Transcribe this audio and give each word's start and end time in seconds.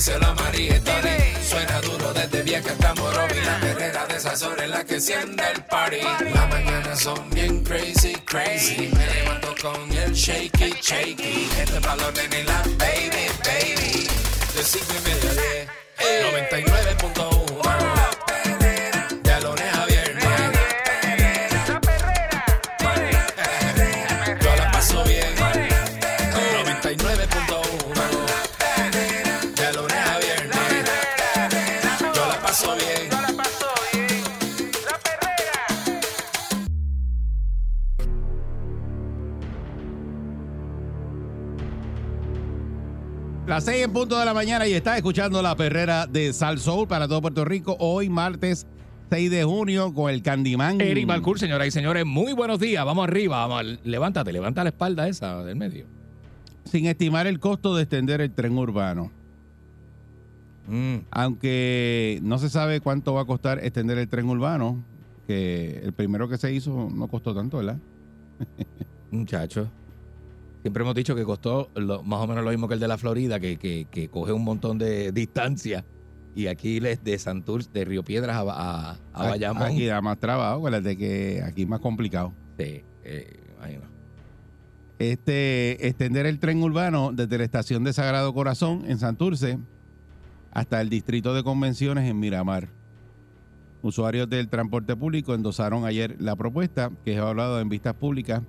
díselo 0.00 0.28
a 0.28 0.34
María. 0.34 0.80
Suena 1.46 1.78
duro 1.82 2.12
desde 2.14 2.42
vieja 2.42 2.70
hasta 2.72 2.94
Morovi. 2.94 3.38
La 3.44 3.60
perrera 3.60 4.06
de 4.06 4.16
esas 4.16 4.42
horas 4.42 4.64
en 4.64 4.70
la 4.70 4.82
que 4.82 4.94
enciende 4.94 5.44
el 5.54 5.62
party. 5.64 6.00
Las 6.32 6.48
mañanas 6.48 7.00
son 7.00 7.28
bien 7.30 7.62
crazy, 7.62 8.14
crazy. 8.24 8.90
Me 8.96 9.06
levanto 9.14 9.54
con 9.60 9.92
el 9.92 10.12
shaky, 10.14 10.74
shaky. 10.80 11.50
Este 11.58 11.78
balón 11.80 12.14
en 12.16 12.46
la 12.46 12.62
baby, 12.78 13.26
baby. 13.44 14.08
De 14.54 14.62
cinco 14.64 14.94
y 14.98 15.08
media 15.08 15.30
a 15.30 15.34
diez. 15.34 15.68
99.1 16.48 18.19
Las 43.60 43.66
6 43.66 43.84
en 43.84 43.92
punto 43.92 44.18
de 44.18 44.24
la 44.24 44.32
mañana 44.32 44.66
y 44.66 44.72
está 44.72 44.96
escuchando 44.96 45.42
la 45.42 45.54
perrera 45.54 46.06
de 46.06 46.32
Sal 46.32 46.58
Soul 46.58 46.88
para 46.88 47.06
todo 47.06 47.20
Puerto 47.20 47.44
Rico. 47.44 47.76
Hoy, 47.78 48.08
martes 48.08 48.66
6 49.10 49.30
de 49.30 49.44
junio, 49.44 49.92
con 49.92 50.10
el 50.10 50.22
Candyman. 50.22 50.80
Eric 50.80 51.06
Balcour, 51.06 51.38
señoras 51.38 51.68
y 51.68 51.70
señores, 51.70 52.06
muy 52.06 52.32
buenos 52.32 52.58
días. 52.58 52.82
Vamos 52.86 53.06
arriba, 53.06 53.46
vamos, 53.46 53.78
levántate, 53.84 54.32
levanta 54.32 54.64
la 54.64 54.70
espalda 54.70 55.06
esa 55.08 55.44
del 55.44 55.56
medio. 55.56 55.84
Sin 56.64 56.86
estimar 56.86 57.26
el 57.26 57.38
costo 57.38 57.76
de 57.76 57.82
extender 57.82 58.22
el 58.22 58.30
tren 58.32 58.56
urbano. 58.56 59.12
Mm, 60.66 61.00
Aunque 61.10 62.18
no 62.22 62.38
se 62.38 62.48
sabe 62.48 62.80
cuánto 62.80 63.12
va 63.12 63.20
a 63.20 63.26
costar 63.26 63.62
extender 63.62 63.98
el 63.98 64.08
tren 64.08 64.26
urbano, 64.26 64.82
que 65.26 65.82
el 65.84 65.92
primero 65.92 66.30
que 66.30 66.38
se 66.38 66.50
hizo 66.50 66.88
no 66.90 67.08
costó 67.08 67.34
tanto, 67.34 67.58
¿verdad? 67.58 67.76
muchacho. 69.10 69.68
Siempre 70.62 70.82
hemos 70.82 70.94
dicho 70.94 71.14
que 71.14 71.24
costó 71.24 71.70
lo- 71.74 72.02
más 72.02 72.20
o 72.20 72.26
menos 72.26 72.44
lo 72.44 72.50
mismo 72.50 72.68
que 72.68 72.74
el 72.74 72.80
de 72.80 72.88
la 72.88 72.98
Florida, 72.98 73.40
que, 73.40 73.56
que- 73.56 73.86
que 73.90 74.08
coge 74.08 74.32
un 74.32 74.44
montón 74.44 74.78
de 74.78 75.10
distancia. 75.12 75.84
Y 76.34 76.46
aquí 76.46 76.78
les 76.80 77.02
de 77.02 77.18
Santurce, 77.18 77.70
de 77.72 77.84
Río 77.84 78.04
Piedras 78.04 78.36
a, 78.36 78.42
a, 78.92 78.98
a 79.12 79.28
Bayamón. 79.30 79.62
Aquí 79.64 79.84
da 79.86 80.00
más 80.00 80.18
trabajo, 80.18 80.70
de 80.70 80.96
que 80.96 81.42
aquí 81.44 81.62
es 81.62 81.68
más 81.68 81.80
complicado. 81.80 82.32
Sí, 82.58 82.82
eh, 83.04 83.40
imagino. 83.58 83.82
este, 84.98 85.86
extender 85.88 86.26
el 86.26 86.38
tren 86.38 86.62
urbano 86.62 87.10
desde 87.12 87.38
la 87.38 87.44
estación 87.44 87.82
de 87.84 87.92
Sagrado 87.92 88.32
Corazón 88.34 88.84
en 88.86 88.98
Santurce 88.98 89.58
hasta 90.52 90.80
el 90.80 90.88
distrito 90.90 91.34
de 91.34 91.42
convenciones 91.42 92.08
en 92.08 92.18
Miramar. 92.20 92.68
Usuarios 93.82 94.28
del 94.28 94.48
transporte 94.48 94.94
público 94.94 95.34
endosaron 95.34 95.84
ayer 95.86 96.16
la 96.20 96.36
propuesta 96.36 96.90
que 97.04 97.14
es 97.14 97.18
hablado 97.18 97.60
en 97.60 97.68
vistas 97.70 97.94
públicas 97.94 98.42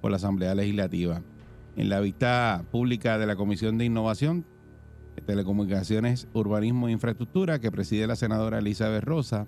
por 0.00 0.10
la 0.10 0.16
Asamblea 0.16 0.54
Legislativa. 0.54 1.20
En 1.78 1.88
la 1.88 2.00
vista 2.00 2.64
pública 2.72 3.18
de 3.18 3.26
la 3.26 3.36
Comisión 3.36 3.78
de 3.78 3.84
Innovación, 3.84 4.44
Telecomunicaciones, 5.24 6.26
Urbanismo 6.32 6.88
e 6.88 6.92
Infraestructura 6.92 7.60
que 7.60 7.70
preside 7.70 8.08
la 8.08 8.16
senadora 8.16 8.58
Elizabeth 8.58 9.04
Rosa, 9.04 9.46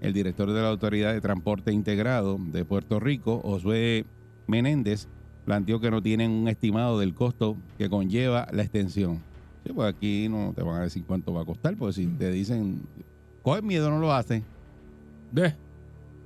el 0.00 0.12
director 0.12 0.52
de 0.52 0.62
la 0.62 0.68
Autoridad 0.68 1.12
de 1.12 1.20
Transporte 1.20 1.72
Integrado 1.72 2.38
de 2.38 2.64
Puerto 2.64 3.00
Rico, 3.00 3.40
Josué 3.40 4.04
Menéndez, 4.46 5.08
planteó 5.44 5.80
que 5.80 5.90
no 5.90 6.00
tienen 6.00 6.30
un 6.30 6.46
estimado 6.46 7.00
del 7.00 7.14
costo 7.14 7.56
que 7.78 7.90
conlleva 7.90 8.46
la 8.52 8.62
extensión. 8.62 9.20
Sí, 9.66 9.72
pues 9.72 9.92
aquí 9.92 10.28
no 10.28 10.52
te 10.54 10.62
van 10.62 10.82
a 10.82 10.84
decir 10.84 11.02
cuánto 11.04 11.34
va 11.34 11.42
a 11.42 11.44
costar, 11.44 11.76
porque 11.76 11.94
si 11.94 12.06
te 12.06 12.30
dicen, 12.30 12.80
coge 13.42 13.60
miedo, 13.60 13.90
no 13.90 13.98
lo 13.98 14.12
hacen. 14.12 14.44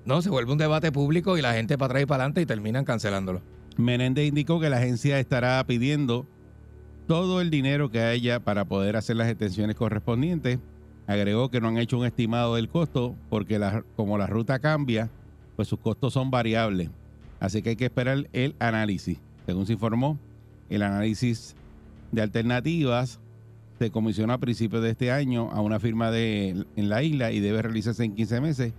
No, 0.05 0.21
se 0.21 0.29
vuelve 0.29 0.53
un 0.53 0.59
debate 0.59 0.93
público 0.93 1.39
y 1.39 1.41
la 1.41 1.55
gente 1.55 1.79
para 1.79 1.93
atrás 1.93 2.03
y 2.03 2.07
para 2.07 2.25
adelante 2.25 2.43
y 2.43 2.47
terminan 2.47 2.85
cancelándolo. 2.85 3.56
Menéndez 3.77 4.27
indicó 4.27 4.61
que 4.61 4.71
la 4.71 4.79
agencia 4.79 5.19
estará 5.19 5.63
pidiendo 5.67 6.27
todo 7.07 7.41
el 7.41 7.51
dinero 7.51 7.91
que 7.91 8.01
haya 8.01 8.41
para 8.41 8.65
poder 8.65 8.97
hacer 8.97 9.17
las 9.17 9.29
extensiones 9.29 9.77
correspondientes. 9.77 10.59
Agregó 11.07 11.51
que 11.51 11.61
no 11.61 11.69
han 11.69 11.79
hecho 11.79 11.99
un 11.99 12.07
estimado 12.07 12.57
del 12.57 12.69
costo 12.69 13.15
porque 13.29 13.61
como 13.95 14.19
la 14.19 14.27
ruta 14.27 14.59
cambia, 14.59 15.11
pues 15.55 15.69
sus 15.69 15.79
costos 15.79 16.13
son 16.13 16.31
variables. 16.31 16.91
Así 17.39 17.63
que 17.63 17.71
hay 17.71 17.77
que 17.77 17.85
esperar 17.85 18.29
el 18.33 18.57
análisis. 18.59 19.19
Según 19.45 19.67
se 19.67 19.75
informó, 19.75 20.19
el 20.69 20.83
análisis 20.83 21.55
de 22.13 22.23
alternativas 22.23 23.21
se 23.79 23.91
comisionó 23.91 24.33
a 24.33 24.39
principios 24.39 24.83
de 24.83 24.91
este 24.91 25.13
año 25.13 25.51
a 25.53 25.61
una 25.61 25.79
firma 25.79 26.11
de, 26.11 26.65
en 26.77 26.89
la 26.89 27.03
isla 27.03 27.31
y 27.31 27.41
debe 27.41 27.63
realizarse 27.63 28.05
en 28.05 28.15
15 28.15 28.41
meses, 28.41 28.73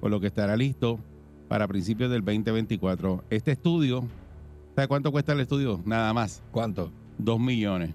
por 0.00 0.10
lo 0.10 0.20
que 0.20 0.28
estará 0.28 0.56
listo 0.56 1.00
para 1.48 1.66
principios 1.66 2.10
del 2.10 2.24
2024. 2.24 3.24
Este 3.30 3.52
estudio, 3.52 4.04
¿sabe 4.74 4.88
cuánto 4.88 5.12
cuesta 5.12 5.32
el 5.32 5.40
estudio? 5.40 5.80
Nada 5.84 6.12
más, 6.12 6.42
¿Cuánto? 6.50 6.90
2 7.18 7.40
millones. 7.40 7.94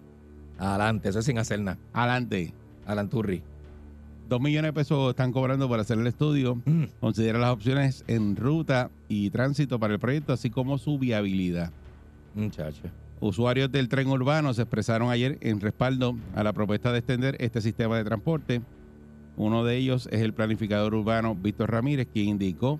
Adelante, 0.58 1.10
eso 1.10 1.20
es 1.20 1.26
sin 1.26 1.38
hacer 1.38 1.62
nada. 1.62 1.78
Adelante. 1.94 2.54
Alan 2.86 3.10
Turri. 3.10 3.44
2 4.30 4.42
millones 4.42 4.70
de 4.70 4.74
pesos 4.74 5.10
están 5.10 5.32
cobrando 5.32 5.68
por 5.68 5.80
hacer 5.80 5.98
el 5.98 6.08
estudio. 6.08 6.56
Mm. 6.66 6.86
Considera 7.00 7.40
las 7.40 7.52
opciones 7.52 8.04
en 8.08 8.36
ruta 8.36 8.92
y 9.08 9.30
tránsito 9.30 9.80
para 9.80 9.94
el 9.94 10.00
proyecto, 10.00 10.34
así 10.34 10.50
como 10.50 10.78
su 10.78 11.00
viabilidad. 11.00 11.72
Muchacho. 12.36 12.84
Usuarios 13.22 13.72
del 13.72 13.90
tren 13.90 14.08
urbano 14.08 14.54
se 14.54 14.62
expresaron 14.62 15.10
ayer 15.10 15.38
en 15.42 15.60
respaldo 15.60 16.16
a 16.36 16.44
la 16.44 16.54
propuesta 16.54 16.92
de 16.92 17.00
extender 17.00 17.36
este 17.40 17.60
sistema 17.62 17.98
de 17.98 18.04
transporte. 18.04 18.62
Uno 19.36 19.64
de 19.64 19.78
ellos 19.78 20.08
es 20.12 20.22
el 20.22 20.34
planificador 20.34 20.94
urbano 20.94 21.36
Víctor 21.36 21.72
Ramírez, 21.72 22.08
quien 22.12 22.30
indicó 22.30 22.80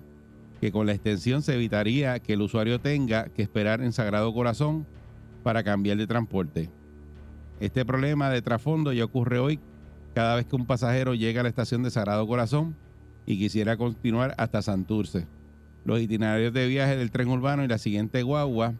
que 0.60 0.70
con 0.70 0.86
la 0.86 0.92
extensión 0.92 1.42
se 1.42 1.54
evitaría 1.54 2.18
que 2.18 2.34
el 2.34 2.42
usuario 2.42 2.80
tenga 2.80 3.24
que 3.30 3.42
esperar 3.42 3.80
en 3.80 3.92
Sagrado 3.92 4.32
Corazón 4.34 4.86
para 5.42 5.62
cambiar 5.62 5.96
de 5.96 6.06
transporte. 6.06 6.70
Este 7.60 7.84
problema 7.84 8.30
de 8.30 8.42
trasfondo 8.42 8.92
ya 8.92 9.04
ocurre 9.04 9.38
hoy 9.38 9.58
cada 10.14 10.36
vez 10.36 10.46
que 10.46 10.56
un 10.56 10.66
pasajero 10.66 11.14
llega 11.14 11.40
a 11.40 11.42
la 11.44 11.48
estación 11.48 11.82
de 11.82 11.90
Sagrado 11.90 12.26
Corazón 12.26 12.76
y 13.24 13.38
quisiera 13.38 13.76
continuar 13.76 14.34
hasta 14.36 14.60
Santurce. 14.60 15.26
Los 15.84 16.00
itinerarios 16.00 16.52
de 16.52 16.66
viaje 16.66 16.96
del 16.96 17.10
tren 17.10 17.28
urbano 17.28 17.64
y 17.64 17.68
la 17.68 17.78
siguiente 17.78 18.22
guagua 18.22 18.74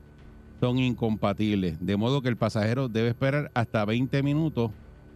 son 0.60 0.78
incompatibles, 0.78 1.78
de 1.80 1.96
modo 1.96 2.20
que 2.20 2.28
el 2.28 2.36
pasajero 2.36 2.88
debe 2.88 3.08
esperar 3.08 3.50
hasta 3.54 3.84
20 3.86 4.22
minutos 4.22 4.70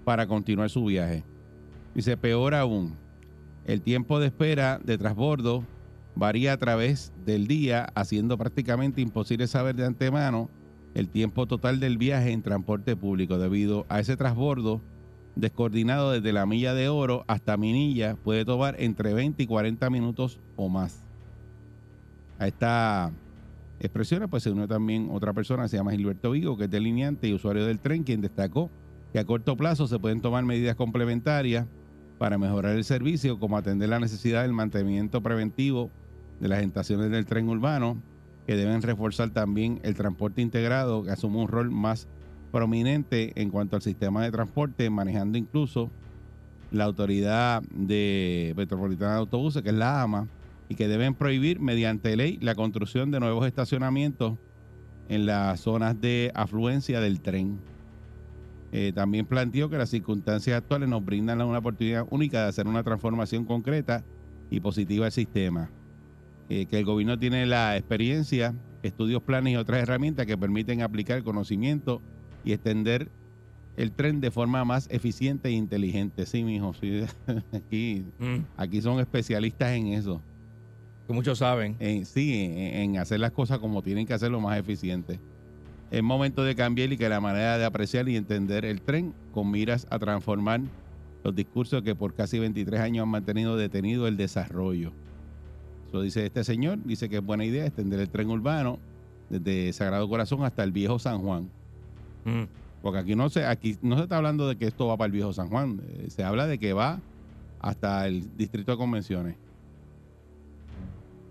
para 0.04 0.26
continuar 0.26 0.70
su 0.70 0.86
viaje. 0.86 1.24
Dice, 1.94 2.16
peor 2.16 2.54
aún, 2.54 2.94
el 3.66 3.82
tiempo 3.82 4.18
de 4.18 4.26
espera 4.26 4.80
de 4.82 4.96
transbordo 4.96 5.64
varía 6.16 6.52
a 6.52 6.56
través 6.56 7.12
del 7.24 7.46
día, 7.46 7.88
haciendo 7.94 8.38
prácticamente 8.38 9.00
imposible 9.00 9.46
saber 9.46 9.76
de 9.76 9.86
antemano 9.86 10.48
el 10.94 11.08
tiempo 11.08 11.46
total 11.46 11.80
del 11.80 11.98
viaje 11.98 12.32
en 12.32 12.42
transporte 12.42 12.96
público. 12.96 13.38
Debido 13.38 13.84
a 13.88 14.00
ese 14.00 14.16
transbordo 14.16 14.80
descoordinado 15.34 16.12
desde 16.12 16.32
la 16.32 16.46
milla 16.46 16.74
de 16.74 16.88
oro 16.88 17.24
hasta 17.26 17.56
Minilla, 17.56 18.16
puede 18.16 18.44
tomar 18.44 18.76
entre 18.78 19.12
20 19.14 19.42
y 19.42 19.46
40 19.46 19.90
minutos 19.90 20.40
o 20.56 20.68
más. 20.68 21.04
A 22.38 22.46
esta 22.46 23.12
expresiones, 23.80 24.28
pues 24.28 24.42
se 24.42 24.50
unió 24.50 24.68
también 24.68 25.08
otra 25.10 25.32
persona, 25.32 25.68
se 25.68 25.76
llama 25.76 25.92
Gilberto 25.92 26.30
Vigo, 26.30 26.56
que 26.56 26.64
es 26.64 26.70
delineante 26.70 27.28
y 27.28 27.34
usuario 27.34 27.66
del 27.66 27.80
tren, 27.80 28.04
quien 28.04 28.20
destacó 28.20 28.70
que 29.12 29.18
a 29.18 29.24
corto 29.24 29.56
plazo 29.56 29.86
se 29.86 29.98
pueden 29.98 30.20
tomar 30.20 30.44
medidas 30.44 30.76
complementarias 30.76 31.66
para 32.18 32.38
mejorar 32.38 32.76
el 32.76 32.84
servicio, 32.84 33.38
como 33.38 33.56
atender 33.56 33.88
la 33.88 34.00
necesidad 34.00 34.42
del 34.42 34.52
mantenimiento 34.52 35.22
preventivo 35.22 35.90
de 36.40 36.48
las 36.48 36.62
estaciones 36.62 37.10
del 37.10 37.26
tren 37.26 37.48
urbano, 37.48 37.96
que 38.46 38.56
deben 38.56 38.82
reforzar 38.82 39.30
también 39.30 39.80
el 39.82 39.94
transporte 39.94 40.42
integrado, 40.42 41.02
que 41.02 41.10
asume 41.10 41.38
un 41.38 41.48
rol 41.48 41.70
más 41.70 42.08
prominente 42.52 43.32
en 43.40 43.50
cuanto 43.50 43.76
al 43.76 43.82
sistema 43.82 44.22
de 44.22 44.30
transporte, 44.30 44.88
manejando 44.90 45.38
incluso 45.38 45.90
la 46.70 46.84
Autoridad 46.84 47.62
de 47.70 48.52
Metropolitana 48.56 49.12
de 49.12 49.18
Autobuses, 49.18 49.62
que 49.62 49.70
es 49.70 49.74
la 49.74 50.02
AMA, 50.02 50.28
y 50.68 50.74
que 50.74 50.88
deben 50.88 51.14
prohibir 51.14 51.60
mediante 51.60 52.16
ley 52.16 52.38
la 52.40 52.54
construcción 52.54 53.10
de 53.10 53.20
nuevos 53.20 53.46
estacionamientos 53.46 54.38
en 55.08 55.26
las 55.26 55.60
zonas 55.60 56.00
de 56.00 56.32
afluencia 56.34 57.00
del 57.00 57.20
tren. 57.20 57.58
Eh, 58.72 58.92
también 58.92 59.26
planteó 59.26 59.70
que 59.70 59.78
las 59.78 59.90
circunstancias 59.90 60.58
actuales 60.58 60.88
nos 60.88 61.04
brindan 61.04 61.40
una 61.42 61.58
oportunidad 61.58 62.06
única 62.10 62.42
de 62.42 62.48
hacer 62.48 62.66
una 62.66 62.82
transformación 62.82 63.44
concreta 63.44 64.04
y 64.50 64.60
positiva 64.60 65.04
del 65.04 65.12
sistema. 65.12 65.70
Eh, 66.48 66.66
que 66.66 66.78
el 66.78 66.84
gobierno 66.84 67.18
tiene 67.18 67.46
la 67.46 67.76
experiencia, 67.76 68.54
estudios, 68.82 69.22
planes 69.22 69.54
y 69.54 69.56
otras 69.56 69.82
herramientas 69.82 70.26
que 70.26 70.36
permiten 70.36 70.82
aplicar 70.82 71.22
conocimiento 71.22 72.02
y 72.44 72.52
extender 72.52 73.10
el 73.76 73.92
tren 73.92 74.20
de 74.20 74.30
forma 74.30 74.64
más 74.64 74.86
eficiente 74.90 75.48
e 75.48 75.52
inteligente. 75.52 76.26
Sí, 76.26 76.44
mijo, 76.44 76.74
sí, 76.74 77.02
aquí, 77.52 78.04
Mm, 78.18 78.38
aquí 78.56 78.80
son 78.80 79.00
especialistas 79.00 79.72
en 79.72 79.88
eso. 79.88 80.20
que 81.06 81.12
muchos 81.12 81.38
saben. 81.38 81.76
En, 81.80 82.06
sí, 82.06 82.34
en, 82.44 82.58
en 82.92 82.98
hacer 82.98 83.20
las 83.20 83.32
cosas 83.32 83.58
como 83.58 83.82
tienen 83.82 84.06
que 84.06 84.14
hacerlo 84.14 84.40
más 84.40 84.58
eficiente. 84.58 85.18
Es 85.90 86.02
momento 86.02 86.42
de 86.44 86.54
cambiar 86.54 86.92
y 86.92 86.96
que 86.96 87.08
la 87.08 87.20
manera 87.20 87.58
de 87.58 87.64
apreciar 87.64 88.08
y 88.08 88.16
entender 88.16 88.64
el 88.64 88.80
tren 88.82 89.14
con 89.32 89.50
miras 89.50 89.86
a 89.90 89.98
transformar 89.98 90.60
los 91.22 91.34
discursos 91.34 91.82
que 91.82 91.94
por 91.94 92.14
casi 92.14 92.38
23 92.38 92.80
años 92.80 93.02
han 93.04 93.08
mantenido 93.10 93.56
detenido 93.56 94.06
el 94.08 94.16
desarrollo. 94.16 94.92
Dice 96.02 96.26
este 96.26 96.44
señor, 96.44 96.78
dice 96.84 97.08
que 97.08 97.16
es 97.16 97.24
buena 97.24 97.44
idea 97.44 97.66
extender 97.66 98.00
el 98.00 98.08
tren 98.08 98.30
urbano 98.30 98.78
desde 99.30 99.72
Sagrado 99.72 100.08
Corazón 100.08 100.42
hasta 100.44 100.62
el 100.64 100.72
Viejo 100.72 100.98
San 100.98 101.20
Juan. 101.20 101.48
Mm. 102.24 102.42
Porque 102.82 102.98
aquí 102.98 103.14
no 103.16 103.30
se, 103.30 103.44
aquí 103.46 103.76
no 103.82 103.96
se 103.96 104.02
está 104.02 104.16
hablando 104.18 104.46
de 104.48 104.56
que 104.56 104.66
esto 104.66 104.86
va 104.86 104.96
para 104.96 105.06
el 105.06 105.12
Viejo 105.12 105.32
San 105.32 105.48
Juan, 105.48 105.80
eh, 105.88 106.06
se 106.10 106.22
habla 106.22 106.46
de 106.46 106.58
que 106.58 106.72
va 106.72 107.00
hasta 107.60 108.06
el 108.06 108.36
Distrito 108.36 108.72
de 108.72 108.78
Convenciones. 108.78 109.36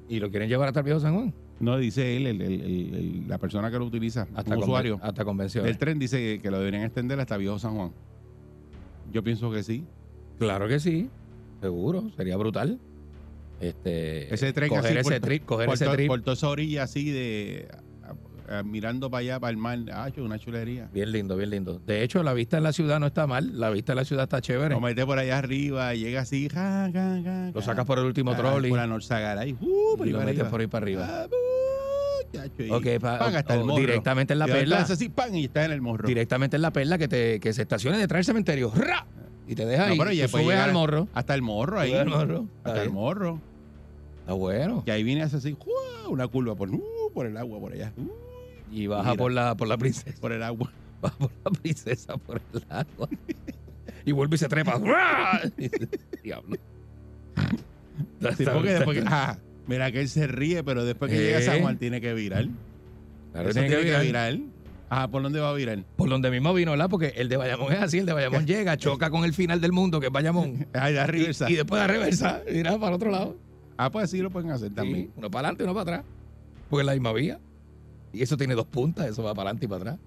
¿Y 0.09 0.19
lo 0.19 0.29
quieren 0.29 0.49
llevar 0.49 0.67
hasta 0.67 0.81
el 0.81 0.85
viejo 0.85 0.99
San 0.99 1.13
Juan? 1.15 1.33
No, 1.59 1.77
dice 1.77 2.17
él, 2.17 2.27
el- 2.27 2.41
el- 2.41 2.61
el- 2.61 2.95
el- 2.95 3.27
la 3.27 3.37
persona 3.37 3.71
que 3.71 3.79
lo 3.79 3.85
utiliza, 3.85 4.27
Hasta 4.35 4.55
un 4.55 4.63
usuario. 4.63 4.99
Hasta 5.01 5.23
convenciones. 5.23 5.71
El 5.71 5.77
tren 5.77 5.97
dice 5.97 6.39
que 6.41 6.51
lo 6.51 6.57
deberían 6.59 6.83
extender 6.83 7.19
hasta 7.19 7.37
Viejo 7.37 7.57
San 7.59 7.75
Juan. 7.75 7.91
Yo 9.11 9.23
pienso 9.23 9.49
que 9.51 9.63
sí. 9.63 9.85
Claro 10.39 10.67
que 10.67 10.79
sí. 10.79 11.09
Seguro. 11.61 12.09
Sería 12.17 12.35
brutal. 12.35 12.79
Este, 13.67 14.33
Ese 14.33 14.51
tren 14.53 14.69
coger 14.69 14.85
así 14.85 14.97
ese 14.99 15.19
por, 15.19 15.27
trip, 15.27 15.45
coger 15.45 15.65
por 15.67 15.75
ese 15.75 15.85
to- 15.85 15.91
trip. 15.93 16.07
por 16.07 16.21
toda 16.21 16.33
esa 16.33 16.49
orilla 16.49 16.83
así 16.83 17.09
de 17.11 17.67
mirando 18.65 19.09
para 19.09 19.21
allá, 19.21 19.39
para 19.39 19.51
el 19.51 19.57
mar. 19.57 19.79
Ah, 19.91 20.09
una 20.17 20.37
chulería. 20.37 20.87
Bien 20.93 21.11
lindo, 21.11 21.35
bien 21.37 21.49
lindo. 21.49 21.79
De 21.87 22.03
hecho, 22.03 22.21
la 22.23 22.33
vista 22.33 22.57
en 22.57 22.63
la 22.63 22.73
ciudad 22.73 22.99
no 22.99 23.07
está 23.07 23.25
mal. 23.25 23.59
La 23.59 23.69
vista 23.71 23.93
en 23.93 23.95
la 23.95 24.05
ciudad 24.05 24.23
está 24.23 24.41
chévere. 24.41 24.75
Lo 24.75 24.81
mete 24.81 25.05
por 25.05 25.17
allá 25.17 25.37
arriba, 25.39 25.95
llega 25.95 26.21
así, 26.21 26.49
ja, 26.49 26.89
ja, 26.93 27.21
ja, 27.23 27.51
Lo 27.53 27.61
sacas 27.61 27.85
por 27.85 27.97
el 27.99 28.05
último 28.05 28.31
Ah, 28.33 28.37
trolley 28.37 28.69
Por 28.69 28.77
la 28.79 28.85
uh, 28.85 29.97
por 29.97 30.07
y 30.07 30.11
lo 30.11 30.19
metes 30.19 30.33
arriba. 30.35 30.49
por 30.49 30.59
ahí 30.61 30.67
para 30.67 30.83
arriba. 30.83 31.07
Ah, 31.09 31.27
uh, 31.27 32.31
chacho, 32.37 32.63
y 32.63 32.69
Ok, 32.69 33.01
pa- 33.01 33.17
pan, 33.17 33.35
hasta 33.35 33.55
el 33.55 33.63
morro. 33.63 33.79
directamente 33.79 34.33
en 34.33 34.39
la 34.39 34.47
Y 34.47 34.51
perla. 34.51 34.79
así, 34.81 35.09
pan, 35.09 35.33
y 35.35 35.45
está 35.45 35.65
en 35.65 35.71
el 35.71 35.81
morro. 35.81 36.07
Directamente 36.07 36.57
en 36.57 36.61
la 36.61 36.71
perla 36.71 36.97
que, 36.99 37.07
te, 37.07 37.39
que 37.39 37.53
se 37.53 37.61
estacione 37.63 37.97
detrás 37.97 38.19
del 38.19 38.25
cementerio. 38.25 38.71
¡Ra! 38.75 39.07
Y 39.47 39.55
te 39.55 39.65
deja 39.65 39.87
No, 39.87 39.91
ahí. 39.93 39.97
pero 39.97 40.11
ya 40.11 40.27
subes 40.27 40.57
al 40.59 40.73
morro. 40.73 41.07
Hasta 41.13 41.33
el 41.33 41.41
morro 41.41 41.79
ahí. 41.79 41.93
Morro. 42.05 42.47
Hasta 42.63 42.83
el 42.83 42.91
morro. 42.91 43.41
Está 44.23 44.33
bueno. 44.33 44.83
Y 44.85 44.91
ahí 44.91 45.03
viene 45.03 45.21
hace 45.23 45.37
así, 45.37 45.55
una 46.09 46.27
curva 46.27 46.55
por, 46.55 46.69
uh, 46.69 47.11
por 47.13 47.25
el 47.25 47.35
agua, 47.37 47.59
por 47.59 47.73
allá. 47.73 47.91
uh, 47.97 48.09
Y 48.71 48.87
baja 48.87 49.11
Mira. 49.11 49.15
por 49.17 49.31
la, 49.31 49.55
por 49.55 49.67
la 49.67 49.77
princesa. 49.77 50.19
por 50.21 50.31
el 50.31 50.43
agua. 50.43 50.71
Baja 51.01 51.17
por 51.17 51.31
la 51.43 51.51
princesa 51.51 52.15
por 52.17 52.41
el 52.53 52.63
agua. 52.69 53.09
y 54.05 54.11
vuelve 54.13 54.35
y 54.35 54.37
se 54.39 54.47
trepa. 54.47 54.79
Diablo. 56.23 56.55
Sí, 58.37 58.45
porque 58.51 58.69
después 58.71 58.97
que- 58.99 59.05
ah, 59.07 59.37
mira 59.67 59.91
que 59.91 59.99
él 60.01 60.07
se 60.09 60.27
ríe, 60.27 60.63
pero 60.63 60.85
después 60.85 61.11
que 61.11 61.17
Eh. 61.17 61.23
llega 61.25 61.41
San 61.41 61.61
Juan 61.61 61.77
tiene 61.77 61.99
que 61.99 62.13
virar. 62.13 62.45
Claro, 63.33 63.49
Eso 63.49 63.59
tiene 63.59 63.69
que 63.75 63.81
que 63.81 63.83
virar. 63.83 64.01
virar. 64.03 64.37
Ajá, 64.89 65.07
¿por 65.09 65.23
dónde 65.23 65.39
va 65.39 65.49
a 65.49 65.53
virar? 65.53 65.83
Por 65.95 66.07
donde 66.09 66.29
mismo 66.31 66.53
vino, 66.53 66.71
¿verdad? 66.71 66.89
Porque 66.89 67.13
el 67.17 67.27
de 67.27 67.35
Bayamón 67.37 67.73
es 67.73 67.79
así, 67.81 67.97
el 67.99 68.05
de 68.05 68.13
Bayamón 68.13 68.45
llega, 68.47 68.77
choca 68.77 69.09
con 69.09 69.25
el 69.25 69.33
final 69.33 69.59
del 69.59 69.71
mundo, 69.73 69.99
que 69.99 70.05
es 70.07 70.11
Bayamón. 70.13 70.67
Ay, 70.73 70.93
da 70.93 71.03
Y, 71.03 71.07
reversa. 71.07 71.49
y 71.51 71.55
después 71.55 71.81
da 71.81 71.87
reversa, 71.87 72.41
mira 72.49 72.73
para 72.77 72.89
el 72.89 72.93
otro 72.93 73.11
lado. 73.11 73.35
Ah, 73.77 73.91
pues 73.91 74.09
sí 74.09 74.19
lo 74.19 74.29
pueden 74.29 74.51
hacer 74.51 74.69
Sí, 74.69 74.75
también. 74.75 75.11
uno 75.15 75.29
para 75.31 75.47
adelante 75.49 75.63
y 75.63 75.65
uno 75.65 75.73
para 75.73 75.97
atrás. 75.97 76.11
Porque 76.69 76.81
es 76.81 76.85
la 76.87 76.93
misma 76.93 77.13
vía. 77.13 77.39
Y 78.13 78.21
eso 78.21 78.37
tiene 78.37 78.53
dos 78.55 78.67
puntas, 78.67 79.07
eso 79.07 79.23
va 79.23 79.33
para 79.33 79.49
adelante 79.49 79.65
y 79.65 79.69
para 79.69 79.81
atrás. 79.81 79.99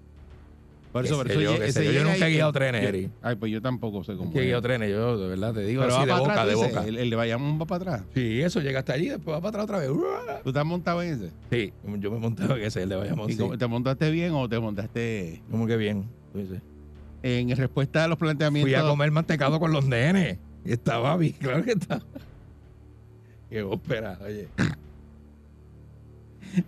Por 0.93 1.05
eso, 1.05 1.17
por 1.17 1.29
eso 1.29 1.41
yo, 1.41 1.53
ese 1.61 1.93
yo. 1.93 2.03
Nunca 2.05 2.27
he 2.27 2.31
guiado 2.31 2.51
trenes, 2.53 2.81
Eri. 2.83 3.11
Ay, 3.21 3.35
pues 3.35 3.51
yo 3.51 3.61
tampoco 3.61 4.03
sé 4.05 4.15
cómo. 4.15 4.31
Es. 4.33 4.45
guío 4.45 4.61
trenes, 4.61 4.89
yo 4.89 5.17
de 5.17 5.27
verdad 5.27 5.53
te 5.53 5.65
digo 5.65 5.81
Pero 5.83 5.95
así 5.97 5.99
va 5.99 6.05
de 6.05 6.11
para 6.11 6.19
boca, 6.21 6.31
atrás, 6.31 6.47
de 6.47 6.53
dices, 6.55 6.69
boca. 6.75 6.87
El, 6.87 6.97
el 6.97 7.09
de 7.09 7.15
Bayamón 7.17 7.61
va 7.61 7.65
para 7.65 7.83
atrás. 7.95 8.07
Sí, 8.15 8.41
eso 8.41 8.61
llega 8.61 8.79
hasta 8.79 8.93
allí, 8.93 9.09
después 9.09 9.35
va 9.35 9.41
para 9.41 9.63
atrás 9.63 9.63
otra 9.65 9.79
vez. 9.79 9.89
¿Tú 10.43 10.53
te 10.53 10.59
has 10.59 10.65
montado 10.65 11.03
en 11.03 11.13
ese? 11.13 11.31
Sí, 11.51 11.73
yo 11.99 12.09
me 12.11 12.17
monté 12.19 12.45
en 12.45 12.51
ese, 12.63 12.83
el 12.83 12.89
de 12.89 12.95
Bayamón. 12.95 13.29
¿Y 13.29 13.33
Sí. 13.33 13.39
cómo- 13.39 13.57
¿Te 13.57 13.67
montaste 13.67 14.09
bien 14.09 14.31
o 14.33 14.47
te 14.47 14.59
montaste 14.59 15.41
Como 15.51 15.67
que 15.67 15.75
bien. 15.77 16.05
En 17.21 17.55
respuesta 17.55 18.05
a 18.05 18.07
los 18.07 18.17
planteamientos? 18.17 18.71
Fui 18.73 18.81
a 18.81 18.89
comer 18.89 19.11
mantecado 19.11 19.59
con 19.59 19.71
los 19.73 19.85
nenes. 19.85 20.37
Y 20.65 20.71
estaba 20.71 21.15
bien, 21.17 21.33
claro 21.39 21.63
que 21.63 21.71
estaba. 21.71 22.01
Qué 23.49 23.61
ópera, 23.63 24.17
oye. 24.25 24.47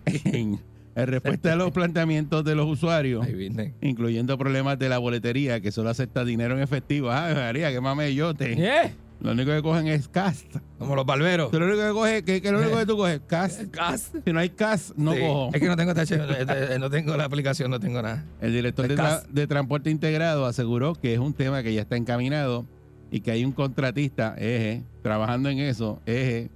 en, 0.06 0.60
en 0.96 1.08
respuesta 1.08 1.54
a 1.54 1.56
los 1.56 1.72
planteamientos 1.72 2.44
de 2.44 2.56
los 2.56 2.68
usuarios, 2.68 3.26
Ahí 3.26 3.34
viene. 3.34 3.74
incluyendo 3.82 4.38
problemas 4.38 4.78
de 4.80 4.90
la 4.90 4.98
boletería, 4.98 5.62
que 5.62 5.72
solo 5.72 5.90
acepta 5.90 6.26
dinero 6.26 6.56
en 6.56 6.62
efectivo. 6.62 7.12
Ay, 7.12 7.36
María, 7.36 7.72
qué 7.72 7.82
mamellote. 7.82 8.56
¿Qué? 8.56 8.92
Lo 9.22 9.32
único 9.34 9.52
que 9.52 9.62
cogen 9.62 9.88
es 9.88 10.08
cash. 10.08 10.44
Como 10.78 10.96
los 10.96 11.06
barberos. 11.06 11.52
Tú 11.52 11.60
lo 11.60 11.66
único 11.66 11.82
que 11.86 11.92
coges, 11.92 12.24
que, 12.24 12.42
que 12.42 12.52
lo 12.54 12.60
único 12.60 12.78
que 12.78 12.86
tú 12.86 12.96
coges, 12.96 13.20
cash. 13.28 13.54
Gas. 13.72 14.12
Si 14.24 14.32
no 14.32 14.40
hay 14.40 14.50
cash, 14.50 14.92
no 14.96 15.14
Sí. 15.14 15.20
cojo. 15.20 15.50
Es 15.54 15.60
que 15.62 15.68
no 15.68 15.76
tengo 15.76 15.94
TH, 15.94 16.12
eh, 16.14 16.78
no 16.80 16.90
tengo 16.90 17.18
la 17.18 17.26
aplicación, 17.26 17.70
no 17.70 17.82
tengo 17.82 18.02
nada. 18.02 18.24
El 18.40 18.54
director 18.54 18.86
El 18.86 18.96
de, 18.96 19.04
tra- 19.04 19.24
de 19.28 19.46
Transporte 19.48 19.90
Integrado 19.90 20.46
aseguró 20.46 20.94
que 20.96 21.14
es 21.14 21.20
un 21.20 21.34
tema 21.34 21.62
que 21.64 21.74
ya 21.74 21.82
está 21.82 21.98
encaminado 21.98 22.66
y 23.12 23.20
que 23.20 23.32
hay 23.32 23.44
un 23.44 23.52
contratista, 23.52 24.36
Eje, 24.38 24.84
trabajando 25.02 25.50
en 25.50 25.60
eso, 25.60 26.00
Eje, 26.06 26.50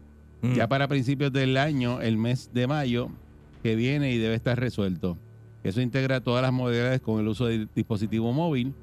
Mm. 0.44 0.54
ya 0.56 0.68
para 0.68 0.88
principios 0.88 1.32
del 1.34 1.58
año, 1.58 2.02
el 2.02 2.18
mes 2.18 2.52
de 2.54 2.68
mayo, 2.68 3.10
que 3.64 3.76
viene 3.76 4.12
y 4.12 4.18
debe 4.20 4.36
estar 4.36 4.60
resuelto. 4.60 5.18
Eso 5.64 5.80
integra 5.82 6.20
todas 6.22 6.42
las 6.42 6.52
modalidades 6.54 7.00
con 7.02 7.20
el 7.22 7.28
uso 7.30 7.46
de 7.46 7.68
dispositivo 7.74 8.32
móvil, 8.34 8.74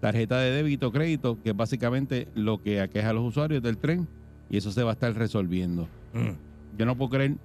tarjeta 0.00 0.38
de 0.38 0.50
débito, 0.50 0.92
crédito, 0.92 1.38
que 1.42 1.50
es 1.50 1.56
básicamente 1.56 2.28
lo 2.34 2.62
que 2.62 2.80
aqueja 2.82 3.10
a 3.10 3.12
los 3.14 3.24
usuarios 3.24 3.62
del 3.62 3.78
tren, 3.78 4.06
y 4.50 4.58
eso 4.58 4.70
se 4.70 4.82
va 4.82 4.90
a 4.90 4.92
estar 4.92 5.14
resolviendo. 5.14 5.88
Mm. 6.12 6.76
Yo 6.78 6.84
no 6.86 6.96
puedo 6.96 7.10
creer 7.12 7.36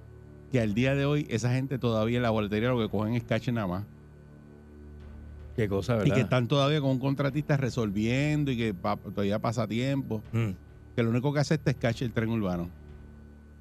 que 0.52 0.60
al 0.60 0.74
día 0.74 0.94
de 0.94 1.06
hoy 1.06 1.26
esa 1.30 1.50
gente 1.54 1.78
todavía 1.78 2.18
en 2.18 2.22
la 2.22 2.30
boletería 2.30 2.68
lo 2.68 2.78
que 2.78 2.90
cogen 2.90 3.14
es 3.14 3.24
cash 3.24 3.48
nada 3.50 3.66
más. 3.66 3.84
Qué 5.56 5.68
cosa, 5.68 5.94
Y 5.94 5.98
¿verdad? 6.00 6.14
que 6.14 6.20
están 6.22 6.48
todavía 6.48 6.80
con 6.80 6.90
un 6.90 6.98
contratista 6.98 7.56
resolviendo 7.56 8.50
y 8.50 8.56
que 8.56 8.74
pa- 8.74 8.96
todavía 8.96 9.38
pasa 9.38 9.66
tiempo. 9.66 10.22
Mm. 10.32 10.50
Que 10.94 11.02
lo 11.02 11.10
único 11.10 11.32
que 11.32 11.40
acepta 11.40 11.70
es 11.70 11.76
cash 11.78 12.02
el 12.02 12.12
tren 12.12 12.28
urbano. 12.30 12.68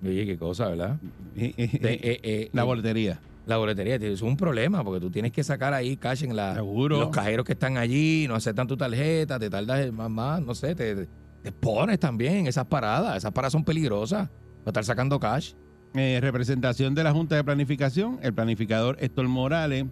Oye, 0.03 0.25
qué 0.25 0.37
cosa, 0.37 0.67
¿verdad? 0.67 0.97
Eh, 1.35 1.53
eh, 1.57 2.19
eh, 2.23 2.49
la 2.53 2.63
boletería. 2.63 3.19
La 3.45 3.57
boletería 3.57 3.95
es 3.95 4.21
un 4.21 4.37
problema 4.37 4.83
porque 4.83 4.99
tú 4.99 5.09
tienes 5.09 5.31
que 5.31 5.43
sacar 5.43 5.73
ahí 5.73 5.97
cash 5.97 6.23
en 6.23 6.35
la, 6.35 6.55
Seguro. 6.55 6.99
los 6.99 7.09
cajeros 7.09 7.45
que 7.45 7.53
están 7.53 7.77
allí, 7.77 8.25
no 8.27 8.35
aceptan 8.35 8.67
tu 8.67 8.77
tarjeta, 8.77 9.39
te 9.39 9.49
tardas 9.49 9.91
más, 9.91 10.09
más 10.09 10.41
no 10.41 10.53
sé, 10.53 10.75
te, 10.75 11.07
te 11.41 11.51
pones 11.51 11.99
también 11.99 12.35
en 12.35 12.47
esas 12.47 12.65
paradas. 12.65 13.17
Esas 13.17 13.31
paradas 13.31 13.51
son 13.51 13.63
peligrosas 13.63 14.29
para 14.63 14.69
estar 14.69 14.85
sacando 14.85 15.19
cash. 15.19 15.53
Eh, 15.93 16.19
representación 16.21 16.95
de 16.95 17.03
la 17.03 17.11
Junta 17.11 17.35
de 17.35 17.43
Planificación, 17.43 18.19
el 18.21 18.33
planificador 18.33 18.97
Héctor 18.99 19.27
Morales 19.27 19.85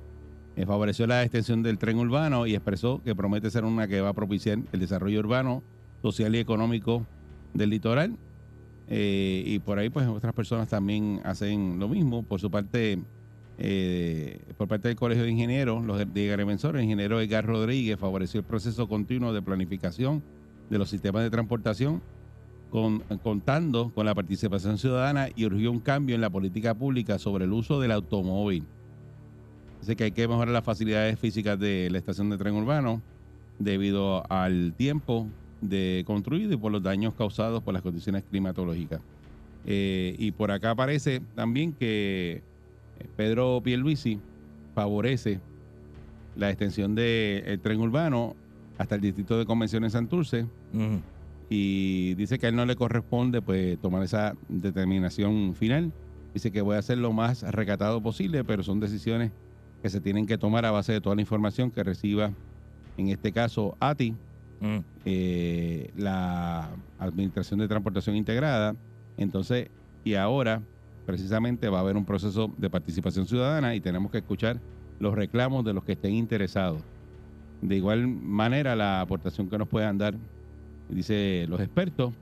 favoreció 0.66 1.08
la 1.08 1.24
extensión 1.24 1.64
del 1.64 1.78
tren 1.78 1.98
urbano 1.98 2.46
y 2.46 2.54
expresó 2.54 3.02
que 3.02 3.16
promete 3.16 3.50
ser 3.50 3.64
una 3.64 3.88
que 3.88 4.02
va 4.02 4.10
a 4.10 4.14
propiciar 4.14 4.60
el 4.74 4.80
desarrollo 4.80 5.20
urbano, 5.20 5.64
social 6.02 6.36
y 6.36 6.40
económico 6.40 7.06
del 7.54 7.70
litoral. 7.70 8.18
Eh, 8.90 9.44
y 9.46 9.60
por 9.60 9.78
ahí, 9.78 9.90
pues, 9.90 10.08
otras 10.08 10.34
personas 10.34 10.68
también 10.68 11.22
hacen 11.24 11.78
lo 11.80 11.88
mismo. 11.88 12.24
Por 12.24 12.40
su 12.40 12.50
parte, 12.50 13.00
eh, 13.60 14.42
por 14.58 14.68
parte 14.68 14.88
del 14.88 14.98
Colegio 14.98 15.24
de 15.24 15.30
Ingenieros, 15.32 15.86
los 15.86 15.98
de- 16.12 16.32
agrimensores, 16.32 16.80
el 16.80 16.86
ingeniero 16.86 17.22
Edgar 17.22 17.46
Rodríguez 17.46 18.00
favoreció 18.00 18.40
el 18.40 18.46
proceso 18.46 18.88
continuo 18.88 19.32
de 19.34 19.42
planificación 19.42 20.24
de 20.70 20.78
los 20.78 20.90
sistemas 20.90 21.24
de 21.24 21.30
transportación 21.30 22.02
con- 22.72 23.00
contando 23.24 23.92
con 23.94 24.06
la 24.06 24.16
participación 24.16 24.78
ciudadana 24.78 25.30
y 25.36 25.46
urgió 25.46 25.72
un 25.72 25.80
cambio 25.80 26.16
en 26.16 26.22
la 26.22 26.30
política 26.30 26.74
pública 26.74 27.20
sobre 27.20 27.46
el 27.46 27.54
uso 27.54 27.80
del 27.80 27.92
automóvil. 27.92 28.64
Dice 29.82 29.96
que 29.96 30.06
hay 30.06 30.12
que 30.12 30.28
mejorar 30.28 30.50
las 30.54 30.64
facilidades 30.66 31.18
físicas 31.20 31.60
de 31.60 31.90
la 31.92 31.98
estación 32.00 32.30
de 32.30 32.38
tren 32.38 32.54
urbano 32.56 33.02
debido 33.60 34.24
al 34.32 34.74
tiempo 34.78 35.28
de 35.62 36.04
construido 36.06 36.54
y 36.54 36.58
por 36.58 36.72
los 36.72 36.82
daños 36.82 37.14
causados 37.14 37.62
por 37.64 37.74
las 37.74 37.84
condiciones 37.84 38.24
climatológicas. 38.30 39.02
Eh, 39.66 40.16
y 40.18 40.32
por 40.32 40.52
acá 40.52 40.72
aparece 40.72 41.22
también 41.36 41.74
que 41.74 42.42
eh, 43.00 43.08
Pedro 43.16 43.62
Pierluisi 43.64 44.20
favorece 44.74 45.40
la 46.36 46.50
extensión 46.50 46.96
del 46.96 47.60
tren 47.60 47.80
urbano 47.80 48.36
hasta 48.78 48.96
el 48.96 49.02
distrito 49.02 49.38
de 49.38 49.46
convenciones 49.46 49.92
Santurce 49.92 50.46
y 51.50 52.14
dice 52.14 52.38
que 52.38 52.46
a 52.46 52.50
él 52.50 52.56
no 52.56 52.66
le 52.66 52.76
corresponde 52.76 53.42
pues 53.42 53.80
tomar 53.80 54.04
esa 54.04 54.36
determinación 54.48 55.56
final. 55.56 55.92
Dice 56.34 56.52
que 56.52 56.62
voy 56.62 56.76
a 56.76 56.80
hacer 56.80 57.00
lo 57.00 57.12
más 57.12 57.42
recatado 57.42 58.02
posible, 58.02 58.44
pero 58.44 58.64
son 58.64 58.80
decisiones 58.80 59.32
que 59.82 59.90
se 59.90 60.00
tienen 60.00 60.28
que 60.28 60.38
tomar 60.38 60.66
a 60.66 60.72
base 60.72 60.94
de 60.94 61.02
toda 61.02 61.16
la 61.16 61.22
información 61.22 61.72
que 61.72 61.84
reciba, 61.84 62.32
en 62.98 63.10
este 63.10 63.32
caso, 63.32 63.76
ATI, 63.80 64.16
Mm. 64.62 64.80
eh, 65.06 65.92
la 65.98 66.70
Administración 67.00 67.60
de 67.60 67.68
Transportación 67.68 68.16
Integrada. 68.16 68.76
Entonces, 69.18 69.70
y 70.04 70.16
ahora, 70.16 70.62
precisamente 71.06 71.70
va 71.70 71.80
a 71.80 71.82
haber 71.82 71.98
un 71.98 72.06
proceso 72.06 72.54
de 72.58 72.70
participación 72.70 73.26
ciudadana 73.26 73.76
y 73.76 73.82
tenemos 73.82 74.12
que 74.12 74.20
escuchar 74.20 74.60
los 75.00 75.16
reclamos 75.16 75.66
de 75.66 75.74
los 75.74 75.84
que 75.84 75.94
estén 75.94 76.14
interesados. 76.14 76.82
De 77.62 77.76
igual 77.76 78.08
manera, 78.08 78.76
la 78.76 79.02
aportación 79.02 79.50
que 79.50 79.58
nos 79.58 79.68
puedan 79.68 79.98
dar, 79.98 80.16
dice 80.90 81.46
los 81.50 81.60
expertos, 81.60 82.14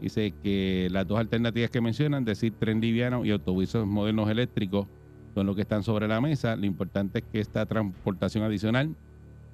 dice 0.00 0.32
que 0.42 0.88
las 0.90 1.06
dos 1.06 1.18
alternativas 1.18 1.70
que 1.70 1.80
mencionan, 1.80 2.24
decir 2.24 2.52
tren 2.58 2.80
liviano 2.80 3.24
y 3.24 3.30
autobuses 3.30 3.84
modernos 3.84 4.28
eléctricos, 4.30 4.86
son 5.34 5.46
los 5.46 5.56
que 5.56 5.62
están 5.62 5.82
sobre 5.82 6.08
la 6.08 6.20
mesa. 6.20 6.56
Lo 6.56 6.66
importante 6.66 7.20
es 7.20 7.24
que 7.32 7.40
esta 7.40 7.64
transportación 7.66 8.44
adicional 8.44 8.94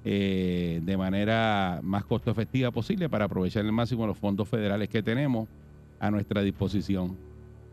eh, 0.09 0.79
de 0.85 0.95
manera 0.95 1.81
más 1.83 2.05
costo 2.05 2.31
efectiva 2.31 2.71
posible 2.71 3.09
para 3.09 3.25
aprovechar 3.25 3.65
al 3.65 3.73
máximo 3.73 4.07
los 4.07 4.17
fondos 4.17 4.47
federales 4.47 4.87
que 4.87 5.03
tenemos 5.03 5.49
a 5.99 6.09
nuestra 6.09 6.41
disposición. 6.41 7.17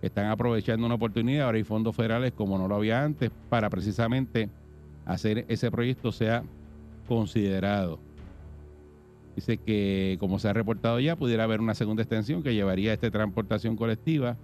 Están 0.02 0.26
aprovechando 0.26 0.84
una 0.84 0.96
oportunidad, 0.96 1.46
ahora 1.46 1.58
hay 1.58 1.62
fondos 1.62 1.94
federales 1.94 2.32
como 2.32 2.58
no 2.58 2.66
lo 2.66 2.74
había 2.74 3.04
antes, 3.04 3.30
para 3.48 3.70
precisamente 3.70 4.50
hacer 5.06 5.44
ese 5.46 5.70
proyecto 5.70 6.10
sea 6.10 6.42
considerado. 7.06 8.00
Dice 9.36 9.58
que, 9.58 10.16
como 10.18 10.40
se 10.40 10.48
ha 10.48 10.52
reportado 10.52 10.98
ya, 10.98 11.14
pudiera 11.14 11.44
haber 11.44 11.60
una 11.60 11.76
segunda 11.76 12.02
extensión 12.02 12.42
que 12.42 12.52
llevaría 12.52 12.92
esta 12.92 13.12
transportación 13.12 13.76
colectiva 13.76 14.36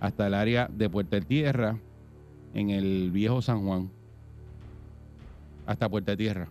hasta 0.00 0.26
el 0.26 0.34
área 0.34 0.68
de 0.72 0.90
Puerta 0.90 1.20
de 1.20 1.22
Tierra, 1.22 1.78
en 2.54 2.70
el 2.70 3.12
viejo 3.12 3.40
San 3.40 3.64
Juan. 3.64 3.88
Hasta 5.64 5.88
Puerta 5.88 6.10
de 6.10 6.16
Tierra. 6.16 6.48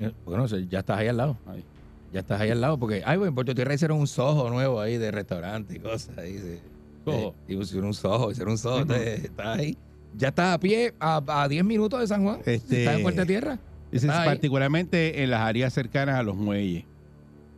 Eh, 0.00 0.12
Bueno, 0.24 0.46
ya 0.46 0.78
estás 0.80 0.98
ahí 0.98 1.08
al 1.08 1.16
lado. 1.16 1.36
Ahí. 1.46 1.64
Ya 2.12 2.20
estás 2.20 2.40
ahí 2.40 2.50
al 2.50 2.60
lado, 2.60 2.78
porque, 2.78 3.02
ay, 3.04 3.16
bueno, 3.18 3.28
en 3.30 3.34
Puerto 3.34 3.54
Tierra 3.54 3.74
hicieron 3.74 3.98
un 3.98 4.06
sojo 4.06 4.48
nuevo 4.50 4.80
ahí 4.80 4.96
de 4.96 5.10
restaurante 5.10 5.74
y 5.74 5.78
cosas. 5.78 6.16
Ahí, 6.18 6.38
sí. 6.38 6.58
Eh, 7.06 7.32
hicieron 7.48 7.86
un 7.88 7.94
sojo, 7.94 8.30
hicieron 8.30 8.52
un 8.52 8.58
sojo. 8.58 8.80
entonces, 8.80 9.24
estás 9.24 9.58
ahí. 9.58 9.76
Ya 10.16 10.28
estás 10.28 10.54
a 10.54 10.58
pie 10.60 10.94
a, 11.00 11.22
a 11.42 11.48
10 11.48 11.64
minutos 11.64 12.00
de 12.00 12.06
San 12.06 12.22
Juan. 12.24 12.40
Este- 12.46 12.80
Estás 12.80 12.96
en 12.96 13.02
Puerto 13.02 13.26
Tierra. 13.26 13.58
Dice, 13.92 14.06
Está 14.06 14.22
ahí. 14.22 14.26
particularmente 14.28 15.22
en 15.22 15.30
las 15.30 15.40
áreas 15.40 15.72
cercanas 15.72 16.16
a 16.16 16.22
los 16.22 16.34
muelles. 16.36 16.84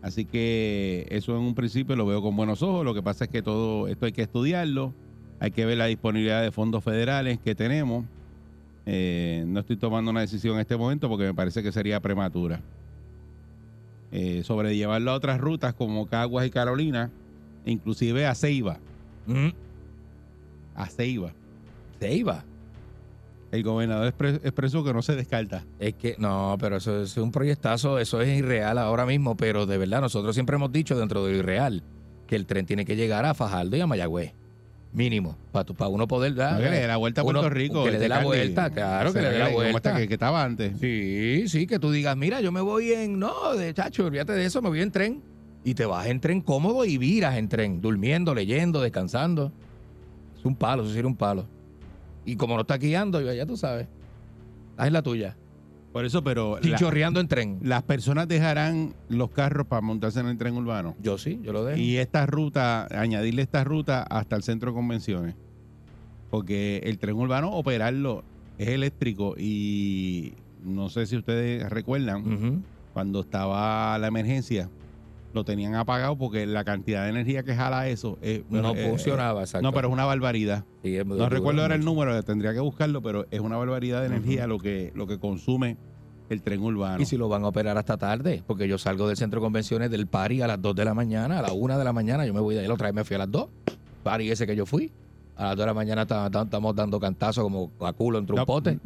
Así 0.02 0.24
que 0.24 1.06
eso 1.10 1.32
en 1.36 1.42
un 1.42 1.54
principio 1.54 1.94
lo 1.94 2.06
veo 2.06 2.22
con 2.22 2.34
buenos 2.36 2.62
ojos. 2.62 2.84
Lo 2.84 2.94
que 2.94 3.02
pasa 3.02 3.24
es 3.24 3.30
que 3.30 3.42
todo 3.42 3.86
esto 3.88 4.06
hay 4.06 4.12
que 4.12 4.22
estudiarlo. 4.22 4.94
Hay 5.40 5.50
que 5.52 5.64
ver 5.66 5.78
la 5.78 5.86
disponibilidad 5.86 6.42
de 6.42 6.50
fondos 6.52 6.82
federales 6.84 7.38
que 7.38 7.54
tenemos. 7.54 8.04
Eh, 8.92 9.44
no 9.46 9.60
estoy 9.60 9.76
tomando 9.76 10.10
una 10.10 10.20
decisión 10.22 10.54
en 10.56 10.62
este 10.62 10.76
momento 10.76 11.08
porque 11.08 11.24
me 11.24 11.34
parece 11.34 11.62
que 11.62 11.70
sería 11.70 12.00
prematura. 12.00 12.60
Eh, 14.10 14.42
sobre 14.42 14.76
llevarlo 14.76 15.12
a 15.12 15.14
otras 15.14 15.38
rutas 15.40 15.74
como 15.74 16.06
Caguas 16.08 16.44
y 16.44 16.50
Carolina, 16.50 17.08
inclusive 17.64 18.26
a 18.26 18.34
Ceiba. 18.34 18.78
Mm, 19.26 19.50
A 20.74 20.86
Ceiba. 20.86 21.32
se 22.00 22.14
iba. 22.14 22.42
El 23.52 23.62
gobernador 23.62 24.12
expre- 24.12 24.40
expresó 24.42 24.82
que 24.82 24.92
no 24.92 25.02
se 25.02 25.14
descarta. 25.14 25.64
Es 25.78 25.94
que, 25.94 26.16
no, 26.18 26.56
pero 26.58 26.76
eso 26.78 27.02
es 27.02 27.16
un 27.16 27.30
proyectazo, 27.30 27.98
eso 28.00 28.20
es 28.20 28.36
irreal 28.38 28.78
ahora 28.78 29.06
mismo, 29.06 29.36
pero 29.36 29.66
de 29.66 29.78
verdad, 29.78 30.00
nosotros 30.00 30.34
siempre 30.34 30.56
hemos 30.56 30.72
dicho 30.72 30.98
dentro 30.98 31.24
de 31.24 31.32
lo 31.32 31.38
irreal 31.38 31.82
que 32.26 32.34
el 32.36 32.46
tren 32.46 32.66
tiene 32.66 32.84
que 32.84 32.96
llegar 32.96 33.24
a 33.24 33.34
Fajardo 33.34 33.76
y 33.76 33.80
a 33.80 33.86
Mayagüez. 33.86 34.32
Mínimo, 34.92 35.36
para 35.52 35.88
uno 35.88 36.08
poder 36.08 36.34
dar. 36.34 36.54
No, 36.54 36.58
que 36.64 36.70
le 36.70 36.80
dé 36.80 36.86
la 36.88 36.96
vuelta 36.96 37.20
a 37.20 37.24
uno- 37.24 37.40
Puerto 37.40 37.54
Rico. 37.54 37.84
Que 37.84 37.92
le 37.92 37.98
dé 37.98 38.04
este 38.06 38.08
la 38.08 38.24
vuelta, 38.24 38.70
claro, 38.70 39.12
que 39.12 39.22
le 39.22 39.30
dé 39.30 39.38
la 39.38 39.48
vuelta. 39.50 39.76
esta 39.76 39.96
que, 39.96 40.08
que 40.08 40.14
estaba 40.14 40.42
antes. 40.42 40.72
Sí, 40.80 41.44
sí, 41.46 41.66
que 41.68 41.78
tú 41.78 41.92
digas, 41.92 42.16
mira, 42.16 42.40
yo 42.40 42.50
me 42.50 42.60
voy 42.60 42.90
en, 42.92 43.18
no, 43.18 43.54
de 43.54 43.72
chacho, 43.72 44.06
olvídate 44.06 44.32
de 44.32 44.44
eso, 44.46 44.60
me 44.62 44.68
voy 44.68 44.80
en 44.80 44.90
tren. 44.90 45.22
Y 45.62 45.74
te 45.74 45.84
vas 45.84 46.06
en 46.06 46.20
tren 46.20 46.40
cómodo 46.40 46.84
y 46.84 46.98
viras 46.98 47.36
en 47.36 47.48
tren, 47.48 47.80
durmiendo, 47.80 48.34
leyendo, 48.34 48.80
descansando. 48.80 49.52
Es 50.38 50.44
un 50.44 50.56
palo, 50.56 50.82
eso 50.82 50.92
sería 50.92 51.06
un 51.06 51.16
palo. 51.16 51.46
Y 52.24 52.34
como 52.36 52.54
no 52.56 52.62
estás 52.62 52.78
guiando, 52.80 53.20
ya 53.20 53.46
tú 53.46 53.56
sabes. 53.56 53.86
En 54.78 54.92
la 54.92 55.02
tuya. 55.02 55.36
Por 55.92 56.04
eso, 56.04 56.22
pero 56.22 56.54
la- 56.56 56.60
Chinchorreando 56.62 57.18
en 57.20 57.26
tren. 57.28 57.58
las 57.62 57.82
personas 57.82 58.28
dejarán 58.28 58.94
los 59.08 59.30
carros 59.30 59.66
para 59.66 59.80
montarse 59.82 60.20
en 60.20 60.26
el 60.28 60.38
tren 60.38 60.54
urbano. 60.56 60.94
Yo 61.02 61.18
sí, 61.18 61.40
yo 61.42 61.52
lo 61.52 61.64
dejo. 61.64 61.80
Y 61.80 61.96
esta 61.96 62.26
ruta, 62.26 62.86
añadirle 62.96 63.42
esta 63.42 63.64
ruta 63.64 64.02
hasta 64.04 64.36
el 64.36 64.42
centro 64.44 64.70
de 64.70 64.74
convenciones. 64.76 65.34
Porque 66.30 66.78
el 66.84 66.98
tren 66.98 67.16
urbano, 67.16 67.50
operarlo, 67.50 68.22
es 68.58 68.68
eléctrico. 68.68 69.34
Y 69.36 70.34
no 70.62 70.88
sé 70.90 71.06
si 71.06 71.16
ustedes 71.16 71.68
recuerdan, 71.70 72.62
cuando 72.92 73.20
estaba 73.20 73.98
la 73.98 74.06
emergencia, 74.06 74.68
lo 75.32 75.44
tenían 75.44 75.74
apagado 75.74 76.16
porque 76.16 76.46
la 76.46 76.64
cantidad 76.64 77.04
de 77.04 77.10
energía 77.10 77.42
que 77.42 77.54
jala 77.54 77.88
eso. 77.88 78.18
es- 78.22 78.42
No 78.50 78.74
eh, 78.74 78.88
funcionaba, 78.88 79.40
exacto. 79.42 79.62
No, 79.66 79.72
pero 79.72 79.88
es 79.88 79.92
una 79.92 80.04
barbaridad. 80.04 80.64
Sí, 80.82 80.96
es 80.96 81.06
muy 81.06 81.18
No 81.18 81.28
recuerdo 81.28 81.62
ahora 81.62 81.74
el 81.76 81.84
número, 81.84 82.20
tendría 82.22 82.52
que 82.52 82.60
buscarlo, 82.60 83.00
pero 83.02 83.26
es 83.30 83.40
una 83.40 83.56
barbaridad 83.56 84.00
de 84.00 84.06
energía 84.08 84.46
lo 84.46 84.58
que 84.58 84.92
lo 84.94 85.06
que 85.06 85.18
consume 85.18 85.76
el 86.28 86.42
tren 86.42 86.62
urbano. 86.62 87.00
Y 87.02 87.06
si 87.06 87.16
lo 87.16 87.28
van 87.28 87.42
a 87.44 87.48
operar 87.48 87.76
hasta 87.76 87.96
tarde, 87.96 88.42
porque 88.46 88.68
yo 88.68 88.78
salgo 88.78 89.08
del 89.08 89.16
centro 89.16 89.40
de 89.40 89.44
convenciones 89.46 89.90
del 89.90 90.06
party 90.06 90.42
a 90.42 90.46
las 90.46 90.60
2 90.62 90.74
de 90.76 90.84
la 90.84 90.94
mañana, 90.94 91.38
a 91.40 91.42
la 91.42 91.52
1 91.52 91.76
de 91.78 91.84
la 91.84 91.92
mañana, 91.92 92.24
yo 92.26 92.32
me 92.34 92.40
voy 92.40 92.54
de 92.54 92.60
ahí, 92.62 92.68
la 92.68 92.74
otra 92.74 92.86
vez 92.88 92.94
me 92.94 93.04
fui 93.04 93.16
a 93.16 93.18
las 93.18 93.30
2. 93.30 93.48
Party 94.04 94.30
ese 94.30 94.46
que 94.46 94.54
yo 94.56 94.64
fui. 94.66 94.92
A 95.36 95.44
las 95.46 95.56
2 95.56 95.62
de 95.62 95.66
la 95.66 95.74
mañana 95.74 96.06
ta- 96.06 96.30
ta- 96.30 96.42
estamos 96.42 96.74
dando 96.76 97.00
cantazos 97.00 97.42
como 97.42 97.70
a 97.80 97.92
culo 97.92 98.18
entre 98.18 98.34
un 98.34 98.38
no, 98.40 98.46
pote. 98.46 98.78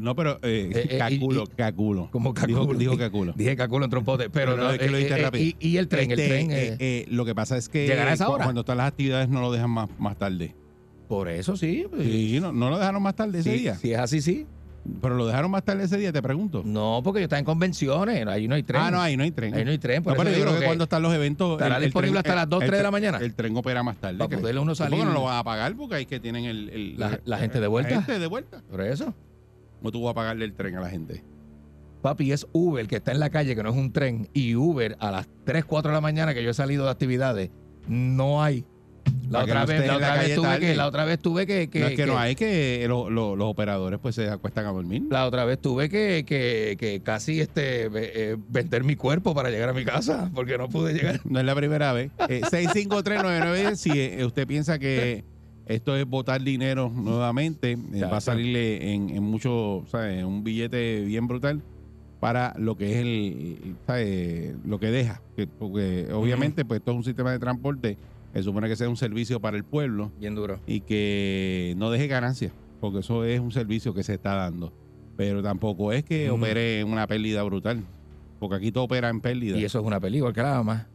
No, 0.00 0.16
pero 0.16 0.38
eh, 0.42 0.70
Eh, 0.74 0.88
eh, 0.92 0.98
caculo, 0.98 1.44
y- 1.44 1.56
caculo. 1.56 2.08
Como 2.10 2.32
Dijo, 2.32 2.60
caculo. 2.62 2.78
dijo 2.78 2.98
caculo. 2.98 3.32
Dije 3.36 3.56
caculo 3.56 3.84
entre 3.84 3.98
un 3.98 4.04
pote, 4.04 4.30
pero, 4.30 4.52
Pero 4.52 4.64
no, 4.64 4.70
es 4.72 4.78
que 4.78 4.86
lo 4.88 4.96
eh, 4.96 5.00
dijiste 5.00 5.20
eh, 5.20 5.22
rápido. 5.24 5.44
y, 5.44 5.56
y 5.60 5.76
el 5.76 5.88
tren, 5.88 6.10
Este, 6.10 6.22
el 6.24 6.28
tren. 6.28 6.50
eh, 6.50 6.66
eh, 6.68 6.76
eh, 6.80 7.06
lo 7.10 7.24
que 7.24 7.34
pasa 7.34 7.56
es 7.56 7.68
que 7.68 7.86
¿Llegará 7.86 8.10
a 8.10 8.14
esa 8.14 8.28
hora? 8.28 8.44
cuando 8.44 8.60
están 8.62 8.78
las 8.78 8.88
actividades 8.88 9.28
no 9.28 9.40
lo 9.40 9.52
dejan 9.52 9.70
más, 9.70 9.88
más 9.98 10.16
tarde. 10.18 10.54
por 11.08 11.28
eso 11.28 11.56
sí. 11.56 11.86
pues, 11.90 12.02
Sí, 12.04 12.38
no, 12.40 12.52
no 12.52 12.70
lo 12.70 12.78
dejaron 12.78 13.02
más 13.02 13.14
tarde 13.16 13.40
ese 13.40 13.52
sí, 13.52 13.58
día. 13.60 13.74
Si 13.76 13.92
es 13.92 13.98
así, 13.98 14.20
sí. 14.20 14.46
Pero 15.02 15.14
lo 15.14 15.26
dejaron 15.26 15.50
más 15.50 15.62
tarde 15.62 15.84
ese 15.84 15.98
día, 15.98 16.10
te 16.10 16.22
pregunto. 16.22 16.62
No, 16.64 17.02
porque 17.04 17.20
yo 17.20 17.24
estaba 17.24 17.38
en 17.38 17.44
convenciones, 17.44 18.26
ahí 18.26 18.48
no 18.48 18.54
hay 18.54 18.62
tren. 18.62 18.80
Ah, 18.80 18.90
no, 18.90 18.98
ahí 18.98 19.14
no 19.14 19.24
hay 19.24 19.30
tren. 19.30 19.52
Ahí 19.54 19.62
no 19.62 19.72
hay 19.72 19.78
tren. 19.78 20.02
Por 20.02 20.14
No, 20.16 20.22
pero 20.24 20.34
yo 20.34 20.40
creo 20.42 20.54
que, 20.54 20.60
que 20.60 20.64
cuando 20.66 20.84
están 20.84 21.02
los 21.02 21.12
eventos. 21.12 21.52
estará 21.52 21.78
disponible 21.78 22.18
hasta 22.18 22.34
las 22.34 22.48
2, 22.48 22.62
el 22.62 22.68
3 22.68 22.78
de 22.78 22.82
la 22.84 22.88
tren- 22.88 22.92
mañana. 22.92 23.18
El 23.18 23.34
tren 23.34 23.54
opera 23.56 23.82
más 23.82 23.96
tarde. 23.98 24.16
Para 24.16 24.38
poderle 24.38 24.58
uno 24.60 24.72
¿Y 24.72 24.76
por 24.76 24.86
qué 24.88 24.90
salir- 24.96 25.04
no 25.04 25.12
lo 25.12 25.24
van 25.24 25.36
a 25.36 25.44
pagar? 25.44 25.76
Porque 25.76 25.96
ahí 25.96 26.06
que 26.06 26.18
tienen 26.18 26.46
el, 26.46 26.70
el- 26.70 26.98
La- 26.98 27.20
la 27.26 27.38
gente 27.38 27.60
de 27.60 27.66
vuelta. 27.66 27.90
La 27.90 28.02
gente 28.02 28.18
de 28.20 28.26
vuelta. 28.26 28.62
Por 28.70 28.80
eso. 28.80 29.12
¿Cómo 29.80 29.90
tú 29.92 30.02
vas 30.02 30.12
a 30.12 30.14
pagarle 30.14 30.44
el 30.44 30.52
tren 30.54 30.76
a 30.76 30.80
la 30.80 30.88
gente? 30.90 31.24
Papi, 32.02 32.32
es 32.32 32.46
Uber 32.52 32.86
que 32.86 32.96
está 32.96 33.12
en 33.12 33.20
la 33.20 33.28
calle, 33.30 33.54
que 33.54 33.62
no 33.62 33.70
es 33.70 33.76
un 33.76 33.92
tren, 33.92 34.28
y 34.32 34.54
Uber 34.54 34.96
a 35.00 35.10
las 35.10 35.28
3, 35.44 35.64
4 35.64 35.90
de 35.90 35.94
la 35.94 36.00
mañana 36.00 36.32
que 36.32 36.42
yo 36.42 36.50
he 36.50 36.54
salido 36.54 36.84
de 36.84 36.90
actividades, 36.90 37.50
no 37.88 38.42
hay. 38.42 38.64
La 39.30 39.44
otra 39.44 39.64
vez, 39.64 39.86
la 39.86 39.96
otra 39.96 40.14
vez 40.16 40.34
tuve 40.34 40.58
que, 40.60 40.74
la 40.76 40.86
otra 40.86 41.04
vez 41.04 41.18
tuve 41.18 41.46
que, 41.46 41.68
que- 41.70 41.80
no 41.80 41.86
es 41.86 41.90
que, 41.92 41.96
que- 41.96 42.06
no 42.06 42.18
hay 42.18 42.34
que 42.36 42.84
lo- 42.88 43.10
lo- 43.10 43.36
los 43.36 43.48
operadores 43.48 43.98
pues 44.00 44.14
se 44.14 44.28
acuestan 44.28 44.66
a 44.66 44.70
dormir. 44.72 45.04
la 45.10 45.26
otra 45.26 45.44
vez 45.44 45.58
tuve 45.60 45.88
que, 45.88 46.24
que, 46.26 46.76
que 46.78 47.00
casi 47.02 47.40
este 47.40 47.88
eh, 47.94 48.36
vender 48.48 48.84
mi 48.84 48.96
cuerpo 48.96 49.34
para 49.34 49.50
llegar 49.50 49.68
a 49.68 49.72
mi 49.72 49.84
casa, 49.84 50.30
porque 50.34 50.58
no 50.58 50.68
pude 50.68 50.92
llegar. 50.94 51.20
No 51.24 51.38
es 51.40 51.44
la 51.46 51.54
primera 51.54 51.92
vez. 51.92 52.10
Eh, 52.28 52.40
6539910, 52.42 53.74
si 53.76 53.90
eh, 53.98 54.24
usted 54.24 54.46
piensa 54.46 54.78
que 54.78 55.24
esto 55.74 55.96
es 55.96 56.06
botar 56.06 56.42
dinero 56.42 56.90
nuevamente, 56.94 57.72
eh, 57.72 58.02
va 58.04 58.18
a 58.18 58.20
salirle 58.20 58.92
en, 58.92 59.10
en 59.10 59.22
mucho, 59.22 59.84
¿sabes? 59.90 60.24
Un 60.24 60.42
billete 60.44 61.02
bien 61.04 61.26
brutal 61.26 61.62
para 62.20 62.54
lo 62.58 62.76
que 62.76 62.90
es 62.92 62.96
el, 62.98 63.76
¿sabes? 63.86 64.54
Lo 64.64 64.78
que 64.78 64.86
deja. 64.88 65.22
Que- 65.36 65.46
Porque 65.46 66.08
obviamente 66.12 66.64
pues 66.64 66.78
esto 66.80 66.90
es 66.90 66.96
un 66.98 67.04
sistema 67.04 67.32
de 67.32 67.38
transporte 67.38 67.96
que 68.32 68.42
supone 68.42 68.68
que 68.68 68.76
sea 68.76 68.88
un 68.88 68.96
servicio 68.96 69.40
para 69.40 69.56
el 69.56 69.64
pueblo 69.64 70.12
Bien 70.20 70.34
duro. 70.34 70.60
y 70.66 70.80
que 70.82 71.74
no 71.78 71.90
deje 71.90 72.06
ganancias, 72.06 72.52
porque 72.80 72.98
eso 73.00 73.24
es 73.24 73.40
un 73.40 73.50
servicio 73.52 73.94
que 73.94 74.02
se 74.02 74.14
está 74.14 74.34
dando. 74.34 74.72
Pero 75.16 75.42
tampoco 75.42 75.92
es 75.92 76.04
que 76.04 76.30
opere 76.30 76.80
en 76.80 76.88
una 76.88 77.06
pérdida 77.06 77.42
brutal, 77.42 77.82
porque 78.38 78.56
aquí 78.56 78.72
todo 78.72 78.84
opera 78.84 79.08
en 79.08 79.20
pérdida. 79.20 79.56
Y 79.58 79.64
eso 79.64 79.80
es 79.80 79.84
una 79.84 80.00
película, 80.00 80.32
que 80.32 80.42
nada 80.42 80.62
más. 80.62 80.86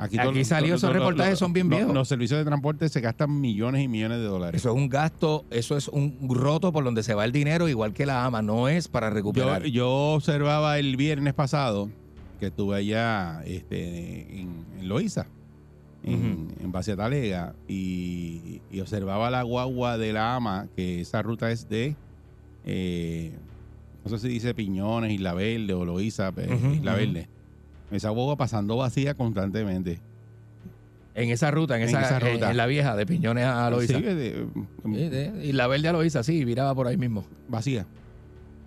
Aquí, 0.00 0.18
Aquí 0.18 0.46
salió, 0.46 0.76
esos 0.76 0.90
reportajes 0.94 1.38
son 1.38 1.52
bien 1.52 1.68
viejos. 1.68 1.92
Los 1.92 2.08
servicios 2.08 2.38
de 2.38 2.46
transporte 2.46 2.88
se 2.88 3.02
gastan 3.02 3.38
millones 3.38 3.84
y 3.84 3.88
millones 3.88 4.16
de 4.16 4.24
dólares. 4.24 4.58
Eso 4.58 4.70
es 4.70 4.74
un 4.76 4.88
gasto, 4.88 5.44
eso 5.50 5.76
es 5.76 5.88
un 5.88 6.16
roto 6.30 6.72
por 6.72 6.84
donde 6.84 7.02
se 7.02 7.12
va 7.12 7.26
el 7.26 7.32
dinero, 7.32 7.68
igual 7.68 7.92
que 7.92 8.06
la 8.06 8.24
AMA, 8.24 8.40
no 8.40 8.66
es 8.68 8.88
para 8.88 9.10
recuperar. 9.10 9.64
yo 9.64 9.90
observaba 10.14 10.78
el 10.78 10.96
viernes 10.96 11.34
pasado 11.34 11.90
que 12.38 12.46
estuve 12.46 12.76
allá 12.76 13.42
este, 13.44 14.40
en, 14.40 14.64
en 14.78 14.88
Loíza, 14.88 15.26
en, 16.02 16.48
en 16.58 16.72
Base 16.72 16.96
Talega, 16.96 17.54
y, 17.68 18.62
y 18.70 18.80
observaba 18.80 19.28
la 19.28 19.42
guagua 19.42 19.98
de 19.98 20.14
la 20.14 20.34
AMA, 20.34 20.68
que 20.74 21.02
esa 21.02 21.20
ruta 21.20 21.50
es 21.50 21.68
de, 21.68 21.94
eh, 22.64 23.32
no 24.02 24.10
sé 24.10 24.18
si 24.18 24.28
dice 24.28 24.54
Piñones, 24.54 25.12
Isla 25.12 25.34
Verde 25.34 25.74
o 25.74 25.84
Loíza, 25.84 26.32
eh, 26.38 26.54
Ujú, 26.54 26.72
Isla 26.72 26.92
ujú. 26.92 27.00
Verde. 27.00 27.28
Esa 27.90 28.10
guagua 28.10 28.36
pasando 28.36 28.76
vacía 28.76 29.14
constantemente. 29.14 30.00
en 31.14 31.28
esa 31.30 31.50
ruta, 31.50 31.76
en, 31.76 31.82
en 31.82 31.88
esa, 31.88 32.18
ruta. 32.20 32.50
En, 32.50 32.56
la 32.56 32.66
vieja, 32.66 32.94
de 32.96 33.04
Piñones 33.04 33.44
a 33.44 33.68
Loíza. 33.70 33.96
Sí, 33.98 34.02
de- 34.02 34.46
Sí, 34.84 35.08
de- 35.08 35.40
y 35.44 35.52
la 35.52 35.66
verde 35.66 35.88
a 35.88 35.92
Loíza, 35.92 36.22
sí, 36.22 36.44
viraba 36.44 36.74
por 36.74 36.86
ahí 36.86 36.96
mismo. 36.96 37.24
vacía. 37.48 37.84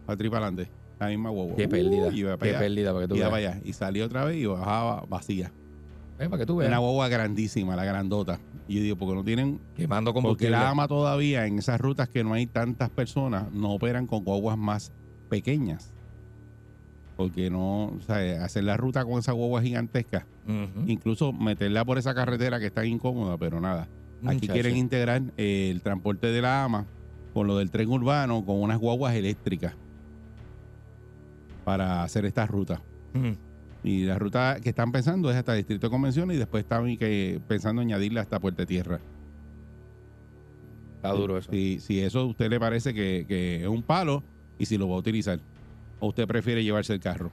Y 0.04 0.06
para 0.30 0.48
adelante. 0.48 0.68
La 1.00 1.08
misma 1.08 1.30
guagua. 1.30 1.56
Qué 1.56 1.68
pérdida, 1.68 2.08
Uh, 2.08 2.12
iba 2.12 2.38
qué 2.38 2.50
allá, 2.50 2.60
pérdida, 2.60 2.92
para 2.94 3.06
que 3.06 3.08
tú 3.10 3.16
iba 3.16 3.30
veas. 3.30 3.32
para 3.42 3.54
allá. 3.56 3.62
Y 3.66 3.74
salía 3.74 4.06
otra 4.06 4.26
vez 4.26 4.38
y 4.38 4.46
bajaba 4.46 5.06
vacía. 5.10 5.52
Eh, 6.20 6.26
para 6.30 6.38
que 6.40 6.46
tú 6.46 6.58
veas. 6.58 6.68
Una 6.70 6.78
guagua 6.80 7.08
grandísima, 7.08 7.76
la 7.78 7.86
grandota. 7.86 8.40
Y 8.68 8.76
yo 8.76 8.82
digo, 8.84 8.96
porque 8.98 9.16
no 9.16 9.24
tienen 9.24 9.60
Quemando 9.76 10.12
Porque 10.14 10.24
combustible. 10.24 10.52
la 10.52 10.70
AMA 10.70 10.88
todavía 10.88 11.48
en 11.48 11.60
esas 11.60 11.80
rutas 11.82 12.10
que 12.10 12.24
no 12.24 12.34
hay 12.34 12.46
tantas 12.46 12.90
personas 12.90 13.52
no 13.54 13.72
operan 13.72 14.06
con 14.06 14.24
guaguas 14.26 14.58
más 14.58 14.92
pequeñas. 15.30 15.93
Porque 17.16 17.50
no, 17.50 17.86
o 17.86 18.00
sea, 18.02 18.44
hacer 18.44 18.64
la 18.64 18.76
ruta 18.76 19.06
con 19.06 19.20
esa 19.20 19.34
guagua 19.34 19.62
gigantesca, 19.62 20.26
incluso 20.88 21.32
meterla 21.32 21.86
por 21.86 21.98
esa 21.98 22.16
carretera 22.16 22.60
que 22.60 22.68
está 22.68 22.86
incómoda, 22.86 23.38
pero 23.38 23.62
nada. 23.62 23.88
Aquí 24.26 24.48
quieren 24.48 24.78
integrar 24.78 25.22
eh, 25.38 25.70
el 25.70 25.82
transporte 25.82 26.28
de 26.28 26.42
la 26.42 26.64
AMA 26.64 26.86
con 27.34 27.48
lo 27.48 27.58
del 27.58 27.72
tren 27.72 27.90
urbano, 27.90 28.46
con 28.46 28.62
unas 28.62 28.80
guaguas 28.80 29.16
eléctricas 29.16 29.74
para 31.66 32.04
hacer 32.04 32.26
estas 32.26 32.50
rutas. 32.50 32.80
Ujú. 33.14 33.36
Y 33.84 34.06
la 34.06 34.18
ruta 34.18 34.58
que 34.62 34.70
están 34.70 34.92
pensando 34.92 35.30
es 35.30 35.36
hasta 35.36 35.54
el 35.54 35.60
Distrito 35.60 35.88
de 35.88 35.92
Convenciones 35.92 36.36
y 36.36 36.40
después 36.40 36.64
están 36.64 36.86
que, 36.98 37.42
pensando 37.48 37.82
añadirle 37.82 38.20
hasta 38.20 38.40
Puerta 38.40 38.66
Tierra. 38.66 39.00
Está 40.96 41.12
duro 41.12 41.38
eso. 41.38 41.52
Si, 41.52 41.80
si 41.80 42.00
eso 42.00 42.22
a 42.22 42.26
usted 42.26 42.50
le 42.50 42.60
parece 42.60 42.94
que, 42.94 43.26
que 43.28 43.62
es 43.62 43.68
un 43.68 43.84
palo 43.84 44.24
y 44.58 44.66
si 44.66 44.78
lo 44.78 44.88
va 44.88 44.96
a 44.96 45.00
utilizar. 45.00 45.40
O 46.04 46.08
usted 46.10 46.28
prefiere 46.28 46.62
llevarse 46.64 46.92
el 46.94 47.00
carro. 47.00 47.32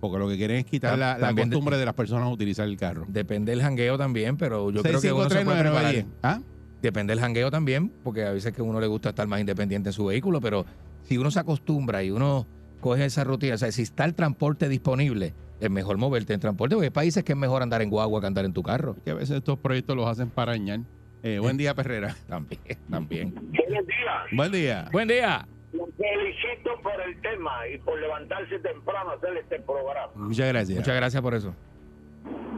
Porque 0.00 0.18
lo 0.18 0.28
que 0.28 0.36
quieren 0.36 0.58
es 0.58 0.64
quitar 0.64 0.94
Tam- 0.94 0.98
la, 0.98 1.18
la 1.18 1.26
también 1.26 1.48
de- 1.50 1.56
costumbre 1.56 1.76
de, 1.76 1.84
las 1.84 1.94
personas 1.94 2.26
a 2.26 2.30
utilizar 2.30 2.68
el 2.68 2.76
carro. 2.76 3.04
Depende 3.08 3.50
del 3.50 3.60
jangueo 3.60 3.98
también, 3.98 4.36
pero 4.36 4.70
yo 4.70 4.82
creo 4.82 5.00
que 5.00 5.12
uno 5.12 5.28
se 5.28 5.40
6539910. 5.40 5.44
puede 5.44 5.60
preparar. 5.60 6.04
¿Ah? 6.22 6.40
Depende 6.80 7.10
del 7.12 7.20
jangueo 7.20 7.50
también, 7.50 7.90
porque 8.04 8.24
a 8.24 8.30
veces 8.30 8.52
que 8.52 8.60
a 8.60 8.64
uno 8.64 8.78
le 8.80 8.86
gusta 8.86 9.08
estar 9.08 9.26
más 9.26 9.40
independiente 9.40 9.88
en 9.88 9.92
su 9.92 10.04
vehículo, 10.06 10.40
pero 10.40 10.64
si 11.02 11.18
uno 11.18 11.32
se 11.32 11.40
acostumbra 11.40 12.04
y 12.04 12.12
uno 12.12 12.46
coge 12.80 13.04
esa 13.06 13.24
rutina, 13.24 13.56
o 13.56 13.58
sea, 13.58 13.72
si 13.72 13.82
está 13.82 14.04
el 14.04 14.14
transporte 14.14 14.68
disponible, 14.68 15.34
es 15.60 15.68
mejor 15.70 15.96
moverte 15.98 16.34
en 16.34 16.38
transporte, 16.38 16.76
porque 16.76 16.86
hay 16.86 16.90
países 16.90 17.24
que 17.24 17.32
es 17.32 17.38
mejor 17.38 17.62
andar 17.64 17.82
en 17.82 17.90
guagua 17.90 18.20
que 18.20 18.28
andar 18.28 18.44
en 18.44 18.52
tu 18.52 18.62
carro. 18.62 18.94
Que 19.04 19.10
a 19.10 19.14
veces 19.14 19.38
estos 19.38 19.58
proyectos 19.58 19.96
los 19.96 20.06
hacen 20.06 20.30
para 20.30 20.52
añar. 20.52 20.78
Eh, 21.24 21.40
buen 21.40 21.56
día, 21.56 21.74
Perrera. 21.74 22.14
También, 22.28 22.60
también. 22.88 23.34
Buenos 23.34 23.86
días. 23.88 24.22
Buen 24.36 24.52
día. 24.52 24.88
Buen 24.92 25.08
día. 25.08 25.48
Los 25.72 25.88
felicito 25.96 26.80
por 26.82 27.00
el 27.00 27.20
tema 27.20 27.68
y 27.68 27.78
por 27.78 28.00
levantarse 28.00 28.58
temprano 28.60 29.10
a 29.10 29.14
hacer 29.14 29.36
este 29.36 29.60
programa. 29.60 30.12
Muchas 30.14 30.48
gracias. 30.48 30.78
Muchas 30.78 30.96
gracias 30.96 31.22
por 31.22 31.34
eso. 31.34 31.54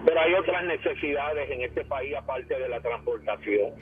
Pero 0.05 0.21
hay 0.21 0.35
otras 0.35 0.65
necesidades 0.65 1.51
en 1.51 1.63
este 1.63 1.85
país 1.85 2.15
aparte 2.17 2.59
de 2.59 2.69
la 2.69 2.81
transportación. 2.81 3.73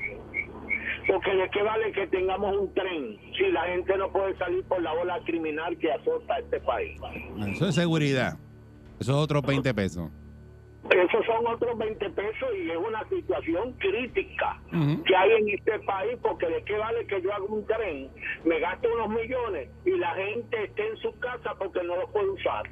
Porque 1.07 1.35
de 1.35 1.49
qué 1.51 1.63
vale 1.63 1.93
que 1.93 2.07
tengamos 2.09 2.57
un 2.57 2.75
tren 2.75 3.19
si 3.37 3.51
la 3.51 3.65
gente 3.65 3.97
no 3.97 4.11
puede 4.11 4.37
salir 4.37 4.65
por 4.65 4.83
la 4.83 4.93
ola 4.93 5.21
criminal 5.25 5.77
que 5.79 5.93
azota 5.93 6.39
este 6.39 6.61
país. 6.61 7.01
Eso 7.55 7.69
es 7.69 7.75
seguridad. 7.75 8.37
Eso 9.01 9.13
es 9.13 9.19
otros 9.19 9.43
20 9.43 9.73
pesos. 9.75 10.11
Esos 10.91 11.27
son 11.27 11.47
otros 11.47 11.77
20 11.77 12.11
pesos 12.11 12.49
y 12.57 12.71
es 12.71 12.77
una 12.77 13.07
situación 13.09 13.73
crítica 13.75 14.59
que 15.05 15.17
hay 15.17 15.33
en 15.33 15.49
este 15.51 15.79
país 15.81 16.17
porque 16.23 16.47
de 16.47 16.63
qué 16.63 16.79
vale 16.79 17.07
que 17.07 17.21
yo 17.21 17.33
haga 17.33 17.45
un 17.45 17.67
tren, 17.67 18.09
me 18.45 18.59
gaste 18.59 18.89
unos 18.89 19.11
millones 19.11 19.69
y 19.85 19.91
la 19.91 20.15
gente 20.15 20.65
esté 20.65 20.89
en 20.89 20.97
su 20.99 21.19
casa 21.19 21.55
porque 21.59 21.83
no 21.83 21.97
lo 21.97 22.07
puede 22.09 22.31
usar. 22.31 22.65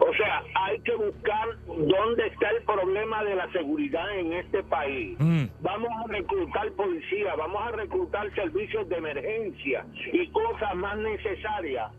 O 0.00 0.14
sea, 0.14 0.42
hay 0.54 0.80
que 0.80 0.94
buscar 0.94 1.48
dónde 1.66 2.26
está 2.28 2.50
el 2.50 2.62
problema 2.62 3.24
de 3.24 3.34
la 3.34 3.50
seguridad 3.52 4.16
en 4.16 4.32
este 4.34 4.62
país. 4.62 5.16
Mm. 5.18 5.44
Vamos 5.60 5.90
a 6.04 6.08
reclutar 6.08 6.70
policía, 6.72 7.34
vamos 7.36 7.60
a 7.60 7.72
reclutar 7.72 8.32
servicios 8.34 8.88
de 8.88 8.96
emergencia 8.96 9.84
y 10.12 10.26
cosas 10.28 10.74
más 10.76 10.96
necesarias. 10.98 11.92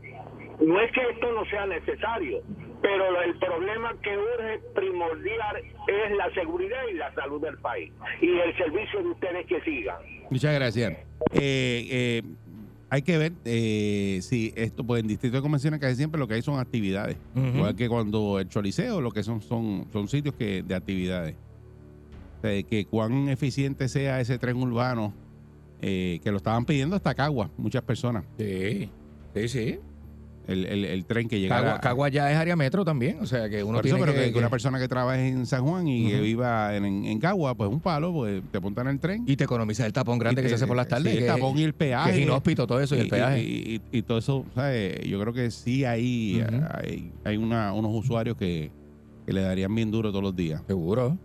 No 0.62 0.80
es 0.80 0.92
que 0.92 1.02
esto 1.02 1.32
no 1.32 1.46
sea 1.46 1.68
necesario, 1.68 2.42
pero 2.82 3.22
el 3.22 3.38
problema 3.40 3.96
que 4.02 4.18
urge 4.18 4.60
primordial 4.74 5.58
es 5.58 6.18
la 6.18 6.34
seguridad 6.34 6.82
y 6.92 6.96
la 6.96 7.14
salud 7.14 7.42
del 7.42 7.58
país 7.58 7.92
y 8.22 8.38
el 8.38 8.56
servicio 8.58 9.04
de 9.04 9.10
ustedes 9.10 9.46
que 9.48 9.62
sigan. 9.62 9.98
Muchas 10.30 10.54
gracias. 10.54 10.94
Eh, 11.34 11.88
eh, 11.90 12.22
hay 12.90 13.02
que 13.02 13.18
ver 13.18 13.34
eh, 13.46 14.20
si 14.22 14.54
esto, 14.56 14.84
pues 14.84 15.02
en 15.02 15.08
Distrito 15.08 15.38
de 15.38 15.42
Convenciones 15.42 15.80
casi 15.80 15.96
siempre 15.96 16.20
lo 16.20 16.28
que 16.28 16.36
hay 16.36 16.42
son 16.42 16.60
actividades. 16.60 17.18
Ujú. 17.36 17.58
Igual 17.58 17.76
que 17.76 17.88
cuando 17.88 18.40
el 18.40 18.50
Choliseo, 18.50 19.02
lo 19.02 19.12
que 19.12 19.24
son 19.24 19.42
son, 19.42 19.88
son 19.92 20.08
sitios 20.08 20.36
que 20.36 20.64
de 20.64 20.76
actividades. 20.76 21.36
O 22.38 22.42
sea, 22.42 22.64
que 22.64 22.86
cuán 22.86 23.30
eficiente 23.30 23.90
sea 23.90 24.22
ese 24.22 24.40
tren 24.40 24.58
urbano, 24.58 25.14
eh, 25.82 26.20
que 26.24 26.32
lo 26.32 26.38
estaban 26.38 26.66
pidiendo 26.66 26.96
hasta 26.96 27.14
Cagua, 27.14 27.52
muchas 27.58 27.84
personas. 27.84 28.26
Sí, 28.38 28.90
sí, 29.36 29.48
sí. 29.48 29.80
El, 30.50 30.66
el- 30.66 30.86
el 30.86 31.06
tren 31.06 31.28
que 31.28 31.40
llega 31.40 31.80
Cagua, 31.80 32.10
ya 32.10 32.32
es 32.32 32.38
área 32.38 32.56
metro 32.56 32.84
también, 32.84 33.20
o 33.22 33.26
sea 33.26 33.48
que 33.50 33.64
uno 33.64 33.78
Por 33.78 33.86
eso, 33.86 33.96
tiene 33.96 34.06
pero 34.12 34.20
que, 34.20 34.28
que, 34.28 34.34
que 34.34 34.40
una 34.40 34.50
persona 34.50 34.80
que 34.80 34.88
trabaje 34.88 35.28
en 35.28 35.46
San 35.46 35.64
Juan 35.66 35.88
y 35.88 36.08
que 36.08 36.16
Ujú. 36.16 36.24
viva 36.24 36.76
en, 36.76 36.86
en, 36.86 37.06
en 37.06 37.20
Cagua, 37.20 37.56
pues 37.56 37.70
un 37.70 37.80
palo, 37.80 38.12
pues 38.14 38.42
te 38.52 38.58
apuntan 38.58 38.88
el 38.88 39.00
tren. 39.00 39.24
y 39.28 39.36
te 39.36 39.44
economiza 39.44 39.86
el 39.86 39.94
tapón 39.94 40.18
grande 40.20 40.42
Y 40.42 40.44
que 40.44 40.50
se 40.50 40.56
hace 40.56 40.68
por 40.68 40.76
las 40.76 40.88
tardes. 40.88 41.12
sí, 41.12 41.18
el 41.20 41.24
que 41.24 41.28
tapón 41.30 41.58
y 41.58 41.64
el 41.64 41.74
peaje. 41.74 42.12
Que 42.12 42.18
es 42.20 42.24
inhóspito 42.26 42.66
todo 42.68 42.80
eso 42.82 42.96
y, 42.96 43.00
el 43.00 43.10
peaje. 43.10 43.42
Y, 43.44 43.82
y- 43.92 43.98
y 44.00 44.02
todo 44.02 44.18
eso, 44.18 44.46
¿sabes? 44.56 45.00
Yo 45.08 45.20
creo 45.22 45.34
que 45.34 45.52
sí 45.52 45.86
hay, 45.86 46.44
Ujú. 46.48 46.62
hay, 46.74 47.12
hay 47.24 47.38
una, 47.38 47.72
unos 47.74 47.92
usuarios 47.94 48.36
que, 48.36 48.72
que 49.26 49.34
le 49.34 49.42
darían 49.42 49.74
bien 49.76 49.92
duro 49.92 50.10
todos 50.10 50.24
los 50.24 50.36
días. 50.36 50.62
Seguro. 50.68 51.18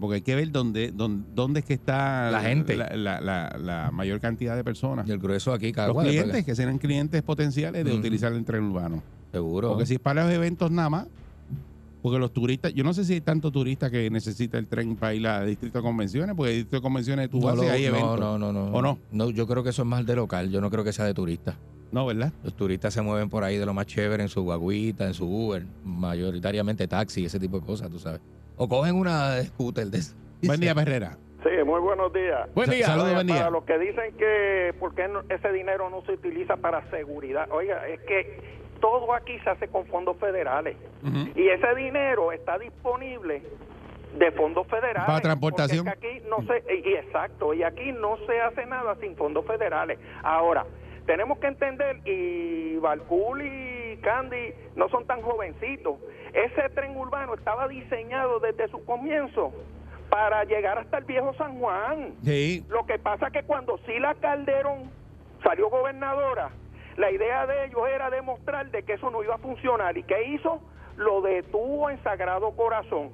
Porque 0.00 0.14
hay 0.16 0.22
que 0.22 0.34
ver 0.34 0.50
dónde, 0.50 0.92
dónde, 0.92 1.26
dónde 1.34 1.60
es 1.60 1.66
que 1.66 1.74
está 1.74 2.30
La 2.30 2.40
gente. 2.40 2.74
la, 2.76 2.88
la- 2.96 3.20
la- 3.20 3.56
la 3.60 3.90
mayor 3.90 4.18
cantidad 4.20 4.56
de 4.56 4.64
personas. 4.64 5.06
Y 5.06 5.12
el 5.12 5.18
grueso 5.18 5.52
aquí, 5.52 5.66
Los 5.66 5.74
Cagua. 5.74 6.04
clientes, 6.04 6.44
que 6.44 6.54
serán 6.54 6.78
clientes 6.78 7.22
potenciales 7.22 7.84
de 7.84 7.92
utilizar 7.92 8.32
el 8.32 8.44
tren 8.44 8.64
urbano. 8.64 9.02
Seguro. 9.30 9.68
Porque 9.70 9.84
si 9.86 9.94
es 9.94 10.00
para 10.00 10.24
los 10.24 10.32
eventos 10.32 10.70
nada 10.70 10.88
más, 10.88 11.06
porque 12.00 12.18
los 12.18 12.32
turistas, 12.32 12.72
yo 12.74 12.84
no 12.84 12.92
sé 12.94 13.04
si 13.04 13.14
hay 13.14 13.20
tanto 13.20 13.50
turista 13.50 13.90
que 13.90 14.08
necesita 14.10 14.58
el 14.58 14.66
tren 14.66 14.94
para 14.96 15.14
ir 15.14 15.26
a 15.26 15.42
distrito 15.44 15.78
de 15.78 15.82
convenciones, 15.82 16.34
porque 16.36 16.52
el 16.52 16.56
distrito 16.58 16.76
de 16.76 16.82
convenciones 16.82 17.30
tú 17.30 17.40
no, 17.40 17.46
vas 17.46 17.54
y 17.56 17.66
lo- 17.66 17.70
hay 17.72 17.84
eventos. 17.84 18.20
no, 18.20 18.38
no, 18.38 18.52
no, 18.52 18.70
no. 18.70 18.76
¿O 18.76 18.82
no? 18.82 18.98
No, 19.12 19.30
yo 19.30 19.46
creo 19.46 19.62
que 19.62 19.70
eso 19.70 19.82
es 19.82 19.88
más 19.88 20.04
de 20.06 20.16
local. 20.16 20.50
Yo 20.50 20.60
no 20.60 20.70
creo 20.70 20.84
que 20.84 20.92
sea 20.92 21.04
de 21.04 21.12
turista. 21.14 21.56
No, 21.92 22.06
¿verdad? 22.06 22.32
Los 22.42 22.54
turistas 22.56 22.92
se 22.94 23.02
mueven 23.02 23.28
por 23.30 23.44
ahí 23.44 23.56
de 23.56 23.66
lo 23.66 23.72
más 23.74 23.86
chévere 23.86 24.22
en 24.22 24.28
su 24.28 24.42
guaguita, 24.42 25.06
en 25.06 25.14
su 25.14 25.26
Uber, 25.26 25.64
mayoritariamente 25.84 26.88
taxi, 26.88 27.24
ese 27.24 27.38
tipo 27.38 27.60
de 27.60 27.66
cosas, 27.66 27.90
tú 27.90 27.98
sabes. 27.98 28.20
O 28.56 28.68
cogen 28.68 28.94
una 28.96 29.42
scooter 29.42 29.86
de 29.86 29.98
esas. 29.98 30.16
Buen 30.42 30.60
día, 30.60 30.74
Perrera. 30.74 31.16
Sí, 31.42 31.50
muy 31.64 31.80
buenos 31.80 32.12
días. 32.12 32.48
Buen 32.54 32.70
día. 32.70 32.86
Saludos, 32.86 33.14
buen 33.14 33.26
día. 33.26 33.36
Para 33.36 33.50
los 33.50 33.64
que 33.64 33.78
dicen 33.78 34.16
que 34.16 34.74
por 34.78 34.94
qué 34.94 35.08
no- 35.08 35.22
ese 35.28 35.52
dinero 35.52 35.90
no 35.90 36.02
se 36.02 36.12
utiliza 36.12 36.56
para 36.56 36.88
seguridad, 36.90 37.48
oiga, 37.50 37.86
es 37.88 38.00
que 38.00 38.40
todo 38.80 39.12
aquí 39.14 39.38
se 39.40 39.50
hace 39.50 39.68
con 39.68 39.86
fondos 39.86 40.16
federales 40.18 40.76
Ujú. 41.02 41.38
y 41.38 41.48
ese 41.48 41.74
dinero 41.74 42.32
está 42.32 42.58
disponible 42.58 43.42
de 44.18 44.30
fondos 44.32 44.66
federales. 44.68 45.04
Para 45.06 45.20
transportación. 45.20 45.86
Es 45.88 45.94
que 45.96 46.06
aquí 46.08 46.22
no 46.28 46.38
se, 46.46 46.62
y- 46.74 46.94
exacto, 46.94 47.52
y 47.54 47.62
aquí 47.62 47.92
no 47.92 48.16
se 48.26 48.40
hace 48.40 48.64
nada 48.66 48.96
sin 49.00 49.16
fondos 49.16 49.44
federales. 49.46 49.98
Ahora, 50.22 50.64
tenemos 51.06 51.38
que 51.38 51.48
entender, 51.48 52.00
y 52.06 52.76
Balcool 52.76 53.42
y 53.42 53.83
Candy 54.04 54.54
no 54.76 54.88
son 54.90 55.06
tan 55.06 55.22
jovencitos, 55.22 55.96
ese 56.32 56.68
tren 56.70 56.96
urbano 56.96 57.34
estaba 57.34 57.66
diseñado 57.66 58.38
desde 58.38 58.68
su 58.68 58.84
comienzo 58.84 59.52
para 60.10 60.44
llegar 60.44 60.78
hasta 60.78 60.98
el 60.98 61.04
viejo 61.04 61.34
San 61.34 61.58
Juan. 61.58 62.14
Sí. 62.22 62.64
Lo 62.68 62.86
que 62.86 62.98
pasa 62.98 63.30
que 63.30 63.42
cuando 63.42 63.78
Sila 63.78 64.14
Calderón 64.20 64.90
salió 65.42 65.70
gobernadora, 65.70 66.50
la 66.96 67.10
idea 67.10 67.46
de 67.46 67.64
ellos 67.66 67.80
era 67.92 68.10
demostrar 68.10 68.70
de 68.70 68.82
que 68.84 68.92
eso 68.92 69.10
no 69.10 69.24
iba 69.24 69.34
a 69.34 69.38
funcionar. 69.38 69.96
¿Y 69.96 70.04
qué 70.04 70.22
hizo? 70.28 70.60
Lo 70.96 71.20
detuvo 71.22 71.90
en 71.90 72.00
Sagrado 72.04 72.52
Corazón. 72.52 73.10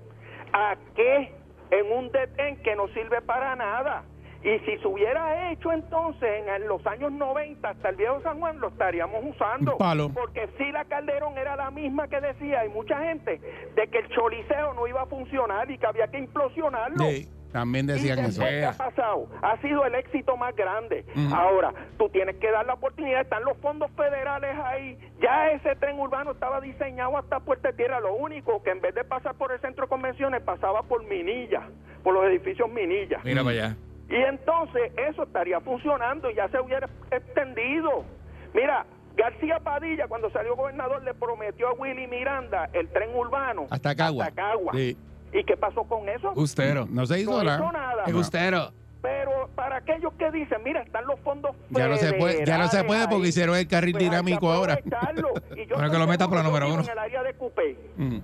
¿A 0.53 0.76
qué? 0.94 1.33
En 1.70 1.92
un 1.92 2.11
detén 2.11 2.62
que 2.62 2.74
no 2.76 2.88
sirve 2.88 3.22
para 3.22 3.57
nada. 3.57 4.05
Y 4.42 4.59
si 4.61 4.79
se 4.79 4.87
hubiera 4.88 5.50
hecho 5.53 5.70
entonces 5.70 6.44
en 6.46 6.66
los 6.66 6.85
años 6.87 7.12
90 7.12 7.68
hasta 7.68 7.90
el 7.90 7.96
viejo 7.96 8.20
San 8.22 8.38
Juan, 8.40 8.59
lo 8.59 8.68
estaríamos 8.68 9.22
usando. 9.24 9.76
Palo. 9.76 10.09
Porque 10.14 10.48
Sila 10.57 10.85
Calderón 10.87 11.37
era 11.37 11.57
la 11.57 11.70
misma 11.70 12.09
que 12.09 12.20
decía, 12.20 12.64
y 12.64 12.70
mucha 12.70 12.98
gente, 13.05 13.38
de 13.74 13.88
que 13.88 13.98
el 13.98 14.09
choliseo 14.09 14.72
no 14.74 14.87
iba 14.87 15.03
a 15.03 15.07
funcionar 15.07 15.70
y 15.70 15.76
que 15.76 15.87
había 15.87 16.09
que 16.09 16.18
implosionarlo. 16.18 17.05
Sí, 17.05 17.29
También 17.53 17.87
decían 17.87 18.18
¿Y 18.20 18.22
eso. 18.22 18.40
qué 18.42 18.64
ha 18.64 18.72
pasado? 18.72 19.26
Ha 19.42 19.61
sido 19.61 19.85
el 19.85 19.94
éxito 19.96 20.37
más 20.38 20.57
grande. 20.57 21.05
Ahora, 21.35 21.74
tú 21.98 22.09
tienes 22.09 22.37
que 22.37 22.50
dar 22.50 22.64
la 22.64 22.74
oportunidad, 22.74 23.20
están 23.20 23.44
los 23.44 23.59
fondos 23.59 23.90
federales 23.96 24.57
ahí. 24.64 24.96
Ya 25.20 25.50
ese 25.50 25.76
tren 25.76 25.98
urbano 25.98 26.31
estaba 26.31 26.62
diseñado 26.62 27.18
hasta 27.18 27.40
Puerta 27.40 27.72
de 27.72 27.74
Tierra. 27.76 28.00
Lo 28.00 28.14
único 28.14 28.62
que 28.62 28.70
en 28.70 28.81
vez 28.81 28.94
de 28.94 29.05
pasar 29.05 29.35
por 29.35 29.53
el 29.53 29.61
centro 29.61 29.85
de 29.85 29.88
convenciones, 29.90 30.40
pasaba 30.42 30.83
por 30.85 31.05
Minilla, 31.05 31.68
por 32.03 32.14
los 32.14 32.24
edificios 32.24 32.70
Minilla. 32.70 33.20
Mira 33.22 33.42
para 33.44 33.50
allá. 33.64 33.76
Y 34.11 34.16
entonces 34.16 34.92
eso 35.09 35.23
estaría 35.23 35.61
funcionando 35.61 36.31
y 36.31 36.35
ya 36.35 36.49
se 36.49 36.59
hubiera 36.61 36.88
extendido. 37.11 38.05
Mira, 38.55 38.85
García 39.16 39.61
Padilla, 39.61 40.09
cuando 40.09 40.31
salió 40.31 40.57
gobernador, 40.57 41.03
le 41.05 41.14
prometió 41.14 41.68
a 41.68 41.73
Willy 41.75 42.07
Miranda 42.09 42.68
el 42.73 42.88
tren 42.88 43.14
urbano 43.14 43.66
Hasta 43.70 43.94
Cagua. 43.94 44.25
hasta 44.27 44.35
Cagua. 44.37 44.73
Sí. 44.75 44.96
¿Y 45.33 45.44
qué 45.44 45.57
pasó 45.57 45.85
con 45.85 46.09
eso? 46.09 46.33
Ustero. 46.35 46.87
No 46.90 47.07
se 47.07 47.20
hizo 47.20 47.31
No 47.31 47.44
nada. 47.44 47.59
hizo 47.62 47.73
nada. 47.73 48.05
El 48.07 48.16
Ustero. 48.16 48.73
Pero 49.03 49.49
para 49.55 49.77
aquellos 49.77 50.12
que 50.14 50.31
dicen, 50.31 50.59
mira, 50.64 50.83
están 50.83 51.07
los 51.07 51.18
fondos 51.20 51.57
Ya 51.70 51.87
no 51.88 51.96
se 51.96 52.12
puede, 52.14 52.44
ya 52.44 52.59
no 52.59 52.68
se 52.68 52.85
puede 52.85 53.07
porque 53.09 53.29
hicieron 53.29 53.57
el 53.57 53.66
carril 53.68 53.92
pues 53.92 54.05
dinámico 54.05 54.51
ahora. 54.51 54.75
aprovecharlo. 54.75 55.29
Y 55.57 55.66
yo 55.66 55.77
Bueno, 55.77 55.90
que 55.90 55.99
lo 55.99 56.07
meta 56.07 56.27
por 56.29 56.37
la 56.38 56.42
número 56.42 56.66
uno. 56.73 56.83
En 56.83 56.90
el 56.90 56.99
área 56.99 57.23
de 57.23 57.33
Cupé. 57.35 57.77
Ujú. 57.96 58.16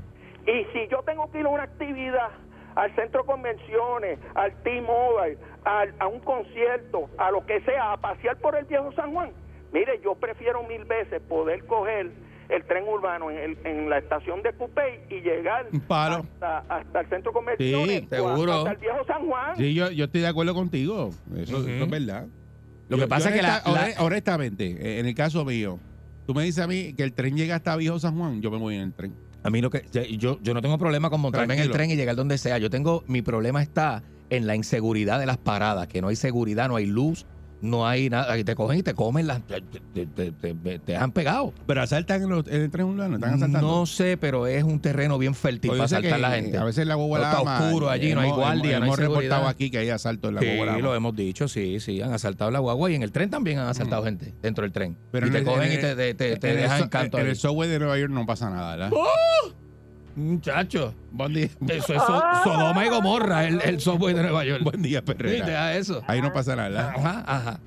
Y 0.51 0.65
si 0.73 0.89
yo 0.91 1.03
tengo 1.05 1.31
que 1.31 1.41
ir 1.41 1.47
a 1.47 1.49
una 1.49 1.63
actividad, 1.63 2.29
al 2.75 2.95
centro 2.95 3.23
de 3.23 3.27
convenciones, 3.27 4.19
al 4.35 4.53
T-Mobile, 4.63 5.39
al- 5.67 5.95
a 5.99 6.07
un 6.07 6.21
concierto, 6.21 7.11
a 7.19 7.31
lo 7.31 7.45
que 7.45 7.61
sea, 7.63 7.93
a 7.93 7.97
pasear 7.97 8.39
por 8.39 8.57
el 8.57 8.65
viejo 8.67 8.93
San 8.93 9.13
Juan, 9.13 9.33
mire, 9.73 10.01
yo 10.03 10.15
prefiero 10.15 10.63
mil 10.63 10.85
veces 10.85 11.21
poder 11.29 11.65
coger 11.67 12.13
el 12.49 12.65
tren 12.67 12.85
urbano 12.87 13.29
en, 13.33 13.39
el- 13.39 13.59
en 13.65 13.91
la 13.91 13.99
estación 13.99 14.41
de 14.43 14.53
Cupey 14.53 15.01
y 15.11 15.21
llegar 15.21 15.67
hasta, 15.91 16.59
hasta 16.69 17.01
el 17.01 17.09
centro 17.09 17.33
convenciones, 17.33 18.03
Sí, 18.03 18.07
seguro. 18.09 18.53
hasta 18.53 18.71
el 18.71 18.77
viejo 18.79 19.05
San 19.07 19.27
Juan. 19.27 19.57
Sí, 19.57 19.75
yo, 19.75 19.91
yo 19.91 20.05
estoy 20.05 20.21
de 20.21 20.29
acuerdo 20.29 20.55
contigo. 20.55 21.11
Eso, 21.37 21.59
eso 21.59 21.69
es 21.85 21.91
verdad. 21.91 22.27
Lo 22.89 22.97
que 22.97 23.03
Yo- 23.03 23.09
pasa 23.09 23.31
yo 23.31 23.35
es 23.35 23.41
que 23.41 23.47
la- 23.47 23.63
honesta- 23.65 23.71
la- 23.73 23.81
honest- 23.89 24.01
honestamente, 24.01 24.65
eh, 24.79 25.01
en 25.01 25.07
el 25.07 25.15
caso 25.17 25.45
mío, 25.45 25.81
tú 26.25 26.35
me 26.35 26.45
dices 26.45 26.63
a 26.63 26.69
mí 26.69 26.95
que 26.95 27.03
el 27.03 27.13
tren 27.13 27.37
llega 27.37 27.57
hasta 27.57 27.75
Viejo 27.75 27.99
San 27.99 28.17
Juan, 28.17 28.41
yo 28.41 28.53
me 28.53 28.59
voy 28.59 28.77
en 28.77 28.83
el 28.83 28.93
tren. 28.95 29.13
A 29.43 29.51
mí 29.51 29.61
lo 29.61 29.71
que 29.71 29.83
yo, 30.17 30.39
yo 30.41 30.55
no 30.55 30.63
tengo 30.63 30.79
problema 30.79 31.11
con 31.11 31.21
montarme 31.21 31.55
en 31.55 31.61
el 31.61 31.71
tren 31.73 31.91
y 31.91 31.97
llegar 31.97 32.15
donde 32.15 32.39
sea. 32.39 32.59
Yo 32.59 32.71
tengo 32.71 33.03
mi 33.09 33.23
problema 33.23 33.61
está 33.63 34.03
en 34.31 34.47
la 34.47 34.57
inseguridad 34.57 35.19
de 35.21 35.27
las 35.27 35.39
paradas, 35.39 35.87
que 35.89 36.01
no 36.03 36.09
hay 36.09 36.17
seguridad, 36.17 36.69
no 36.69 36.77
hay 36.77 36.87
luz, 36.87 37.27
no 37.63 37.87
hay 37.89 38.11
nada. 38.11 38.37
Te 38.45 38.55
cogen 38.55 38.79
y 38.79 38.83
te 38.83 38.93
comen 38.93 39.27
las 39.27 39.41
te, 39.47 39.63
te, 39.63 40.07
te- 40.07 40.31
te- 40.31 40.55
te 40.55 40.93
dejan 40.93 41.11
pegado. 41.11 41.55
Pero 41.67 41.81
asaltan 41.83 42.23
en, 42.23 42.29
los- 42.29 42.47
en 42.49 42.61
el 42.63 42.71
tren 42.71 42.85
urbano, 42.87 43.15
están 43.17 43.35
asaltando. 43.35 43.67
No 43.67 43.87
sé, 43.87 44.19
pero 44.19 44.47
es 44.47 44.63
un 44.63 44.79
terreno 44.79 45.17
bien 45.17 45.35
fértil 45.35 45.71
para 45.71 45.85
asaltar 45.85 46.13
que 46.13 46.19
la 46.19 46.31
gente. 46.33 46.59
A 46.59 46.65
veces 46.65 46.87
la 46.87 46.97
guagua 46.97 47.19
Está 47.23 47.41
oscuro 47.41 47.89
allí, 47.89 48.15
no 48.15 48.21
hay 48.21 48.31
guardia, 48.31 48.77
hemos- 48.77 48.81
no 48.81 48.85
hay 48.85 48.89
Hemos 48.89 48.99
reportado 48.99 49.49
aquí 49.49 49.71
que 49.71 49.79
hay 49.79 49.89
asalto 49.89 50.29
en 50.29 50.35
la 50.35 50.41
Sí, 50.43 50.47
guagua 50.49 50.67
Lama. 50.67 50.79
lo 50.81 50.95
hemos 50.95 51.17
dicho, 51.17 51.49
sí, 51.49 51.81
sí, 51.81 52.03
han 52.03 52.13
asaltado 52.13 52.51
la 52.51 52.59
guagua 52.59 52.91
y 52.91 52.95
en 52.95 53.03
el 53.03 53.11
tren 53.11 53.31
también 53.31 53.59
han 53.59 53.69
asaltado 53.69 54.05
gente 54.05 54.35
dentro 54.43 54.63
del 54.63 54.73
tren. 54.73 54.99
Pero 55.11 55.27
y 55.27 55.31
te 55.31 55.43
cogen 55.43 55.73
en 55.73 55.79
y 55.79 55.81
te, 55.81 55.95
dejan 56.37 56.83
en 56.83 56.89
canto 56.89 57.19
En 57.19 57.25
ahí. 57.25 57.31
el 57.31 57.37
subway 57.37 57.71
de 57.71 57.79
Nueva 57.79 57.99
York 57.99 58.13
no 58.13 58.27
pasa 58.27 58.51
nada, 58.51 58.77
¿verdad? 58.77 58.91
Muchacho, 60.17 60.95
Buen 61.13 61.35
día. 61.35 61.49
eso 61.69 61.95
es 61.95 62.03
so- 62.03 62.23
Sodoma 62.43 62.85
y 62.87 62.89
Gomorra, 62.89 63.47
el, 63.47 63.61
el 63.61 63.81
software 63.81 64.17
de 64.17 64.23
Nueva 64.23 64.45
York. 64.45 64.63
Buen 64.65 64.83
día, 64.83 65.01
Sí, 65.01 65.05
Perrera. 65.05 65.47
deja 65.47 65.75
eso. 65.77 66.03
Ahí 66.07 66.21
no 66.23 66.33
pasa 66.33 66.57
nada. 66.57 66.91
Ajá, 66.97 67.25
ajá. 67.27 67.61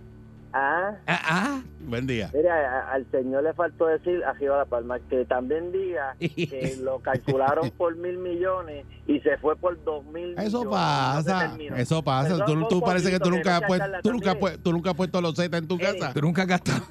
Ah, 0.51 0.95
Ah, 1.05 1.21
ah. 1.29 1.62
Buen 1.79 2.07
día. 2.07 2.31
mira, 2.33 2.55
a- 2.55 2.93
al 2.93 3.05
señor 3.12 3.43
le 3.43 3.53
faltó 3.53 3.85
decir 3.85 4.23
arriba 4.25 4.57
la 4.57 4.65
palma 4.65 4.97
que 5.07 5.23
también 5.25 5.71
diga 5.71 6.15
que 6.19 6.75
lo 6.81 6.99
calcularon 7.01 7.69
por 7.71 7.95
mil 7.95 8.17
millones 8.17 8.83
y 9.05 9.19
se 9.19 9.38
fue 9.38 9.55
por 9.55 9.81
dos 9.83 10.03
mil 10.05 10.29
millones. 10.29 10.45
Eso 10.47 10.67
pasa, 10.67 11.55
eso 11.77 12.03
pasa. 12.03 12.45
Tú, 12.45 12.67
tú 12.67 12.81
parece 12.81 13.12
que 13.12 13.19
tú 13.19 13.29
nunca 13.29 13.57
has 13.57 13.63
puesto, 13.63 13.85
tú 14.01 14.12
nunca, 14.12 14.31
has 14.31 14.38
Mire, 14.38 14.55
pu- 14.55 14.59
tú 14.63 14.71
nunca 14.71 14.89
has 14.89 14.95
puesto 14.95 15.21
los 15.21 15.35
Z 15.35 15.55
en 15.55 15.67
tu 15.67 15.77
Mire. 15.77 15.99
casa. 15.99 16.13
Tú 16.13 16.21
nunca 16.21 16.41
has 16.41 16.47
gastado. 16.47 16.81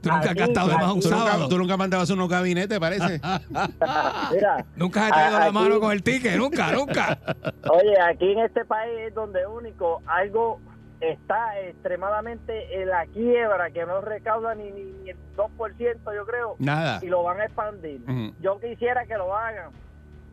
Tú 0.00 0.10
nunca 0.10 0.30
has 0.30 0.34
gastado 0.34 0.68
de 0.68 0.74
más 0.76 0.84
un 0.92 0.98
aquí. 0.98 1.00
Tú 1.00 1.10
nunca, 1.10 1.26
sábado. 1.30 1.48
tú 1.48 1.58
nunca 1.58 1.76
mandabas 1.76 2.10
unos 2.10 2.28
gabinetes, 2.28 2.78
parece. 2.78 3.20
Mira, 4.32 4.64
Nunca 4.76 5.06
has 5.06 5.12
traído 5.12 5.38
la 5.38 5.44
Aquí- 5.46 5.54
mano 5.54 5.80
con 5.80 5.92
el 5.92 6.02
ticket. 6.02 6.36
Nunca, 6.36 6.72
nunca. 6.72 7.18
oye, 7.70 8.00
aquí 8.00 8.32
en 8.32 8.40
este 8.40 8.64
país 8.64 8.92
es 9.08 9.14
donde 9.14 9.46
único 9.46 10.02
algo 10.06 10.60
está 11.00 11.58
extremadamente 11.60 12.80
en 12.82 12.88
la 12.88 13.06
quiebra, 13.06 13.70
que 13.70 13.86
no 13.86 14.00
recauda 14.00 14.54
ni, 14.54 14.70
ni, 14.72 14.82
ni 14.82 15.10
el 15.10 15.16
2%, 15.36 16.14
yo 16.14 16.26
creo, 16.26 16.56
Nada. 16.58 16.98
y 17.02 17.06
lo 17.06 17.22
van 17.22 17.40
a 17.40 17.44
expandir. 17.44 18.00
Yo 18.40 18.58
quisiera 18.58 19.06
que 19.06 19.14
lo 19.14 19.34
hagan, 19.36 19.70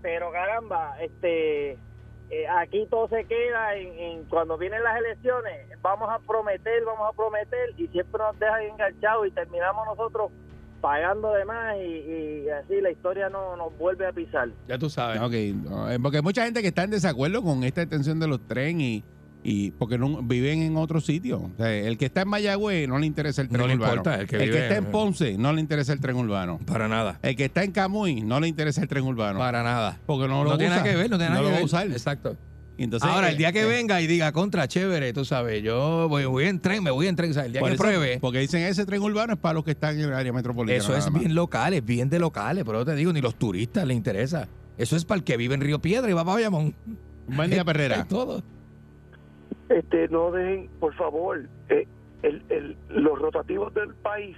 pero 0.01 0.31
caramba, 0.31 0.95
este 1.01 1.77
eh, 2.29 2.47
aquí 2.47 2.87
todo 2.89 3.07
se 3.07 3.23
queda 3.25 3.75
en, 3.75 3.99
en 3.99 4.23
cuando 4.25 4.57
vienen 4.57 4.83
las 4.83 4.97
elecciones, 4.97 5.67
vamos 5.81 6.09
a 6.09 6.19
prometer, 6.19 6.83
vamos 6.85 7.09
a 7.09 7.15
prometer 7.15 7.73
y 7.77 7.87
siempre 7.87 8.19
nos 8.19 8.37
dejan 8.39 8.63
enganchados 8.63 9.27
y 9.27 9.31
terminamos 9.31 9.85
nosotros 9.85 10.31
pagando 10.81 11.33
de 11.33 11.45
más 11.45 11.77
y, 11.77 11.81
y 11.81 12.49
así 12.49 12.79
la 12.81 12.91
historia 12.91 13.29
no 13.29 13.55
nos 13.55 13.75
vuelve 13.77 14.05
a 14.05 14.11
pisar. 14.11 14.49
Ya 14.67 14.77
tú 14.77 14.89
sabes. 14.89 15.19
Eh, 15.33 15.99
porque 16.01 16.17
hay 16.17 16.23
mucha 16.23 16.43
gente 16.43 16.61
que 16.61 16.67
está 16.67 16.83
en 16.83 16.91
desacuerdo 16.91 17.41
con 17.41 17.63
esta 17.63 17.81
extensión 17.81 18.19
de 18.19 18.27
los 18.27 18.45
trenes 18.47 18.83
y, 18.83 19.03
y 19.47 19.69
porque 19.71 19.99
no, 19.99 20.23
viven 20.23 20.63
en 20.63 20.75
otro 20.75 20.99
sitio. 20.99 21.37
O 21.37 21.51
sea, 21.57 21.71
el 21.71 21.99
que 21.99 22.05
está 22.05 22.21
en 22.21 22.29
Mayagüez 22.29 22.87
no 22.89 22.97
le 22.97 23.05
interesa 23.05 23.43
el 23.43 23.47
tren 23.49 23.61
No 23.61 23.67
le 23.67 23.75
urbano. 23.75 23.91
importa, 23.93 24.19
el 24.19 24.27
que 24.27 24.37
vive- 24.39 24.63
está 24.63 24.77
en 24.77 24.85
Ponce 24.85 25.37
no 25.37 25.53
le 25.53 25.61
interesa 25.61 25.93
el 25.93 25.99
tren 25.99 26.15
urbano. 26.15 26.59
Para 26.65 26.87
nada. 26.87 27.19
El 27.21 27.35
que 27.35 27.45
está 27.45 27.63
en 27.63 27.71
Camuy 27.71 28.21
no 28.21 28.39
le 28.39 28.47
interesa 28.47 28.81
el 28.81 28.87
tren 28.87 29.03
urbano. 29.03 29.37
Para 29.37 29.61
nada. 29.61 29.99
porque 30.07 30.27
no, 30.27 30.43
No, 30.43 30.51
lo 30.51 30.57
tiene 30.57 30.73
usa. 30.73 30.81
nada 30.83 30.91
que 30.91 30.97
ver, 30.97 31.09
no 31.11 31.17
tiene 31.17 31.29
nada 31.29 31.41
lo 31.41 31.47
que 31.47 31.51
va 31.51 31.57
ver. 31.57 31.61
a 31.61 31.65
usar. 31.65 31.87
Exacto. 31.91 32.35
Entonces, 32.77 33.07
Ahora, 33.09 33.29
el 33.29 33.37
día 33.37 33.53
que 33.53 33.61
eh, 33.61 33.65
venga 33.65 34.01
y 34.01 34.07
diga 34.07 34.31
contra, 34.33 34.67
chévere, 34.67 35.13
tú 35.13 35.23
sabes, 35.23 35.63
yo 35.63 36.09
voy, 36.09 36.25
voy 36.25 36.45
en 36.45 36.59
tren, 36.59 36.83
me 36.83 36.91
voy 36.91 37.07
en 37.07 37.15
tren, 37.15 37.29
el 37.37 37.51
día 37.53 37.61
que 37.61 37.67
eso- 37.69 37.77
pruebe. 37.77 38.17
Porque 38.19 38.39
dicen 38.39 38.63
ese 38.63 38.85
tren 38.85 39.01
urbano 39.01 39.33
es 39.33 39.39
para 39.39 39.53
los 39.53 39.63
que 39.63 39.71
están 39.71 39.95
en 39.97 40.05
el 40.05 40.13
área 40.13 40.33
metropolitana. 40.33 40.83
Eso 40.83 40.93
es 40.97 41.13
bien 41.13 41.35
local, 41.35 41.73
es 41.73 41.85
bien 41.85 42.09
de 42.09 42.19
locales, 42.19 42.63
pero 42.65 42.79
yo 42.79 42.85
te 42.85 42.95
digo, 42.95 43.13
ni 43.13 43.21
los 43.21 43.35
turistas 43.35 43.85
les 43.87 43.95
interesa. 43.95 44.47
Eso 44.77 44.97
es 44.97 45.05
para 45.05 45.19
el 45.19 45.23
que 45.23 45.37
vive 45.37 45.53
en 45.55 45.61
Río 45.61 45.79
Piedra 45.79 46.09
y 46.09 46.13
va 46.13 46.25
para 46.25 46.35
Bayamón. 46.35 46.75
Buen 47.27 47.49
día, 47.49 47.63
Perrera. 47.63 48.01
Es 48.01 48.07
todo. 48.09 48.43
Este 49.69 50.07
no 50.09 50.31
dejen 50.31 50.69
por 50.79 50.93
favor 50.95 51.39
eh, 51.69 51.87
el, 52.23 52.43
el- 52.49 52.77
los 52.89 53.19
rotativos 53.19 53.73
del 53.73 53.95
país 53.95 54.37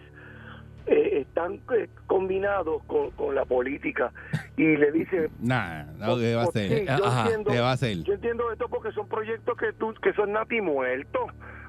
eh, 0.87 1.19
están 1.21 1.59
eh, 1.75 1.87
combinados 2.07 2.83
con, 2.85 3.11
con 3.11 3.35
la 3.35 3.45
política 3.45 4.11
y 4.55 4.77
le 4.77 4.91
dice 4.91 5.29
Nah, 5.39 5.83
no, 5.97 6.17
¿qué 6.17 6.35
va 6.35 6.43
a 6.43 6.45
"Pues 6.45 6.67
ser? 6.67 6.79
sí, 6.79 6.85
yo 6.85 7.05
Ajá, 7.05 7.21
entiendo, 7.23 7.51
¿Qué 7.51 7.59
va 7.59 7.69
a 7.69 7.73
hacer? 7.73 8.03
yo 8.03 8.13
entiendo 8.13 8.51
esto 8.51 8.67
porque 8.69 8.91
son 8.93 9.07
proyectos 9.07 9.57
que 9.57 9.73
tú 9.73 9.93
que 10.01 10.13
son 10.13 10.31
nati 10.33 10.61
muertos. 10.61 11.23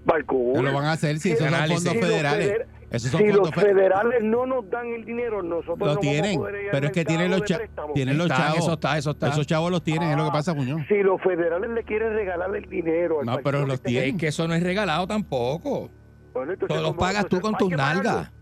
¿Qué 0.06 0.62
lo 0.62 0.72
van 0.72 0.86
a 0.86 0.92
hacer 0.92 1.18
si 1.18 1.32
esos 1.32 1.44
son 1.44 1.54
análisis. 1.54 1.84
fondos 1.84 1.92
Si 1.92 2.00
los 2.00 2.08
federales? 2.10 2.46
feder- 2.48 2.66
Esos 2.90 3.10
son 3.10 3.20
si 3.20 3.26
los 3.26 3.36
fondos 3.36 3.54
federales. 3.54 3.76
federales 3.76 4.24
no 4.24 4.46
nos 4.46 4.70
dan 4.70 4.86
el 4.86 5.04
dinero, 5.04 5.42
nosotros 5.42 5.78
no 5.78 5.84
Lo 5.86 5.90
vamos 5.96 5.98
a 5.98 6.00
tienen, 6.10 6.38
poder 6.38 6.68
pero 6.70 6.86
es 6.86 6.92
que 6.92 7.04
tienen 7.04 7.30
los, 7.30 7.42
cha- 7.44 7.60
tienen 7.92 8.16
los 8.16 8.26
Están, 8.30 8.38
chavos. 8.46 8.58
eso 8.60 8.72
está, 8.72 8.96
eso 8.96 9.10
está. 9.10 9.28
Esos 9.28 9.46
chavos 9.46 9.70
los 9.70 9.82
tienen, 9.82 10.08
es 10.10 10.16
lo 10.16 10.24
que 10.24 10.30
pasa, 10.30 10.54
Muñoz. 10.54 10.80
Si 10.88 11.02
los 11.02 11.20
federales 11.20 11.68
le 11.70 11.82
quieren 11.82 12.14
regalar 12.14 12.54
el 12.56 12.64
dinero 12.70 13.20
al 13.20 13.26
No, 13.26 13.38
pero 13.44 13.66
los 13.66 13.74
esté- 13.74 13.88
tienen. 13.90 14.14
Es 14.14 14.20
que 14.20 14.26
eso 14.28 14.48
no 14.48 14.54
es 14.54 14.62
regalado 14.62 15.06
tampoco. 15.06 15.90
Bueno, 16.32 16.52
entonces, 16.54 16.74
Tú 16.76 16.82
los 16.82 16.94
pagas 16.96 17.26
tú 17.26 17.40
con 17.40 17.54
tus 17.56 17.68
nalgas. 17.70 18.32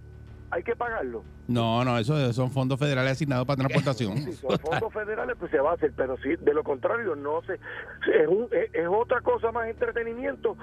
Hay 0.57 0.62
que 0.62 0.75
pagarlo. 0.75 1.23
No, 1.49 1.85
no, 1.85 1.99
eso 1.99 2.33
son 2.33 2.51
fondos 2.51 2.79
federales 2.81 3.12
asignados 3.12 3.47
para 3.47 3.59
transportación. 3.59 4.16
Si 4.16 4.33
son 4.33 4.59
fondos 4.59 4.90
federales, 4.90 5.37
pues 5.38 5.51
se 5.51 5.59
va 5.61 5.73
a 5.73 5.75
hacer, 5.75 5.92
pero 5.95 6.16
si 6.16 6.35
de 6.35 6.55
lo 6.55 6.64
contrario, 6.64 7.14
no 7.14 7.42
sé. 7.42 7.61
Es, 8.23 8.27
un- 8.27 8.49
es, 8.51 8.75
es 8.75 8.88
otra 8.90 9.21
cosa 9.21 9.53
más 9.53 9.69
entretenimiento 9.69 10.57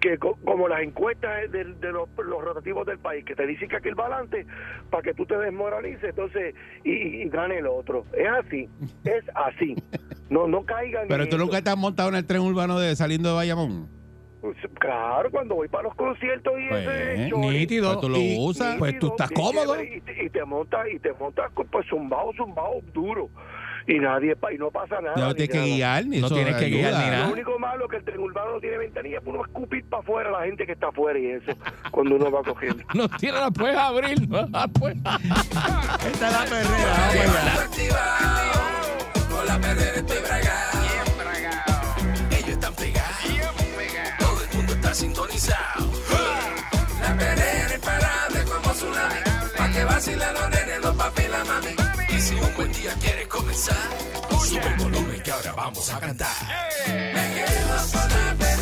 que 0.00 0.18
co- 0.18 0.36
como 0.44 0.66
las 0.66 0.80
encuestas 0.82 1.50
de, 1.52 1.62
de 1.64 1.92
los, 1.92 2.08
los 2.18 2.42
rotativos 2.44 2.84
del 2.86 2.98
país, 2.98 3.24
que 3.24 3.36
te 3.36 3.46
dicen 3.46 3.68
que 3.68 3.76
aquí 3.76 3.88
el 3.88 3.94
balance 3.94 4.44
para 4.90 5.04
que 5.04 5.14
tú 5.14 5.24
te 5.26 5.38
desmoralices 5.38 6.02
entonces 6.10 6.54
y, 6.82 6.90
y 7.22 7.28
gane 7.28 7.58
el 7.58 7.68
otro. 7.68 8.04
Es 8.12 8.26
así, 8.44 8.68
es 9.04 9.24
así. 9.36 9.76
No 10.28 10.48
no 10.48 10.64
caigan 10.66 11.06
Pero 11.06 11.22
en 11.22 11.30
tú 11.30 11.38
nunca 11.38 11.58
has 11.64 11.76
montado 11.78 12.08
en 12.08 12.16
el 12.16 12.26
tren 12.26 12.40
urbano 12.40 12.80
de 12.80 12.96
saliendo 12.96 13.28
de 13.28 13.36
Bayamón. 13.36 13.88
Pues, 14.54 14.72
Claro, 14.78 15.30
cuando 15.30 15.54
voy 15.56 15.68
para 15.68 15.84
los 15.84 15.94
conciertos 15.94 16.52
y 16.58 16.68
Pues, 16.68 16.86
ese 16.88 17.30
Nítido. 17.36 17.88
Pues 17.92 18.00
tú 18.00 18.08
lo 18.08 18.18
Y- 18.18 18.36
usas. 18.38 18.76
Pues 18.78 18.98
tú 18.98 19.08
estás 19.08 19.30
cómodo. 19.30 19.82
Y 19.82 20.00
te, 20.00 20.24
y 20.24 20.30
te 20.30 20.44
montas 20.44 20.86
y 20.92 20.98
te 20.98 21.12
montas 21.14 21.50
pues 21.70 21.86
zumbado, 21.88 22.32
zumbado 22.36 22.80
duro. 22.92 23.28
Y 23.88 24.00
nadie 24.00 24.34
pa- 24.34 24.52
y 24.52 24.58
no 24.58 24.68
pasa 24.72 25.00
nada. 25.00 25.14
No 25.16 25.32
tienes 25.34 25.50
que 25.52 25.58
nada. 25.58 25.68
guiar, 25.68 26.06
ni 26.06 26.20
No 26.20 26.28
tienes 26.28 26.56
que 26.56 26.66
guiar 26.66 26.92
ni 26.92 27.10
nada. 27.10 27.26
Lo 27.28 27.32
único 27.34 27.56
malo 27.58 27.84
es 27.84 27.90
que 27.92 27.96
el 27.98 28.04
tren 28.04 28.18
urbano 28.18 28.54
no 28.54 28.60
tiene 28.60 28.78
ventanilla, 28.78 29.20
pues 29.20 29.34
uno 29.36 29.44
escupir 29.46 29.84
para 29.84 30.02
afuera 30.02 30.28
a 30.30 30.32
la 30.40 30.44
gente 30.46 30.66
que 30.66 30.72
está 30.72 30.88
afuera 30.88 31.16
y 31.18 31.26
eso, 31.26 31.52
cuando 31.92 32.16
uno 32.16 32.28
va 32.30 32.42
cogiendo. 32.42 32.82
No 32.94 33.08
tiene 33.08 33.38
la 33.38 33.50
puedes 33.52 33.76
abrir, 33.76 34.28
no 34.28 34.44
la 34.48 34.66
puedes. 34.66 34.96
Esta 34.98 35.18
es 36.10 36.20
la 36.20 36.44
perrera, 36.44 36.94
vamos 36.98 37.36
allá. 37.36 37.62
activado. 37.62 38.60
Con 39.30 39.46
la 39.46 39.58
perrera 39.60 39.96
estoy 39.98 40.18
bragado. 40.18 40.75
Sintonizado. 44.96 45.92
La 47.02 47.16
perrera 47.16 47.74
imparable 47.74 48.44
como 48.44 48.72
tsunami. 48.72 49.20
Pa' 49.56 49.70
que 49.70 49.84
vacilen 49.84 50.34
los 50.34 50.48
nenes, 50.50 50.80
los 50.82 50.96
papi 50.96 51.22
y 51.22 51.28
la 51.28 51.44
mami. 51.44 51.74
Y 52.16 52.20
si 52.20 52.34
un 52.34 52.54
buen 52.56 52.72
día 52.72 52.94
quieres 53.00 53.28
comenzar, 53.28 53.88
sube 54.48 54.66
el 54.66 54.76
volumen 54.76 55.22
que 55.22 55.30
ahora 55.30 55.52
vamos 55.52 55.92
a 55.92 56.00
cantar. 56.00 56.36
Me 56.86 57.24
quedo 57.34 57.76
con 57.92 58.55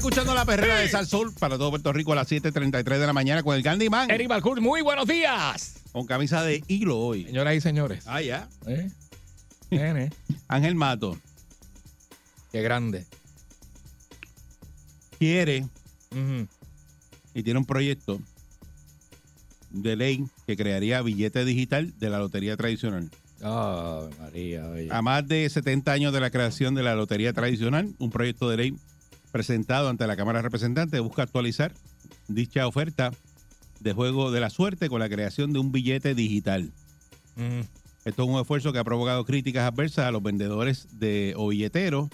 escuchando 0.00 0.32
la 0.32 0.46
perrera 0.46 0.76
de 0.76 0.88
Sal 0.88 1.06
Sol 1.06 1.30
para 1.38 1.58
todo 1.58 1.68
Puerto 1.68 1.92
Rico 1.92 2.12
a 2.12 2.14
las 2.14 2.32
7:33 2.32 2.98
de 2.98 3.06
la 3.06 3.12
mañana 3.12 3.42
con 3.42 3.54
el 3.54 3.62
Candyman. 3.62 4.10
Eric 4.10 4.28
Balcour, 4.28 4.58
muy 4.62 4.80
buenos 4.80 5.06
días. 5.06 5.74
Con 5.92 6.06
camisa 6.06 6.42
de 6.42 6.64
hilo 6.68 6.98
hoy. 6.98 7.26
Señoras 7.26 7.54
y 7.54 7.60
señores. 7.60 8.04
Ah, 8.06 8.22
ya. 8.22 8.48
¿Eh? 8.66 8.90
Nene, 9.70 10.10
Ángel 10.48 10.74
Mato 10.74 11.18
Qué 12.50 12.62
grande. 12.62 13.04
quiere 15.18 15.66
y 17.34 17.42
tiene 17.42 17.58
un 17.58 17.66
proyecto 17.66 18.20
de 19.68 19.96
ley 19.96 20.24
que 20.46 20.56
crearía 20.56 21.02
billete 21.02 21.44
digital 21.44 21.92
de 21.98 22.08
la 22.08 22.20
lotería 22.20 22.56
tradicional. 22.56 23.10
Ay, 23.42 24.08
María, 24.18 24.66
oye. 24.66 24.88
A 24.90 25.02
más 25.02 25.28
de 25.28 25.48
70 25.50 25.92
años 25.92 26.14
de 26.14 26.20
la 26.20 26.30
creación 26.30 26.74
de 26.74 26.82
la 26.84 26.94
lotería 26.94 27.34
tradicional, 27.34 27.94
un 27.98 28.10
proyecto 28.10 28.48
de 28.48 28.56
ley 28.56 28.74
presentado 29.30 29.88
ante 29.88 30.06
la 30.06 30.16
Cámara 30.16 30.38
de 30.38 30.42
Representantes 30.42 31.00
busca 31.00 31.22
actualizar 31.22 31.72
dicha 32.28 32.66
oferta 32.66 33.12
de 33.80 33.92
juego 33.92 34.30
de 34.30 34.40
la 34.40 34.50
suerte 34.50 34.88
con 34.88 35.00
la 35.00 35.08
creación 35.08 35.52
de 35.52 35.58
un 35.58 35.72
billete 35.72 36.14
digital. 36.14 36.72
Ujú. 37.36 37.66
Esto 38.04 38.22
es 38.22 38.28
un 38.28 38.40
esfuerzo 38.40 38.72
que 38.72 38.78
ha 38.78 38.84
provocado 38.84 39.24
críticas 39.24 39.70
adversas 39.70 40.06
a 40.06 40.10
los 40.10 40.22
vendedores 40.22 40.88
de 40.98 41.34
o 41.36 41.48
billeteros 41.48 42.08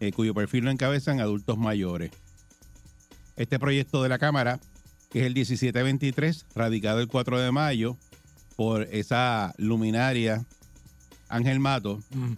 eh, 0.00 0.12
cuyo 0.12 0.34
perfil 0.34 0.64
lo 0.64 0.70
encabezan 0.70 1.20
adultos 1.20 1.58
mayores. 1.58 2.10
Este 3.36 3.58
proyecto 3.58 4.02
de 4.02 4.08
la 4.08 4.18
Cámara, 4.18 4.60
que 5.10 5.20
es 5.20 5.26
el 5.26 5.34
1723, 5.34 6.46
radicado 6.54 7.00
el 7.00 7.08
4 7.08 7.40
de 7.40 7.52
mayo 7.52 7.96
por 8.56 8.82
esa 8.92 9.54
luminaria 9.58 10.44
Ángel 11.28 11.60
Mato, 11.60 12.00
Ujú. 12.14 12.36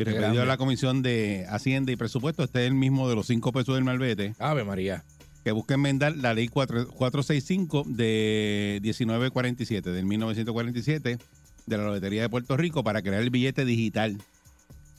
Y 0.00 0.04
referido 0.04 0.42
a 0.42 0.46
la 0.46 0.56
Comisión 0.56 1.02
de 1.02 1.46
Hacienda 1.48 1.92
y 1.92 1.96
Presupuesto, 1.96 2.44
este 2.44 2.60
es 2.62 2.68
el 2.68 2.74
mismo 2.74 3.08
de 3.08 3.14
los 3.16 3.26
5 3.26 3.52
pesos 3.52 3.74
del 3.74 3.84
malvete, 3.84 4.34
Ave 4.38 4.64
María. 4.64 5.04
que 5.44 5.52
busca 5.52 5.74
enmendar 5.74 6.16
la 6.16 6.34
ley 6.34 6.48
4 6.48 6.88
465 6.88 7.84
de 7.86 8.80
1947, 8.82 9.90
del 9.90 10.04
1947, 10.06 11.18
de 11.66 11.76
la 11.76 11.84
Lotería 11.84 12.22
de 12.22 12.28
Puerto 12.28 12.56
Rico, 12.56 12.82
para 12.84 13.02
crear 13.02 13.22
el 13.22 13.30
billete 13.30 13.64
digital 13.64 14.18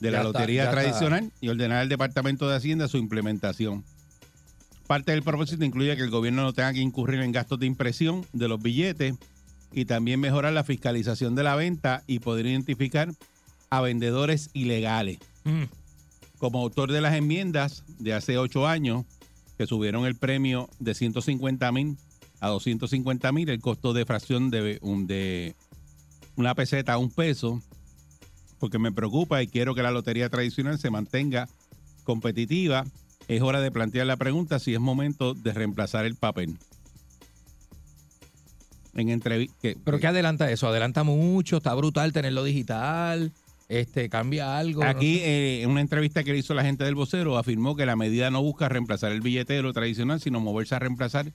de 0.00 0.10
la 0.10 0.18
Ya 0.18 0.24
Lotería 0.24 0.62
está. 0.64 0.76
tradicional 0.76 1.30
y 1.40 1.48
ordenar 1.48 1.78
al 1.78 1.88
Departamento 1.88 2.48
de 2.48 2.56
Hacienda 2.56 2.88
su 2.88 2.96
implementación. 2.96 3.84
Parte 4.86 5.12
del 5.12 5.22
propósito 5.22 5.64
incluye 5.64 5.96
que 5.96 6.02
el 6.02 6.10
gobierno 6.10 6.42
no 6.42 6.52
tenga 6.52 6.72
que 6.72 6.80
incurrir 6.80 7.20
en 7.20 7.32
gastos 7.32 7.60
de 7.60 7.66
impresión 7.66 8.26
de 8.32 8.48
los 8.48 8.60
billetes 8.60 9.14
y 9.72 9.84
también 9.84 10.18
mejorar 10.18 10.52
la 10.52 10.64
fiscalización 10.64 11.36
de 11.36 11.44
la 11.44 11.54
venta 11.54 12.02
y 12.08 12.18
poder 12.18 12.46
identificar 12.46 13.12
a 13.72 13.80
vendedores 13.80 14.50
ilegales 14.52 15.18
Ujú. 15.44 15.68
como 16.38 16.60
autor 16.60 16.90
de 16.90 17.00
las 17.00 17.14
enmiendas 17.14 17.84
de 18.00 18.12
hace 18.14 18.36
ocho 18.36 18.66
años 18.66 19.04
que 19.56 19.66
subieron 19.66 20.06
el 20.06 20.16
premio 20.16 20.68
de 20.80 20.92
150 20.94 21.70
mil 21.70 21.96
a 22.40 22.48
250 22.48 23.30
mil, 23.32 23.48
el 23.48 23.60
costo 23.60 23.92
de 23.92 24.04
fracción 24.06 24.50
de, 24.50 24.78
un- 24.82 25.06
de 25.06 25.54
una 26.36 26.54
peseta 26.54 26.94
a 26.94 26.98
un 26.98 27.10
peso, 27.10 27.62
porque 28.58 28.78
me 28.78 28.90
preocupa 28.92 29.42
y 29.42 29.46
quiero 29.46 29.74
que 29.74 29.82
la 29.82 29.90
lotería 29.90 30.30
tradicional 30.30 30.78
se 30.78 30.90
mantenga 30.90 31.48
competitiva. 32.04 32.86
Es 33.28 33.42
hora 33.42 33.60
de 33.60 33.70
plantear 33.70 34.06
la 34.06 34.16
pregunta 34.16 34.58
si 34.58 34.72
es 34.74 34.80
momento 34.80 35.34
de 35.34 35.52
reemplazar 35.52 36.06
el 36.06 36.16
papel. 36.16 36.56
En 38.94 39.10
entrevista. 39.10 39.54
¿Pero 39.84 39.98
qué 40.00 40.06
adelanta 40.08 40.50
eso? 40.50 40.66
Adelanta 40.66 41.04
mucho, 41.04 41.58
está 41.58 41.74
brutal 41.74 42.12
tenerlo 42.14 42.42
digital, 42.42 43.32
este, 43.70 44.08
cambia 44.10 44.58
algo. 44.58 44.84
Aquí, 44.84 45.16
no 45.16 45.24
eh, 45.24 45.62
en 45.62 45.70
una 45.70 45.80
entrevista 45.80 46.22
que 46.22 46.32
le 46.32 46.38
hizo 46.38 46.52
la 46.52 46.62
gente 46.62 46.84
del 46.84 46.94
vocero, 46.94 47.38
afirmó 47.38 47.74
que 47.76 47.86
la 47.86 47.96
medida 47.96 48.30
no 48.30 48.42
busca 48.42 48.68
reemplazar 48.68 49.12
el 49.12 49.22
billetero 49.22 49.72
tradicional, 49.72 50.20
sino 50.20 50.40
moverse 50.40 50.74
a 50.74 50.78
reemplazar 50.78 51.32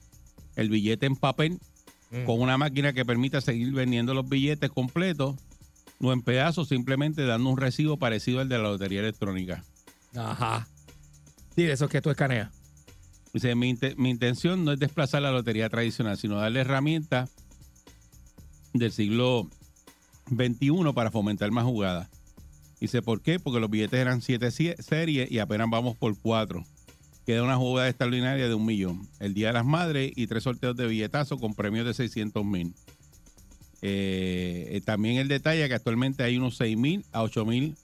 el 0.54 0.70
billete 0.70 1.06
en 1.06 1.16
papel 1.16 1.58
Mm. 2.10 2.24
con 2.24 2.40
una 2.40 2.56
máquina 2.56 2.92
que 2.92 3.04
permita 3.04 3.40
seguir 3.40 3.72
vendiendo 3.72 4.14
los 4.14 4.28
billetes 4.28 4.70
completos 4.70 5.36
o 6.00 6.12
en 6.12 6.22
pedazos, 6.22 6.68
simplemente 6.68 7.24
dando 7.24 7.50
un 7.50 7.56
recibo 7.56 7.96
parecido 7.96 8.40
al 8.40 8.48
de 8.48 8.58
la 8.58 8.64
lotería 8.64 9.00
electrónica. 9.00 9.64
Ajá. 10.14 10.68
Sí, 11.54 11.64
de 11.64 11.72
esos 11.72 11.90
que 11.90 12.00
tú 12.00 12.10
escaneas. 12.10 12.52
Dice, 13.32 13.54
mi, 13.54 13.76
mi 13.96 14.10
intención 14.10 14.64
no 14.64 14.72
es 14.72 14.78
desplazar 14.78 15.22
la 15.22 15.30
lotería 15.30 15.68
tradicional, 15.68 16.16
sino 16.16 16.36
darle 16.36 16.60
herramientas 16.60 17.30
del 18.72 18.92
siglo 18.92 19.48
XXI 20.28 20.92
para 20.94 21.10
fomentar 21.10 21.50
más 21.50 21.64
jugadas. 21.64 22.08
Dice, 22.80 23.02
¿por 23.02 23.22
qué? 23.22 23.40
Porque 23.40 23.60
los 23.60 23.70
billetes 23.70 23.98
eran 23.98 24.20
siete 24.20 24.48
sie- 24.48 24.76
series 24.80 25.30
y 25.30 25.38
apenas 25.38 25.68
vamos 25.70 25.96
por 25.96 26.18
cuatro. 26.18 26.64
Queda 27.24 27.42
una 27.42 27.56
jugada 27.56 27.88
extraordinaria 27.88 28.46
de 28.48 28.54
un 28.54 28.66
millón. 28.66 29.08
El 29.18 29.34
Día 29.34 29.48
de 29.48 29.54
las 29.54 29.64
Madres 29.64 30.12
y 30.14 30.26
tres 30.26 30.44
sorteos 30.44 30.76
de 30.76 30.86
billetazo 30.86 31.38
con 31.38 31.54
premios 31.54 31.86
de 31.86 31.94
600 31.94 32.44
mil. 32.44 32.74
Eh, 33.82 34.68
eh, 34.70 34.80
también 34.84 35.16
el 35.16 35.28
detalle 35.28 35.66
que 35.68 35.74
actualmente 35.74 36.22
hay 36.22 36.36
unos 36.36 36.56
6 36.56 36.76
mil 36.76 37.04
a 37.12 37.22
8 37.22 37.44
mil 37.44 37.76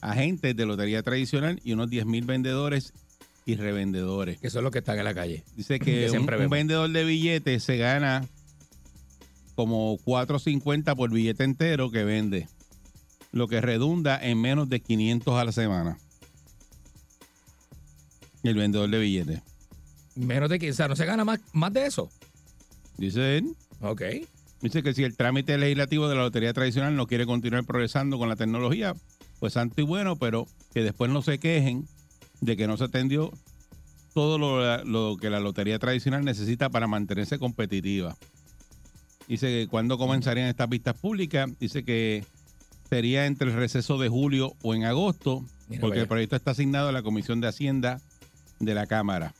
agentes 0.00 0.56
de 0.56 0.66
lotería 0.66 1.02
tradicional 1.02 1.60
y 1.64 1.72
unos 1.72 1.90
10 1.90 2.06
mil 2.06 2.24
vendedores 2.24 2.92
y 3.46 3.56
revendedores. 3.56 4.38
Que 4.38 4.50
son 4.50 4.64
los 4.64 4.72
que 4.72 4.78
están 4.78 4.98
en 4.98 5.04
la 5.04 5.14
calle. 5.14 5.44
Dice 5.56 5.78
Que 5.80 6.08
que 6.10 6.18
un, 6.18 6.50
vendedor 6.50 6.90
de 6.90 7.04
billetes 7.04 7.62
se 7.64 7.76
gana 7.76 8.26
como 9.54 9.98
4.50 9.98 10.96
por 10.96 11.10
billete 11.10 11.44
entero 11.44 11.90
que 11.90 12.04
vende, 12.04 12.48
lo 13.32 13.48
que 13.48 13.60
redunda 13.60 14.18
en 14.20 14.40
menos 14.40 14.68
de 14.68 14.80
500 14.80 15.34
a 15.34 15.44
la 15.44 15.52
semana. 15.52 15.98
El 18.42 18.54
vendedor 18.54 18.88
de 18.90 18.98
billetes. 18.98 19.42
Menos 20.16 20.48
de 20.50 20.58
15, 20.58 20.70
o 20.72 20.74
sea, 20.76 20.88
no 20.88 20.96
se 20.96 21.04
gana 21.06 21.24
más, 21.24 21.40
más 21.52 21.72
de 21.72 21.86
eso. 21.86 22.10
Dice 22.96 23.38
él, 23.38 23.54
Ok. 23.80 24.02
dice 24.60 24.82
que 24.82 24.92
si 24.94 25.04
el 25.04 25.16
trámite 25.16 25.56
legislativo 25.56 26.08
de 26.08 26.14
la 26.16 26.22
lotería 26.22 26.52
tradicional 26.52 26.96
no 26.96 27.06
quiere 27.06 27.26
continuar 27.26 27.64
progresando 27.64 28.18
con 28.18 28.28
la 28.28 28.36
tecnología, 28.36 28.94
pues 29.38 29.54
santo 29.54 29.80
y 29.80 29.84
bueno, 29.84 30.16
pero 30.16 30.46
que 30.74 30.82
después 30.82 31.10
no 31.10 31.22
se 31.22 31.38
quejen 31.38 31.86
de 32.40 32.56
que 32.56 32.66
no 32.66 32.76
se 32.76 32.84
atendió 32.84 33.30
todo 34.12 34.38
lo, 34.38 34.84
lo 34.84 35.16
que 35.18 35.30
la 35.30 35.40
lotería 35.40 35.78
tradicional 35.78 36.24
necesita 36.24 36.68
para 36.68 36.86
mantenerse 36.86 37.38
competitiva. 37.38 38.16
Dice 39.28 39.46
que 39.46 39.68
cuando 39.68 39.96
comenzarían 39.96 40.48
estas 40.48 40.68
vistas 40.68 40.94
públicas, 40.98 41.48
dice 41.60 41.84
que 41.84 42.24
sería 42.90 43.26
entre 43.26 43.48
el 43.50 43.56
receso 43.56 43.98
de 43.98 44.08
julio 44.08 44.54
o 44.62 44.74
en 44.74 44.84
agosto, 44.84 45.44
Mira, 45.68 45.80
porque 45.80 45.92
vaya. 45.98 46.02
el 46.02 46.08
proyecto 46.08 46.36
está 46.36 46.50
asignado 46.50 46.88
a 46.88 46.92
la 46.92 47.02
Comisión 47.02 47.40
de 47.40 47.48
Hacienda 47.48 48.00
de 48.58 48.74
la 48.74 48.86
Cámara. 48.86 49.32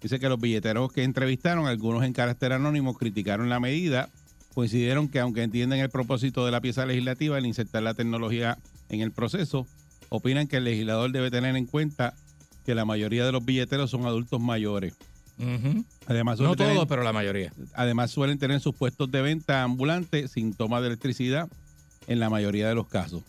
Dice 0.00 0.18
que 0.18 0.28
los 0.28 0.40
billeteros 0.40 0.90
que 0.92 1.02
entrevistaron, 1.02 1.66
algunos 1.66 2.04
en 2.04 2.12
carácter 2.14 2.52
anónimo, 2.52 2.94
criticaron 2.96 3.48
la 3.50 3.60
medida, 3.60 4.08
coincidieron 4.54 5.08
que 5.08 5.20
aunque 5.20 5.42
entienden 5.42 5.80
el 5.80 5.90
propósito 5.90 6.46
de 6.46 6.52
la 6.52 6.60
pieza 6.60 6.86
legislativa, 6.86 7.36
el 7.36 7.44
insertar 7.44 7.82
la 7.82 7.94
tecnología 7.94 8.56
en 8.88 9.00
el 9.00 9.10
proceso, 9.12 9.66
opinan 10.08 10.46
que 10.46 10.56
el 10.56 10.64
legislador 10.64 11.12
debe 11.12 11.30
tener 11.30 11.54
en 11.56 11.66
cuenta 11.66 12.14
que 12.64 12.74
la 12.74 12.84
mayoría 12.84 13.26
de 13.26 13.32
los 13.32 13.44
billeteros 13.44 13.90
son 13.90 14.06
adultos 14.06 14.40
mayores. 14.40 14.94
Además, 16.06 16.38
No 16.40 16.54
tener- 16.56 16.74
todos, 16.74 16.86
pero 16.88 17.02
la 17.02 17.12
mayoría. 17.12 17.52
además 17.74 18.10
suelen 18.10 18.38
tener 18.38 18.60
sus 18.60 18.74
puestos 18.74 19.10
de 19.10 19.22
venta 19.22 19.62
ambulantes 19.62 20.32
sin 20.32 20.52
toma 20.54 20.80
de 20.80 20.88
electricidad 20.88 21.48
en 22.10 22.18
la 22.18 22.28
mayoría 22.28 22.68
de 22.68 22.74
los 22.74 22.88
casos. 22.88 23.22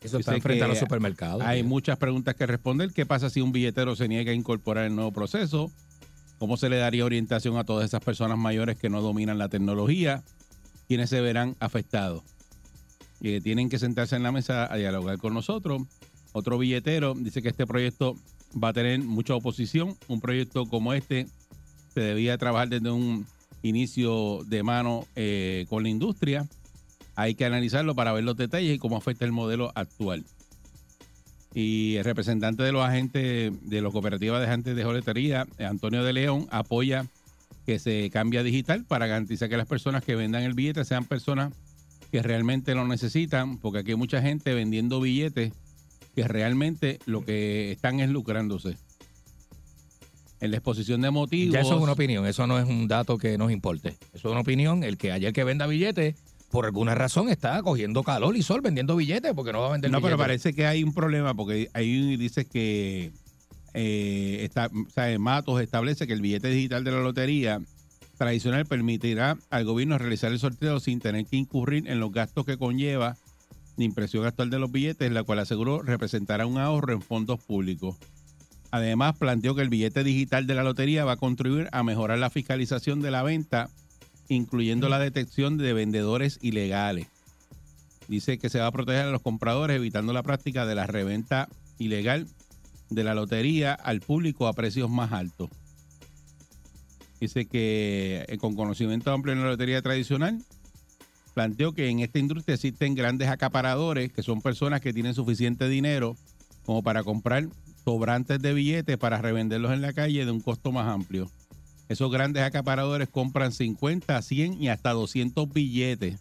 Eso 0.00 0.18
está 0.18 0.38
frente 0.40 0.64
a 0.64 0.68
los 0.68 0.78
supermercados. 0.78 1.42
Hay 1.42 1.62
muchas 1.62 1.96
preguntas 1.96 2.34
que 2.34 2.44
responder. 2.44 2.90
¿Qué 2.92 3.06
pasa 3.06 3.30
si 3.30 3.40
un 3.40 3.52
billetero 3.52 3.94
se 3.94 4.08
niega 4.08 4.32
a 4.32 4.34
incorporar 4.34 4.86
el 4.86 4.96
nuevo 4.96 5.12
proceso? 5.12 5.70
¿Cómo 6.38 6.56
se 6.56 6.68
le 6.68 6.78
daría 6.78 7.04
orientación 7.04 7.56
a 7.56 7.64
todas 7.64 7.84
esas 7.84 8.00
personas 8.02 8.36
mayores 8.36 8.76
que 8.76 8.90
no 8.90 9.00
dominan 9.00 9.38
la 9.38 9.48
tecnología? 9.48 10.24
¿Quiénes 10.88 11.08
se 11.10 11.20
verán 11.20 11.54
afectados? 11.60 12.24
Eh, 13.20 13.40
tienen 13.42 13.68
que 13.68 13.78
sentarse 13.78 14.16
en 14.16 14.24
la 14.24 14.32
mesa 14.32 14.72
a 14.72 14.76
dialogar 14.76 15.18
con 15.18 15.32
nosotros. 15.32 15.82
Otro 16.32 16.58
billetero 16.58 17.14
dice 17.14 17.42
que 17.42 17.50
este 17.50 17.66
proyecto 17.66 18.16
va 18.52 18.68
a 18.68 18.72
tener 18.72 18.98
mucha 18.98 19.36
oposición. 19.36 19.96
Un 20.08 20.20
proyecto 20.20 20.66
como 20.66 20.94
este 20.94 21.28
se 21.94 22.00
debía 22.00 22.36
trabajar 22.38 22.70
desde 22.70 22.90
un 22.90 23.24
inicio 23.62 24.42
de 24.46 24.64
mano 24.64 25.06
eh, 25.14 25.66
con 25.68 25.84
la 25.84 25.90
industria. 25.90 26.48
Hay 27.16 27.34
que 27.34 27.44
analizarlo 27.44 27.94
para 27.94 28.12
ver 28.12 28.24
los 28.24 28.36
detalles 28.36 28.74
y 28.74 28.78
cómo 28.78 28.96
afecta 28.96 29.24
el 29.24 29.32
modelo 29.32 29.72
actual. 29.74 30.24
Y 31.52 31.96
el 31.96 32.04
representante 32.04 32.62
de 32.62 32.72
los 32.72 32.84
agentes 32.84 33.52
de 33.62 33.82
la 33.82 33.90
cooperativa 33.90 34.38
de 34.38 34.46
agentes 34.46 34.76
de 34.76 34.84
joletería, 34.84 35.46
Antonio 35.58 36.04
de 36.04 36.12
León, 36.12 36.46
apoya 36.50 37.06
que 37.66 37.78
se 37.78 38.08
cambie 38.10 38.40
a 38.40 38.42
digital 38.42 38.84
para 38.84 39.06
garantizar 39.06 39.48
que 39.48 39.56
las 39.56 39.66
personas 39.66 40.04
que 40.04 40.14
vendan 40.14 40.42
el 40.42 40.54
billete 40.54 40.84
sean 40.84 41.04
personas 41.04 41.52
que 42.10 42.22
realmente 42.22 42.74
lo 42.74 42.86
necesitan, 42.86 43.58
porque 43.58 43.80
aquí 43.80 43.90
hay 43.92 43.96
mucha 43.96 44.20
gente 44.22 44.54
vendiendo 44.54 45.00
billetes 45.00 45.52
que 46.14 46.26
realmente 46.26 46.98
lo 47.06 47.24
que 47.24 47.72
están 47.72 48.00
es 48.00 48.10
lucrándose. 48.10 48.76
En 50.40 50.50
la 50.50 50.56
exposición 50.56 51.02
de 51.02 51.10
motivos. 51.10 51.52
Ya 51.52 51.60
eso 51.60 51.76
es 51.76 51.82
una 51.82 51.92
opinión, 51.92 52.26
eso 52.26 52.46
no 52.46 52.58
es 52.58 52.66
un 52.66 52.88
dato 52.88 53.18
que 53.18 53.36
nos 53.36 53.52
importe. 53.52 53.90
Eso 54.14 54.28
es 54.28 54.32
una 54.32 54.40
opinión. 54.40 54.82
El 54.82 54.96
que 54.96 55.12
ayer 55.12 55.32
que 55.32 55.44
venda 55.44 55.66
billetes, 55.66 56.16
por 56.50 56.64
alguna 56.66 56.94
razón 56.94 57.28
está 57.28 57.62
cogiendo 57.62 58.02
calor 58.02 58.36
y 58.36 58.42
sol 58.42 58.60
vendiendo 58.60 58.96
billetes 58.96 59.32
porque 59.34 59.52
no 59.52 59.60
va 59.60 59.68
a 59.68 59.72
vender 59.72 59.90
No, 59.90 60.00
pero 60.02 60.16
parece 60.18 60.52
que 60.52 60.66
hay 60.66 60.82
un 60.82 60.92
problema 60.92 61.32
porque 61.34 61.70
ahí 61.74 62.16
dice 62.16 62.44
que 62.44 63.12
eh, 63.72 64.38
esta- 64.42 64.66
o 64.66 64.90
sea, 64.90 65.16
Matos 65.18 65.60
establece 65.60 66.06
que 66.06 66.12
el 66.12 66.20
billete 66.20 66.48
digital 66.48 66.82
de 66.82 66.90
la 66.90 67.00
lotería 67.00 67.60
tradicional 68.18 68.66
permitirá 68.66 69.38
al 69.48 69.64
gobierno 69.64 69.96
realizar 69.96 70.32
el 70.32 70.38
sorteo 70.40 70.80
sin 70.80 70.98
tener 71.00 71.24
que 71.26 71.36
incurrir 71.36 71.88
en 71.88 72.00
los 72.00 72.10
gastos 72.12 72.44
que 72.44 72.58
conlleva 72.58 73.16
la 73.76 73.84
impresión 73.84 74.26
actual 74.26 74.50
de 74.50 74.58
los 74.58 74.70
billetes, 74.72 75.10
la 75.12 75.22
cual 75.22 75.38
aseguró 75.38 75.80
representará 75.82 76.46
un 76.46 76.58
ahorro 76.58 76.92
en 76.92 77.00
fondos 77.00 77.40
públicos. 77.40 77.96
Además, 78.72 79.16
planteó 79.16 79.54
que 79.54 79.62
el 79.62 79.68
billete 79.68 80.04
digital 80.04 80.46
de 80.46 80.54
la 80.54 80.62
lotería 80.64 81.04
va 81.04 81.12
a 81.12 81.16
contribuir 81.16 81.68
a 81.72 81.82
mejorar 81.82 82.18
la 82.18 82.28
fiscalización 82.30 83.00
de 83.00 83.10
la 83.10 83.22
venta, 83.22 83.70
incluyendo 84.30 84.88
la 84.88 84.98
detección 84.98 85.58
de 85.58 85.72
vendedores 85.72 86.38
ilegales. 86.40 87.08
Dice 88.08 88.38
que 88.38 88.48
se 88.48 88.60
va 88.60 88.66
a 88.66 88.72
proteger 88.72 89.06
a 89.06 89.10
los 89.10 89.22
compradores 89.22 89.76
evitando 89.76 90.12
la 90.12 90.22
práctica 90.22 90.66
de 90.66 90.74
la 90.74 90.86
reventa 90.86 91.48
ilegal 91.78 92.26
de 92.90 93.04
la 93.04 93.14
lotería 93.14 93.72
al 93.74 94.00
público 94.00 94.46
a 94.46 94.52
precios 94.52 94.88
más 94.88 95.12
altos. 95.12 95.50
Dice 97.20 97.46
que 97.46 98.24
eh, 98.28 98.38
con 98.38 98.56
conocimiento 98.56 99.12
amplio 99.12 99.34
en 99.34 99.42
la 99.42 99.50
lotería 99.50 99.82
tradicional, 99.82 100.42
planteó 101.34 101.72
que 101.72 101.88
en 101.88 102.00
esta 102.00 102.18
industria 102.18 102.54
existen 102.54 102.94
grandes 102.94 103.28
acaparadores, 103.28 104.12
que 104.12 104.22
son 104.22 104.40
personas 104.40 104.80
que 104.80 104.92
tienen 104.92 105.14
suficiente 105.14 105.68
dinero 105.68 106.16
como 106.64 106.82
para 106.82 107.02
comprar 107.02 107.48
sobrantes 107.84 108.40
de 108.40 108.54
billetes 108.54 108.96
para 108.96 109.20
revenderlos 109.20 109.72
en 109.72 109.82
la 109.82 109.92
calle 109.92 110.24
de 110.24 110.30
un 110.30 110.40
costo 110.40 110.72
más 110.72 110.86
amplio. 110.86 111.30
Esos 111.90 112.12
grandes 112.12 112.44
acaparadores 112.44 113.08
compran 113.08 113.50
50, 113.50 114.22
100 114.22 114.62
y 114.62 114.68
hasta 114.68 114.92
200 114.92 115.52
billetes 115.52 116.20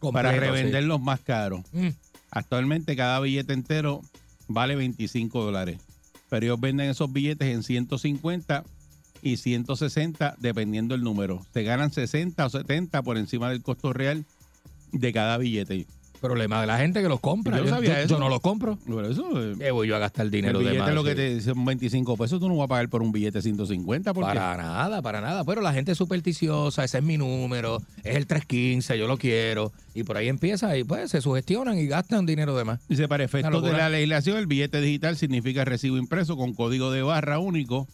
para 0.00 0.32
revenderlos 0.32 0.98
más 0.98 1.20
caros. 1.20 1.60
Mm. 1.72 1.88
Actualmente 2.30 2.96
cada 2.96 3.20
billete 3.20 3.52
entero 3.52 4.00
vale 4.48 4.76
25 4.76 5.44
dólares, 5.44 5.78
pero 6.30 6.46
ellos 6.46 6.58
venden 6.58 6.88
esos 6.88 7.12
billetes 7.12 7.48
en 7.48 7.62
150 7.62 8.64
y 9.20 9.36
160 9.36 10.36
dependiendo 10.38 10.94
el 10.94 11.02
número. 11.02 11.44
Se 11.52 11.64
ganan 11.64 11.92
60 11.92 12.46
o 12.46 12.48
70 12.48 13.02
por 13.02 13.18
encima 13.18 13.50
del 13.50 13.60
costo 13.60 13.92
real 13.92 14.24
de 14.90 15.12
cada 15.12 15.36
billete. 15.36 15.86
Problema 16.24 16.60
de 16.62 16.66
la 16.66 16.78
gente 16.78 17.02
que 17.02 17.08
los 17.08 17.20
compra. 17.20 17.58
Yo 17.58 17.64
no 17.64 17.70
sabía 17.70 18.00
eso. 18.00 18.14
yo 18.14 18.18
no 18.18 18.28
los 18.30 18.40
compro. 18.40 18.76
Por 18.78 19.04
eso, 19.04 19.24
eh, 19.42 19.54
¿Qué 19.58 19.70
voy 19.70 19.88
yo 19.88 19.96
a 19.96 19.98
gastar 19.98 20.24
el 20.24 20.30
dinero 20.30 20.58
de 20.58 20.64
billete 20.64 20.80
más? 20.86 20.94
lo 20.94 21.04
que 21.04 21.14
te 21.14 21.40
son 21.42 21.62
25 21.64 22.16
pesos, 22.16 22.40
tú 22.40 22.48
no 22.48 22.56
vas 22.56 22.64
a 22.64 22.68
pagar 22.68 22.88
por 22.88 23.02
un 23.02 23.12
billete 23.12 23.42
150 23.42 24.14
porque 24.14 24.28
Para 24.34 24.56
nada, 24.56 25.02
para 25.02 25.20
nada. 25.20 25.44
Pero 25.44 25.60
la 25.60 25.72
gente 25.74 25.92
es 25.92 25.98
supersticiosa, 25.98 26.82
ese 26.82 26.98
es 26.98 27.04
mi 27.04 27.18
número, 27.18 27.82
es 28.02 28.16
el 28.16 28.26
315, 28.26 28.98
yo 28.98 29.06
lo 29.06 29.18
quiero. 29.18 29.70
Y 29.94 30.02
por 30.04 30.16
ahí 30.16 30.28
empieza 30.28 30.76
y 30.78 30.84
pues 30.84 31.10
se 31.10 31.20
sugestionan 31.20 31.78
y 31.78 31.86
gastan 31.86 32.24
dinero 32.26 32.56
de 32.56 32.64
más. 32.64 32.80
Dice, 32.88 33.06
para 33.06 33.22
efectos 33.24 33.62
de 33.62 33.72
la 33.72 33.88
legislación, 33.90 34.38
el 34.38 34.46
billete 34.46 34.80
digital 34.80 35.16
significa 35.16 35.64
recibo 35.66 35.98
impreso 35.98 36.36
con 36.36 36.54
código 36.54 36.90
de 36.90 37.02
barra 37.02 37.38
único, 37.38 37.86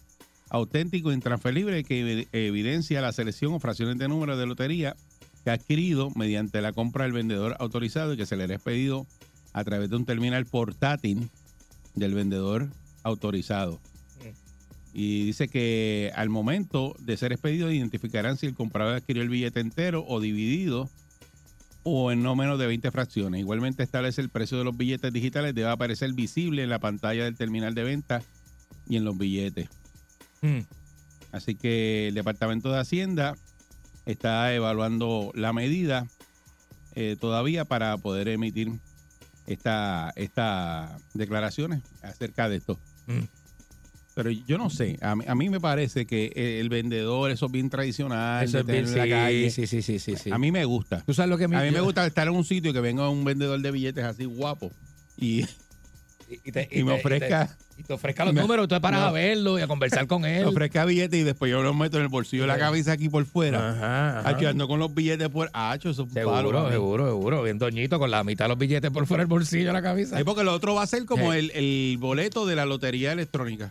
auténtico, 0.51 1.13
intransferible, 1.13 1.85
que 1.85 2.03
evi- 2.05 2.29
evidencia 2.33 3.01
la 3.01 3.13
selección 3.13 3.53
o 3.55 3.59
fracciones 3.61 3.99
de 3.99 4.09
números 4.09 4.39
de 4.39 4.47
lotería 4.47 4.97
que 5.45 5.51
ha 5.51 5.55
adquirido 5.55 6.11
mediante 6.11 6.61
la 6.61 6.73
compra 6.73 7.05
del 7.05 7.13
vendedor 7.13 7.57
autorizado 7.59 8.15
y 8.15 8.17
que 8.17 8.27
se 8.27 8.37
le 8.37 8.45
ha 8.45 8.47
expedido 8.47 9.07
a 9.53 9.65
través 9.65 9.91
de 9.91 9.97
un 9.97 10.05
terminal 10.05 10.47
portátil 10.47 11.29
del 11.95 12.15
vendedor 12.15 12.69
autorizado. 13.03 13.81
Y 14.93 15.25
dice 15.25 15.47
que 15.47 16.11
al 16.17 16.31
momento 16.31 16.97
de 16.99 17.17
ser 17.17 17.33
expedido 17.33 17.71
identificarán 17.71 18.37
si 18.37 18.47
el 18.47 18.55
comprador 18.55 18.97
adquirió 18.97 19.23
el 19.23 19.29
billete 19.29 19.61
entero 19.61 20.05
o 20.09 20.19
dividido 20.19 20.91
o 21.85 22.11
en 22.11 22.23
no 22.23 22.35
menos 22.35 22.59
de 22.59 22.67
20 22.67 22.91
fracciones. 22.91 23.41
Igualmente 23.41 23.85
establece 23.85 24.21
el 24.21 24.31
precio 24.31 24.59
de 24.59 24.65
los 24.65 24.77
billetes 24.77 25.13
digitales 25.13 25.55
debe 25.55 25.69
aparecer 25.69 26.13
visible 26.13 26.65
en 26.65 26.71
la 26.71 26.81
pantalla 26.81 27.25
del 27.25 27.37
terminal 27.37 27.75
de 27.75 27.85
venta 27.85 28.23
y 28.89 28.97
en 28.97 29.05
los 29.05 29.17
billetes. 29.17 29.69
Mm. 30.43 30.61
Así 31.33 31.55
que 31.55 32.09
el 32.09 32.15
Departamento 32.15 32.73
de 32.73 32.81
Hacienda 32.81 33.37
está 34.07 34.55
evaluando 34.55 35.33
la 35.35 35.53
medida 35.53 36.07
eh, 36.95 37.17
todavía 37.21 37.65
para 37.65 37.97
poder 37.99 38.29
emitir 38.29 38.73
esta, 39.47 40.13
estas 40.17 41.01
declaraciones 41.15 41.83
acerca 42.03 42.49
de 42.49 42.57
esto. 42.57 42.79
Mm. 43.07 43.25
Pero 44.15 44.31
yo 44.31 44.59
no 44.59 44.71
sé, 44.71 44.99
a 45.01 45.15
mí, 45.15 45.25
a 45.27 45.35
mí 45.35 45.49
me 45.49 45.61
parece 45.61 46.05
que 46.05 46.61
el 46.61 46.69
vendedor, 46.69 47.31
eso 47.31 47.47
es 47.47 47.53
bien 47.53 47.71
tradicional, 47.71 48.45
Eso 48.45 48.59
es 48.59 48.67
bien, 48.67 48.85
la 48.97 49.09
calle. 49.09 49.51
sí, 49.51 49.67
sí, 49.67 49.83
sí, 49.83 49.99
sí, 49.99 50.17
sí. 50.17 50.31
A 50.31 50.39
mí 50.39 50.51
me 50.51 50.65
gusta. 50.65 51.03
¿Tú 51.07 51.15
sabes 51.15 51.31
lo 51.31 51.39
que 51.39 51.45
A 51.45 51.49
mí 51.49 51.71
me 51.71 51.81
gusta 51.81 52.05
estar 52.07 52.27
en 52.27 52.35
un 52.35 52.45
sitio 52.45 52.73
que 52.73 52.81
venga 52.81 53.09
un 53.09 53.25
vendedor 53.25 53.61
de 53.61 53.71
billetes 53.71 54.05
así 54.05 54.25
guapo 54.25 54.73
y, 55.17 55.47
y, 56.45 56.53
te- 56.53 56.69
y 56.71 56.83
me 56.85 56.95
te- 56.95 57.01
ofrezca, 57.01 57.57
Y 57.79 57.83
te 57.83 57.93
ofrezca 57.93 58.25
los 58.25 58.35
Me- 58.35 58.43
números, 58.43 58.69
tú 58.69 58.81
paras 58.81 59.01
no. 59.01 59.07
a 59.07 59.11
verlo 59.13 59.59
y 59.59 59.63
a 59.63 59.67
conversar 59.67 60.07
con 60.07 60.23
me 60.23 60.41
él. 60.41 60.47
ofrezca 60.47 60.85
billetes 60.85 61.19
y 61.21 61.23
después 61.25 61.51
yo 61.51 61.63
los 61.63 61.75
meto 61.75 61.97
en 61.97 62.03
el 62.05 62.09
bolsillo 62.09 62.43
de 62.43 62.49
la 62.49 62.59
cabeza 62.59 62.93
aquí 62.93 63.09
por 63.09 63.25
fuera. 63.25 63.71
Ajá, 63.71 64.19
ajá. 64.21 64.29
Aquí 64.29 64.45
ando 64.45 64.69
con 64.69 64.79
los 64.79 64.95
billetes 64.95 65.29
por 65.29 65.51
hacho, 65.53 65.91
eso 65.91 66.03
es 66.03 66.09
un 66.09 66.15
palo 66.15 66.37
Seguro, 66.51 66.71
seguro, 66.71 67.07
seguro. 67.07 67.43
Bien 67.43 67.59
doñito 67.59 67.99
con 67.99 68.11
la 68.11 68.23
mitad 68.25 68.45
de 68.45 68.49
los 68.51 68.59
billetes 68.59 68.91
por 68.91 69.07
fuera 69.07 69.23
del 69.23 69.29
bolsillo 69.29 69.67
de 69.69 69.73
la 69.73 69.83
camisa. 69.83 70.17
Sí, 70.19 70.25
porque 70.25 70.45
lo 70.45 70.53
otro 70.53 70.75
va 70.75 70.83
a 70.83 70.87
ser 70.87 71.05
como 71.07 71.33
Sí. 71.33 71.39
el, 71.39 71.51
el 71.53 71.97
boleto 71.99 72.47
de 72.47 72.57
la 72.57 72.67
lotería 72.67 73.13
electrónica. 73.13 73.71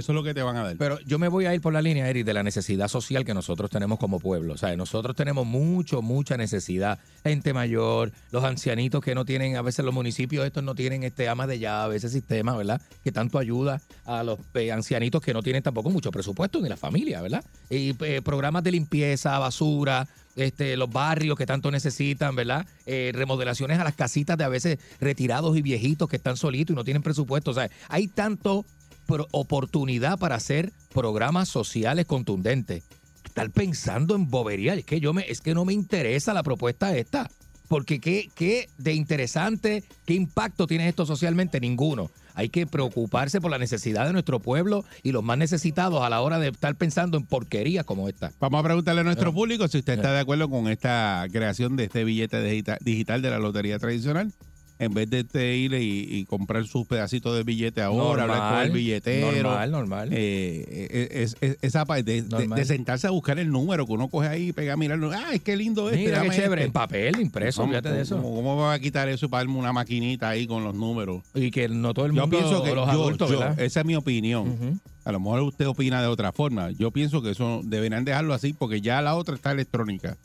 Eso 0.00 0.12
es 0.12 0.16
lo 0.16 0.22
que 0.22 0.34
te 0.34 0.42
van 0.42 0.56
a 0.56 0.64
dar. 0.64 0.76
Pero 0.76 0.98
yo 1.00 1.18
me 1.18 1.28
voy 1.28 1.46
a 1.46 1.54
ir 1.54 1.60
por 1.60 1.72
la 1.72 1.80
línea, 1.80 2.08
Eric, 2.08 2.26
de 2.26 2.34
la 2.34 2.42
necesidad 2.42 2.88
social 2.88 3.24
que 3.24 3.34
nosotros 3.34 3.70
tenemos 3.70 3.98
como 3.98 4.18
pueblo. 4.18 4.54
O 4.54 4.56
sea, 4.56 4.74
nosotros 4.76 5.14
tenemos 5.14 5.46
mucho, 5.46 6.02
mucha 6.02 6.36
necesidad. 6.36 6.98
Gente 7.22 7.52
mayor, 7.52 8.12
los 8.30 8.44
ancianitos 8.44 9.02
que 9.02 9.14
no 9.14 9.24
tienen, 9.24 9.56
a 9.56 9.62
veces 9.62 9.84
los 9.84 9.94
municipios 9.94 10.44
estos 10.44 10.64
no 10.64 10.74
tienen 10.74 11.02
este 11.04 11.28
amas 11.28 11.48
de 11.48 11.58
llave, 11.58 11.96
ese 11.96 12.08
sistema, 12.08 12.56
¿verdad? 12.56 12.80
Que 13.04 13.12
tanto 13.12 13.38
ayuda 13.38 13.80
a 14.04 14.24
los 14.24 14.38
eh, 14.54 14.72
ancianitos 14.72 15.22
que 15.22 15.32
no 15.32 15.42
tienen 15.42 15.62
tampoco 15.62 15.90
mucho 15.90 16.10
presupuesto 16.10 16.60
ni 16.60 16.68
la 16.68 16.76
familia, 16.76 17.20
¿verdad? 17.22 17.44
Y 17.68 17.94
eh, 18.04 18.22
programas 18.22 18.64
de 18.64 18.72
limpieza, 18.72 19.38
basura, 19.38 20.08
este, 20.36 20.76
los 20.76 20.90
barrios 20.90 21.36
que 21.36 21.46
tanto 21.46 21.70
necesitan, 21.70 22.34
¿verdad? 22.34 22.66
Eh, 22.86 23.10
remodelaciones 23.14 23.78
a 23.78 23.84
las 23.84 23.94
casitas 23.94 24.38
de 24.38 24.44
a 24.44 24.48
veces 24.48 24.78
retirados 25.00 25.56
y 25.56 25.62
viejitos 25.62 26.08
que 26.08 26.16
están 26.16 26.36
solitos 26.36 26.74
y 26.74 26.76
no 26.76 26.84
tienen 26.84 27.02
presupuesto. 27.02 27.50
O 27.50 27.54
sea, 27.54 27.70
hay 27.88 28.08
tanto 28.08 28.64
oportunidad 29.32 30.18
para 30.18 30.36
hacer 30.36 30.72
programas 30.92 31.48
sociales 31.48 32.06
contundentes. 32.06 32.84
Estar 33.24 33.50
pensando 33.50 34.14
en 34.16 34.28
bobería, 34.30 34.74
es 34.74 34.84
que 34.84 35.00
yo 35.00 35.12
me, 35.12 35.22
es 35.30 35.40
que 35.40 35.54
no 35.54 35.64
me 35.64 35.72
interesa 35.72 36.34
la 36.34 36.42
propuesta 36.42 36.96
esta. 36.96 37.30
Porque 37.68 38.00
qué, 38.00 38.28
qué 38.34 38.68
de 38.78 38.94
interesante, 38.94 39.84
qué 40.04 40.14
impacto 40.14 40.66
tiene 40.66 40.88
esto 40.88 41.06
socialmente, 41.06 41.60
ninguno. 41.60 42.10
Hay 42.34 42.48
que 42.48 42.66
preocuparse 42.66 43.40
por 43.40 43.50
la 43.52 43.58
necesidad 43.58 44.06
de 44.06 44.12
nuestro 44.12 44.40
pueblo 44.40 44.84
y 45.04 45.12
los 45.12 45.22
más 45.22 45.38
necesitados 45.38 46.02
a 46.02 46.08
la 46.10 46.20
hora 46.20 46.40
de 46.40 46.48
estar 46.48 46.74
pensando 46.74 47.16
en 47.16 47.26
porquerías 47.26 47.84
como 47.84 48.08
esta. 48.08 48.32
Vamos 48.40 48.58
a 48.60 48.64
preguntarle 48.64 49.02
a 49.02 49.04
nuestro 49.04 49.30
Ah. 49.30 49.34
público 49.34 49.68
si 49.68 49.78
usted 49.78 49.92
está 49.94 50.10
Ah. 50.10 50.14
de 50.14 50.20
acuerdo 50.20 50.48
con 50.50 50.66
esta 50.68 51.24
creación 51.30 51.76
de 51.76 51.84
este 51.84 52.02
billete 52.02 52.42
digita- 52.42 52.78
digital 52.80 53.22
de 53.22 53.30
la 53.30 53.38
lotería 53.38 53.78
tradicional. 53.78 54.32
En 54.80 54.94
vez 54.94 55.10
de 55.10 55.20
usted 55.20 55.52
ir 55.52 55.74
y, 55.74 56.08
y 56.10 56.24
comprar 56.24 56.66
sus 56.66 56.86
pedacitos 56.86 57.36
de 57.36 57.42
billete 57.44 57.82
ahora, 57.82 58.22
hablar 58.22 58.52
con 58.54 58.62
el 58.62 58.70
billetero. 58.70 59.30
Normal, 59.42 59.70
normal. 59.70 60.08
eh, 60.12 60.64
eh, 60.90 61.08
es, 61.12 61.36
es- 61.42 61.58
esa 61.60 61.84
parte 61.84 62.02
de, 62.04 62.22
de- 62.22 62.28
Normal. 62.30 62.58
de 62.58 62.64
sentarse 62.64 63.06
a 63.06 63.10
buscar 63.10 63.38
el 63.38 63.50
número 63.50 63.86
que 63.86 63.92
uno 63.92 64.08
coge 64.08 64.28
ahí 64.28 64.48
y 64.48 64.52
pega 64.54 64.72
a 64.72 64.76
mirarlo. 64.78 65.10
¡Ay, 65.12 65.38
qué 65.40 65.54
lindo 65.56 65.90
este! 65.90 66.04
Mira 66.06 66.22
qué 66.22 66.30
chévere, 66.30 66.62
este". 66.62 66.66
en 66.68 66.72
papel, 66.72 67.20
impreso, 67.20 67.60
¿Cómo, 67.60 67.72
fíjate 67.72 67.92
de 67.92 68.00
eso. 68.00 68.16
cómo- 68.22 68.34
cómo 68.34 68.56
va 68.56 68.72
a 68.72 68.78
quitar 68.78 69.06
eso 69.10 69.28
para 69.28 69.42
darme 69.44 69.58
una 69.58 69.72
maquinita 69.74 70.30
ahí 70.30 70.46
con 70.46 70.64
los 70.64 70.74
números? 70.74 71.22
Y 71.34 71.50
que 71.50 71.68
no 71.68 71.92
todo 71.92 72.06
el 72.06 72.12
Yo 72.14 72.22
mundo, 72.22 72.38
pienso 72.38 72.62
que 72.62 72.74
los 72.74 72.86
yo- 72.86 72.92
adultos, 72.92 73.30
yo- 73.30 73.44
esa 73.58 73.80
es 73.80 73.86
mi 73.86 73.96
opinión. 73.96 74.80
A 75.04 75.12
lo 75.12 75.20
mejor 75.20 75.40
usted 75.42 75.66
opina 75.66 76.00
de 76.00 76.08
otra 76.08 76.32
forma. 76.32 76.70
Yo 76.70 76.90
pienso 76.90 77.20
que 77.22 77.30
eso 77.30 77.60
deberían 77.64 78.04
dejarlo 78.06 78.32
así 78.32 78.52
porque 78.54 78.80
ya 78.80 79.02
la 79.02 79.14
otra 79.14 79.34
está 79.34 79.52
electrónica. 79.52 80.16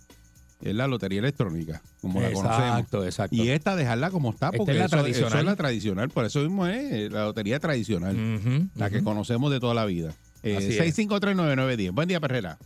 Es 0.62 0.74
la 0.74 0.88
lotería 0.88 1.20
electrónica, 1.20 1.82
como 2.02 2.22
la 2.22 2.32
conocemos. 2.32 2.68
Exacto, 2.70 3.06
exacto. 3.06 3.36
Y 3.36 3.50
esta 3.50 3.76
dejarla 3.76 4.10
como 4.10 4.32
está 4.32 4.48
Esta 4.48 4.58
porque 4.58 4.72
es 4.72 4.78
la 4.78 4.86
eso, 4.86 4.96
eso 4.96 5.04
tradicional. 5.04 5.40
es 5.40 5.46
la 5.46 5.56
tradicional. 5.56 6.10
Por 6.10 6.26
eso 6.26 6.40
mismo 6.40 6.66
es 6.66 6.94
eh, 6.94 7.10
la 7.12 7.26
lotería 7.26 7.60
tradicional, 7.60 8.70
la 8.76 8.90
que 8.90 9.04
conocemos 9.04 9.52
de 9.52 9.60
toda 9.60 9.74
la 9.74 9.86
vida. 9.86 10.14
Eh, 10.44 10.58
Así 10.58 10.78
es. 10.78 10.98
6539910. 10.98 11.92
Buen 11.92 12.08
día, 12.08 12.20
Perrera. 12.20 12.58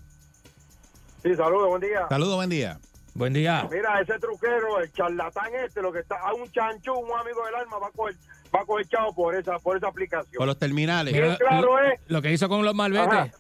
Sí, 1.24 1.36
saludos, 1.36 1.70
buen 1.70 1.82
día. 1.82 2.08
Saludos, 2.10 2.36
buen 2.36 2.50
día. 2.50 2.80
Buen 3.16 3.34
día. 3.34 3.68
Mira, 3.70 4.00
ese 4.00 4.18
truquero, 4.20 4.80
el 4.82 4.92
charlatán 4.94 5.52
este, 5.66 5.82
lo 5.82 5.92
que 5.92 6.00
está, 6.00 6.16
a 6.20 6.34
un 6.34 6.50
chanchú, 6.52 6.94
un 6.94 7.20
amigo 7.20 7.46
del 7.46 7.56
alma, 7.56 7.78
va 7.80 7.88
a 7.88 7.92
coger, 7.92 8.16
va 8.56 8.62
a 8.62 8.66
coger 8.66 8.88
chavo 8.88 9.14
por 9.14 9.36
esa, 9.36 9.58
por 9.60 9.76
esa 9.76 9.88
aplicación. 9.88 10.38
Por 10.38 10.48
los 10.48 10.58
terminales. 10.58 11.14
Mira, 11.14 11.36
claro 11.38 11.62
lo, 11.62 11.80
es. 11.80 12.00
lo 12.08 12.22
que 12.22 12.32
hizo 12.32 12.48
con 12.48 12.64
los 12.64 12.74
Ajá. 12.80 13.32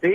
Sí, 0.00 0.14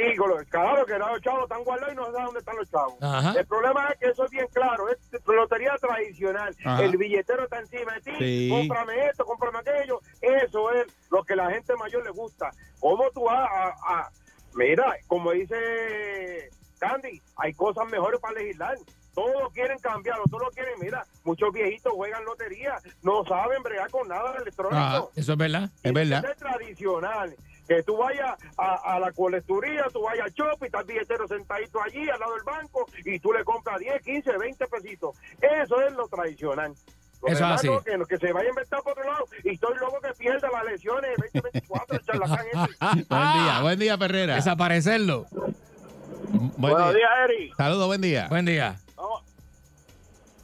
claro 0.50 0.86
que 0.86 0.98
los 0.98 1.22
chavos 1.22 1.44
están 1.44 1.64
guardados 1.66 1.94
y 1.94 1.96
no 1.98 2.06
se 2.06 2.12
sabe 2.14 2.24
dónde 2.26 2.40
están 2.40 2.56
los 2.56 2.70
chavos. 2.72 2.96
Ajá. 3.02 3.34
El 3.38 3.46
problema 3.46 3.90
es 3.90 4.00
que 4.00 4.06
eso 4.10 4.24
es 4.26 4.32
bien 4.32 4.48
claro, 4.54 4.88
es 4.90 4.98
lotería 5.26 5.76
tradicional. 5.80 6.56
Ajá. 6.64 6.84
El 6.84 6.96
billetero 6.98 7.44
está 7.44 7.60
encima 7.60 7.94
de 7.96 8.02
ti, 8.02 8.12
Sí. 8.18 8.50
cómprame 8.50 9.08
esto, 9.08 9.26
cómprame 9.26 9.60
aquello. 9.60 10.00
Eso 10.22 10.72
es 10.72 10.88
lo 11.12 11.24
que 11.26 11.36
la 11.36 11.52
gente 11.52 11.76
mayor 11.76 12.04
le 12.06 12.12
gusta. 12.12 12.50
¿Cómo 12.80 13.10
tú 13.12 13.24
vas 13.26 13.50
a, 13.50 13.68
a- 14.00 14.10
Mira, 14.56 14.96
como 15.08 15.32
dice 15.32 16.50
Candy, 16.80 17.22
hay 17.38 17.54
cosas 17.54 17.88
mejores 17.90 18.20
para 18.20 18.36
legislar. 18.36 18.78
Todos 19.16 19.52
quieren 19.54 19.78
cambiarlo, 19.80 20.24
todos 20.30 20.50
quieren. 20.54 20.74
Mira, 20.80 21.06
muchos 21.24 21.52
viejitos 21.52 21.92
juegan 21.94 22.24
lotería, 22.26 22.76
no 23.02 23.24
saben 23.26 23.62
bregar 23.64 23.90
con 23.92 24.08
nada 24.08 24.36
electrónico. 24.38 24.78
Ajá. 24.78 25.04
Eso 25.16 25.32
es 25.34 25.38
verdad. 25.38 25.70
Es 25.84 25.94
verdad. 25.94 26.22
Tradicional 26.22 26.58
tradicional. 26.58 27.36
Que 27.68 27.82
tú 27.84 27.96
vayas 27.98 28.36
a, 28.58 28.96
a 28.96 29.00
la 29.00 29.12
colecturía, 29.12 29.86
tú 29.92 30.02
vayas 30.02 30.26
al 30.26 30.34
shop 30.34 30.58
y 30.62 30.66
estás 30.66 30.86
billetero 30.86 31.28
sentadito 31.28 31.82
allí 31.82 32.10
al 32.10 32.20
lado 32.20 32.34
del 32.36 32.44
banco 32.44 32.86
y 33.06 33.20
tú 33.20 33.32
le 33.34 33.44
compras 33.44 33.80
10, 33.80 34.02
15, 34.02 34.38
20 34.38 34.68
pesitos. 34.68 35.16
Eso 35.42 35.82
es 35.82 35.94
lo 35.94 36.08
tradicional. 36.08 36.74
Lo 37.22 37.28
Eso 37.30 37.38
demás 37.38 37.54
así. 37.60 37.68
no, 37.68 37.82
que, 37.82 37.98
que 38.10 38.18
se 38.28 38.34
vaya 38.34 38.48
a 38.48 38.50
inventar 38.50 38.82
por 38.84 38.92
otro 38.92 39.10
lado 39.10 39.26
y 39.46 39.54
estoy 39.54 39.76
loco 39.78 39.98
que 40.02 40.12
pierda 40.18 40.50
las 40.52 40.64
elecciones 40.68 41.12
de 41.18 41.40
2024, 41.42 41.96
el 41.98 42.06
charlatán 42.06 42.46
ese. 42.48 43.06
Buen 43.10 43.34
día, 43.34 43.60
buen 43.62 43.80
día, 43.80 43.98
Perrera. 43.98 44.36
Desaparecerlo. 44.36 45.26
Buen 45.32 46.52
Buenos 46.58 46.94
día. 46.94 46.98
días, 46.98 47.10
Eri. 47.30 47.52
Saludos, 47.56 47.88
buen 47.88 48.02
día. 48.02 48.28
Buen 48.28 48.46
día. 48.46 48.76
Vamos. 48.98 49.24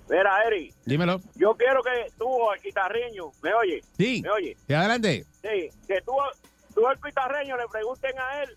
Mira, 0.09 0.43
Eri, 0.47 0.73
Dímelo. 0.85 1.19
yo 1.35 1.53
quiero 1.55 1.81
que 1.83 2.11
tú, 2.17 2.27
el 2.53 2.61
guitarreño, 2.61 3.25
¿me 3.43 3.53
oye? 3.53 3.81
Sí. 3.97 4.21
¿Me 4.23 4.29
oye? 4.31 4.57
Sí, 4.65 4.73
adelante. 4.73 5.25
Sí, 5.41 5.69
que 5.87 6.01
tú, 6.01 6.13
tú 6.79 6.87
al 6.87 6.97
guitarreño 7.03 7.57
le 7.57 7.67
pregunten 7.67 8.17
a 8.19 8.43
él 8.43 8.55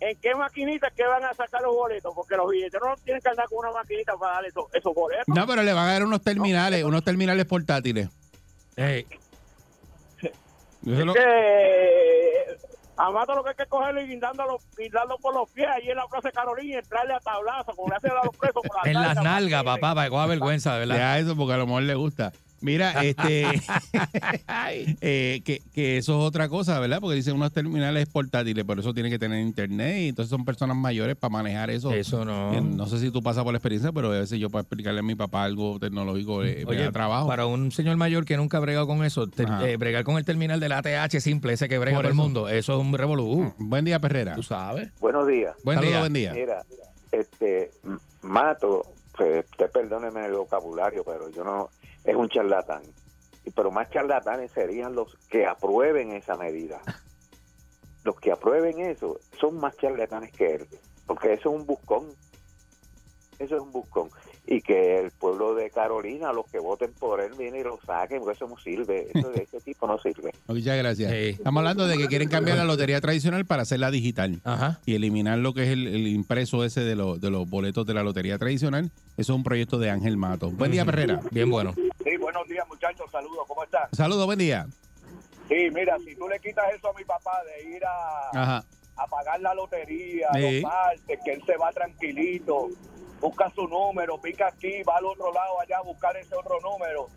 en 0.00 0.16
qué 0.20 0.34
maquinita 0.34 0.90
que 0.90 1.04
van 1.04 1.24
a 1.24 1.34
sacar 1.34 1.60
los 1.62 1.74
boletos, 1.74 2.12
porque 2.14 2.36
los 2.36 2.48
billeteros 2.50 2.88
no 2.88 2.96
tienen 3.04 3.20
que 3.20 3.28
andar 3.28 3.46
con 3.48 3.58
una 3.58 3.72
maquinita 3.72 4.16
para 4.16 4.34
dar 4.34 4.46
esos, 4.46 4.64
esos 4.72 4.94
boletos. 4.94 5.26
No, 5.28 5.46
pero 5.46 5.62
le 5.62 5.72
van 5.72 5.88
a 5.88 5.92
dar 5.92 6.04
unos 6.04 6.22
terminales, 6.22 6.84
unos 6.84 7.02
terminales 7.04 7.44
portátiles. 7.46 8.08
Ey, 8.76 9.06
Eso 10.86 11.04
lo- 11.04 11.12
Que 11.14 12.56
a 12.96 13.10
Mato 13.10 13.34
lo 13.34 13.42
que 13.44 13.50
hay 13.50 13.56
que 13.56 13.66
cogerlo 13.66 14.00
y 14.00 14.06
guindándolo, 14.08 14.58
guindarlo 14.76 15.18
por 15.18 15.34
los 15.34 15.50
pies 15.50 15.68
ahí 15.68 15.88
en 15.90 15.96
la 15.96 16.06
Plaza 16.06 16.28
de 16.28 16.32
Carolina 16.32 16.74
y 16.76 16.78
entrarle 16.78 17.14
a 17.14 17.20
tablazo, 17.20 17.72
como 17.74 17.88
le 17.90 17.96
hacen 17.96 18.10
a 18.12 18.24
los 18.24 18.36
presos 18.36 18.62
por 18.62 18.76
la 18.84 18.90
en 18.90 18.94
las 18.94 19.16
nalgas, 19.22 19.64
papá, 19.64 19.94
para 19.94 20.04
que 20.06 20.10
coja 20.10 20.26
vergüenza, 20.26 20.72
de 20.74 20.78
verdad. 20.80 20.94
Deja 20.94 21.18
eso 21.18 21.36
porque 21.36 21.52
a 21.54 21.56
lo 21.58 21.66
mejor 21.66 21.82
le 21.82 21.94
gusta. 21.94 22.32
Mira, 22.60 22.92
este, 23.04 23.44
eh, 25.00 25.40
que, 25.44 25.62
que 25.72 25.98
eso 25.98 26.20
es 26.20 26.26
otra 26.28 26.48
cosa, 26.48 26.78
¿verdad? 26.80 26.98
Porque 27.00 27.16
dicen 27.16 27.34
unos 27.34 27.52
terminales 27.52 28.08
portátiles, 28.08 28.64
pero 28.66 28.80
eso 28.80 28.92
tiene 28.94 29.10
que 29.10 29.18
tener 29.18 29.40
internet 29.40 29.96
y 29.98 30.08
entonces 30.08 30.30
son 30.30 30.44
personas 30.44 30.76
mayores 30.76 31.16
para 31.16 31.30
manejar 31.32 31.70
eso. 31.70 31.92
Eso 31.92 32.24
no. 32.24 32.54
Eh, 32.54 32.60
No 32.60 32.86
sé 32.86 32.98
si 32.98 33.10
tú 33.10 33.22
pasas 33.22 33.44
por 33.44 33.52
la 33.52 33.58
experiencia, 33.58 33.92
pero 33.92 34.08
a 34.12 34.18
veces 34.20 34.38
yo 34.38 34.50
para 34.50 34.62
explicarle 34.62 35.00
a 35.00 35.02
mi 35.02 35.14
papá 35.14 35.44
algo 35.44 35.78
tecnológico 35.78 36.42
eh, 36.44 36.64
me 36.64 36.70
Oye, 36.72 36.84
da 36.84 36.92
trabajo. 36.92 37.28
para 37.28 37.46
un 37.46 37.70
señor 37.72 37.96
mayor 37.96 38.24
que 38.24 38.36
nunca 38.36 38.56
ha 38.58 38.60
bregado 38.60 38.86
con 38.86 39.04
eso, 39.04 39.26
te- 39.28 39.44
eh, 39.62 39.76
bregar 39.76 40.04
con 40.04 40.16
el 40.16 40.24
terminal 40.24 40.60
del 40.60 40.72
ATH 40.72 41.20
simple, 41.20 41.52
ese 41.52 41.68
que 41.68 41.78
brega 41.78 41.96
Por 41.98 42.04
todo 42.04 42.10
el 42.10 42.16
mundo, 42.16 42.48
eso 42.48 42.74
es 42.74 42.80
un 42.86 42.92
revolú. 42.92 43.52
Buen 43.58 43.84
día, 43.84 43.98
Perrera. 44.00 44.34
Tú 44.34 44.42
sabes. 44.42 44.90
Buenos 45.00 45.26
días. 45.26 45.54
Buen 45.64 45.76
Saludos, 45.78 45.92
día. 45.92 46.00
buen 46.00 46.12
día. 46.12 46.32
Mira, 46.32 46.62
este, 47.12 47.70
Mato, 48.22 48.82
pues, 49.16 49.44
usted 49.50 49.70
perdóneme 49.70 50.26
el 50.26 50.32
vocabulario, 50.32 51.02
pero 51.04 51.30
yo 51.30 51.44
no, 51.44 51.68
es 52.10 52.16
un 52.16 52.28
charlatán. 52.28 52.82
Y- 53.44 53.50
Pero 53.50 53.70
más 53.70 53.88
charlatanes 53.90 54.50
serían 54.52 54.94
los 54.94 55.14
que 55.30 55.46
aprueben 55.46 56.12
esa 56.12 56.36
medida. 56.36 56.80
Los 58.04 58.16
que 58.20 58.30
aprueben 58.32 58.78
eso 58.80 59.18
son 59.38 59.56
más 59.58 59.76
charlatanes 59.76 60.32
que 60.32 60.54
él, 60.54 60.66
porque 61.04 61.32
eso 61.34 61.50
es 61.50 61.60
un 61.60 61.66
buscón. 61.66 62.04
Eso 63.38 63.56
es 63.56 63.60
un 63.60 63.70
buscón. 63.70 64.08
Y 64.46 64.62
que 64.62 64.98
el 65.00 65.10
pueblo 65.10 65.54
de 65.54 65.68
Carolina, 65.70 66.32
los 66.32 66.46
que 66.46 66.58
voten 66.58 66.92
por 66.94 67.20
él, 67.20 67.32
vienen 67.36 67.60
y 67.60 67.64
lo 67.64 67.78
saquen, 67.84 68.20
porque 68.20 68.34
eso 68.36 68.48
no 68.48 68.56
sirve. 68.56 69.08
Eso 69.12 69.28
de 69.30 69.42
ese 69.42 69.60
tipo 69.60 69.86
no 69.86 69.98
sirve. 69.98 70.32
Muchas 70.46 70.78
gracias. 70.78 71.10
Sí. 71.10 71.16
Estamos 71.36 71.60
hablando 71.60 71.86
de 71.86 71.98
que 71.98 72.06
quieren 72.06 72.28
cambiar 72.28 72.56
la 72.56 72.64
lotería 72.64 73.00
tradicional 73.00 73.44
para 73.44 73.62
hacerla 73.62 73.90
digital 73.90 74.40
Ajá. 74.44 74.80
y 74.86 74.94
eliminar 74.94 75.38
lo 75.38 75.52
que 75.52 75.64
es 75.64 75.68
el, 75.70 75.86
el 75.88 76.06
impreso 76.06 76.64
ese 76.64 76.80
de, 76.80 76.94
los 76.96 77.20
de 77.20 77.30
los 77.30 77.50
boletos 77.50 77.84
de 77.86 77.92
la 77.94 78.02
lotería 78.02 78.38
tradicional. 78.38 78.86
Eso 79.18 79.32
es 79.32 79.36
un 79.36 79.42
proyecto 79.44 79.78
de 79.78 79.90
Ángel 79.90 80.16
Mato. 80.16 80.50
Buen 80.50 80.70
día. 80.70 80.84
Perrera. 80.86 81.20
Bien 81.30 81.50
bueno. 81.50 81.74
Buenos 82.38 82.50
días, 82.50 82.68
muchachos. 82.68 83.10
Saludos, 83.10 83.44
¿cómo 83.48 83.64
están? 83.64 83.88
Saludos, 83.92 84.24
buen 84.26 84.38
día. 84.38 84.64
Sí, 85.48 85.70
mira, 85.72 85.96
si 85.98 86.14
tú 86.14 86.28
le 86.28 86.38
quitas 86.38 86.72
eso 86.72 86.88
a 86.88 86.92
mi 86.92 87.04
papá 87.04 87.42
de 87.42 87.68
ir 87.68 87.84
a, 87.84 88.30
Ajá. 88.32 88.64
a 88.94 89.06
pagar 89.08 89.40
la 89.40 89.54
lotería, 89.54 90.28
Sí. 90.34 90.60
los 90.60 90.70
martes, 90.70 91.18
que 91.24 91.32
él 91.32 91.42
se 91.44 91.56
va 91.56 91.72
tranquilito, 91.72 92.68
busca 93.20 93.50
su 93.56 93.66
número, 93.66 94.20
pica 94.20 94.46
aquí, 94.46 94.84
va 94.84 94.98
al 94.98 95.06
otro 95.06 95.32
lado 95.32 95.60
allá 95.60 95.78
a 95.78 95.82
buscar 95.82 96.16
ese 96.16 96.36
otro 96.36 96.60
número. 96.60 97.08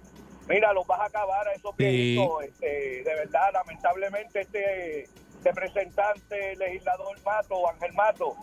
Mira, 0.49 0.74
los 0.74 0.88
vas 0.88 1.01
a 1.01 1.05
acabar 1.05 1.47
a 1.49 1.53
esos 1.53 1.69
Sí. 1.78 1.84
viejitos. 1.84 2.43
Este, 2.45 3.03
de 3.03 3.13
verdad, 3.13 3.53
lamentablemente, 3.53 4.41
este 4.41 5.07
representante, 5.43 6.55
legislador 6.55 7.15
Mato, 7.24 7.69
Ángel 7.69 7.93
Mato, 7.93 8.36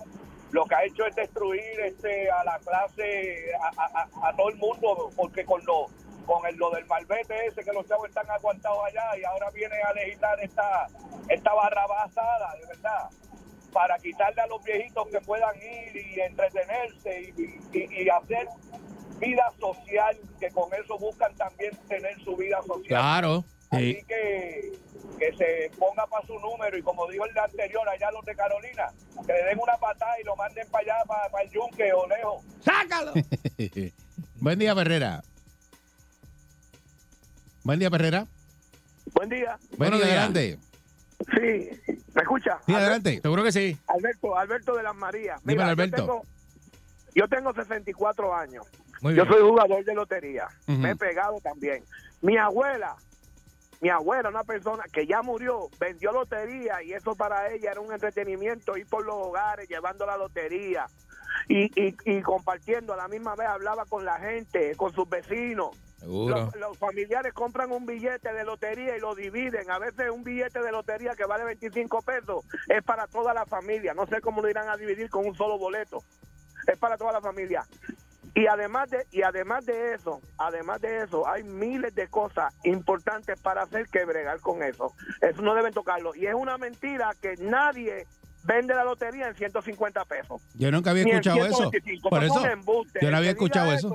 lo 0.52 0.64
que 0.64 0.74
ha 0.76 0.84
hecho 0.84 1.04
es 1.06 1.16
destruir 1.16 1.80
este 1.80 2.30
a 2.30 2.44
la 2.44 2.60
clase, 2.60 3.50
a, 3.60 3.66
a- 3.82 4.02
a- 4.22 4.28
a 4.28 4.36
todo 4.36 4.48
el 4.50 4.56
mundo, 4.58 5.10
porque 5.16 5.44
con 5.44 5.60
lo 5.66 5.86
con 6.28 6.44
el, 6.46 6.56
lo 6.56 6.70
del 6.70 6.84
malvete 6.86 7.46
ese 7.46 7.64
que 7.64 7.72
los 7.72 7.88
chavos 7.88 8.06
están 8.10 8.28
aguantados 8.30 8.84
allá 8.84 9.18
y 9.18 9.24
ahora 9.24 9.48
viene 9.50 9.74
a 9.82 9.92
legislar 9.94 10.38
esta, 10.40 10.86
esta 11.28 11.54
barrabasada, 11.54 12.54
de 12.60 12.66
verdad, 12.66 13.08
para 13.72 13.98
quitarle 13.98 14.42
a 14.42 14.46
los 14.46 14.62
viejitos 14.62 15.08
que 15.08 15.20
puedan 15.22 15.56
ir 15.56 15.96
y 15.96 16.20
entretenerse 16.20 17.32
y, 17.36 17.78
y- 17.78 18.02
y 18.02 18.08
hacer 18.10 18.46
vida 19.18 19.50
social, 19.58 20.16
que 20.38 20.50
con 20.50 20.68
eso 20.74 20.98
buscan 20.98 21.34
también 21.36 21.74
tener 21.88 22.14
su 22.22 22.36
vida 22.36 22.58
social. 22.62 22.84
Claro. 22.86 23.44
Así 23.70 24.02
que 24.06 24.72
que 25.18 25.32
se 25.36 25.70
ponga 25.78 26.06
para 26.06 26.24
su 26.26 26.38
número 26.38 26.76
y 26.78 26.82
como 26.82 27.06
dijo 27.08 27.24
el 27.24 27.34
de 27.34 27.40
anterior, 27.40 27.88
allá 27.88 28.10
los 28.12 28.24
de 28.24 28.36
Carolina, 28.36 28.92
que 29.26 29.32
le 29.32 29.42
den 29.46 29.58
una 29.58 29.76
patada 29.78 30.20
y 30.20 30.24
lo 30.24 30.36
manden 30.36 30.68
para 30.70 30.84
allá, 30.94 31.04
para, 31.06 31.28
para 31.30 31.42
el 31.44 31.50
yunque 31.50 31.92
o 31.92 32.06
lejos. 32.06 32.44
¡Sácalo! 32.64 33.12
buen 34.36 34.58
día, 34.58 34.74
Perrera. 34.76 35.22
Buen 37.64 37.78
día, 37.78 37.90
Perrera. 37.90 38.26
Buen 39.14 39.28
día. 39.28 39.58
Buen 39.76 39.78
Buenos 39.78 39.98
día, 40.00 40.08
adelante. 40.08 40.58
Sí, 41.34 41.92
¿me 42.14 42.22
escucha? 42.22 42.58
Sí, 42.66 42.74
adelante. 42.74 43.20
Seguro 43.20 43.42
que 43.42 43.52
sí. 43.52 43.76
Alberto, 43.88 44.36
Alberto 44.38 44.76
de 44.76 44.82
las 44.82 44.94
Marías. 44.94 45.40
Dímelo, 45.44 45.64
yo 45.64 45.70
Alberto. 45.70 45.96
tengo- 45.96 46.22
Yo 47.14 47.28
tengo, 47.28 47.52
64 47.52 48.34
años. 48.34 48.64
Muy 49.00 49.14
Yo 49.14 49.24
bien. 49.24 49.34
soy 49.34 49.48
jugador 49.48 49.84
de 49.84 49.94
lotería. 49.94 50.46
Me 50.66 50.90
he 50.90 50.96
pegado 50.96 51.40
también. 51.42 51.82
Mi 52.20 52.36
abuela, 52.36 52.94
mi 53.80 53.88
abuela, 53.88 54.28
una 54.28 54.44
persona 54.44 54.84
que 54.92 55.06
ya 55.06 55.22
murió, 55.22 55.68
vendió 55.80 56.12
lotería 56.12 56.82
y 56.82 56.92
eso 56.92 57.14
para 57.16 57.50
ella 57.52 57.72
era 57.72 57.80
un 57.80 57.92
entretenimiento, 57.92 58.76
ir 58.76 58.86
por 58.86 59.04
los 59.04 59.14
hogares 59.16 59.68
llevando 59.68 60.04
la 60.06 60.16
lotería 60.16 60.86
y, 61.48 61.64
y, 61.80 61.96
y 62.04 62.22
compartiendo. 62.22 62.92
A 62.92 62.96
la 62.96 63.08
misma 63.08 63.34
vez 63.34 63.48
hablaba 63.48 63.84
con 63.86 64.04
la 64.04 64.18
gente, 64.20 64.74
con 64.76 64.92
sus 64.92 65.08
vecinos. 65.08 65.70
Los 66.06 66.78
familiares 66.78 67.32
compran 67.32 67.72
un 67.72 67.84
billete 67.84 68.32
de 68.32 68.44
lotería 68.44 68.96
y 68.96 69.00
lo 69.00 69.14
dividen. 69.14 69.70
A 69.70 69.78
veces 69.78 70.10
un 70.10 70.22
billete 70.22 70.60
de 70.60 70.70
lotería 70.70 71.14
que 71.16 71.24
vale 71.24 71.44
25 71.44 72.02
pesos 72.02 72.44
es 72.68 72.82
para 72.84 73.06
toda 73.06 73.34
la 73.34 73.46
familia. 73.46 73.94
No 73.94 74.06
sé 74.06 74.20
cómo 74.20 74.40
lo 74.40 74.48
irán 74.48 74.68
a 74.68 74.76
dividir 74.76 75.10
con 75.10 75.26
un 75.26 75.34
solo 75.34 75.58
boleto. 75.58 76.02
Es 76.66 76.78
para 76.78 76.96
toda 76.96 77.12
la 77.12 77.20
familia. 77.20 77.66
Y 78.34 78.46
además 78.46 78.90
de 78.90 79.04
y 79.10 79.22
además 79.22 79.66
de 79.66 79.94
eso, 79.94 80.20
además 80.36 80.80
de 80.80 81.02
eso, 81.02 81.26
hay 81.26 81.42
miles 81.42 81.94
de 81.94 82.06
cosas 82.06 82.54
importantes 82.62 83.40
para 83.40 83.62
hacer 83.62 83.88
que 83.88 84.04
bregar 84.04 84.40
con 84.40 84.62
eso. 84.62 84.94
Eso 85.20 85.42
no 85.42 85.54
deben 85.54 85.72
tocarlo. 85.72 86.14
Y 86.14 86.26
es 86.26 86.34
una 86.34 86.56
mentira 86.58 87.10
que 87.20 87.34
nadie 87.38 88.06
vende 88.48 88.74
la 88.74 88.82
lotería 88.82 89.28
en 89.28 89.34
150 89.34 90.04
pesos. 90.06 90.40
Yo 90.54 90.70
nunca 90.72 90.90
había 90.90 91.04
escuchado 91.04 91.44
eso. 91.44 91.56
125. 91.70 92.08
Por 92.08 92.24
Eso 92.24 92.46
embuste. 92.46 92.98
yo 93.02 93.10
no 93.10 93.16
había 93.18 93.30
escuchado 93.30 93.72
eso. 93.72 93.94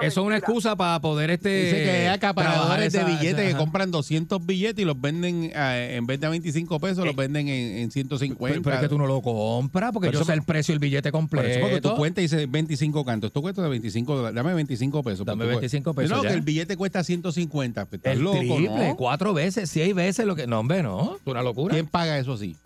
Eso 0.00 0.20
es 0.20 0.26
una 0.26 0.36
excusa 0.36 0.76
para 0.76 1.00
poder 1.00 1.30
este. 1.30 1.48
Dice 1.64 1.82
que 1.84 1.90
hay 1.90 2.06
acaparadores 2.06 2.60
trabajar 2.60 2.80
de 2.80 2.86
esa- 2.86 3.04
billetes 3.04 3.44
que 3.44 3.48
esa- 3.50 3.58
compran 3.58 3.90
200 3.90 4.46
billetes 4.46 4.82
y 4.82 4.84
los 4.86 5.00
venden 5.00 5.50
eh, 5.54 5.96
en 5.96 6.06
vez 6.06 6.20
de 6.20 6.26
a 6.26 6.30
25 6.30 6.78
pesos, 6.78 7.04
los 7.04 7.16
venden 7.16 7.48
en, 7.48 7.78
en 7.78 7.90
150. 7.90 8.52
Pero, 8.52 8.62
pero 8.62 8.76
es 8.76 8.82
que 8.82 8.88
tú 8.88 8.98
no 8.98 9.06
lo 9.06 9.20
compras 9.20 9.90
porque 9.92 10.06
Por 10.08 10.14
yo 10.14 10.20
eso- 10.20 10.26
sé 10.26 10.32
el 10.34 10.42
precio 10.42 10.72
del 10.72 10.78
billete 10.78 11.10
Por 11.10 11.20
completo. 11.20 11.48
eso 11.48 11.60
porque 11.60 11.80
tú 11.80 11.96
cuentas 11.96 12.22
y 12.22 12.24
dice 12.24 12.46
25 12.46 13.04
cantos. 13.04 13.28
Esto 13.28 13.42
cuesta 13.42 13.66
25 13.66 14.14
dólares. 14.16 14.34
Dame 14.36 14.54
25 14.54 15.02
pesos. 15.02 15.26
Dame 15.26 15.44
Pues 15.44 15.56
tú- 15.56 15.60
25 15.60 15.94
pesos 15.94 16.16
No, 16.16 16.22
ya. 16.22 16.28
que 16.30 16.34
el 16.36 16.42
billete 16.42 16.76
cuesta 16.76 17.02
150. 17.02 17.86
Pues, 17.86 17.98
estás 17.98 18.12
El 18.12 18.20
loco, 18.22 18.38
triple, 18.38 18.88
¿no? 18.88 18.96
cuatro 18.96 19.34
veces, 19.34 19.68
seis 19.68 19.94
veces 19.94 20.26
lo 20.26 20.36
que. 20.36 20.46
No, 20.46 20.60
hombre, 20.60 20.82
no. 20.82 21.16
Es 21.16 21.22
una 21.26 21.42
locura. 21.42 21.72
¿Quién 21.74 21.86
paga 21.86 22.18
eso 22.18 22.34
así? 22.34 22.56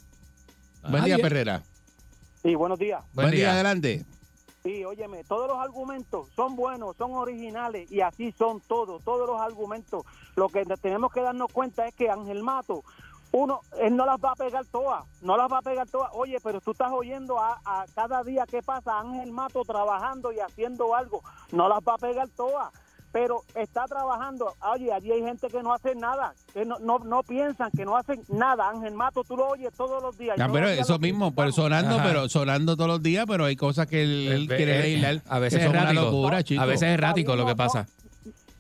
Buen 0.88 1.04
día, 1.04 1.18
Perrera. 1.18 1.62
Sí, 2.42 2.54
buenos 2.54 2.78
días. 2.78 3.02
Buen, 3.14 3.26
Buen 3.26 3.30
día. 3.30 3.44
día. 3.46 3.52
adelante. 3.52 4.04
Sí, 4.62 4.84
óyeme, 4.84 5.24
todos 5.24 5.46
los 5.48 5.58
argumentos 5.58 6.28
son 6.34 6.56
buenos, 6.56 6.96
son 6.96 7.12
originales 7.12 7.90
y 7.92 8.00
así 8.00 8.32
son 8.32 8.60
todos, 8.62 9.02
todos 9.04 9.26
los 9.28 9.38
argumentos. 9.40 10.04
Lo 10.36 10.48
que 10.48 10.64
tenemos 10.80 11.12
que 11.12 11.20
darnos 11.20 11.52
cuenta 11.52 11.86
es 11.86 11.94
que 11.94 12.08
Ángel 12.08 12.42
Mato, 12.42 12.82
uno, 13.32 13.60
él 13.80 13.94
no 13.94 14.06
las 14.06 14.16
va 14.16 14.32
a 14.32 14.36
pegar 14.36 14.64
todas, 14.66 15.04
no 15.20 15.36
las 15.36 15.52
va 15.52 15.58
a 15.58 15.62
pegar 15.62 15.86
todas. 15.88 16.10
Oye, 16.14 16.38
pero 16.42 16.62
tú 16.62 16.70
estás 16.70 16.90
oyendo 16.92 17.38
a, 17.38 17.60
a 17.64 17.84
cada 17.94 18.22
día 18.22 18.46
que 18.46 18.62
pasa 18.62 18.98
Ángel 19.00 19.32
Mato 19.32 19.64
trabajando 19.64 20.32
y 20.32 20.40
haciendo 20.40 20.94
algo, 20.94 21.22
no 21.52 21.68
las 21.68 21.80
va 21.80 21.94
a 21.94 21.98
pegar 21.98 22.28
todas. 22.30 22.72
Pero 23.14 23.42
está 23.54 23.84
trabajando, 23.86 24.52
oye, 24.74 24.92
allí 24.92 25.12
hay 25.12 25.22
gente 25.22 25.46
que 25.46 25.62
no 25.62 25.72
hace 25.72 25.94
nada, 25.94 26.34
que 26.52 26.64
no, 26.64 26.80
no, 26.80 26.98
no 26.98 27.22
piensan, 27.22 27.70
que 27.70 27.84
no 27.84 27.96
hacen 27.96 28.20
nada. 28.28 28.68
Ángel 28.68 28.92
Mato, 28.94 29.22
tú 29.22 29.36
lo 29.36 29.46
oyes 29.50 29.72
todos 29.76 30.02
los 30.02 30.18
días. 30.18 30.36
Ya, 30.36 30.48
pero 30.48 30.68
eso 30.68 30.98
mismo, 30.98 31.32
pero 31.32 31.52
sonando, 31.52 31.94
Ajá. 31.94 32.04
pero 32.04 32.28
sonando 32.28 32.74
todos 32.74 32.88
los 32.88 33.02
días, 33.04 33.24
pero 33.28 33.44
hay 33.44 33.54
cosas 33.54 33.86
que 33.86 34.02
él, 34.02 34.26
él 34.32 34.42
Eh, 34.50 34.56
quiere 34.56 34.78
eh, 34.78 34.82
legislar. 34.82 35.22
A 35.28 35.38
veces 35.38 35.60
es 35.60 35.66
son 35.66 35.76
una 35.76 35.82
errático. 35.90 36.02
locura, 36.06 36.38
a 36.38 36.66
veces 36.66 36.82
es 36.82 36.94
errático 36.94 37.36
lo 37.36 37.44
que 37.46 37.52
no, 37.52 37.56
pasa. 37.56 37.86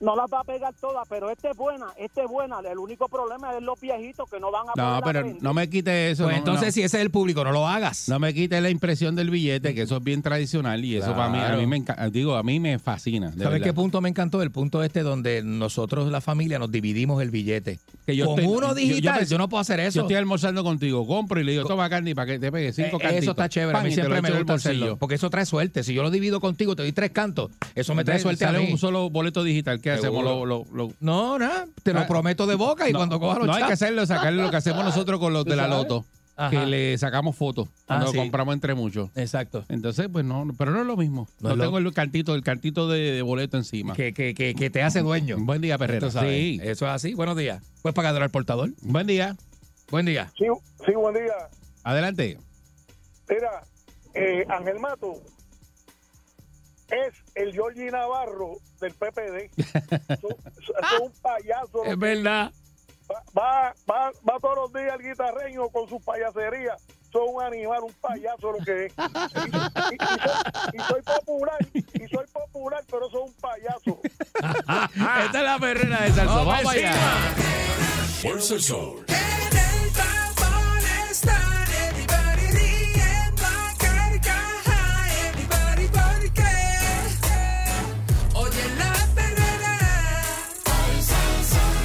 No 0.00 0.16
las 0.16 0.26
va 0.32 0.40
a 0.40 0.44
pegar 0.44 0.74
todas, 0.80 1.06
pero 1.08 1.30
esta 1.30 1.50
es 1.50 1.56
buena, 1.56 1.86
esta 1.96 2.22
es 2.24 2.28
buena. 2.28 2.58
El 2.70 2.78
único 2.78 3.08
problema 3.08 3.56
es 3.56 3.62
los 3.62 3.80
viejitos 3.80 4.28
que 4.30 4.38
no 4.40 4.50
van 4.50 4.66
a 4.68 4.72
No, 4.76 5.00
poder 5.00 5.22
pero 5.24 5.36
no 5.40 5.54
me 5.54 5.68
quite 5.70 6.10
eso. 6.10 6.24
Pues 6.24 6.34
no, 6.34 6.38
entonces, 6.38 6.66
no. 6.68 6.72
si 6.72 6.82
ese 6.82 6.96
es 6.98 7.02
el 7.02 7.10
público, 7.10 7.42
no 7.44 7.52
lo 7.52 7.66
hagas. 7.66 8.08
No 8.08 8.18
me 8.18 8.34
quite 8.34 8.60
la 8.60 8.70
impresión 8.70 9.14
del 9.14 9.30
billete, 9.30 9.74
que 9.74 9.82
eso 9.82 9.96
es 9.96 10.04
bien 10.04 10.22
tradicional 10.22 10.84
y 10.84 10.96
eso 10.96 11.14
para 11.14 11.28
mí, 11.28 11.38
a 11.38 11.56
mí 11.56 11.66
me 11.66 11.82
enca- 11.84 12.10
digo, 12.10 12.34
a 12.36 12.42
mí 12.42 12.60
me 12.60 12.78
fascina. 12.78 13.28
¿Sabes 13.30 13.44
verdad. 13.44 13.60
qué 13.64 13.72
punto 13.72 14.00
me 14.00 14.08
encantó? 14.08 14.42
El 14.42 14.50
punto 14.50 14.82
este 14.82 15.02
donde 15.02 15.42
nosotros, 15.42 16.10
la 16.10 16.20
familia, 16.20 16.58
nos 16.58 16.70
dividimos 16.70 17.22
el 17.22 17.30
billete. 17.30 17.78
Que 18.06 18.14
yo 18.16 18.26
Con 18.26 18.40
estoy- 18.40 18.54
uno 18.54 18.60
yo- 18.60 18.68
yo 18.68 18.74
digital, 18.74 19.26
yo, 19.26 19.38
no 19.38 19.48
puedo 19.48 19.60
hacer 19.60 19.80
Yo 19.80 19.86
eso. 19.86 20.00
estoy 20.02 20.16
almorzando 20.16 20.62
contigo, 20.64 21.06
compro 21.06 21.40
y 21.40 21.44
le 21.44 21.52
digo, 21.52 21.64
toma 21.64 21.88
Candy 21.88 22.14
para 22.14 22.32
que 22.32 22.38
te 22.38 22.52
pegue 22.52 22.72
cinco 22.72 22.96
Eh, 22.96 23.00
cantitos. 23.00 23.22
eso 23.22 23.30
está 23.30 23.48
chévere. 23.48 23.70
A 23.70 23.80
Pan, 23.80 23.84
mí 23.88 23.94
te 23.94 24.02
lo 24.02 24.08
siempre 24.08 24.22
me 24.30 24.36
gusta 24.38 24.54
hacerlo. 24.54 24.80
bolsillo. 24.80 24.98
Porque 24.98 25.14
eso 25.14 25.30
trae 25.30 25.46
suerte. 25.46 25.82
Si 25.82 25.94
yo 25.94 26.02
lo 26.02 26.10
divido 26.10 26.40
contigo, 26.40 26.76
te 26.76 26.82
doy 26.82 26.92
tres 26.92 27.10
cantos. 27.12 27.50
Eso 27.74 27.94
me 27.94 28.04
trae 28.04 28.18
suerte 28.18 28.44
a 28.44 28.48
sale 28.48 28.66
mí. 28.66 28.72
un 28.72 28.78
solo 28.78 29.08
boleto 29.10 29.42
digital. 29.42 29.80
¿Qué 29.80 29.93
hacemos? 29.94 30.20
Seguro. 30.20 30.44
Lo- 30.46 30.64
lo- 30.72 30.86
lo- 30.88 30.92
No, 31.00 31.38
nada. 31.38 31.66
Te 31.82 31.92
lo 31.92 32.00
Ah, 32.00 32.06
prometo 32.06 32.46
de 32.46 32.54
boca 32.54 32.88
y 32.88 32.92
no, 32.92 32.98
cuando 33.00 33.18
coja 33.20 33.38
los 33.38 33.46
No 33.46 33.54
hay 33.54 33.64
que 33.64 33.72
hacerlo, 33.72 34.04
sacarle 34.06 34.42
lo 34.42 34.50
que 34.50 34.56
hacemos 34.56 34.84
nosotros 34.84 35.18
con 35.20 35.32
los 35.32 35.44
¿Tú 35.44 35.50
de 35.50 35.56
la 35.56 35.68
loto. 35.68 36.04
Ajá. 36.36 36.50
Que 36.50 36.66
le 36.66 36.98
sacamos 36.98 37.36
fotos 37.36 37.68
cuando 37.86 38.06
Ah, 38.06 38.10
sí. 38.10 38.16
compramos 38.16 38.54
entre 38.54 38.74
muchos. 38.74 39.08
Exacto. 39.14 39.64
Entonces, 39.68 40.08
pues 40.12 40.24
no, 40.24 40.44
pero 40.58 40.72
no 40.72 40.80
es 40.80 40.86
lo 40.86 40.96
mismo. 40.96 41.28
No 41.38 41.54
lo- 41.54 41.62
tengo 41.64 41.78
el 41.78 41.92
cantito, 41.94 42.34
el 42.34 42.42
cantito 42.42 42.88
de, 42.88 43.12
de 43.12 43.22
boleto 43.22 43.56
encima. 43.56 43.94
Que, 43.94 44.12
que, 44.12 44.34
que, 44.34 44.56
que 44.56 44.68
te 44.68 44.82
hace 44.82 45.00
dueño. 45.02 45.36
Buen 45.38 45.60
día, 45.60 45.78
Perrera. 45.78 46.10
Sí. 46.10 46.58
Eso 46.60 46.86
es 46.86 46.90
así. 46.92 47.14
Buenos 47.14 47.36
días. 47.36 47.62
Puedes 47.82 47.94
pagar 47.94 48.20
al 48.20 48.30
portador. 48.30 48.70
Buen 48.82 49.06
día. 49.06 49.36
Buen 49.92 50.06
día. 50.06 50.32
Sí, 50.36 50.46
sí, 50.84 50.92
buen 50.94 51.14
día. 51.14 51.34
Adelante. 51.84 52.38
Mira, 53.28 53.62
eh, 54.14 54.44
Ángel 54.48 54.80
Mato 54.80 55.22
es 56.90 57.14
el 57.34 57.52
Georgie 57.52 57.90
Navarro 57.90 58.56
del 58.80 58.94
PPD. 58.94 59.50
Es 60.06 61.00
un 61.00 61.12
payaso. 61.22 61.84
Es 61.84 61.98
verdad. 61.98 62.50
Va, 63.36 63.74
va, 63.88 64.10
va, 64.28 64.38
todos 64.40 64.56
los 64.56 64.72
días 64.72 64.92
al 64.94 65.02
guitarreño 65.02 65.68
con 65.68 65.88
sus 65.88 66.02
payaserías. 66.02 66.82
Soy 67.12 67.28
un 67.28 67.42
animal, 67.42 67.82
un 67.84 67.92
payaso 67.94 68.52
lo 68.52 68.58
que 68.64 68.86
es. 68.86 68.92
Y, 68.96 69.02
y- 69.40 69.46
y 69.46 69.98
soy, 70.08 70.72
y 70.72 70.78
soy 70.88 71.02
popular, 71.02 71.58
y 71.74 72.08
soy 72.08 72.26
popular, 72.32 72.82
pero 72.90 73.10
soy 73.10 73.22
un 73.22 73.34
payaso. 73.34 74.00
Esta 75.24 75.38
es 75.38 75.44
la 75.44 75.58
perrera 75.60 76.00
de 76.02 76.12
Salso. 76.12 76.44
Vamos 76.44 76.66
allá. 76.72 76.92
Fuerza 78.22 78.54
el 78.54 78.62
sol. 78.62 79.04
En 79.08 79.56
el 79.58 79.92
tapón 79.92 81.10
están 81.10 81.53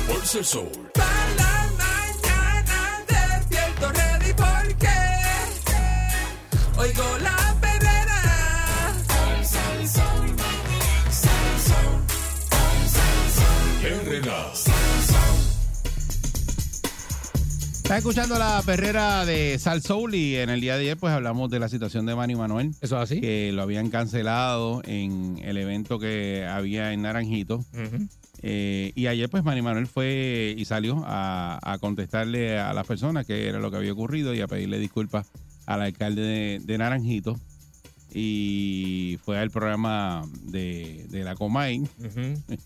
Fuerza 0.09 0.39
el 0.39 0.45
sol. 0.45 0.69
para 0.93 1.35
la 1.37 1.69
mañana 1.77 3.05
despierto 3.07 3.91
ready 3.91 4.33
porque 4.33 4.95
oigo 6.77 7.17
la 7.19 7.55
perrera. 7.61 8.21
Perrera. 13.81 14.51
Estás 17.89 17.97
escuchando 17.97 18.37
la 18.37 18.61
perrera 18.63 19.25
de 19.25 19.57
Sal 19.57 19.81
Soul 19.81 20.13
y 20.13 20.35
en 20.35 20.49
el 20.49 20.61
día 20.61 20.75
de 20.75 20.81
ayer 20.81 20.97
pues 20.97 21.11
hablamos 21.11 21.49
de 21.49 21.59
la 21.59 21.69
situación 21.69 22.05
de 22.05 22.15
Manny 22.15 22.35
Manuel. 22.35 22.71
Eso 22.81 22.97
es 22.97 23.03
así. 23.03 23.19
Que 23.19 23.51
lo 23.51 23.63
habían 23.63 23.89
cancelado 23.89 24.83
en 24.85 25.39
el 25.43 25.57
evento 25.57 25.97
que 25.97 26.45
había 26.45 26.93
en 26.93 27.01
Naranjito. 27.01 27.65
Ujú. 27.73 28.07
Eh, 28.41 28.91
y 28.95 29.07
ayer 29.07 29.29
pues 29.29 29.43
Manny 29.43 29.61
Manuel 29.61 29.87
fue 29.87 30.55
y 30.57 30.65
salió 30.65 31.03
a, 31.05 31.59
a 31.61 31.77
contestarle 31.77 32.57
a 32.57 32.73
las 32.73 32.87
personas 32.87 33.25
que 33.25 33.47
era 33.47 33.59
lo 33.59 33.69
que 33.69 33.77
había 33.77 33.93
ocurrido 33.93 34.33
y 34.33 34.41
a 34.41 34.47
pedirle 34.47 34.79
disculpas 34.79 35.27
al 35.65 35.81
alcalde 35.81 36.21
de, 36.21 36.61
de 36.63 36.77
Naranjito. 36.77 37.39
Y 38.13 39.19
fue 39.23 39.37
al 39.37 39.51
programa 39.51 40.23
de, 40.43 41.05
de 41.09 41.23
la 41.23 41.35
Comay. 41.35 41.79
Ujú. 41.79 42.57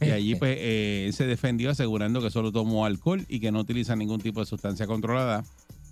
Y 0.00 0.10
allí 0.10 0.34
pues 0.34 0.58
eh, 0.60 1.10
se 1.14 1.26
defendió 1.26 1.70
asegurando 1.70 2.20
que 2.20 2.30
solo 2.30 2.52
tomó 2.52 2.84
alcohol 2.84 3.24
y 3.28 3.40
que 3.40 3.50
no 3.50 3.60
utiliza 3.60 3.96
ningún 3.96 4.20
tipo 4.20 4.40
de 4.40 4.46
sustancia 4.46 4.86
controlada, 4.86 5.44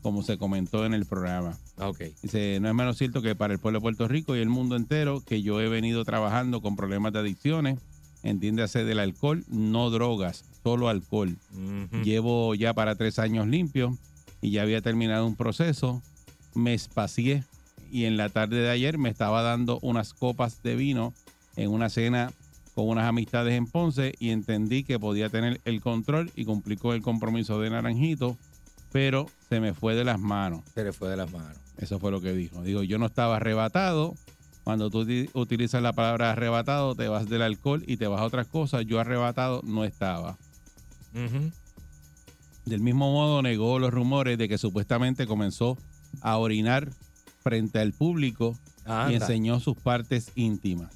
como 0.03 0.23
se 0.23 0.37
comentó 0.37 0.85
en 0.85 0.93
el 0.93 1.07
programa. 1.07 1.57
Ok. 1.79 2.01
Dice, 2.21 2.59
no 2.61 2.69
es 2.69 2.75
menos 2.75 2.99
cierto 2.99 3.23
que 3.23 3.35
para 3.35 3.55
el 3.55 3.59
pueblo 3.59 3.79
de 3.79 3.83
Puerto 3.83 4.07
Rico 4.07 4.37
y 4.37 4.41
el 4.41 4.51
mundo 4.51 4.77
entero 4.77 5.23
que 5.25 5.41
yo 5.41 5.63
he 5.63 5.69
venido 5.69 6.05
trabajando 6.05 6.61
con 6.61 6.77
problemas 6.77 7.15
de 7.15 7.21
adicciones, 7.21 7.79
entiéndase 8.23 8.85
del 8.85 8.99
alcohol, 8.99 9.45
no 9.49 9.91
drogas, 9.91 10.45
solo 10.63 10.89
alcohol. 10.89 11.37
Llevo 12.05 12.55
ya 12.55 12.75
para 12.75 12.95
tres 12.95 13.19
años 13.19 13.47
limpio 13.47 13.97
y 14.41 14.51
ya 14.51 14.63
había 14.63 14.81
terminado 14.81 15.27
un 15.27 15.37
proceso, 15.37 16.03
me 16.55 16.75
espacié 16.75 17.45
y 17.91 18.05
en 18.07 18.17
la 18.17 18.29
tarde 18.29 18.57
de 18.57 18.71
ayer 18.71 18.99
me 18.99 19.11
estaba 19.11 19.43
dando 19.43 19.79
unas 19.83 20.15
copas 20.15 20.63
de 20.63 20.77
vino 20.77 21.13
en 21.57 21.71
una 21.71 21.91
cena 21.91 22.33
con 22.75 22.89
unas 22.89 23.07
amistades 23.07 23.55
en 23.55 23.67
Ponce 23.67 24.15
y 24.19 24.31
entendí 24.31 24.83
que 24.83 24.99
podía 24.99 25.29
tener 25.29 25.61
el 25.65 25.81
control 25.81 26.31
y 26.35 26.45
cumplí 26.45 26.77
con 26.77 26.95
el 26.95 27.03
compromiso 27.03 27.61
de 27.61 27.71
Naranjito, 27.71 28.39
pero 28.93 29.29
se 29.49 29.61
me 29.61 29.75
fue 29.75 29.95
de 29.95 30.05
las 30.05 30.19
manos. 30.19 30.63
Se 30.75 30.83
le 30.85 30.93
fue 30.93 31.11
de 31.11 31.17
las 31.17 31.31
manos. 31.31 31.57
Eso 31.77 31.99
fue 31.99 32.11
lo 32.11 32.21
que 32.21 32.33
dijo. 32.33 32.63
Digo, 32.63 32.83
yo 32.83 32.99
no 32.99 33.07
estaba 33.07 33.37
arrebatado. 33.37 34.15
Cuando 34.65 34.91
tú 34.91 35.01
uti- 35.05 35.29
utilizas 35.35 35.83
la 35.83 35.93
palabra 35.93 36.33
arrebatado, 36.33 36.95
te 36.95 37.09
vas 37.09 37.29
del 37.29 37.43
alcohol 37.43 37.83
y 37.87 37.97
te 37.97 38.07
vas 38.07 38.21
a 38.21 38.25
otras 38.25 38.47
cosas. 38.47 38.85
Yo 38.87 39.01
arrebatado 39.01 39.61
no 39.65 39.85
estaba. 39.85 40.37
Del 42.65 42.81
mismo 42.81 43.11
modo, 43.13 43.43
negó 43.43 43.79
los 43.79 43.91
rumores 43.93 44.39
de 44.39 44.49
que 44.49 44.57
supuestamente 44.59 45.27
comenzó 45.27 45.77
a 46.21 46.39
orinar 46.39 46.89
frente 47.43 47.81
al 47.81 47.93
público 47.93 48.57
y 49.11 49.15
enseñó 49.17 49.59
sus 49.59 49.77
partes 49.77 50.31
íntimas. 50.37 50.93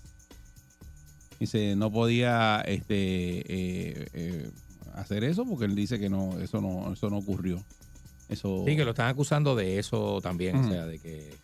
Dice, 1.40 1.74
no 1.76 1.90
podía 1.90 2.60
este, 2.62 2.94
eh, 3.40 4.08
eh, 4.14 4.50
hacer 4.94 5.24
eso 5.24 5.44
porque 5.44 5.64
él 5.66 5.74
dice 5.74 5.98
que 5.98 6.08
no, 6.08 6.38
eso 6.38 6.60
no, 6.60 6.92
eso 6.92 7.10
no 7.10 7.18
ocurrió. 7.18 7.62
Eso, 8.28 8.64
Sí, 8.66 8.76
que 8.76 8.84
lo 8.84 8.90
están 8.92 9.08
acusando 9.08 9.54
de 9.54 9.78
eso 9.78 10.20
también. 10.22 10.56
O 10.56 10.68
sea, 10.70 10.86
de 10.86 10.98
que, 10.98 11.34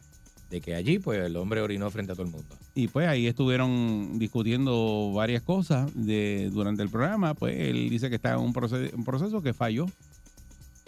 de 0.53 0.61
que 0.61 0.75
allí, 0.75 0.99
pues, 0.99 1.25
el 1.25 1.35
hombre 1.37 1.63
orinó 1.63 1.91
frente 1.91 2.13
a 2.13 2.15
todo 2.15 2.27
el 2.27 2.31
mundo. 2.31 2.55
Y 2.75 2.89
pues 2.89 3.09
ahí 3.09 3.27
estuvieron 3.27 4.19
discutiendo 4.19 5.11
varias 5.15 5.43
cosas 5.43 5.91
de, 5.95 6.51
durante 6.53 6.83
el 6.83 6.91
programa. 6.91 7.33
Pues 7.33 7.59
él 7.59 7.89
dice 7.89 8.11
que 8.11 8.17
está 8.17 8.35
en 8.35 8.41
un 8.41 8.53
proceso, 8.53 8.95
un 8.95 9.05
proceso 9.05 9.43
que 9.43 9.55
falló. 9.55 9.87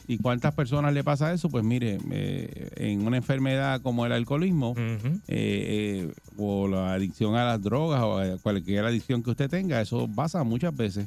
¿Y 0.06 0.18
cuántas 0.18 0.54
personas 0.54 0.92
le 0.92 1.02
pasa 1.02 1.32
eso? 1.32 1.48
Pues 1.48 1.64
mire, 1.64 1.98
eh, 2.10 2.68
en 2.76 3.06
una 3.06 3.16
enfermedad 3.16 3.80
como 3.80 4.04
el 4.04 4.12
alcoholismo 4.12 4.74
eh, 4.76 5.18
eh, 5.28 6.12
o 6.36 6.68
la 6.68 6.92
adicción 6.92 7.34
a 7.36 7.44
las 7.46 7.62
drogas 7.62 8.02
o 8.02 8.18
a 8.18 8.36
cualquier 8.36 8.84
adicción 8.84 9.22
que 9.22 9.30
usted 9.30 9.48
tenga, 9.48 9.80
eso 9.80 10.06
pasa 10.14 10.44
muchas 10.44 10.76
veces. 10.76 11.06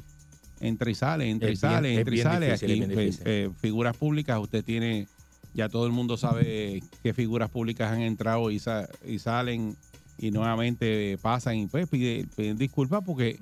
Entra 0.58 0.90
y 0.90 0.96
sale, 0.96 1.30
entra 1.30 1.48
y 1.48 1.54
sale, 1.54 1.94
entra 1.94 2.12
y 2.12 2.18
sale. 2.18 2.52
Aquí, 2.52 2.66
pues, 2.66 2.88
difícil. 2.88 3.22
eh, 3.24 3.50
figuras 3.60 3.96
públicas, 3.96 4.36
usted 4.40 4.64
tiene, 4.64 5.06
ya 5.54 5.68
todo 5.68 5.86
el 5.86 5.92
mundo 5.92 6.16
sabe 6.16 6.82
qué 7.02 7.12
figuras 7.14 7.50
públicas 7.50 7.92
han 7.92 8.00
entrado 8.02 8.50
y, 8.50 8.58
sa- 8.58 8.88
y 9.06 9.18
salen 9.18 9.76
y 10.20 10.30
nuevamente 10.32 11.16
pasan 11.22 11.56
y 11.56 11.66
pues 11.66 11.86
pide- 11.88 12.26
piden 12.36 12.56
disculpas 12.58 13.02
porque 13.04 13.36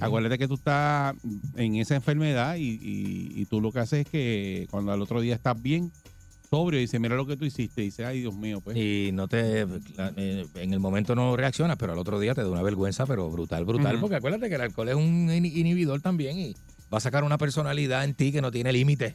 acuérdate 0.00 0.38
que 0.38 0.46
tú 0.48 0.54
estás 0.54 1.14
en 1.56 1.76
esa 1.76 1.96
enfermedad 1.96 2.56
y, 2.56 2.68
y- 2.70 3.32
y 3.34 3.44
tú 3.46 3.60
lo 3.60 3.72
que 3.72 3.80
haces 3.80 4.00
es 4.00 4.06
que 4.08 4.66
cuando 4.70 4.92
al 4.92 5.02
otro 5.02 5.20
día 5.20 5.34
estás 5.34 5.60
bien, 5.60 5.90
sobrio, 6.48 6.78
y 6.80 6.82
dice, 6.82 6.98
mira 6.98 7.14
lo 7.14 7.26
que 7.26 7.36
tú 7.36 7.44
hiciste, 7.44 7.80
y 7.82 7.86
dice, 7.86 8.04
ay 8.04 8.20
Dios 8.22 8.34
mío, 8.34 8.60
pues. 8.60 8.76
Y 8.76 9.10
no 9.12 9.28
te. 9.28 9.60
eh, 9.62 10.46
En 10.56 10.72
el 10.72 10.80
momento 10.80 11.14
no 11.14 11.36
reaccionas, 11.36 11.76
pero 11.76 11.92
al 11.92 11.98
otro 12.00 12.18
día 12.18 12.34
te 12.34 12.42
da 12.42 12.48
una 12.50 12.62
vergüenza, 12.62 13.06
pero 13.06 13.30
brutal, 13.30 13.64
brutal. 13.64 13.94
Porque 14.00 14.16
acuérdate 14.16 14.48
que 14.48 14.56
el 14.56 14.60
alcohol 14.60 14.88
es 14.88 14.96
un 14.96 15.30
in- 15.32 15.44
inhibidor 15.46 16.00
también 16.00 16.38
y 16.40 16.56
va 16.92 16.98
a 16.98 17.00
sacar 17.00 17.22
una 17.22 17.38
personalidad 17.38 18.02
en 18.04 18.14
ti 18.14 18.32
que 18.32 18.40
no 18.42 18.50
tiene 18.50 18.72
límite. 18.72 19.14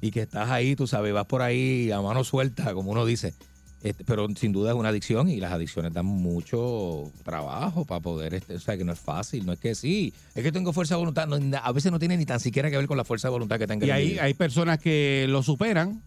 Y 0.00 0.10
que 0.10 0.22
estás 0.22 0.50
ahí, 0.50 0.76
tú 0.76 0.86
sabes, 0.86 1.12
vas 1.12 1.26
por 1.26 1.42
ahí 1.42 1.90
a 1.90 2.00
mano 2.00 2.22
suelta, 2.24 2.74
como 2.74 2.92
uno 2.92 3.06
dice. 3.06 3.34
Este, 3.82 4.04
pero 4.04 4.26
sin 4.36 4.52
duda 4.52 4.70
es 4.70 4.76
una 4.76 4.88
adicción 4.88 5.28
y 5.28 5.36
las 5.36 5.52
adicciones 5.52 5.92
dan 5.92 6.06
mucho 6.06 7.10
trabajo 7.24 7.84
para 7.84 8.00
poder, 8.00 8.34
este, 8.34 8.56
o 8.56 8.60
sea, 8.60 8.76
que 8.76 8.84
no 8.84 8.92
es 8.92 8.98
fácil, 8.98 9.46
no 9.46 9.52
es 9.52 9.60
que 9.60 9.74
sí, 9.74 10.12
es 10.34 10.42
que 10.42 10.50
tengo 10.50 10.72
fuerza 10.72 10.94
de 10.94 11.00
voluntad, 11.00 11.28
no, 11.28 11.38
a 11.56 11.72
veces 11.72 11.92
no 11.92 11.98
tiene 11.98 12.16
ni 12.16 12.26
tan 12.26 12.40
siquiera 12.40 12.70
que 12.70 12.76
ver 12.78 12.86
con 12.86 12.96
la 12.96 13.04
fuerza 13.04 13.28
de 13.28 13.32
voluntad 13.32 13.58
que 13.58 13.66
tenga 13.66 13.86
Y 13.86 13.90
hay, 13.90 14.18
hay 14.18 14.34
personas 14.34 14.80
que 14.80 15.26
lo 15.28 15.42
superan 15.42 16.00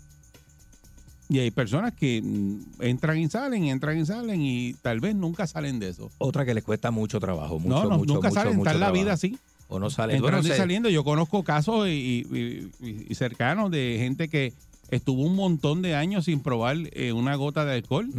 y 1.29 1.39
hay 1.39 1.51
personas 1.51 1.93
que 1.93 2.21
mm, 2.23 2.81
entran 2.81 3.17
y 3.19 3.29
salen, 3.29 3.65
entran 3.65 3.97
y 3.99 4.05
salen 4.05 4.41
y 4.41 4.73
tal 4.81 4.99
vez 4.99 5.15
nunca 5.15 5.45
salen 5.45 5.79
de 5.79 5.89
eso. 5.89 6.11
Otra 6.17 6.43
que 6.43 6.55
les 6.55 6.63
cuesta 6.63 6.89
mucho 6.89 7.19
trabajo, 7.19 7.59
mucho, 7.59 7.83
no, 7.83 7.89
no, 7.89 7.97
mucho, 7.99 8.13
nunca 8.15 8.29
mucho, 8.29 8.41
salen, 8.41 8.57
mucho 8.57 8.73
la 8.73 8.91
vida 8.91 9.13
así. 9.13 9.37
O 9.70 9.80
no 9.80 9.89
salen. 9.89 10.17
Entrando 10.17 10.39
Bueno, 10.39 10.47
y 10.47 10.51
se- 10.51 10.57
saliendo. 10.57 10.89
Yo 10.89 11.03
conozco 11.03 11.43
casos 11.43 11.88
y, 11.88 11.91
y- 12.32 12.70
y- 12.86 13.05
y 13.09 13.15
cercanos 13.15 13.70
de 13.72 13.95
gente 13.99 14.28
que 14.28 14.51
estuvo 14.91 15.22
un 15.22 15.36
montón 15.36 15.84
de 15.84 15.93
años 15.93 16.26
sin 16.26 16.39
probar 16.41 16.76
eh, 16.93 17.13
una 17.13 17.36
gota 17.36 17.63
de 17.63 17.76
alcohol 17.76 18.09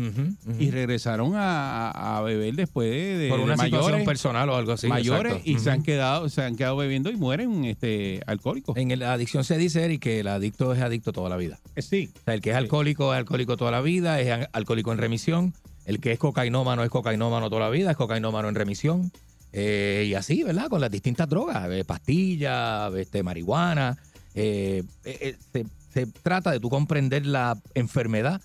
y 0.61 0.70
regresaron 0.70 1.32
a, 1.34 2.22
beber 2.24 2.55
después 2.55 2.88
de, 2.88 3.28
Por 3.28 3.38
de 3.38 3.44
una 3.44 3.57
situación 3.57 3.82
mayores, 3.90 4.07
personal 4.07 4.48
o 4.51 4.55
algo 4.55 4.70
así. 4.70 4.86
mayores 4.86 5.32
exacto. 5.32 5.51
y 5.51 5.59
se 5.59 5.70
han 5.72 5.82
quedado 5.82 6.28
se 6.28 6.42
han 6.42 6.55
quedado 6.55 6.76
bebiendo 6.76 7.11
y 7.11 7.16
mueren 7.16 7.64
este 7.64 8.20
alcohólicos. 8.26 8.76
En 8.76 8.96
la 9.01 9.12
adicción 9.12 9.42
se 9.42 9.59
dice, 9.59 9.84
Eric, 9.84 10.01
que 10.03 10.20
el 10.20 10.28
adicto 10.28 10.72
es 10.72 10.80
adicto 10.80 11.12
toda 11.12 11.28
la 11.28 11.36
vida. 11.36 11.59
Eh, 11.74 11.82
sí. 11.82 12.11
O 12.20 12.24
sea, 12.26 12.34
el 12.34 12.40
que 12.40 12.51
es 12.51 12.57
alcohólico 12.57 13.12
es 13.12 13.18
alcohólico 13.18 13.57
toda 13.57 13.72
la 13.72 13.80
vida, 13.80 14.20
es 14.20 14.30
al- 14.30 14.48
alcohólico 14.53 14.92
en 14.92 14.98
remisión. 14.98 15.55
El 15.86 15.98
que 15.98 16.12
es 16.12 16.20
cocainómano 16.20 16.84
es 16.84 16.90
cocainómano 16.90 17.48
toda 17.51 17.62
la 17.62 17.70
vida, 17.70 17.90
es 17.90 17.96
cocainómano 17.96 18.48
en 18.48 18.55
remisión. 18.55 19.11
Eh, 19.53 20.07
y 20.09 20.14
así, 20.14 20.42
¿verdad? 20.42 20.68
Con 20.68 20.80
las 20.80 20.90
distintas 20.90 21.28
drogas, 21.28 21.68
eh, 21.70 21.84
pastillas, 21.84 22.94
este, 22.94 23.22
marihuana. 23.22 23.98
Eh, 24.34 24.84
eh, 25.05 25.36
eh, 25.55 25.64
se, 25.92 26.07
trata 26.07 26.53
de 26.53 26.61
tú 26.61 26.70
comprender 26.70 27.26
la 27.26 27.59
enfermedad 27.74 28.40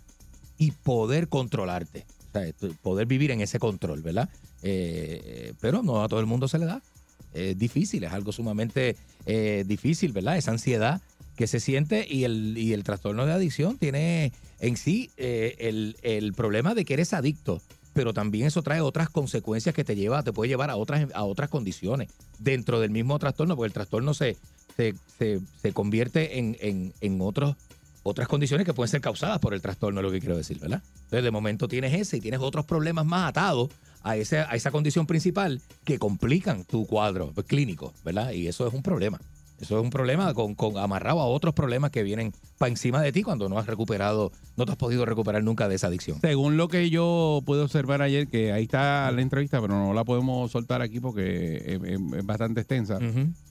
y 0.57 0.71
poder 0.71 1.27
controlarte. 1.27 2.05
O 2.29 2.31
sea, 2.31 2.71
poder 2.81 3.05
vivir 3.05 3.31
en 3.31 3.41
ese 3.41 3.59
control, 3.59 4.01
¿verdad? 4.01 4.29
Pero 4.61 5.83
no 5.83 6.03
a 6.03 6.09
todo 6.09 6.19
el 6.19 6.25
mundo 6.25 6.47
se 6.47 6.59
le 6.59 6.65
da. 6.65 6.81
Es 7.33 7.57
difícil, 7.57 8.03
es 8.03 8.11
algo 8.11 8.31
sumamente 8.31 8.95
difícil, 9.65 10.11
¿verdad? 10.11 10.37
Esa 10.37 10.51
ansiedad 10.51 11.01
que 11.37 11.47
se 11.47 11.59
siente 11.59 12.05
y 12.09 12.23
el, 12.23 12.57
y 12.57 12.73
el 12.73 12.83
trastorno 12.83 13.25
de 13.25 13.33
adicción 13.33 13.77
tiene 13.77 14.33
en 14.59 14.75
sí 14.75 15.11
el, 15.17 15.97
el 16.01 16.33
problema 16.33 16.73
de 16.73 16.83
que 16.83 16.95
eres 16.95 17.13
adicto, 17.13 17.61
pero 17.95 18.13
también 18.13 18.47
eso 18.47 18.61
trae 18.61 18.81
otras 18.81 19.09
consecuencias 19.09 19.73
que 19.73 19.85
te 19.85 19.95
lleva, 19.95 20.21
te 20.21 20.33
puede 20.33 20.49
llevar 20.49 20.69
a 20.69 20.75
otras, 20.75 21.07
a 21.13 21.23
otras 21.23 21.49
condiciones 21.49 22.09
dentro 22.39 22.81
del 22.81 22.91
mismo 22.91 23.17
trastorno, 23.19 23.55
porque 23.55 23.67
el 23.67 23.73
trastorno 23.73 24.13
se, 24.13 24.35
se, 24.75 24.95
se, 25.17 25.39
se 25.61 25.71
convierte 25.71 26.37
en, 26.37 26.57
en, 26.59 26.93
en 26.99 27.21
otros, 27.21 27.55
otras 28.03 28.27
condiciones 28.27 28.65
que 28.65 28.73
pueden 28.73 28.91
ser 28.91 28.99
causadas 28.99 29.39
por 29.39 29.53
el 29.53 29.61
trastorno, 29.61 30.01
es 30.01 30.05
lo 30.05 30.11
que 30.11 30.19
quiero 30.19 30.35
decir, 30.35 30.59
¿verdad? 30.59 30.83
Entonces, 31.05 31.23
de 31.23 31.31
momento 31.31 31.69
tienes 31.69 31.93
ese 31.93 32.17
y 32.17 32.19
tienes 32.19 32.41
otros 32.41 32.65
problemas 32.65 33.05
más 33.05 33.29
atados 33.29 33.69
a, 34.03 34.17
ese, 34.17 34.39
a 34.39 34.55
esa 34.55 34.71
condición 34.71 35.07
principal 35.07 35.61
que 35.85 35.97
complican 35.97 36.65
tu 36.65 36.85
cuadro 36.85 37.31
clínico, 37.47 37.93
¿verdad? 38.03 38.31
Y 38.31 38.47
eso 38.47 38.67
es 38.67 38.73
un 38.73 38.83
problema. 38.83 39.21
Eso 39.65 39.79
es 39.79 39.83
un 39.83 39.89
problema 39.89 40.33
con, 40.33 40.53
con 40.55 40.77
amarrado 40.77 41.19
a 41.19 41.25
otros 41.25 41.53
problemas 41.55 41.89
que 41.91 42.03
vienen 42.03 42.31
para 42.57 42.69
encima 42.69 43.01
de 43.01 43.11
ti 43.11 43.23
cuando 43.23 43.49
no 43.49 43.57
has 43.57 43.65
recuperado, 43.65 44.31
no 44.57 44.65
te 44.65 44.71
has 44.71 44.77
podido 44.77 45.05
recuperar 45.05 45.43
nunca 45.43 45.67
de 45.67 45.75
esa 45.75 45.87
adicción. 45.87 46.19
Según 46.21 46.55
lo 46.55 46.67
que 46.67 46.89
yo 46.89 47.41
pude 47.45 47.61
observar 47.61 48.01
ayer, 48.01 48.27
que 48.27 48.51
ahí 48.53 48.63
está 48.63 49.09
la 49.11 49.21
entrevista, 49.21 49.59
pero 49.61 49.73
no 49.73 49.93
la 49.93 50.03
podemos 50.03 50.51
soltar 50.51 50.81
aquí 50.81 50.99
porque 50.99 51.55
es, 51.57 51.83
es- 51.83 51.99
es 52.17 52.25
bastante 52.25 52.61
extensa, 52.61 52.99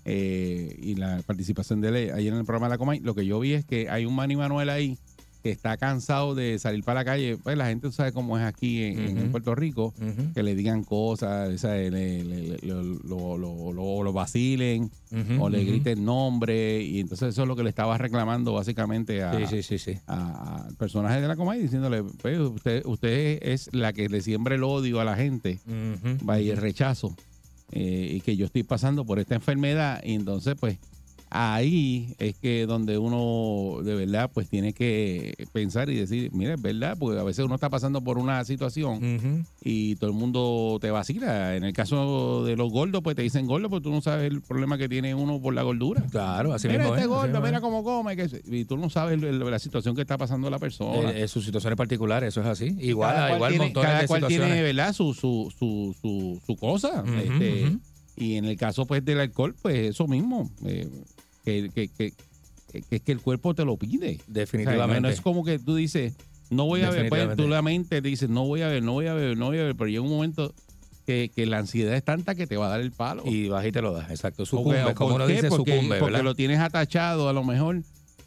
eh, 0.04 0.76
y 0.82 0.94
la 0.94 1.20
participación 1.26 1.80
de 1.80 1.88
él 1.88 1.94
ayer 2.14 2.32
en 2.32 2.38
el 2.38 2.44
programa 2.44 2.66
de 2.66 2.74
la 2.74 2.78
Comay, 2.78 3.00
lo 3.00 3.14
que 3.14 3.26
yo 3.26 3.40
vi 3.40 3.54
es 3.54 3.64
que 3.64 3.88
hay 3.90 4.06
un 4.06 4.14
Manny 4.14 4.36
Manuel 4.36 4.70
ahí 4.70 4.98
que 5.44 5.50
está 5.50 5.76
cansado 5.76 6.34
de 6.34 6.58
salir 6.58 6.82
para 6.84 7.00
la 7.00 7.04
calle. 7.04 7.36
Pues 7.36 7.54
la 7.58 7.66
gente 7.66 7.92
sabe 7.92 8.12
cómo 8.12 8.38
es 8.38 8.44
aquí 8.44 8.82
en. 8.82 9.30
Puerto 9.30 9.54
Rico, 9.54 9.92
que 10.34 10.42
le 10.42 10.54
digan 10.54 10.84
cosas. 10.84 11.62
Le- 11.62 11.90
le- 11.90 12.24
le- 12.24 12.58
lo, 12.62 12.82
lo- 12.82 13.36
lo- 13.38 13.72
lo- 13.74 14.02
lo 14.02 14.12
vacilen 14.14 14.90
o 15.38 15.48
le 15.50 15.62
griten 15.64 16.02
nombre, 16.04 16.82
y 16.82 16.98
entonces 16.98 17.28
eso 17.28 17.42
es 17.42 17.48
lo 17.48 17.54
que 17.56 17.62
le 17.62 17.68
estaba 17.68 17.98
reclamando 17.98 18.54
básicamente 18.54 19.22
a, 19.22 19.36
Sí, 19.46 19.62
sí, 19.62 19.62
sí, 19.62 19.78
sí. 19.78 19.98
a- 20.06 20.64
al 20.66 20.74
personaje 20.76 21.20
de 21.20 21.28
la 21.28 21.36
Comay, 21.36 21.60
diciéndole, 21.60 22.02
pues, 22.22 22.38
usted, 22.40 22.82
usted 22.86 23.38
es 23.42 23.68
la 23.74 23.92
que 23.92 24.08
le 24.08 24.22
siembra 24.22 24.54
el 24.54 24.64
odio 24.64 24.98
a 24.98 25.04
la 25.04 25.14
gente 25.14 25.60
y 26.40 26.48
el 26.48 26.56
rechazo 26.56 27.14
eh, 27.70 28.12
y 28.16 28.20
que 28.22 28.34
yo 28.36 28.46
estoy 28.46 28.62
pasando 28.62 29.04
por 29.04 29.18
esta 29.18 29.34
enfermedad 29.34 30.00
y 30.04 30.14
entonces 30.14 30.54
pues 30.58 30.78
ahí 31.36 32.14
es 32.20 32.36
que 32.38 32.64
donde 32.64 32.96
uno 32.96 33.82
de 33.82 33.96
verdad 33.96 34.30
pues 34.32 34.48
tiene 34.48 34.72
que 34.72 35.34
pensar 35.52 35.90
y 35.90 35.96
decir 35.96 36.30
mira 36.32 36.54
es 36.54 36.62
verdad 36.62 36.96
porque 36.96 37.18
a 37.18 37.24
veces 37.24 37.44
uno 37.44 37.56
está 37.56 37.68
pasando 37.68 38.02
por 38.02 38.18
una 38.18 38.44
situación 38.44 39.44
y 39.60 39.96
todo 39.96 40.10
el 40.10 40.16
mundo 40.16 40.78
te 40.80 40.92
vacila. 40.92 41.56
En 41.56 41.64
el 41.64 41.72
caso 41.72 42.44
de 42.44 42.54
los 42.56 42.70
gordos 42.70 43.02
pues 43.02 43.16
te 43.16 43.22
dicen 43.22 43.46
gordo 43.48 43.68
porque 43.68 43.82
tú 43.82 43.90
no 43.90 44.00
sabes 44.00 44.30
el 44.30 44.42
problema 44.42 44.78
que 44.78 44.88
tiene 44.88 45.12
uno 45.16 45.40
por 45.40 45.54
la 45.54 45.62
gordura. 45.62 46.04
Claro, 46.08 46.52
así 46.52 46.68
mira 46.68 46.86
este 46.86 47.00
es, 47.00 47.06
gordo 47.08 47.40
mira 47.40 47.60
cómo 47.60 47.82
come 47.82 48.16
que- 48.16 48.40
y 48.46 48.64
tú 48.64 48.76
no 48.76 48.88
sabes 48.88 49.20
el- 49.20 49.24
el- 49.24 49.50
la 49.50 49.58
situación 49.58 49.96
que 49.96 50.02
está 50.02 50.16
pasando 50.16 50.48
la 50.50 50.60
persona. 50.60 51.10
Eh, 51.10 51.24
eh, 51.24 51.28
sus 51.28 51.44
situaciones 51.44 51.76
particulares, 51.76 52.28
eso 52.28 52.42
es 52.42 52.46
así. 52.46 52.76
Igual, 52.78 53.12
cada 53.12 53.26
cual 53.26 53.36
igual 53.38 53.50
tiene, 53.50 53.64
montones 53.64 53.88
cada 53.90 54.00
de 54.02 54.06
cual 54.06 54.20
situaciones. 54.20 54.48
tiene 54.50 54.62
verdad 54.62 54.92
su 54.92 55.12
su 55.14 55.52
su 55.58 55.96
su, 56.00 56.40
su 56.46 56.56
cosa 56.56 57.02
este, 57.24 57.76
y 58.16 58.36
en 58.36 58.44
el 58.44 58.56
caso 58.56 58.86
pues 58.86 59.04
del 59.04 59.18
alcohol 59.18 59.52
pues 59.60 59.74
eso 59.90 60.06
mismo 60.06 60.48
eh, 60.64 60.88
que, 61.44 61.70
que, 61.74 61.88
que, 61.88 62.12
que 62.82 62.96
es 62.96 63.02
que 63.02 63.12
el 63.12 63.20
cuerpo 63.20 63.54
te 63.54 63.64
lo 63.64 63.76
pide 63.76 64.14
O 64.14 64.16
sea, 64.16 64.24
Definitivamente. 64.26 65.00
no 65.00 65.08
es 65.08 65.20
como 65.20 65.44
que 65.44 65.58
tú 65.58 65.74
dices 65.76 66.14
no 66.50 66.66
voy 66.66 66.82
a 66.82 66.90
beber 66.90 67.08
pues, 67.08 67.36
tú 67.36 67.48
la 67.48 67.62
mente 67.62 68.00
dices 68.00 68.28
no 68.28 68.44
voy 68.44 68.62
a 68.62 68.68
beber 68.68 68.82
no 68.82 68.92
voy 68.92 69.06
a 69.06 69.14
beber 69.14 69.36
no 69.36 69.46
voy 69.46 69.58
a 69.58 69.60
beber 69.60 69.76
pero 69.76 69.88
llega 69.88 70.02
un 70.02 70.10
momento 70.10 70.52
que, 71.06 71.30
que 71.34 71.46
la 71.46 71.58
ansiedad 71.58 71.94
es 71.94 72.04
tanta 72.04 72.34
que 72.34 72.46
te 72.46 72.56
va 72.56 72.66
a 72.66 72.70
dar 72.70 72.80
el 72.80 72.90
palo 72.90 73.22
Y 73.26 73.48
vas 73.48 73.66
y 73.66 73.72
te 73.72 73.82
lo 73.82 73.92
das, 73.92 74.10
exacto. 74.10 74.46
Sucumbe, 74.46 74.82
como 74.94 75.10
¿por 75.10 75.20
uno 75.20 75.26
dice, 75.26 75.48
porque, 75.48 75.74
sucumbe, 75.74 75.98
porque 75.98 76.22
lo 76.22 76.34
tienes 76.34 76.60
atachado 76.60 77.28
a 77.28 77.32
lo 77.32 77.44
mejor 77.44 77.82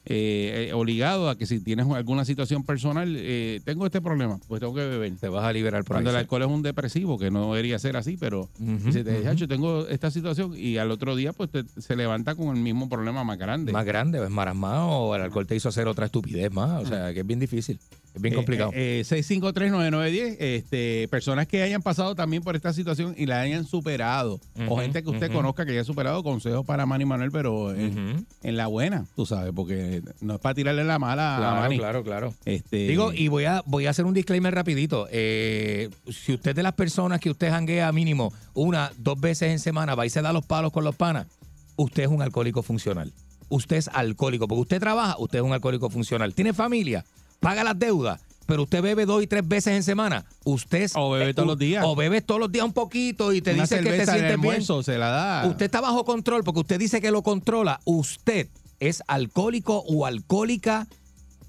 eh, 0.09 0.69
eh, 0.69 0.73
obligado 0.73 1.29
a 1.29 1.37
que 1.37 1.45
si 1.45 1.59
tienes 1.59 1.85
alguna 1.87 2.23
situación 2.23 2.63
personal 2.63 3.13
eh, 3.17 3.59
tengo 3.65 3.85
este 3.85 3.99
problema 4.01 4.39
pues 4.47 4.61
tengo 4.61 4.73
que 4.73 4.85
beber 4.87 5.13
Te 5.17 5.27
vas 5.27 5.43
a 5.43 5.51
liberar 5.51 5.83
por 5.83 5.95
cuando 5.95 6.09
ahí. 6.11 6.15
el 6.15 6.19
alcohol 6.21 6.41
es 6.43 6.47
un 6.47 6.61
depresivo, 6.61 7.19
que 7.19 7.29
no 7.29 7.51
debería 7.51 7.77
ser 7.77 7.97
así, 7.97 8.15
pero 8.17 8.49
dice, 8.57 9.03
te 9.03 9.19
ujú. 9.21 9.33
yo 9.33 9.47
tengo 9.47 9.87
esta 9.87 10.09
situación 10.09 10.53
y 10.57 10.77
al 10.77 10.91
otro 10.91 11.15
día 11.15 11.33
pues 11.33 11.49
te- 11.51 11.65
se 11.81 11.95
levanta 11.95 12.35
con 12.35 12.55
el 12.55 12.63
mismo 12.63 12.87
problema 12.89 13.23
más 13.23 13.37
grande. 13.37 13.71
Más 13.73 13.85
grande, 13.85 14.23
es 14.23 14.29
marasmado 14.29 14.87
o 14.89 15.15
el 15.15 15.21
alcohol 15.23 15.45
te 15.45 15.55
hizo 15.55 15.69
hacer 15.69 15.87
otra 15.87 16.05
estupidez 16.05 16.51
más. 16.53 16.83
O 16.83 16.85
sea, 16.87 17.13
que 17.13 17.19
es 17.19 17.27
bien 17.27 17.39
difícil. 17.39 17.79
Es 18.17 18.21
bien 18.21 18.35
complicado. 18.35 18.71
Eh, 18.73 18.99
eh, 18.99 19.03
6539910, 19.05 20.35
este, 20.39 21.07
personas 21.09 21.47
que 21.47 21.61
hayan 21.61 21.81
pasado 21.81 22.15
también 22.15 22.43
por 22.43 22.55
esta 22.55 22.73
situación 22.73 23.15
y 23.17 23.25
la 23.25 23.41
hayan 23.41 23.65
superado, 23.65 24.39
o 24.67 24.77
gente 24.77 25.03
que 25.03 25.09
usted 25.09 25.31
conozca 25.31 25.65
que 25.65 25.71
haya 25.71 25.83
superado, 25.83 26.23
consejos 26.23 26.65
para 26.65 26.85
Manny 26.85 27.05
Manuel, 27.05 27.31
pero 27.31 27.73
en, 27.73 28.25
la 28.43 28.67
buena, 28.67 29.05
tú 29.15 29.25
sabes, 29.25 29.53
porque 29.55 30.01
no 30.19 30.35
es 30.35 30.39
para 30.39 30.55
tirarle 30.55 30.83
la 30.83 30.99
mala 30.99 31.35
a 31.35 31.39
Claro, 31.39 31.61
Manny. 31.61 31.77
claro, 31.77 32.03
claro. 32.03 32.33
Este, 32.45 32.87
Digo, 32.87 33.13
y 33.13 33.27
voy 33.27 33.45
a, 33.45 33.61
voy 33.65 33.85
a 33.85 33.91
hacer 33.91 34.05
un 34.05 34.13
disclaimer 34.13 34.53
rapidito. 34.53 35.07
Eh, 35.11 35.89
si 36.09 36.33
usted 36.33 36.51
es 36.51 36.55
de 36.55 36.63
las 36.63 36.73
personas 36.73 37.19
que 37.19 37.29
usted 37.29 37.49
janguea 37.49 37.91
mínimo 37.91 38.33
una, 38.53 38.91
dos 38.97 39.19
veces 39.19 39.51
en 39.51 39.59
semana, 39.59 39.95
va 39.95 40.05
y 40.05 40.09
se 40.09 40.21
da 40.21 40.33
los 40.33 40.45
palos 40.45 40.71
con 40.71 40.83
los 40.83 40.95
panas, 40.95 41.27
usted 41.75 42.03
es 42.03 42.09
un 42.09 42.21
alcohólico 42.21 42.63
funcional. 42.63 43.13
Usted 43.49 43.77
es 43.77 43.87
alcohólico, 43.87 44.47
porque 44.47 44.61
usted 44.61 44.79
trabaja, 44.79 45.15
usted 45.19 45.39
es 45.39 45.45
un 45.45 45.53
alcohólico 45.53 45.89
funcional. 45.89 46.33
Tiene 46.33 46.53
familia, 46.53 47.05
paga 47.39 47.63
las 47.63 47.77
deudas, 47.77 48.21
pero 48.45 48.63
usted 48.63 48.81
bebe 48.81 49.05
dos 49.05 49.21
y 49.21 49.27
tres 49.27 49.47
veces 49.47 49.73
en 49.73 49.83
semana. 49.83 50.25
Usted 50.43 50.89
O 50.95 51.11
bebe 51.11 51.29
eh, 51.29 51.33
todos 51.33 51.47
los 51.47 51.57
días. 51.57 51.83
O 51.85 51.95
bebe 51.95 52.21
todos 52.21 52.39
los 52.39 52.51
días 52.51 52.65
un 52.65 52.73
poquito 52.73 53.33
y 53.33 53.41
te 53.41 53.53
una 53.53 53.63
dice 53.63 53.79
que 53.81 53.89
te 53.89 54.05
sientes 54.05 54.41
bien. 54.41 54.63
se 54.83 54.97
la 54.97 55.09
da. 55.09 55.47
Usted 55.47 55.65
está 55.65 55.81
bajo 55.81 56.05
control 56.05 56.43
porque 56.43 56.61
usted 56.61 56.79
dice 56.79 57.01
que 57.01 57.11
lo 57.11 57.23
controla. 57.23 57.81
Usted 57.85 58.47
es 58.79 59.03
alcohólico 59.07 59.83
o 59.87 60.05
alcohólica 60.05 60.87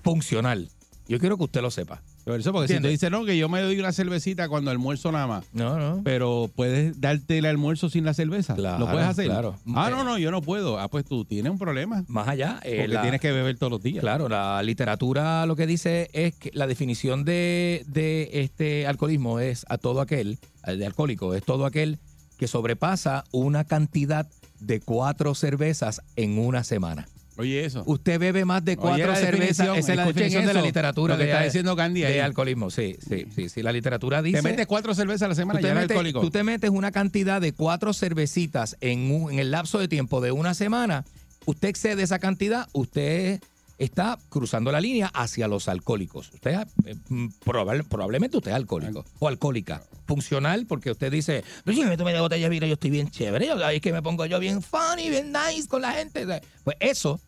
funcional. 0.03 0.70
Yo 1.09 1.18
quiero 1.18 1.39
que 1.39 1.45
usted 1.45 1.62
lo 1.62 1.70
sepa. 1.70 2.03
Eso, 2.35 2.53
porque 2.53 2.74
si 2.74 2.81
tú 2.81 2.89
dices, 2.89 3.11
no, 3.11 3.24
que 3.24 3.37
yo 3.37 3.49
me 3.49 3.61
doy 3.61 3.79
una 3.79 3.93
cervecita 3.93 4.49
cuando 4.49 4.70
almuerzo 4.70 5.11
nada 5.12 5.26
más. 5.26 5.45
No, 5.53 5.79
no. 5.79 6.03
Pero 6.05 6.51
puedes 6.55 7.01
darte 7.01 7.39
el 7.39 7.47
almuerzo 7.47 7.89
sin 7.89 8.05
la 8.05 8.14
cerveza. 8.14 8.55
Claro, 8.55 8.79
¿Lo 8.81 8.91
puedes 8.91 9.07
hacer? 9.07 9.26
claro. 9.26 9.57
Ah, 9.74 9.89
Eh, 9.89 9.91
no, 9.91 10.05
no, 10.05 10.18
yo 10.18 10.31
no 10.31 10.43
puedo. 10.43 10.79
Ah, 10.79 10.89
pues 10.89 11.05
tú 11.05 11.24
tienes 11.24 11.51
un 11.53 11.59
problema. 11.59 12.05
Más 12.09 12.29
allá, 12.29 12.61
eh, 12.62 12.76
Porque 12.79 12.89
la- 12.95 13.03
tienes 13.03 13.20
que 13.20 13.33
beber 13.33 13.57
todos 13.59 13.70
los 13.72 13.83
días. 13.83 14.01
Claro, 14.01 14.29
la 14.29 14.62
literatura 14.62 15.47
lo 15.47 15.57
que 15.57 15.66
dice 15.66 16.11
es 16.12 16.35
que 16.35 16.51
la 16.55 16.66
definición 16.66 17.24
de, 17.24 17.85
de 17.87 18.31
este 18.33 18.87
alcoholismo 18.87 19.41
es 19.41 19.64
a 19.68 19.79
todo 19.79 20.01
aquel, 20.01 20.39
eh, 20.66 20.76
de 20.76 20.87
alcohólico, 20.87 21.35
es 21.35 21.43
todo 21.45 21.66
aquel 21.66 21.99
que 22.39 22.47
sobrepasa 22.49 23.24
una 23.33 23.64
cantidad 23.64 24.26
de 24.61 24.81
cuatro 24.81 25.35
cervezas 25.35 26.03
en 26.16 26.39
una 26.39 26.64
semana. 26.64 27.07
Oye, 27.39 27.64
eso. 27.64 27.84
Usted 27.86 28.18
bebe 28.18 28.45
más 28.45 28.64
de 28.64 28.76
cuatro 28.76 29.14
cervezas. 29.14 29.68
Esa 29.78 29.93
es 29.93 29.97
la 29.97 30.05
definición 30.07 30.45
de 30.45 30.53
la 30.55 30.61
literatura 30.62 31.14
lo 31.14 31.18
que 31.18 31.24
de, 31.26 31.30
está 31.32 31.45
diciendo 31.45 31.76
Candy 31.76 32.01
de 32.01 32.07
ahí. 32.09 32.18
alcoholismo. 32.18 32.68
Sí, 32.70 32.97
sí, 33.09 33.26
sí, 33.34 33.49
sí. 33.49 33.62
La 33.62 33.72
literatura 33.72 34.20
dice. 34.22 34.39
Te 34.39 34.43
metes 34.43 34.66
cuatro 34.66 34.95
cervezas 34.95 35.22
a 35.22 35.28
la 35.28 35.34
semana 35.34 35.61
y 35.61 35.64
eres 35.64 35.84
alcohólico. 35.84 36.20
tú 36.20 36.30
te 36.30 36.43
metes 36.43 36.70
una 36.70 36.91
cantidad 36.91 37.41
de 37.41 37.53
cuatro 37.53 37.93
cervecitas 37.95 38.76
en, 38.80 39.11
un- 39.12 39.32
en 39.32 39.39
el 39.39 39.51
lapso 39.53 39.78
de 39.78 39.89
tiempo 39.89 40.20
de 40.20 40.32
una 40.32 40.53
semana. 40.55 41.05
Usted 41.47 41.68
excede 41.68 42.03
esa 42.03 42.18
cantidad, 42.18 42.66
usted 42.72 43.41
está 43.78 44.18
cruzando 44.28 44.72
la 44.72 44.80
línea 44.80 45.07
hacia 45.14 45.47
los 45.47 45.68
alcohólicos. 45.68 46.32
Usted 46.34 46.57
eh, 46.84 46.97
mm, 47.09 47.28
probable- 47.45 47.84
probablemente 47.84 48.36
usted 48.36 48.51
es 48.51 48.57
alcohólico 48.57 49.05
o 49.20 49.28
alcohólica. 49.28 49.82
Funcional 50.07 50.66
porque 50.66 50.91
usted 50.91 51.12
dice, 51.12 51.45
pues 51.64 51.76
si 51.76 51.84
me 51.84 51.97
tomé 51.97 52.12
de 52.12 52.20
botella 52.20 52.45
de 52.47 52.51
vino 52.51 52.66
yo 52.66 52.72
estoy 52.74 52.91
bien 52.91 53.09
chévere, 53.11 53.49
es 53.72 53.80
que 53.80 53.93
me 53.93 54.03
pongo 54.03 54.26
yo 54.26 54.41
bien 54.41 54.62
funny, 54.62 55.11
bien 55.11 55.32
nice 55.32 55.68
con 55.68 55.82
la 55.82 55.93
gente. 55.93 56.26
Pues 56.64 56.76
eso 56.80 57.20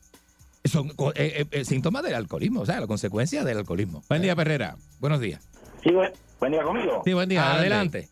son 0.65 0.89
eh, 0.91 0.93
eh, 1.15 1.47
eh, 1.51 1.65
síntomas 1.65 2.03
del 2.03 2.15
alcoholismo, 2.15 2.61
o 2.61 2.67
sea, 2.67 2.81
la 2.81 2.87
consecuencia 2.87 3.45
del 3.45 3.59
alcoholismo. 3.59 4.03
Buen 4.09 4.23
día, 4.23 4.37
Perrera. 4.37 4.77
Buenos 4.99 5.21
días. 5.21 5.49
Sí, 5.83 5.91
buen, 5.93 6.13
buen 6.39 6.53
día 6.53 6.63
conmigo. 6.63 7.03
Sí, 7.05 7.13
buen 7.13 7.29
día. 7.29 7.53
Adelante. 7.55 8.09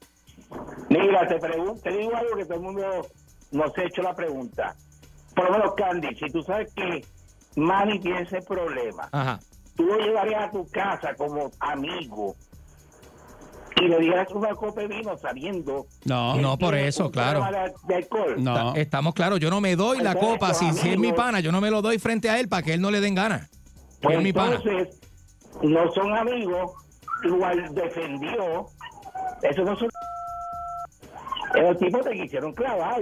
Mira, 0.89 1.29
te, 1.29 1.39
pregun- 1.39 1.81
te 1.83 1.91
digo 1.91 2.17
algo 2.17 2.37
que 2.37 2.45
todo 2.45 2.55
el 2.55 2.61
mundo 2.63 3.07
nos 3.53 3.77
ha 3.77 3.83
hecho 3.83 4.03
la 4.03 4.15
pregunta. 4.15 4.75
Por 5.35 5.45
lo 5.47 5.53
menos, 5.59 5.75
Candy, 5.77 6.15
si 6.17 6.31
tú 6.33 6.43
sabes 6.43 6.73
que 6.75 7.05
Manny 7.57 8.01
tiene 8.01 8.23
ese 8.23 8.41
problema. 8.43 9.09
Ajá. 9.13 9.39
Tú 9.77 9.85
lo 9.85 9.99
llevarías 9.99 10.49
a 10.49 10.51
tu 10.51 10.67
casa 10.69 11.15
como 11.17 11.51
amigo 11.61 12.35
y 13.81 13.89
le 13.89 13.99
dieras 14.01 14.29
una 14.33 14.55
copa 14.55 14.81
de 14.83 14.89
vino 14.89 15.17
sabiendo 15.19 15.87
No, 16.05 16.37
no, 16.37 16.59
por 16.59 16.75
eso, 16.75 17.11
claro. 17.11 17.45
de, 17.87 17.95
alcohol. 17.95 18.35
no. 18.39 18.75
Estamos 18.75 19.15
claros, 19.15 19.41
yo 19.41 19.51
no 19.51 19.61
me 19.61 19.77
doy 19.77 19.99
la 19.99 20.13
Entonces, 20.13 20.33
copa. 20.39 20.55
Si, 20.55 20.65
si 20.73 20.79
es 20.79 20.85
mi 20.99 21.09
amigos- 21.09 21.17
pana, 21.17 21.41
yo 21.41 21.53
no 21.53 21.61
me 21.61 21.71
lo 21.71 21.83
doy 21.83 21.99
frente 21.99 22.29
a 22.31 22.39
él 22.41 22.49
para 22.49 22.63
que 22.63 22.75
él 22.75 22.81
no 22.81 22.91
le 22.91 23.01
den 23.01 23.15
ganas. 23.15 23.49
Pues 24.01 24.17
es 24.17 24.23
mi 24.23 24.33
pana. 24.33 24.57
entonces, 24.57 25.01
no 25.63 25.93
son 25.93 26.17
amigos, 26.17 26.73
igual 27.25 27.75
defendió. 27.75 28.67
Eso 29.43 29.63
no 29.65 29.77
son. 29.77 29.89
Esos 31.55 31.79
tipos 31.79 32.05
te 32.05 32.13
quisieron 32.13 32.53
clavar 32.53 33.01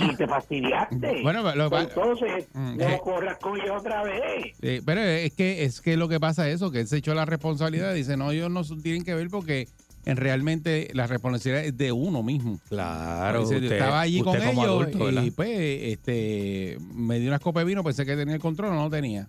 y 0.00 0.16
te 0.16 0.26
fastidiaste. 0.26 0.96
Bueno, 1.22 1.42
pero 1.42 1.68
lo- 1.68 1.78
entonces, 1.78 2.46
Mm, 2.52 2.76
no 2.76 2.84
eh. 2.84 3.00
corras 3.02 3.38
con 3.38 3.58
ellos 3.60 3.76
otra 3.80 4.02
vez. 4.02 4.54
Pero 4.84 5.00
es 5.00 5.32
que 5.34 5.64
es 5.64 5.80
que 5.80 5.96
lo 5.96 6.08
que 6.08 6.20
pasa 6.20 6.48
es 6.48 6.56
eso, 6.56 6.70
que 6.70 6.80
él 6.80 6.88
se 6.88 6.98
echó 6.98 7.14
la 7.14 7.24
responsabilidad. 7.24 7.94
Dice, 7.94 8.16
no, 8.16 8.30
ellos 8.30 8.50
no 8.50 8.62
tienen 8.82 9.04
que 9.04 9.14
ver 9.14 9.28
porque 9.30 9.68
en 10.06 10.16
realmente 10.16 10.88
la 10.94 11.06
responsabilidad 11.06 11.64
es 11.66 11.76
de 11.76 11.90
uno 11.92 12.22
mismo. 12.22 12.58
Claro. 12.68 13.50
Yo 13.50 13.56
estaba 13.58 14.00
allí 14.00 14.20
con 14.22 14.40
ellos 14.40 14.86
y 15.24 15.30
pues 15.32 15.50
este 15.50 16.78
me 16.94 17.18
dio 17.18 17.28
unas 17.28 17.40
copas 17.40 17.62
de 17.62 17.68
vino, 17.68 17.82
pensé 17.84 18.06
que 18.06 18.16
tenía 18.16 18.34
el 18.36 18.40
control, 18.40 18.74
no 18.74 18.84
lo 18.84 18.90
tenía. 18.90 19.26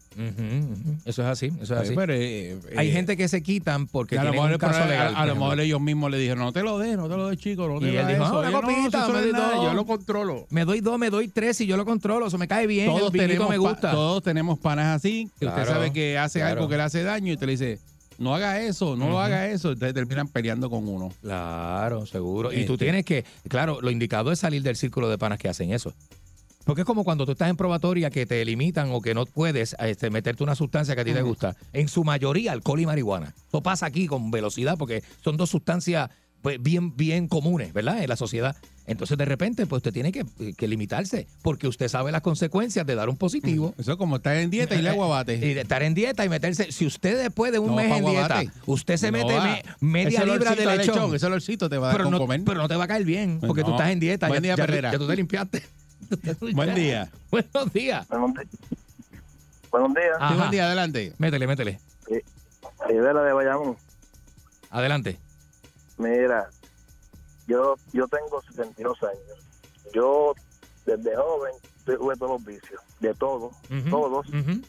Eso 1.05 1.21
es 1.23 1.27
así, 1.27 1.47
eso 1.61 1.73
es 1.75 1.81
así. 1.81 1.93
Pero, 1.95 2.13
eh, 2.13 2.57
Hay 2.75 2.89
eh, 2.89 2.91
gente 2.91 3.17
que 3.17 3.27
se 3.27 3.41
quitan 3.41 3.87
porque 3.87 4.17
a 4.19 4.23
lo 4.23 4.31
mejor, 4.31 4.51
un 4.51 4.57
caso 4.57 4.73
pero 4.73 4.83
a- 4.83 4.87
legal. 4.87 5.07
a, 5.07 5.09
por 5.09 5.17
lo 5.17 5.23
ejemplo. 5.25 5.45
mejor 5.45 5.59
ellos 5.61 5.81
mismos 5.81 6.11
le 6.11 6.17
dijeron, 6.19 6.39
no 6.45 6.53
te 6.53 6.61
lo 6.63 6.77
des, 6.79 6.95
no 6.95 7.09
te 7.09 7.17
lo 7.17 7.27
des, 7.29 7.39
chico, 7.39 7.67
no 7.67 7.79
te 7.79 7.91
Y 7.91 7.95
él 7.97 8.07
dijo, 8.07 8.23
eso". 8.23 8.35
"Ah, 8.35 8.39
una 8.39 8.51
Yo, 8.51 8.61
copita, 8.61 8.97
eso 8.99 9.07
no 9.07 9.13
me 9.13 9.19
es 9.19 9.23
doy 9.25 9.33
nada, 9.33 9.55
dos". 9.55 9.65
yo 9.65 9.73
lo 9.73 9.85
controlo. 9.85 10.47
Me 10.51 10.63
doy 10.65 10.79
dos, 10.81 10.99
me 10.99 11.09
doy 11.09 11.27
tres 11.27 11.59
y 11.61 11.65
yo 11.65 11.75
lo 11.75 11.85
controlo. 11.85 12.27
Eso 12.27 12.37
me 12.37 12.47
cae 12.47 12.67
bien. 12.67 12.85
Todos 12.87 13.13
el 13.13 13.19
tenemos, 13.19 13.49
me 13.49 13.57
gusta. 13.57 13.91
todos 13.91 14.21
tenemos 14.23 14.59
panas 14.59 14.95
así, 14.95 15.29
que 15.39 15.45
Claro, 15.47 15.61
usted 15.61 15.73
sabe 15.73 15.91
que 15.93 16.17
hace 16.17 16.39
claro. 16.39 16.53
algo 16.57 16.69
que 16.69 16.77
le 16.77 16.83
hace 16.83 17.01
daño 17.03 17.33
y 17.33 17.37
te 17.37 17.45
le 17.47 17.53
dice, 17.53 17.79
no 18.17 18.33
haga 18.35 18.61
eso, 18.61 18.95
no 18.95 19.05
lo 19.05 19.11
Ujú. 19.13 19.19
haga 19.19 19.47
eso, 19.49 19.71
entonces 19.71 19.93
terminan 19.93 20.27
peleando 20.27 20.69
con 20.69 20.87
uno. 20.87 21.11
Claro, 21.21 22.05
seguro. 22.05 22.51
Y 22.51 22.65
tú 22.65 22.73
Este. 22.73 22.85
tienes 22.85 23.05
que, 23.05 23.25
claro, 23.49 23.79
lo 23.81 23.91
indicado 23.91 24.31
es 24.31 24.39
salir 24.39 24.61
del 24.63 24.75
círculo 24.75 25.09
de 25.09 25.17
panas 25.17 25.39
que 25.39 25.49
hacen 25.49 25.71
eso. 25.71 25.93
Porque 26.65 26.81
es 26.81 26.85
como 26.85 27.05
cuando 27.05 27.25
tú 27.25 27.31
estás 27.31 27.49
en 27.49 27.55
probatoria 27.55 28.09
que 28.09 28.25
te 28.25 28.43
limitan 28.43 28.89
o 28.91 28.99
que 28.99 29.13
no 29.13 29.25
puedes 29.25 29.73
este, 29.79 30.09
meterte 30.09 30.43
una 30.43 30.53
sustancia 30.53 30.95
que 30.95 31.01
a 31.01 31.05
ti 31.05 31.13
te 31.13 31.21
gusta. 31.21 31.55
En 31.71 31.87
su 31.87 32.03
mayoría, 32.03 32.51
alcohol 32.51 32.81
y 32.81 32.85
marihuana. 32.85 33.33
Eso 33.47 33.61
pasa 33.63 33.85
aquí 33.85 34.05
con 34.07 34.31
velocidad 34.31 34.77
porque 34.77 35.01
son 35.23 35.37
dos 35.37 35.49
sustancias 35.49 36.09
pues, 36.41 36.61
bien, 36.61 36.95
bien 36.95 37.27
comunes, 37.27 37.73
¿verdad? 37.73 38.01
En 38.01 38.09
la 38.09 38.15
sociedad. 38.15 38.55
Entonces, 38.85 39.17
de 39.17 39.25
repente, 39.25 39.65
pues 39.65 39.79
usted 39.79 39.91
tiene 39.91 40.13
que, 40.13 40.23
que 40.55 40.67
limitarse 40.67 41.27
porque 41.41 41.67
usted 41.67 41.89
sabe 41.89 42.09
las 42.11 42.21
consecuencias 42.21 42.85
de 42.85 42.95
dar 42.95 43.09
un 43.09 43.17
positivo. 43.17 43.73
Eso 43.77 43.91
es 43.91 43.97
como 43.97 44.15
estar 44.15 44.37
en 44.37 44.49
dieta 44.49 44.75
y 44.75 44.81
le 44.81 44.89
aguabate. 44.89 45.35
Y 45.45 45.53
de 45.53 45.61
estar 45.61 45.83
en 45.83 45.93
dieta 45.93 46.23
y 46.23 46.29
meterse. 46.29 46.71
Si 46.71 46.85
usted 46.85 47.21
después 47.21 47.51
de 47.51 47.59
un 47.59 47.67
No, 47.71 47.75
mes 47.75 47.91
en 47.97 48.05
dieta, 48.05 48.43
usted 48.65 48.95
se 48.95 49.11
No 49.11 49.17
mete 49.17 49.39
me- 49.41 49.63
media 49.81 50.19
Ese 50.19 50.25
libra 50.31 50.55
de 50.55 50.63
a 50.63 50.75
lechón. 50.77 51.13
Ese 51.13 51.25
olorcito 51.25 51.67
te 51.69 51.77
va 51.77 51.87
a 51.87 51.89
dar 51.89 51.97
pero 51.97 52.05
con 52.05 52.11
no, 52.13 52.19
comer. 52.19 52.41
pero 52.45 52.61
no 52.61 52.67
te 52.69 52.75
va 52.77 52.85
a 52.85 52.87
caer 52.87 53.03
bien 53.03 53.39
porque 53.41 53.63
tú 53.63 53.71
No. 53.71 53.75
estás 53.75 53.91
en 53.91 53.99
dieta. 53.99 54.27
Buen 54.29 54.37
ya, 54.37 54.41
día, 54.41 54.55
ya 54.55 54.65
Perrera. 54.65 54.91
ya 54.93 54.97
tú 54.97 55.07
te 55.07 55.15
limpiaste. 55.17 55.63
Buen 56.53 56.73
día. 56.73 57.09
Buenos 57.31 57.73
días. 57.73 58.07
Buenos 58.07 59.93
días. 59.93 60.17
Sí, 60.29 60.33
buen 60.37 60.51
día, 60.51 60.65
adelante. 60.65 61.13
Métele, 61.17 61.45
métele. 61.45 61.79
Rivera 62.87 63.21
de 63.23 63.33
Bayamón. 63.33 63.75
Adelante. 64.69 65.17
Mira, 65.97 66.49
yo 67.47 67.75
yo 67.93 68.07
tengo 68.07 68.41
72 68.41 69.03
años. 69.03 69.45
Yo 69.93 70.33
desde 70.85 71.15
joven 71.15 71.53
tuve 71.85 72.15
todos 72.15 72.31
los 72.31 72.45
vicios, 72.45 72.81
de 72.99 73.13
todo, 73.13 73.51
todos, 73.89 74.27
ujú. 74.27 74.61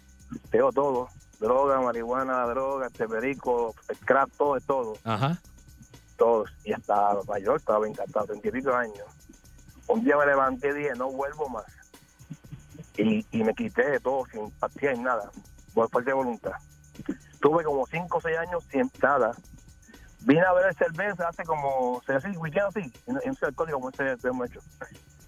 tengo 0.51 0.72
todo. 0.72 1.09
Droga, 1.41 1.81
marihuana, 1.81 2.47
droga, 2.47 2.89
este 2.89 3.07
perico, 3.07 3.72
el 3.89 3.97
crack, 3.99 4.31
todo, 4.37 4.55
de 4.55 4.61
todo, 4.62 4.95
Ajá. 5.05 5.39
todos. 6.16 6.51
Y 6.64 6.72
hasta 6.72 7.16
mayor, 7.29 7.59
estaba 7.59 7.79
20, 7.79 8.03
hasta 8.03 8.24
30 8.24 8.49
y 8.49 8.51
pico 8.51 8.74
años. 8.74 9.07
Un 9.87 10.03
día 10.05 10.16
me 10.16 10.26
levanté 10.26 10.70
y 10.70 10.72
dije, 10.74 10.95
no 10.97 11.11
vuelvo 11.12 11.49
más. 11.49 11.64
Y, 12.97 13.24
y 13.31 13.45
me 13.45 13.55
quité 13.55 13.89
de 13.89 14.01
todo, 14.01 14.24
sin 14.33 14.51
pastillas 14.51 14.99
ni 14.99 15.05
nada, 15.05 15.31
por 15.74 15.89
fuerza 15.91 16.11
de 16.11 16.14
voluntad. 16.14 16.53
Tuve 17.41 17.62
como 17.62 17.87
5 17.87 18.18
o 18.18 18.20
6 18.20 18.37
años 18.39 18.64
sin 18.72 18.91
nada. 19.01 19.33
Vine 20.29 20.43
a 20.43 20.53
ver 20.53 20.74
cerveza 20.74 21.26
hace 21.26 21.43
como, 21.43 22.03
se 22.05 22.12
así, 22.12 22.29
weekend 22.37 22.66
así, 22.66 22.93
en, 23.07 23.16
ese 23.33 23.47
alcohólico 23.47 23.79
como 23.81 23.89
ese 23.89 24.29
hemos 24.29 24.51
hecho. 24.51 24.61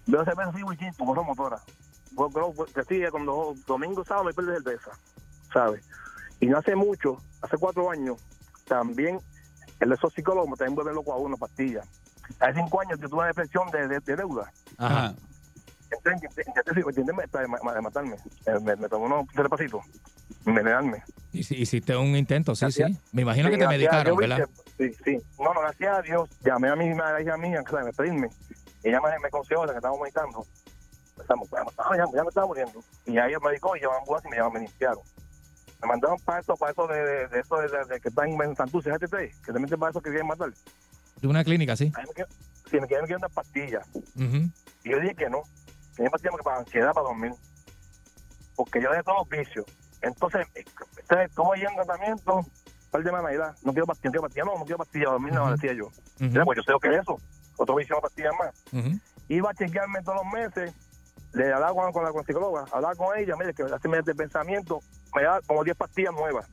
Veo 0.05 0.23
cerveza 0.23 0.49
así, 0.51 0.61
weekend, 0.61 0.95
con 0.95 1.07
corro 1.07 1.23
motora. 1.23 1.59
Pues, 2.15 2.31
creo 2.31 2.53
que 2.53 2.83
sí, 2.83 3.01
cuando 3.09 3.55
domingo, 3.65 4.05
sábado 4.05 4.25
me 4.25 4.33
pierde 4.33 4.53
cerveza, 4.61 4.91
¿sabes? 5.51 5.83
Y 6.39 6.45
no 6.45 6.59
hace 6.59 6.75
mucho, 6.75 7.17
hace 7.41 7.57
cuatro 7.57 7.89
años, 7.89 8.21
también 8.67 9.19
el 9.79 9.89
de 9.89 9.95
esos 9.95 10.13
psicólogos 10.13 10.55
también 10.59 10.75
vuelve 10.75 10.93
loco 10.93 11.13
a 11.13 11.17
uno, 11.17 11.35
pastillas. 11.35 11.87
Hace 12.39 12.53
cinco 12.59 12.79
años 12.81 12.99
yo 12.99 13.09
tuve 13.09 13.19
una 13.21 13.27
depresión 13.29 13.71
de, 13.71 13.87
de, 13.87 13.99
de 14.01 14.15
deuda. 14.15 14.51
Ajá. 14.77 15.15
Entonces, 15.89 16.45
intenté, 16.45 16.79
intenté 16.79 17.13
ma- 17.47 17.81
matarme. 17.81 18.17
Eh, 18.45 18.59
Me, 18.61 18.75
me 18.75 18.87
tomé 18.87 19.05
unos 19.07 19.25
tres 19.33 19.49
pasitos, 19.49 19.81
envenenarme. 20.45 21.03
Hici- 21.33 21.55
Hiciste 21.57 21.95
un 21.95 22.15
intento, 22.15 22.55
sí, 22.55 22.59
sí. 22.71 22.81
Gracias. 22.81 23.01
Me 23.13 23.21
imagino 23.21 23.47
Sí, 23.47 23.53
que 23.53 23.59
te 23.59 23.67
medicaron, 23.67 24.17
Dios, 24.17 24.17
¿verdad? 24.17 24.49
Sí, 24.77 24.91
sí. 25.05 25.17
No, 25.39 25.53
no, 25.53 25.61
gracias 25.61 25.97
a 25.97 26.01
Dios. 26.01 26.29
Llamé 26.43 26.69
a 26.69 26.75
mi 26.75 26.89
a 26.91 26.95
la 27.13 27.21
hija 27.21 27.37
mía, 27.37 27.61
que 27.67 27.75
me 27.77 27.93
pedirme. 27.93 28.27
Ella 28.83 28.99
me, 29.01 29.09
me 29.19 29.29
consejó 29.29 29.65
la 29.65 29.73
que 29.73 29.77
estamos 29.77 29.99
meditando. 30.01 30.45
Estamos, 31.19 31.47
ya, 31.51 31.63
ya, 31.97 32.05
ya 32.15 32.21
me 32.23 32.29
estaba 32.29 32.47
muriendo. 32.47 32.79
Y 33.05 33.17
ahí 33.17 33.31
me 33.33 33.49
medicó 33.49 33.75
y 33.75 33.79
llevaban 33.79 34.01
ambulancia 34.01 34.27
y 34.27 34.31
me, 34.31 34.35
llevaban, 34.37 34.53
me 34.61 34.67
limpiaron. 34.67 35.03
Me 35.81 35.87
mandaron 35.87 36.17
para 36.25 36.39
eso, 36.39 36.55
para 36.57 36.71
eso 36.71 36.87
de, 36.87 36.99
de, 36.99 37.27
de 37.27 37.39
eso 37.39 37.57
de, 37.57 37.99
que 38.01 38.09
están 38.09 38.29
en 38.41 38.55
Santurce, 38.55 38.89
GTT, 38.91 39.15
que 39.45 39.51
te 39.53 39.59
meten 39.59 39.79
para 39.79 39.91
eso 39.91 40.01
que 40.01 40.09
quieren 40.09 40.27
matar. 40.27 40.51
De 41.21 41.27
una 41.27 41.43
clínica, 41.43 41.75
sí. 41.75 41.91
Ahí 41.95 42.05
me 42.07 42.13
quedé, 42.13 42.25
sí, 42.69 42.79
me 42.79 42.87
quedé, 42.87 43.01
me 43.01 43.07
quedé 43.07 43.17
unas 43.17 43.31
pastillas. 43.31 43.87
Y 44.83 44.89
yo 44.91 44.99
dije 44.99 45.15
que 45.15 45.29
no, 45.29 45.43
que 45.95 46.03
me 46.03 46.09
pastillas 46.09 46.35
para 46.43 46.57
ansiedad, 46.57 46.93
para 46.93 47.07
dormir. 47.07 47.33
Porque 48.55 48.81
yo 48.81 48.89
dejé 48.91 49.03
todos 49.03 49.19
los 49.19 49.29
vicios. 49.39 49.65
Entonces, 50.01 50.47
este, 50.55 51.23
estuve 51.23 51.57
yendo 51.57 51.81
en 51.81 51.87
tratamiento, 51.87 52.35
un 52.37 52.45
par 52.91 53.03
de. 53.03 53.11
No 53.63 53.71
quiero 53.73 53.85
pastillas, 53.85 54.03
no 54.03 54.11
quiero 54.11 54.21
pastillas, 54.27 54.45
no, 54.45 54.57
no 54.57 54.63
quiero 54.65 54.77
pastillas, 54.77 55.11
dormir 55.11 55.33
nada, 55.33 55.45
Ujú. 55.45 55.53
decía 55.55 55.73
yo. 55.73 55.89
Ya, 56.19 56.43
pues 56.43 56.57
yo 56.57 56.63
sé 56.63 56.71
lo 56.71 56.79
que 56.79 56.89
es 56.89 57.01
eso. 57.01 57.17
Otro 57.57 57.75
vicio 57.75 57.95
de 57.95 58.01
pastillas 58.01 58.33
más. 58.39 58.53
Ujú. 58.73 58.99
Iba 59.29 59.51
a 59.51 59.53
chequearme 59.53 60.01
todos 60.03 60.19
los 60.23 60.33
meses, 60.33 60.73
le 61.33 61.53
hablaba 61.53 61.73
con, 61.73 61.91
con 61.93 62.03
la, 62.03 62.11
con 62.11 62.25
psicóloga, 62.25 62.65
hablaba 62.71 62.95
con 62.95 63.17
ella, 63.17 63.35
mire, 63.37 63.53
que 63.53 63.63
hace 63.63 63.87
meses 63.87 64.05
de 64.05 64.15
pensamiento, 64.15 64.79
me 65.15 65.23
da 65.23 65.39
como 65.47 65.63
10 65.63 65.77
pastillas 65.77 66.13
nuevas. 66.13 66.47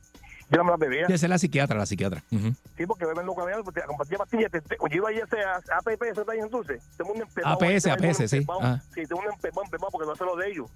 Yo 0.51 0.57
no 0.57 0.63
me 0.63 0.71
las 0.71 0.79
bebía. 0.79 1.01
Esa 1.05 1.13
es 1.13 1.29
la 1.29 1.37
psiquiatra, 1.37 1.77
la 1.77 1.85
psiquiatra. 1.85 2.23
Sí, 2.75 2.85
porque 2.87 3.05
beben 3.05 3.19
a 3.19 3.23
mí, 3.23 3.33
porque 3.63 3.81
con 3.81 3.97
pastillas, 3.97 4.49
te, 4.51 4.61
te, 4.61 4.77
yo 4.79 4.87
iba 4.95 5.09
a 5.09 5.11
ir 5.11 5.21
a 5.21 5.25
ese 5.25 5.43
a- 5.43 5.77
APP, 5.77 6.01
ese 6.03 6.21
ahí 6.27 6.39
en 6.39 6.49
Dulce, 6.49 6.79
tengo 6.97 7.11
un 7.13 7.21
empezado. 7.21 7.53
APS, 7.53 7.85
APS, 7.87 8.27
sí. 8.29 8.47
Ah. 8.61 8.79
Sí, 8.95 9.03
tengo 9.05 9.21
un 9.21 9.31
empezado, 9.31 9.87
porque 9.91 10.07
no 10.07 10.15
sé 10.15 10.23
lo 10.25 10.35
de 10.37 10.49
ellos. 10.49 10.67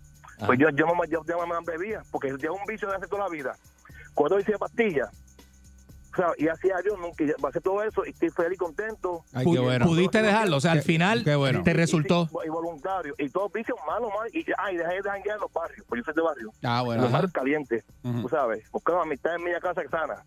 Ah. 0.43 0.47
Pues 0.47 0.59
yo, 0.59 0.69
yo 0.69 0.85
no 0.85 0.95
me, 0.95 1.07
yo, 1.07 1.23
yo 1.25 1.37
no 1.37 1.47
me 1.47 1.55
bebía, 1.65 2.01
porque 2.11 2.33
yo 2.39 2.53
un 2.53 2.65
vicio 2.67 2.87
de 2.89 2.95
hace 2.95 3.07
toda 3.07 3.23
la 3.23 3.29
vida. 3.29 3.55
Cuando 4.13 4.39
hice 4.39 4.57
pastillas, 4.57 5.09
o 6.13 6.15
sea, 6.15 6.27
y 6.37 6.47
hacía 6.47 6.75
yo, 6.85 6.95
nunca 6.97 7.23
pasé 7.41 7.59
todo 7.59 7.81
eso 7.81 8.05
y 8.05 8.09
estoy 8.11 8.29
feliz 8.29 8.53
y 8.53 8.57
contento. 8.57 9.23
Ay, 9.33 9.45
Pu- 9.45 9.53
qué 9.53 9.59
bueno. 9.59 9.85
Pudiste 9.87 10.21
dejarlo, 10.21 10.57
o 10.57 10.61
sea, 10.61 10.73
al 10.73 10.79
Qué- 10.79 10.83
final 10.85 11.23
qué 11.23 11.35
bueno. 11.35 11.63
te 11.63 11.71
Y- 11.71 11.73
resultó. 11.73 12.29
Y, 12.43 12.47
y 12.47 12.49
voluntario. 12.51 13.15
Y 13.17 13.29
todos 13.29 13.51
vicios 13.51 13.77
malos, 13.87 14.11
mal. 14.15 14.29
Y, 14.31 14.45
ah, 14.59 14.71
y 14.71 14.77
dejé 14.77 15.01
de 15.01 15.09
janguear 15.09 15.37
en 15.37 15.41
los 15.41 15.51
barrios, 15.51 15.83
pues 15.89 16.01
yo 16.01 16.05
soy 16.05 16.13
de 16.13 16.21
barrio. 16.21 16.51
Ah, 16.63 16.81
bueno. 16.83 17.01
los 17.03 17.11
barrios 17.11 17.31
calientes, 17.31 17.83
Ujú. 18.03 18.21
tú 18.21 18.29
sabes. 18.29 18.69
Buscando 18.71 19.01
amistad 19.01 19.35
en 19.37 19.43
mi 19.43 19.51
casa 19.59 19.81
sana. 19.89 20.23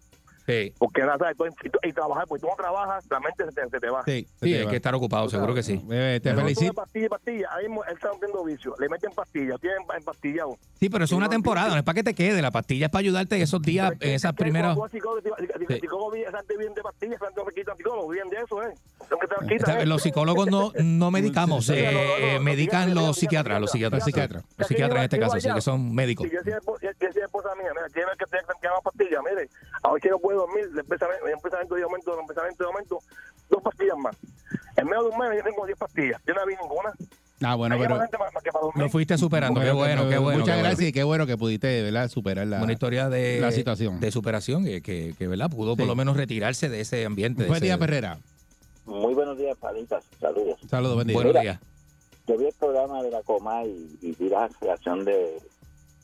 Sí. 0.46 0.72
Porque 0.78 1.00
nada, 1.02 1.18
¿sabes? 1.18 1.36
Todo- 1.36 1.48
y, 1.48 1.88
y 1.88 1.92
trabajar, 1.92 2.24
porque 2.28 2.40
tú 2.42 2.46
no 2.48 2.54
trabajas, 2.56 3.04
la 3.10 3.20
mente 3.20 3.44
se 3.46 3.50
te, 3.52 3.68
se 3.68 3.80
te 3.80 3.90
va. 3.90 4.02
Sí, 4.04 4.26
Sí, 4.40 4.54
hay 4.54 4.64
va. 4.64 4.70
que 4.70 4.76
estar 4.76 4.94
ocupado, 4.94 5.28
seguro 5.28 5.54
que 5.54 5.62
sí. 5.62 5.80
Bebé, 5.84 6.20
te 6.20 6.34
felicito. 6.34 6.72
pastilla, 6.74 7.08
pastilla, 7.08 7.48
ahí 7.52 7.66
mismo 7.66 7.84
él 7.84 7.94
está 7.94 8.10
teniendo 8.12 8.44
vicio. 8.44 8.74
Le 8.78 8.88
meten 8.88 9.10
pastillas, 9.12 9.60
tienen 9.60 9.78
empastillado. 9.96 10.56
Sí, 10.78 10.88
pero 10.88 11.04
eso 11.04 11.14
es 11.14 11.18
una 11.18 11.28
temporada, 11.28 11.70
no 11.70 11.76
es 11.76 11.82
para 11.82 11.94
que 11.96 12.02
te 12.04 12.14
quede. 12.14 12.40
La 12.42 12.50
pastilla 12.50 12.86
es 12.86 12.92
para 12.92 13.00
ayudarte 13.00 13.36
en 13.36 13.42
esos 13.42 13.60
días, 13.62 13.92
en 14.00 14.10
esas 14.12 14.32
primeras. 14.34 14.76
Psicólogos 14.90 16.12
viven 16.12 16.74
de 16.74 16.82
pastillas, 16.82 17.20
no 17.36 17.44
quitan 17.46 17.76
viven 18.08 18.28
de 18.28 18.36
eso, 18.36 18.62
¿eh? 18.62 18.74
¿Eh? 19.80 19.86
Los 19.86 20.02
psicólogos 20.02 20.48
no, 20.48 20.72
no 20.82 21.10
medicamos, 21.10 21.68
eh, 21.70 22.34
eh, 22.36 22.40
medican 22.40 22.94
los 22.94 23.16
psiquiatras, 23.16 23.60
los 23.60 23.70
psiquiatras. 23.70 24.04
Psiquiatras. 24.04 24.44
Los 24.56 24.68
psiquiatras 24.68 24.98
en 24.98 25.04
este 25.04 25.18
caso, 25.18 25.40
sí, 25.40 25.48
que 25.52 25.60
son 25.60 25.94
médicos. 25.94 26.26
Si 26.28 26.34
yo 26.34 26.40
decía, 26.42 27.24
esposa 27.24 27.48
mía, 27.54 27.70
mira, 27.74 27.86
quiero 27.92 28.08
que 28.18 28.24
te 28.26 28.38
que 28.60 28.66
haga 28.66 28.80
pastillas, 28.82 29.20
mire, 29.28 29.48
ahora 29.82 30.00
que 30.00 30.10
no 30.10 30.18
puedo 30.18 30.40
dormir, 30.40 30.64
el 30.76 30.84
pensamiento, 30.84 31.74
de 31.74 31.82
aumento, 31.82 32.20
el 32.20 32.26
pensamiento 32.26 32.64
de 32.64 32.68
aumento, 32.68 32.98
dos 33.50 33.62
pastillas 33.62 33.96
más. 33.98 34.16
En 34.76 34.86
medio 34.86 35.04
de 35.04 35.08
un 35.10 35.18
mes 35.18 35.30
yo 35.38 35.44
tengo 35.44 35.66
10 35.66 35.78
pastillas, 35.78 36.20
yo 36.26 36.34
no 36.34 36.46
vi 36.46 36.54
ninguna. 36.60 36.92
Ah, 37.42 37.54
bueno, 37.54 37.76
pero. 37.78 37.90
más 37.90 38.00
gente 38.02 38.18
más, 38.18 38.32
más 38.32 38.42
que 38.42 38.50
para 38.50 38.64
dormir. 38.64 38.82
Lo 38.84 38.88
fuiste 38.90 39.18
superando, 39.18 39.60
qué 39.60 39.70
bueno, 39.70 40.08
qué 40.08 40.16
bueno. 40.16 40.38
Muchas 40.38 40.54
qué 40.54 40.60
bueno. 40.60 40.68
gracias 40.68 40.88
y 40.88 40.92
qué 40.92 41.02
bueno 41.02 41.26
que 41.26 41.36
pudiste, 41.36 41.82
¿verdad? 41.82 42.08
Superar 42.08 42.46
la. 42.46 42.62
Una 42.62 42.72
historia 42.72 43.10
de, 43.10 43.40
la 43.40 43.52
situación. 43.52 44.00
de 44.00 44.10
superación 44.10 44.64
que, 44.64 44.80
que, 44.80 45.14
que, 45.18 45.26
¿verdad? 45.26 45.50
Pudo 45.50 45.72
Sí. 45.74 45.78
por 45.78 45.86
lo 45.86 45.94
menos 45.94 46.16
retirarse 46.16 46.70
de 46.70 46.80
ese 46.80 47.04
ambiente. 47.04 47.46
ese- 47.46 47.60
día, 47.60 47.76
Perrera. 47.76 48.18
Muy 48.86 49.14
buenos 49.14 49.36
días, 49.38 49.56
Palitas. 49.58 50.04
Saludos. 50.20 50.58
Saludos, 50.68 50.94
buen 50.96 51.06
día. 51.08 51.14
Buenos 51.16 51.32
Mira. 51.32 51.42
días. 51.42 51.60
Yo 52.26 52.36
vi 52.38 52.46
el 52.46 52.54
programa 52.54 53.02
de 53.02 53.10
la 53.10 53.22
Coma 53.22 53.64
y, 53.64 53.98
y 54.00 54.12
vi 54.12 54.28
la 54.28 54.48
reacción 54.60 55.04
de, 55.04 55.40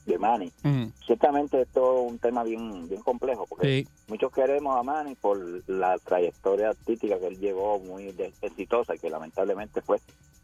de 0.06 0.18
Manny. 0.18 0.52
Ujú. 0.64 0.92
Ciertamente 1.06 1.60
esto 1.62 2.04
es 2.06 2.12
un 2.12 2.18
tema 2.18 2.44
bien 2.44 2.88
bien 2.88 3.02
complejo 3.02 3.46
porque 3.48 3.82
Sí. 3.84 3.88
muchos 4.08 4.32
queremos 4.32 4.76
a 4.76 4.82
Manny 4.82 5.14
por 5.16 5.38
la 5.68 5.98
trayectoria 5.98 6.70
artística 6.70 7.18
que 7.18 7.26
él 7.26 7.38
llevó 7.38 7.78
muy 7.80 8.12
de- 8.12 8.32
exitosa 8.42 8.94
y 8.94 8.98
que 8.98 9.10
lamentablemente 9.10 9.80
fue 9.80 9.98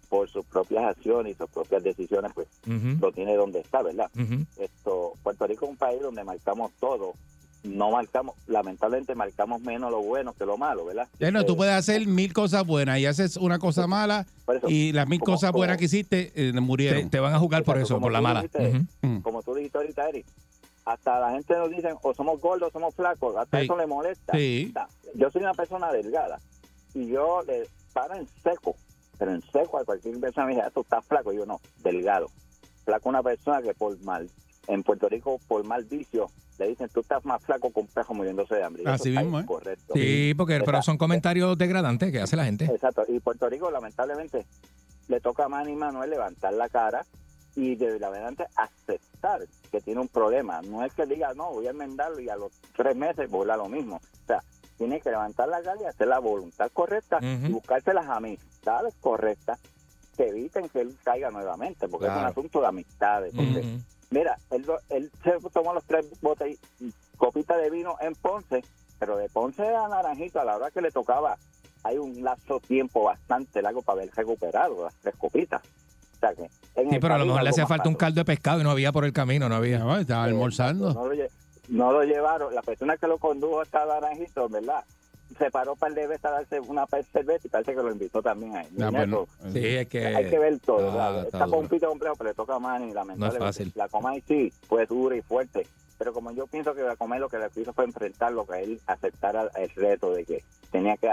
por 0.08 0.28
sus 0.30 0.44
propias 0.46 0.84
acciones 0.84 1.34
y 1.34 1.38
sus 1.38 1.50
propias 1.50 1.82
decisiones 1.82 2.32
pues 2.34 2.48
lo 3.00 3.12
tiene 3.12 3.36
donde 3.36 3.60
está, 3.60 3.82
¿verdad? 3.82 4.10
Esto 4.56 5.12
Puerto 5.22 5.46
Rico 5.46 5.66
es 5.66 5.70
un 5.72 5.76
país 5.76 6.00
donde 6.00 6.24
marcamos 6.24 6.72
todo, 6.80 7.12
no 7.64 7.90
marcamos, 7.90 8.36
lamentablemente 8.46 9.14
marcamos 9.14 9.60
menos 9.60 9.90
lo 9.90 10.00
bueno 10.00 10.32
que 10.32 10.46
lo 10.46 10.56
malo, 10.56 10.84
¿verdad? 10.86 11.08
Ya 11.18 11.30
no, 11.30 11.44
tú 11.44 11.54
Eh, 11.54 11.56
puedes 11.56 11.74
hacer 11.74 12.06
mil 12.06 12.32
cosas 12.32 12.64
buenas 12.66 12.98
y 12.98 13.06
haces 13.06 13.36
una 13.36 13.58
cosa 13.58 13.86
mala 13.86 14.26
por 14.44 14.56
eso, 14.56 14.68
y 14.68 14.92
las 14.92 15.08
mil 15.08 15.18
como- 15.20 15.34
cosas 15.34 15.52
buenas 15.52 15.74
como- 15.76 15.78
que 15.80 15.84
hiciste 15.86 16.32
eh, 16.34 16.52
Te, 16.52 16.60
murieron. 16.60 17.10
te 17.10 17.18
van 17.20 17.34
a 17.34 17.38
jugar 17.38 17.64
por 17.64 17.78
eso, 17.78 18.00
por 18.00 18.12
la 18.12 18.20
mala. 18.20 18.42
dijiste. 18.42 18.86
Mm. 19.02 19.18
como 19.20 19.42
tú 19.42 19.54
dijiste 19.54 19.78
ahorita, 19.78 20.08
Eric, 20.08 20.26
hasta 20.84 21.20
la 21.20 21.32
gente 21.32 21.54
nos 21.56 21.70
dice 21.70 21.88
o 22.02 22.14
somos 22.14 22.40
gordos 22.40 22.68
o 22.68 22.72
somos 22.72 22.94
flacos, 22.94 23.36
hasta 23.36 23.58
Sí. 23.58 23.64
eso 23.64 23.76
le 23.76 23.86
molesta. 23.86 24.32
Sí. 24.34 24.72
Yo 25.14 25.30
soy 25.30 25.42
una 25.42 25.52
persona 25.54 25.92
delgada 25.92 26.38
y 26.94 27.06
yo 27.08 27.42
le 27.46 27.68
paro 27.92 28.14
en 28.14 28.26
seco, 28.42 28.76
pero 29.18 29.32
en 29.34 29.42
seco 29.52 29.78
a 29.78 29.84
cualquier 29.84 30.18
persona 30.20 30.46
me 30.46 30.52
dice, 30.54 30.64
"Ah, 30.66 30.70
tú 30.72 30.80
estás 30.82 31.04
flaco, 31.04 31.32
yo 31.32 31.44
no, 31.44 31.60
delgado. 31.82 32.28
Flaco 32.84 33.08
una 33.08 33.22
persona 33.22 33.60
que 33.60 33.74
por 33.74 33.98
mal, 34.02 34.30
en 34.68 34.82
Puerto 34.82 35.08
Rico 35.08 35.40
por 35.48 35.64
mal 35.64 35.84
vicio, 35.84 36.30
le 36.58 36.68
dicen, 36.68 36.88
tú 36.92 37.00
estás 37.00 37.24
más 37.24 37.42
flaco 37.42 37.72
que 37.72 37.80
un 37.80 37.86
pejo 37.86 38.14
muriéndose 38.14 38.56
de 38.56 38.64
hambre. 38.64 38.82
Y 38.82 38.88
Así 38.88 39.10
mismo, 39.10 39.38
¿eh? 39.38 39.42
incorrecto. 39.42 39.94
Sí, 39.94 40.34
porque 40.36 40.60
pero 40.64 40.82
son 40.82 40.98
comentarios 40.98 41.56
degradantes 41.56 42.10
que 42.10 42.20
hace 42.20 42.36
la 42.36 42.44
gente. 42.44 42.64
Exacto, 42.64 43.04
y 43.08 43.20
Puerto 43.20 43.48
Rico 43.48 43.70
lamentablemente 43.70 44.46
le 45.06 45.20
toca 45.20 45.44
a 45.44 45.48
Manny 45.48 45.76
Manuel 45.76 46.10
levantar 46.10 46.52
la 46.52 46.68
cara 46.68 47.04
y 47.54 47.74
de 47.74 48.04
adelante 48.04 48.46
aceptar 48.56 49.40
que 49.70 49.80
tiene 49.80 50.00
un 50.00 50.08
problema. 50.08 50.60
No 50.62 50.84
es 50.84 50.92
que 50.94 51.06
diga, 51.06 51.32
no, 51.34 51.52
voy 51.52 51.66
a 51.66 51.70
enmendarlo 51.70 52.20
y 52.20 52.28
a 52.28 52.36
los 52.36 52.52
tres 52.76 52.94
meses 52.94 53.30
vuelva 53.30 53.56
lo 53.56 53.68
mismo. 53.68 53.96
O 53.96 54.26
sea, 54.26 54.42
tiene 54.76 55.00
que 55.00 55.10
levantar 55.10 55.48
la 55.48 55.62
cara 55.62 55.80
y 55.80 55.84
hacer 55.84 56.08
la 56.08 56.18
voluntad 56.18 56.70
correcta 56.72 57.18
y 57.20 57.50
buscarse 57.50 57.92
las 57.92 58.06
amistades 58.06 58.94
correctas 59.00 59.58
que 60.16 60.28
eviten 60.28 60.68
que 60.68 60.80
él 60.80 60.96
caiga 61.02 61.30
nuevamente, 61.30 61.88
porque 61.88 62.06
es 62.06 62.12
un 62.12 62.24
asunto 62.24 62.60
de 62.60 62.66
amistades. 62.66 63.32
porque. 63.34 63.78
Mira, 64.10 64.36
él, 64.50 64.62
lo- 64.66 64.80
él 64.88 65.10
se 65.22 65.32
tomó 65.52 65.74
los 65.74 65.84
tres 65.84 66.06
botes 66.20 66.58
copitas 67.16 67.58
de 67.60 67.70
vino 67.70 67.96
en 68.00 68.14
Ponce, 68.14 68.64
pero 68.98 69.16
de 69.16 69.28
Ponce 69.28 69.62
a 69.74 69.88
Naranjito, 69.88 70.40
a 70.40 70.44
la 70.44 70.56
hora 70.56 70.70
que 70.70 70.80
le 70.80 70.90
tocaba, 70.90 71.36
hay 71.84 71.98
un 71.98 72.22
lapso 72.22 72.54
de 72.60 72.66
tiempo 72.66 73.04
bastante 73.04 73.60
largo 73.62 73.82
para 73.82 74.00
haber 74.02 74.14
recuperado 74.14 74.84
las 74.84 74.94
tres 74.96 75.14
copitas. 75.16 75.62
O 76.16 76.20
sea 76.20 76.34
que 76.34 76.42
en 76.74 76.88
Sí, 76.88 76.94
el 76.96 77.00
pero 77.00 77.14
a 77.14 77.18
lo 77.18 77.26
mejor 77.26 77.42
le 77.42 77.50
hacía 77.50 77.66
falta 77.66 77.88
un 77.88 77.94
caldo 77.94 78.20
de 78.20 78.24
pescado 78.24 78.60
y 78.60 78.64
no 78.64 78.70
había 78.70 78.92
por 78.92 79.04
el 79.04 79.12
camino, 79.12 79.48
no 79.48 79.54
había. 79.56 79.78
No, 79.78 79.96
estaba 79.98 80.24
almorzando. 80.24 80.92
No 80.94 81.06
lo, 81.06 81.14
lle- 81.14 81.30
no 81.68 81.92
lo 81.92 82.02
llevaron, 82.02 82.54
la 82.54 82.62
persona 82.62 82.96
que 82.96 83.06
lo 83.06 83.18
condujo 83.18 83.60
hasta 83.60 83.84
Naranjito, 83.86 84.48
¿verdad? 84.48 84.84
Se 85.36 85.50
paró 85.50 85.76
para 85.76 85.90
el 85.90 85.94
de 85.96 86.06
veces 86.06 86.24
a 86.24 86.30
darse 86.30 86.58
una 86.60 86.86
cerveza 86.86 87.40
y 87.46 87.48
parece 87.48 87.74
que 87.74 87.82
lo 87.82 87.92
invitó 87.92 88.22
también 88.22 88.56
ahí. 88.56 88.66
Ah, 88.80 88.90
pues 88.90 89.08
no. 89.08 89.26
Sí, 89.52 89.58
es 89.64 89.86
que. 89.88 90.06
Hay 90.06 90.30
que 90.30 90.38
ver 90.38 90.58
todo. 90.60 90.98
Ah, 91.00 91.16
está 91.18 91.22
Está 91.26 91.44
duro. 91.46 91.58
pompito 91.58 91.88
complejo, 91.88 92.16
pero 92.16 92.30
le 92.30 92.34
toca 92.34 92.54
a 92.54 92.58
Manny, 92.58 92.92
lamentablemente. 92.92 93.38
fácil. 93.44 93.72
La 93.74 93.88
Comay 93.88 94.22
sí, 94.26 94.52
fue 94.68 94.86
dura 94.86 95.16
y 95.16 95.22
fuerte. 95.22 95.66
Pero 95.98 96.12
como 96.12 96.30
yo 96.32 96.46
pienso 96.46 96.74
que 96.74 96.82
la 96.82 96.96
Comay 96.96 97.18
lo 97.20 97.28
que 97.28 97.38
le 97.38 97.48
hizo 97.56 97.72
fue 97.72 97.84
enfrentar 97.84 98.32
lo 98.32 98.46
que 98.46 98.62
él 98.62 98.80
aceptara 98.86 99.48
el 99.56 99.68
reto 99.74 100.12
de 100.12 100.24
que 100.24 100.42
tenía 100.70 100.96
que 100.96 101.10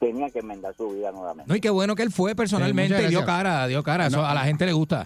tenía 0.00 0.28
que 0.30 0.40
enmendar 0.40 0.74
su 0.74 0.90
vida 0.90 1.12
nuevamente. 1.12 1.48
No, 1.48 1.54
y 1.56 1.60
qué 1.60 1.70
bueno 1.70 1.94
que 1.94 2.02
él 2.02 2.10
fue 2.10 2.34
personalmente 2.34 3.02
y 3.04 3.08
dio 3.08 3.24
cara, 3.24 3.66
dio 3.68 3.82
cara. 3.82 4.06
Eso 4.08 4.16
No. 4.18 4.26
a 4.26 4.34
la 4.34 4.44
gente 4.44 4.66
le 4.66 4.72
gusta. 4.72 5.02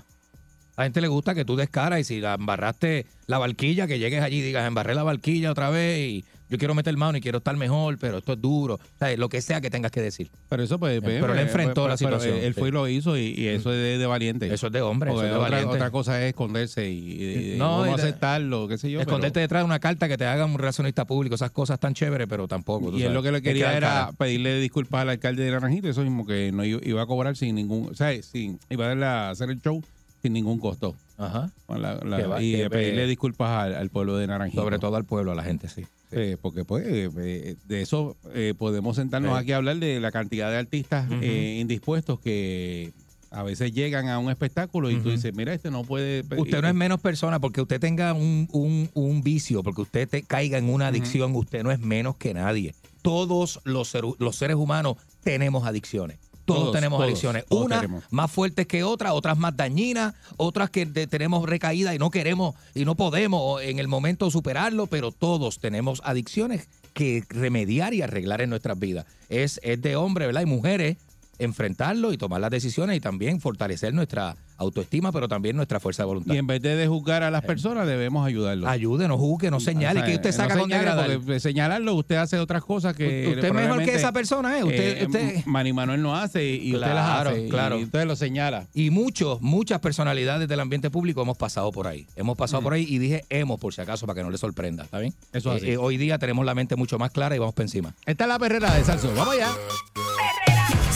A 0.77 0.83
la 0.83 0.85
gente 0.85 1.01
le 1.01 1.09
gusta 1.09 1.35
que 1.35 1.45
tú 1.45 1.57
des 1.57 1.69
cara 1.69 1.99
y 2.01 2.05
si 2.05 2.21
la 2.21 2.35
embarraste 2.35 3.05
la 3.27 3.39
barquilla, 3.39 3.87
que 3.87 3.99
llegues 3.99 4.23
allí 4.23 4.39
y 4.39 4.43
digas, 4.43 4.67
embarré 4.67 4.95
la 4.95 5.03
barquilla 5.03 5.51
otra 5.51 5.71
vez 5.71 5.99
y 5.99 6.25
yo 6.49 6.59
quiero 6.59 6.75
meter 6.75 6.97
mano 6.97 7.19
y 7.19 7.21
quiero 7.21 7.39
estar 7.39 7.57
mejor, 7.57 7.99
pero 7.99 8.19
esto 8.19 8.33
es 8.35 8.41
duro. 8.41 8.75
O 8.75 8.99
sea, 8.99 9.17
lo 9.17 9.29
que 9.29 9.41
sea 9.43 9.61
que 9.61 9.71
tengas 9.71 9.91
que 9.93 10.01
decir. 10.01 10.31
Pero 10.49 10.63
eso, 10.63 10.79
pues. 10.79 11.01
pues, 11.01 11.15
Pero 11.21 11.27
él 11.33 11.39
pues, 11.39 11.47
enfrentó 11.47 11.83
pues, 11.87 12.01
la 12.01 12.07
pero 12.09 12.21
situación, 12.21 12.45
Él 12.45 12.55
fue 12.55 12.69
y 12.69 12.73
lo 12.73 12.89
hizo 12.89 13.17
y, 13.17 13.35
y 13.37 13.49
eso 13.49 13.71
es 13.73 13.77
de, 13.79 13.99
de 13.99 14.07
valiente. 14.07 14.53
Eso 14.53 14.69
es 14.69 14.73
de 14.73 14.81
hombre, 14.81 15.11
eso 15.11 15.17
Porque 15.17 15.27
es 15.29 15.33
de 15.35 15.39
otra, 15.39 15.51
valiente. 15.51 15.75
otra 15.77 15.91
cosa 15.91 16.23
es 16.23 16.29
esconderse 16.31 16.89
y, 16.89 17.55
No, 17.59 17.87
y 17.87 17.91
aceptarlo, 17.91 18.69
qué 18.69 18.79
sé 18.79 18.91
yo. 18.91 18.99
pero- 19.01 19.11
Esconderte 19.11 19.41
detrás 19.41 19.61
de 19.63 19.65
una 19.67 19.79
carta 19.79 20.09
que 20.09 20.17
te 20.17 20.25
haga 20.25 20.45
un 20.45 20.59
relacionista 20.59 21.05
público, 21.05 21.35
esas 21.35 21.51
cosas 21.51 21.79
tan 21.79 21.95
chéveres, 21.95 22.27
pero 22.29 22.49
tampoco. 22.49 22.97
Y 22.97 23.03
él 23.03 23.13
lo 23.13 23.23
que 23.23 23.33
le 23.33 23.43
quería 23.43 23.77
era 23.77 24.11
pedirle 24.17 24.59
disculpas 24.61 25.03
al 25.03 25.11
alcalde 25.11 25.45
de 25.45 25.51
Naranjito, 25.51 25.89
eso 25.89 26.03
mismo, 26.03 26.27
que 26.27 26.51
no 26.53 26.65
iba, 26.65 27.03
a 27.03 27.07
cobrar 27.07 27.37
sin 27.37 27.55
ningún, 27.55 27.89
o 27.91 27.95
sea, 27.95 28.21
sin, 28.23 28.59
iba 28.71 28.85
a 28.87 28.89
darle 28.89 29.07
a 29.07 29.31
hacer 29.31 29.51
el 29.51 29.61
show 29.61 29.83
sin 30.23 30.33
ningún 30.33 30.59
costo. 30.59 30.97
Ajá. 31.17 31.51
Con 31.67 31.83
la- 31.83 31.97
la- 31.97 32.17
Que 32.17 32.23
va- 32.27 32.43
y 32.43 32.69
pedirle 32.69 33.07
disculpas 33.07 33.51
al, 33.51 33.75
al 33.75 33.91
pueblo 33.91 34.17
de 34.17 34.27
Naranjito. 34.27 34.63
Sobre 34.63 34.79
todo 34.79 34.97
al 34.97 35.05
pueblo, 35.05 35.33
a 35.33 35.35
la 35.35 35.43
gente, 35.45 35.69
sí. 35.69 35.85
Sí, 36.11 36.37
porque 36.41 36.65
pues 36.65 36.85
eh, 36.87 37.57
de 37.67 37.83
eso 37.83 38.17
eh, 38.35 38.55
podemos 38.57 38.97
sentarnos 38.97 39.37
aquí 39.37 39.53
a 39.53 39.57
hablar 39.57 39.77
de 39.79 40.01
la 40.01 40.11
cantidad 40.11 40.51
de 40.51 40.57
artistas 40.57 41.07
eh, 41.21 41.59
indispuestos 41.61 42.19
que 42.21 42.93
a 43.31 43.43
veces 43.43 43.73
llegan 43.75 44.09
a 44.09 44.19
un 44.19 44.31
espectáculo 44.31 44.91
y 44.91 44.95
tú 44.95 45.01
Ujú. 45.01 45.11
dices, 45.11 45.35
mira, 45.35 45.53
este 45.53 45.71
no 45.71 45.85
puede... 45.85 46.25
Usted 46.35 46.63
no 46.63 46.69
es 46.69 46.75
menos 46.75 46.99
persona 47.01 47.39
porque 47.41 47.61
usted 47.61 47.79
tenga 47.79 48.15
un, 48.15 48.49
un- 48.53 48.89
un 48.95 49.23
vicio, 49.23 49.63
porque 49.63 49.83
usted 49.83 50.09
te 50.09 50.23
caiga 50.23 50.57
en 50.57 50.71
una 50.71 50.87
adicción, 50.87 51.37
usted 51.37 51.63
no 51.63 51.71
es 51.71 51.79
menos 51.79 52.17
que 52.17 52.33
nadie. 52.33 52.75
Todos 53.03 53.61
los, 53.65 53.95
seru- 53.95 54.17
los 54.19 54.37
seres 54.37 54.57
humanos 54.57 54.97
tenemos 55.23 55.67
adicciones. 55.67 56.19
Todos, 56.49 56.61
Todos, 56.63 56.75
tenemos 56.75 56.99
todos, 56.99 57.09
adicciones. 57.09 57.45
todos 57.47 57.67
Unas 57.67 57.81
tenemos. 57.83 58.05
más 58.11 58.31
fuertes 58.33 58.67
que 58.67 58.83
otras, 58.83 59.13
otras 59.13 59.39
más 59.39 59.57
dañinas, 59.57 60.15
otras 60.37 60.71
que 60.71 60.85
de- 60.87 61.07
tenemos 61.07 61.49
recaída 61.49 61.95
y 61.95 61.99
no 61.99 62.11
queremos 62.11 62.55
y 62.75 62.85
no 62.85 62.97
podemos 62.97 63.63
en 63.63 63.79
el 63.79 63.87
momento 63.87 64.31
superarlo, 64.31 64.87
pero 64.87 65.13
todos 65.13 65.59
tenemos 65.61 66.01
adicciones 66.05 66.69
que 66.95 67.23
remediar 67.29 67.95
y 67.95 68.03
arreglar 68.03 68.41
en 68.41 68.51
nuestras 68.51 68.77
vidas. 68.79 69.07
Es, 69.29 69.61
es 69.63 69.81
de 69.81 69.95
hombres, 69.95 70.27
¿verdad? 70.29 70.41
Y 70.43 70.47
mujeres 70.47 70.97
enfrentarlo 71.39 72.13
y 72.13 72.19
tomar 72.19 72.41
las 72.41 72.51
decisiones 72.51 72.97
y 72.97 73.01
también 73.01 73.41
fortalecer 73.41 73.95
nuestra 73.95 74.37
autoestima, 74.59 75.13
pero 75.13 75.29
también 75.29 75.57
nuestra 75.57 75.81
fuerza 75.81 76.03
de 76.03 76.07
voluntad. 76.09 76.35
Y 76.35 76.39
en 76.39 76.47
vez 76.47 76.61
de, 76.61 76.77
de 76.77 76.87
juzgar 76.87 77.23
a 77.23 77.31
las 77.31 77.43
personas, 77.45 77.87
debemos 77.87 78.27
ayudarlos. 78.27 78.69
Ayude, 78.69 79.09
no 79.09 79.17
juzgue, 79.17 79.51
no 79.51 79.61
señale. 79.61 80.01
O 80.01 80.03
sea, 80.03 80.11
que 80.11 80.17
usted 80.17 80.31
no 80.31 80.37
saca 80.37 80.55
con 80.55 80.63
señale, 80.65 80.85
degradar? 80.85 81.19
porque 81.19 81.41
señalarlo, 81.41 81.95
usted 81.95 82.17
hace 82.17 82.39
otras 82.39 82.63
cosas 82.65 82.95
que... 82.95 83.29
Usted 83.29 83.45
es 83.45 83.53
mejor 83.55 83.85
que 83.85 83.95
esa 83.95 84.13
persona, 84.13 84.59
¿eh? 84.59 84.65
Usted, 84.65 85.03
eh, 85.03 85.07
usted- 85.07 85.45
Manny 85.47 85.73
Manuel 85.73 86.03
no 86.03 86.15
hace 86.17 86.45
y 86.45 86.75
usted 86.75 86.87
las 86.95 87.27
hace. 87.27 87.49
claro. 87.49 87.79
Y 87.79 87.85
usted 87.85 88.05
lo 88.07 88.17
señala. 88.17 88.67
Y 88.75 88.91
muchos, 88.91 89.41
muchas 89.41 89.81
personalidades 89.81 90.49
del 90.49 90.61
ambiente 90.61 90.91
público 90.91 91.23
hemos 91.23 91.39
pasado 91.39 91.71
por 91.73 91.87
ahí. 91.87 92.07
Hemos 92.17 92.37
pasado 92.37 92.63
por 92.63 92.73
ahí 92.73 92.85
y 92.89 92.99
dije 92.99 93.25
hemos 93.31 93.59
por 93.61 93.73
si 93.75 93.81
acaso 93.81 94.07
para 94.07 94.17
que 94.19 94.23
no 94.25 94.31
le 94.31 94.39
sorprenda, 94.39 94.85
¿está 94.85 94.99
bien? 94.99 95.15
Eso 95.33 95.53
es 95.55 95.63
Eh, 95.63 95.67
así. 95.67 95.73
eh, 95.73 95.77
hoy 95.77 95.97
día 95.97 96.19
tenemos 96.19 96.45
la 96.45 96.55
mente 96.55 96.75
mucho 96.77 96.99
más 96.99 97.11
clara 97.11 97.37
y 97.37 97.39
vamos 97.39 97.55
para 97.55 97.65
encima. 97.65 97.95
Esta 98.07 98.25
es 98.25 98.29
la 98.29 98.39
perrera 98.39 98.75
de 98.75 98.85
Salso. 98.85 99.13
Vamos 99.15 99.35
allá. 99.35 99.49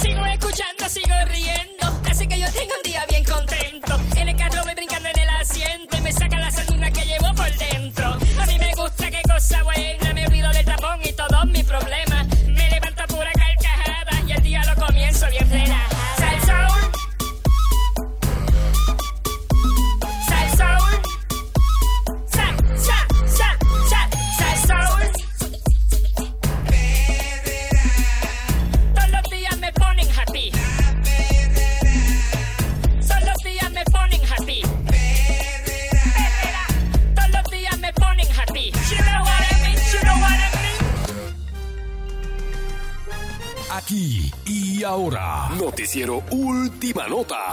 Sigo 0.01 0.25
escuchando, 0.27 0.89
sigo 0.89 1.15
riendo. 1.31 2.01
Así 2.11 2.27
que 2.27 2.39
yo 2.41 2.47
tengo 2.53 2.73
gusta 9.53 10.02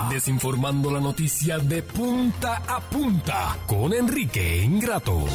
desinformando 0.10 0.91
la 0.91 0.99
noticia 0.99 1.60
de 1.60 1.84
punta 1.84 2.62
a 2.68 2.80
punta 2.82 3.57
con 3.68 3.93
Enrique 3.93 4.64
Ingrato. 4.64 5.26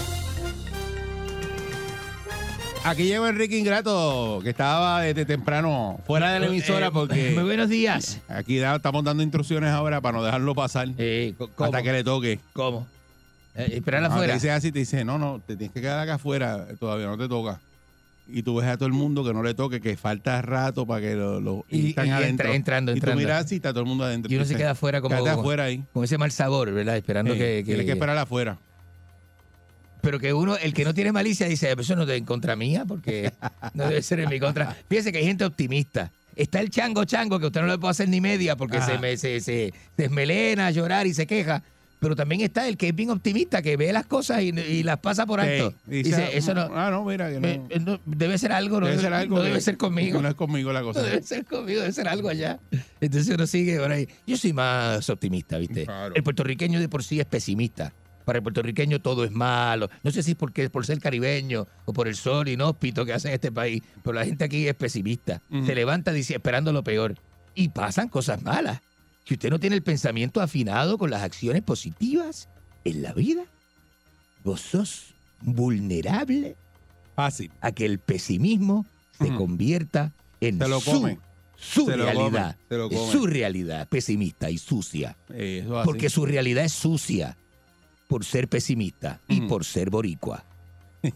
Aquí 2.84 3.04
llegó 3.04 3.26
Enrique 3.26 3.56
Ingrato, 3.58 4.40
que 4.42 4.50
estaba 4.50 5.00
desde 5.00 5.24
temprano 5.24 5.98
fuera 6.06 6.32
de 6.32 6.40
la 6.40 6.46
emisora 6.46 6.90
porque... 6.90 7.30
Muy 7.34 7.44
buenos 7.44 7.68
días. 7.70 8.20
Aquí 8.28 8.58
da- 8.58 8.76
estamos 8.76 9.02
dando 9.04 9.22
instrucciones 9.22 9.70
ahora 9.70 10.00
para 10.02 10.18
no 10.18 10.24
dejarlo 10.24 10.54
pasar 10.54 10.88
¿cómo? 11.38 11.64
hasta 11.64 11.82
que 11.82 11.92
le 11.92 12.04
toque. 12.04 12.40
¿Cómo? 12.52 12.86
Eh, 13.54 13.70
esperar 13.76 14.02
Ah, 14.04 14.08
afuera. 14.08 14.26
Te 14.26 14.34
dice 14.34 14.50
así, 14.50 14.70
te 14.72 14.80
dice, 14.80 15.04
no, 15.04 15.16
no, 15.16 15.40
te 15.46 15.56
tienes 15.56 15.72
que 15.72 15.80
quedar 15.80 16.00
acá 16.00 16.14
afuera, 16.14 16.66
todavía 16.78 17.06
no 17.06 17.16
te 17.16 17.26
toca. 17.28 17.58
Y 18.26 18.42
tú 18.42 18.56
ves 18.56 18.66
a 18.66 18.76
todo 18.78 18.86
el 18.86 18.94
mundo 18.94 19.22
que 19.22 19.34
no 19.34 19.42
le 19.42 19.52
toque, 19.54 19.80
que 19.82 19.96
falta 19.98 20.40
rato 20.40 20.86
para 20.86 21.02
que 21.02 21.14
lo, 21.14 21.40
lo 21.40 21.64
Y- 21.68 21.90
están 21.90 22.06
y 22.06 22.10
entra- 22.10 22.54
entrando, 22.54 22.96
y 22.96 23.00
tú 23.00 23.12
miras 23.14 23.44
así, 23.44 23.56
está 23.56 23.70
todo 23.72 23.82
el 23.82 23.86
mundo 23.88 24.04
adentro. 24.04 24.32
Y 24.32 24.36
uno 24.36 24.44
se 24.46 24.56
queda 24.56 24.70
afuera 24.70 25.00
como. 25.02 25.14
Quédate 25.14 25.30
afuera 25.38 25.64
ahí. 25.64 25.84
Con 25.92 26.04
ese 26.04 26.16
mal 26.16 26.32
sabor, 26.32 26.72
¿verdad? 26.72 26.96
Esperando 26.96 27.34
Sí, 27.34 27.38
que, 27.38 27.62
Tienes 27.64 27.84
que 27.84 27.92
esperar 27.92 28.16
afuera. 28.16 28.56
Pero 30.00 30.18
que 30.18 30.32
uno, 30.34 30.56
el 30.56 30.74
que 30.74 30.84
no 30.84 30.92
tiene 30.92 31.12
malicia, 31.12 31.46
dice, 31.48 31.68
"Pero 31.68 31.80
eso 31.82 31.96
no 31.96 32.02
es 32.02 32.10
en 32.10 32.24
contra 32.24 32.56
mía, 32.56 32.84
porque 32.86 33.32
no 33.74 33.88
debe 33.88 34.02
ser 34.02 34.20
en 34.20 34.28
mi 34.28 34.38
contra. 34.40 34.74
Fíjese 34.88 35.12
que 35.12 35.18
hay 35.18 35.24
gente 35.24 35.44
optimista. 35.44 36.10
Está 36.36 36.60
el 36.60 36.68
chango 36.70 37.04
chango, 37.04 37.38
que 37.38 37.46
usted 37.46 37.60
no 37.60 37.68
le 37.68 37.78
puede 37.78 37.92
hacer 37.92 38.08
ni 38.08 38.20
media 38.20 38.56
porque 38.56 38.78
Ajá. 38.78 38.86
se, 38.92 38.98
me, 38.98 39.16
se, 39.16 39.40
se, 39.40 39.70
se 39.70 39.74
desmelena 39.96 40.66
a 40.66 40.70
llorar 40.72 41.06
y 41.06 41.14
se 41.14 41.26
queja. 41.26 41.62
Pero 42.04 42.14
también 42.16 42.42
está 42.42 42.68
el 42.68 42.76
que 42.76 42.88
es 42.88 42.94
bien 42.94 43.08
optimista, 43.08 43.62
que 43.62 43.78
ve 43.78 43.90
las 43.90 44.04
cosas 44.04 44.42
y, 44.42 44.48
y 44.50 44.82
las 44.82 44.98
pasa 44.98 45.24
por 45.24 45.40
alto. 45.40 45.72
Sí, 45.88 46.02
dice, 46.02 46.36
eso 46.36 46.52
no, 46.52 46.68
Ah, 46.74 46.90
no, 46.90 47.02
mira, 47.02 47.30
que 47.30 47.40
no. 47.40 47.80
no, 47.92 48.00
debe 48.04 48.36
ser 48.36 48.52
algo, 48.52 48.78
no 48.78 48.86
debe 48.86 49.00
ser 49.00 49.14
algo. 49.14 49.36
no 49.38 49.42
debe 49.42 49.58
ser 49.62 49.78
conmigo. 49.78 50.20
No 50.20 50.28
es 50.28 50.34
conmigo 50.34 50.70
la 50.70 50.80
No 50.82 50.86
cosa. 50.88 51.02
debe 51.02 51.22
ser 51.22 51.46
conmigo, 51.46 51.80
debe 51.80 51.92
ser 51.94 52.06
algo 52.06 52.28
allá. 52.28 52.58
Entonces 53.00 53.34
uno 53.34 53.46
sigue 53.46 53.78
por 53.78 53.90
ahí. 53.90 54.06
Yo 54.26 54.36
soy 54.36 54.52
más 54.52 55.08
optimista, 55.08 55.56
¿viste? 55.56 55.86
Claro. 55.86 56.14
El 56.14 56.22
puertorriqueño 56.22 56.78
de 56.78 56.90
por 56.90 57.02
sí 57.02 57.20
es 57.20 57.24
pesimista. 57.26 57.94
Para 58.26 58.36
el 58.38 58.42
puertorriqueño 58.42 59.00
todo 59.00 59.24
es 59.24 59.30
malo. 59.30 59.88
No 60.02 60.10
sé 60.10 60.22
si 60.22 60.32
es 60.32 60.36
porque 60.36 60.68
por 60.68 60.84
ser 60.84 60.98
caribeño 60.98 61.66
o 61.86 61.94
por 61.94 62.06
el 62.06 62.16
sol 62.16 62.48
inhóspito 62.48 63.06
que 63.06 63.14
hace 63.14 63.32
este 63.32 63.50
país, 63.50 63.82
pero 64.02 64.12
la 64.12 64.26
gente 64.26 64.44
aquí 64.44 64.68
es 64.68 64.74
pesimista. 64.74 65.40
Se 65.64 65.74
levanta 65.74 66.12
dice, 66.12 66.34
esperando 66.34 66.70
lo 66.70 66.84
peor. 66.84 67.14
Y 67.54 67.68
pasan 67.70 68.08
cosas 68.10 68.42
malas. 68.42 68.80
Si 69.24 69.34
usted 69.34 69.50
no 69.50 69.58
tiene 69.58 69.76
el 69.76 69.82
pensamiento 69.82 70.40
afinado 70.40 70.98
con 70.98 71.10
las 71.10 71.22
acciones 71.22 71.62
positivas 71.62 72.48
en 72.84 73.02
la 73.02 73.12
vida, 73.14 73.44
vos 74.42 74.60
sos 74.60 75.14
vulnerable 75.40 76.56
Fácil. 77.16 77.50
a 77.60 77.72
que 77.72 77.86
el 77.86 77.98
pesimismo 77.98 78.84
se 79.18 79.32
convierta 79.34 80.12
en 80.40 80.58
Se 80.58 80.68
lo 80.68 80.80
su, 80.80 80.90
come. 80.90 81.18
su 81.56 81.86
Se 81.86 81.96
lo 81.96 82.04
come, 82.04 82.12
realidad. 82.12 82.56
se 82.68 82.76
lo 82.76 82.90
Es 82.90 82.98
come. 82.98 83.12
su 83.12 83.26
realidad 83.26 83.88
pesimista 83.88 84.50
y 84.50 84.58
sucia. 84.58 85.16
Eso. 85.32 85.82
Porque 85.84 86.10
su 86.10 86.26
realidad 86.26 86.64
es 86.64 86.72
sucia 86.72 87.36
por 88.08 88.24
ser 88.24 88.48
pesimista 88.48 89.20
y 89.28 89.42
por 89.42 89.64
ser 89.64 89.88
boricua. 89.90 90.44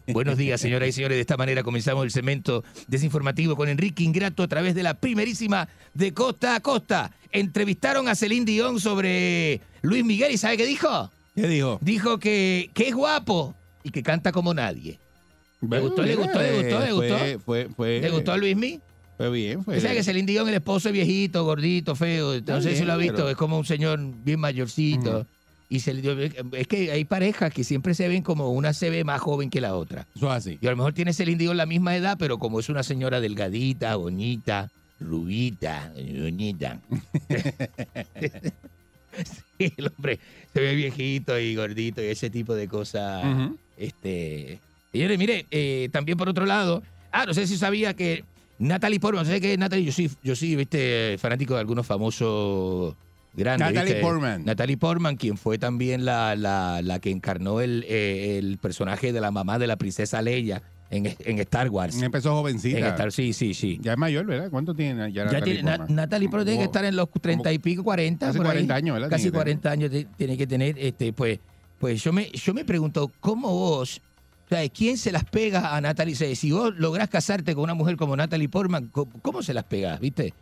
Buenos 0.08 0.36
días, 0.36 0.60
señoras 0.60 0.88
y 0.88 0.92
señores. 0.92 1.16
De 1.16 1.20
esta 1.20 1.36
manera 1.36 1.62
comenzamos 1.62 2.04
el 2.04 2.10
segmento 2.10 2.64
desinformativo 2.86 3.56
con 3.56 3.68
Enrique 3.68 4.02
Ingrato 4.04 4.42
a 4.42 4.48
través 4.48 4.74
de 4.74 4.82
la 4.82 4.94
primerísima 4.94 5.68
de 5.94 6.12
Costa 6.12 6.54
a 6.56 6.60
Costa. 6.60 7.10
Entrevistaron 7.32 8.08
a 8.08 8.14
Celine 8.14 8.44
Dion 8.46 8.80
sobre 8.80 9.60
Luis 9.82 10.04
Miguel 10.04 10.32
y 10.32 10.38
¿sabe 10.38 10.56
qué 10.56 10.66
dijo? 10.66 11.10
¿Qué 11.34 11.46
dijo? 11.48 11.78
Dijo 11.82 12.18
que, 12.18 12.70
que 12.74 12.88
es 12.88 12.94
guapo 12.94 13.54
y 13.82 13.90
que 13.90 14.02
canta 14.02 14.32
como 14.32 14.52
nadie. 14.54 14.98
¿Le 15.60 15.80
gustó, 15.80 16.02
le 16.02 16.14
gustó, 16.16 16.40
le 16.40 16.52
gustó, 16.62 16.80
le 16.80 16.92
gustó? 16.92 17.18
Fue, 17.18 17.38
fue, 17.44 17.68
fue, 17.74 18.00
¿Le 18.00 18.10
gustó 18.10 18.32
a 18.32 18.36
Luis 18.36 18.56
Miguel? 18.56 18.80
Fue 19.16 19.30
bien. 19.30 19.64
Fue, 19.64 19.80
¿Sabe 19.80 19.94
que 19.96 20.04
Celine 20.04 20.30
Dion, 20.30 20.48
el 20.48 20.54
esposo 20.54 20.88
es 20.88 20.92
viejito, 20.92 21.44
gordito, 21.44 21.96
feo? 21.96 22.40
No 22.46 22.60
sé 22.60 22.76
si 22.76 22.84
lo 22.84 22.92
ha 22.92 22.96
visto, 22.96 23.16
pero- 23.16 23.30
es 23.30 23.36
como 23.36 23.58
un 23.58 23.64
señor 23.64 23.98
bien 24.22 24.38
mayorcito. 24.38 25.26
Y 25.70 25.80
Celine 25.80 26.14
Dion- 26.30 26.54
es 26.56 26.66
que 26.66 26.90
hay 26.90 27.04
parejas 27.04 27.52
que 27.52 27.62
siempre 27.62 27.94
se 27.94 28.08
ven 28.08 28.22
como 28.22 28.50
una 28.52 28.72
se 28.72 28.88
ve 28.88 29.04
más 29.04 29.20
joven 29.20 29.50
que 29.50 29.60
la 29.60 29.74
otra. 29.76 30.06
Eso 30.16 30.26
es 30.30 30.32
así. 30.36 30.58
Y 30.60 30.66
a 30.66 30.70
lo 30.70 30.76
mejor 30.78 30.94
tiene 30.94 31.12
Celine 31.12 31.38
Dion 31.38 31.56
la 31.56 31.66
misma 31.66 31.94
edad, 31.94 32.16
pero 32.18 32.38
como 32.38 32.58
es 32.60 32.68
una 32.70 32.82
señora 32.82 33.20
delgadita, 33.20 33.94
bonita, 33.96 34.70
rubita, 35.00 35.92
bonita. 35.94 36.80
Sí, 39.58 39.72
el 39.76 39.88
hombre 39.88 40.20
se 40.54 40.60
ve 40.60 40.74
viejito 40.76 41.38
y 41.40 41.56
gordito 41.56 42.00
y 42.00 42.06
ese 42.06 42.30
tipo 42.30 42.54
de 42.54 42.68
cosas. 42.68 43.24
Ujú. 43.24 43.56
Este, 43.76 44.60
señores, 44.92 45.18
mire, 45.18 45.46
eh, 45.50 45.88
también 45.90 46.16
por 46.16 46.28
otro 46.28 46.46
lado, 46.46 46.82
ah, 47.10 47.26
no 47.26 47.34
sé 47.34 47.46
si 47.48 47.56
sabía 47.56 47.94
que 47.94 48.22
Natalie 48.60 49.00
Portman, 49.00 49.26
¿sabes 49.26 49.40
qué? 49.40 49.56
Natalie, 49.58 49.84
yo 49.84 49.90
sí, 49.92 50.08
yo 50.22 50.36
sí, 50.36 50.54
viste, 50.54 51.16
fanático 51.18 51.54
de 51.54 51.60
algunos 51.60 51.84
famosos 51.86 52.94
Natalie 53.34 53.84
¿viste? 53.84 54.00
Portman. 54.00 54.44
Natalie 54.44 54.76
Portman, 54.76 55.16
quien 55.16 55.36
fue 55.36 55.58
también 55.58 56.04
la, 56.04 56.34
la, 56.34 56.80
la 56.82 56.98
que 56.98 57.10
encarnó 57.10 57.60
el, 57.60 57.84
eh, 57.88 58.38
el 58.38 58.58
personaje 58.58 59.12
de 59.12 59.20
la 59.20 59.30
mamá 59.30 59.58
de 59.58 59.66
la 59.66 59.76
princesa 59.76 60.22
Leia 60.22 60.62
en, 60.90 61.14
en 61.18 61.38
Star 61.40 61.68
Wars. 61.68 62.00
Empezó 62.00 62.34
jovencita. 62.34 62.78
En 62.78 62.84
Star, 62.86 63.12
sí, 63.12 63.32
sí, 63.32 63.54
sí. 63.54 63.78
Ya 63.80 63.92
es 63.92 63.98
mayor, 63.98 64.26
¿verdad? 64.26 64.50
¿Cuánto 64.50 64.74
tiene 64.74 65.12
ya, 65.12 65.24
Ya 65.24 65.32
Natalie 65.32 65.54
tiene, 65.54 65.70
Portman? 65.70 65.96
Natalie 65.96 66.28
Portman 66.28 66.46
tiene 66.46 66.58
que 66.60 66.64
estar 66.64 66.84
en 66.84 66.96
los 66.96 67.10
30 67.10 67.52
y 67.52 67.58
pico, 67.58 67.84
40. 67.84 68.26
Casi. 68.26 68.38
40 68.38 68.74
años, 68.74 68.94
¿verdad? 68.94 69.10
Casi 69.10 69.30
40 69.30 69.70
años 69.70 69.90
tiene 70.16 70.36
que 70.36 70.46
tener. 70.46 70.78
Este, 70.78 71.12
pues, 71.12 71.38
pues 71.78 72.02
yo 72.02 72.12
me, 72.12 72.30
yo 72.30 72.54
me 72.54 72.64
pregunto, 72.64 73.12
¿cómo 73.20 73.50
vos, 73.50 74.00
o 74.46 74.48
sea, 74.48 74.68
quién 74.68 74.96
se 74.96 75.12
las 75.12 75.24
pega 75.24 75.76
a 75.76 75.80
Natalie? 75.80 76.14
Si 76.14 76.50
vos 76.50 76.74
lográs 76.76 77.08
casarte 77.08 77.54
con 77.54 77.64
una 77.64 77.74
mujer 77.74 77.96
como 77.96 78.16
Natalie 78.16 78.48
Portman, 78.48 78.88
¿cómo, 78.88 79.12
cómo 79.22 79.42
se 79.42 79.54
las 79.54 79.64
pegas, 79.64 80.00
viste? 80.00 80.32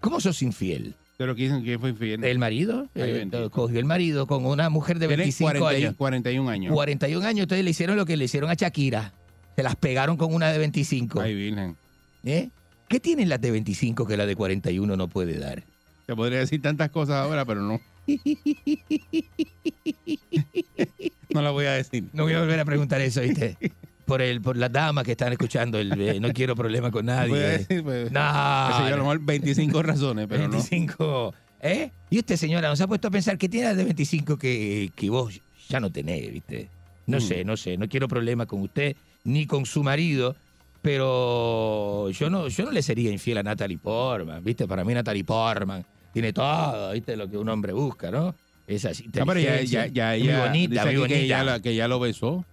¿Cómo 0.00 0.20
sos 0.20 0.42
infiel? 0.42 0.94
Pero 1.18 1.34
¿quién, 1.34 1.62
quién 1.64 1.80
fue 1.80 1.90
infiel? 1.90 2.22
¿El 2.24 2.38
marido? 2.38 2.88
Eh, 2.94 3.28
cogió 3.50 3.78
el 3.80 3.84
marido 3.84 4.28
con 4.28 4.46
una 4.46 4.70
mujer 4.70 5.00
de 5.00 5.08
Tiene 5.08 5.24
25 5.24 5.50
40 5.50 5.72
y- 5.78 5.82
años. 5.84 5.96
41 5.96 6.48
años. 6.48 6.72
41 6.72 7.26
años, 7.26 7.42
entonces 7.42 7.64
le 7.64 7.70
hicieron 7.72 7.96
lo 7.96 8.06
que 8.06 8.16
le 8.16 8.24
hicieron 8.26 8.48
a 8.50 8.54
Shakira. 8.54 9.12
Se 9.56 9.64
las 9.64 9.74
pegaron 9.74 10.16
con 10.16 10.32
una 10.32 10.52
de 10.52 10.58
25. 10.58 11.20
Ay, 11.20 11.34
virgen. 11.34 11.76
¿Eh? 12.24 12.50
¿Qué 12.88 13.00
tienen 13.00 13.28
las 13.28 13.40
de 13.40 13.50
25 13.50 14.06
que 14.06 14.16
la 14.16 14.26
de 14.26 14.36
41 14.36 14.96
no 14.96 15.08
puede 15.08 15.40
dar? 15.40 15.64
Te 16.06 16.14
podría 16.14 16.38
decir 16.38 16.62
tantas 16.62 16.90
cosas 16.90 17.16
ahora, 17.16 17.44
pero 17.44 17.62
no. 17.62 17.80
No 21.30 21.42
la 21.42 21.50
voy 21.50 21.66
a 21.66 21.72
decir. 21.72 22.04
No 22.12 22.22
voy 22.22 22.32
a 22.34 22.40
volver 22.40 22.60
a 22.60 22.64
preguntar 22.64 23.00
eso, 23.00 23.20
¿viste? 23.22 23.56
Por 24.08 24.22
el, 24.22 24.40
por 24.40 24.56
las 24.56 24.72
damas 24.72 25.04
que 25.04 25.12
están 25.12 25.30
escuchando, 25.32 25.78
el, 25.78 25.92
eh, 26.00 26.18
no 26.18 26.32
quiero 26.32 26.56
problemas 26.56 26.90
con 26.90 27.04
nadie. 27.06 27.36
decir, 27.36 27.84
pues, 27.84 28.10
No, 28.10 28.20
a 28.22 28.88
lo 28.90 28.96
mejor 28.96 29.20
25 29.20 29.82
razones, 29.82 30.26
pero 30.28 30.44
no. 30.44 30.50
25. 30.50 31.34
¿Eh? 31.60 31.90
Y 32.10 32.18
usted, 32.18 32.36
señora, 32.36 32.68
¿nos 32.68 32.80
ha 32.80 32.86
puesto 32.88 33.08
a 33.08 33.10
pensar 33.10 33.36
que 33.38 33.48
tiene 33.48 33.74
de 33.74 33.84
25 33.84 34.36
que, 34.38 34.90
que 34.96 35.10
vos 35.10 35.40
ya 35.68 35.78
no 35.78 35.90
tenés, 35.92 36.32
¿viste? 36.32 36.70
No 37.06 37.18
Mm. 37.18 37.20
sé, 37.20 37.44
no 37.44 37.56
sé, 37.56 37.76
no 37.76 37.88
quiero 37.88 38.08
problemas 38.08 38.46
con 38.46 38.62
usted 38.62 38.96
ni 39.24 39.46
con 39.46 39.66
su 39.66 39.82
marido, 39.82 40.34
pero 40.80 42.10
yo 42.10 42.30
no, 42.30 42.48
yo 42.48 42.64
no 42.64 42.70
le 42.70 42.82
sería 42.82 43.10
infiel 43.10 43.38
a 43.38 43.42
Natalie 43.42 43.78
Portman, 43.78 44.42
¿viste? 44.42 44.66
Para 44.66 44.84
mí 44.84 44.94
Natalie 44.94 45.24
Portman 45.24 45.84
tiene 46.12 46.32
todo, 46.32 46.92
¿viste? 46.92 47.16
Lo 47.16 47.28
que 47.28 47.36
un 47.36 47.48
hombre 47.48 47.72
busca, 47.72 48.10
¿no? 48.10 48.34
Es 48.66 48.84
así. 48.84 49.04
No, 49.14 49.24
pero 49.26 49.40
ya, 49.40 49.60
ya, 49.62 49.86
ya, 49.86 50.10
muy 50.18 50.32
bonita, 50.48 50.84
muy 50.84 50.92
que 50.94 50.98
bonita. 50.98 51.44
la- 51.44 51.60
que 51.60 51.70
ella 51.70 51.88
lo 51.88 52.00
besó. 52.00 52.44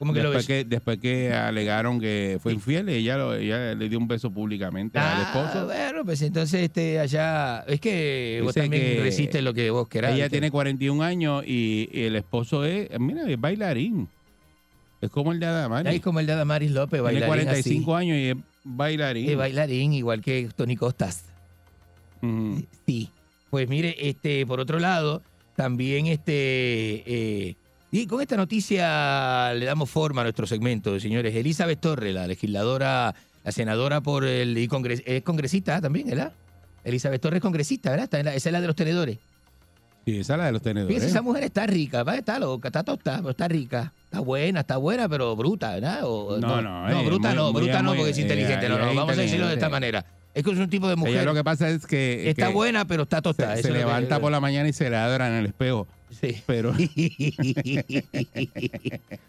¿Cómo 0.00 0.12
que 0.14 0.22
lo 0.22 0.30
después 0.30 0.48
ves? 0.48 0.64
que 0.64 0.68
después 0.68 0.98
que 0.98 1.32
alegaron 1.32 2.00
que 2.00 2.38
fue 2.42 2.52
infiel, 2.54 2.88
ella, 2.88 3.16
lo- 3.18 3.34
ella 3.34 3.74
le 3.74 3.88
dio 3.88 3.98
un 3.98 4.08
beso 4.08 4.30
públicamente 4.30 4.98
al 4.98 5.04
Ah, 5.06 5.22
esposo. 5.30 5.66
bueno, 5.66 6.04
pues 6.06 6.22
entonces 6.22 6.62
este 6.62 6.98
allá 6.98 7.60
es 7.68 7.80
que 7.80 8.40
vos 8.42 8.54
también 8.54 8.82
que 8.82 9.00
resistes 9.02 9.42
lo 9.44 9.52
que 9.54 9.70
vos 9.70 9.86
querás. 9.88 10.12
Ella 10.14 10.24
¿viste? 10.24 10.30
tiene 10.38 10.50
41 10.50 11.02
años 11.02 11.44
y, 11.46 11.88
y 11.92 12.04
el 12.04 12.16
esposo 12.16 12.64
es, 12.64 12.88
mira, 12.98 13.28
es 13.30 13.38
bailarín. 13.38 14.08
Es 15.02 15.10
como 15.10 15.32
el 15.32 15.38
de 15.40 15.46
Adamari. 15.46 15.88
Ahí 15.88 16.00
como 16.00 16.18
el 16.20 16.26
de 16.26 16.32
Adamaris 16.32 16.70
López, 16.70 17.00
Tiene 17.02 17.20
bailarín 17.20 17.26
45 17.46 17.94
así. 17.96 18.02
años 18.06 18.16
y 18.18 18.28
es 18.30 18.36
bailarín. 18.64 19.30
Es 19.30 19.36
bailarín, 19.36 19.92
igual 19.92 20.22
que 20.22 20.48
Tony 20.56 20.76
Costas. 20.76 21.24
Sí. 22.86 23.10
Pues 23.50 23.68
mire, 23.68 23.96
este, 24.08 24.46
por 24.46 24.60
otro 24.60 24.78
lado, 24.78 25.22
también 25.56 26.06
este, 26.06 27.02
eh, 27.06 27.56
y 27.92 28.06
con 28.06 28.20
esta 28.20 28.36
noticia 28.36 29.52
le 29.54 29.64
damos 29.66 29.90
forma 29.90 30.20
a 30.20 30.24
nuestro 30.24 30.46
segmento, 30.46 30.98
señores. 31.00 31.34
Elizabeth 31.34 31.80
Torres, 31.80 32.14
la 32.14 32.26
legisladora, 32.26 33.14
la 33.44 33.52
senadora 33.52 34.00
por 34.00 34.24
el 34.24 34.56
y 34.56 34.68
congres- 34.68 35.02
es 35.06 35.22
congresista 35.22 35.80
también, 35.80 36.06
¿verdad? 36.08 36.32
Elizabeth 36.84 37.20
Torres 37.20 37.38
es 37.38 37.42
congresista, 37.42 37.90
¿verdad? 37.90 38.04
Está 38.04 38.18
en 38.20 38.26
la- 38.26 38.34
esa 38.34 38.48
es 38.48 38.52
la 38.52 38.60
de 38.60 38.66
los 38.66 38.76
tenedores. 38.76 39.18
Sí, 40.06 40.18
esa 40.18 40.34
es 40.34 40.38
la 40.38 40.46
de 40.46 40.52
los 40.52 40.62
tenedores. 40.62 40.94
Fíjese, 40.94 41.10
esa 41.10 41.20
mujer 41.22 41.44
está 41.44 41.66
rica, 41.66 42.02
va, 42.04 42.16
está 42.16 42.38
loca, 42.38 42.68
está 42.68 42.82
tostada, 42.82 43.18
pero 43.18 43.30
está 43.30 43.48
rica. 43.48 43.92
Está 44.04 44.20
buena, 44.20 44.60
está 44.60 44.76
buena, 44.78 45.08
pero 45.08 45.36
bruta, 45.36 45.74
¿verdad? 45.74 46.00
O- 46.04 46.38
No, 46.38 46.62
no, 46.62 46.88
eh, 46.88 47.04
bruta 47.04 47.28
muy- 47.28 47.36
no, 47.36 47.52
muy- 47.52 47.62
bruta 47.62 47.82
no, 47.82 47.94
porque 47.94 48.10
es 48.10 48.18
eh, 48.18 48.22
inteligente. 48.22 48.68
No, 48.68 48.78
no, 48.78 48.86
vamos 48.94 49.18
a 49.18 49.20
decirlo 49.20 49.46
de 49.48 49.54
esta 49.54 49.68
manera. 49.68 50.04
Es 50.32 50.42
que 50.44 50.50
es 50.52 50.58
un 50.58 50.70
tipo 50.70 50.88
de 50.88 50.96
mujer. 50.96 51.14
Ella 51.14 51.24
lo 51.24 51.34
que 51.34 51.42
pasa 51.44 51.68
es 51.68 51.86
que, 51.86 52.30
está 52.30 52.46
que 52.48 52.52
buena, 52.54 52.84
pero 52.86 53.02
está 53.02 53.20
tostada. 53.20 53.56
se, 53.56 53.62
que- 53.62 53.70
levanta 53.72 54.20
por 54.20 54.30
la 54.32 54.40
mañana 54.40 54.68
y 54.68 54.72
se 54.72 54.88
ladra 54.88 55.26
en 55.28 55.34
el 55.34 55.46
espejo. 55.46 55.86
Sí. 56.10 56.36
Pero 56.46 56.72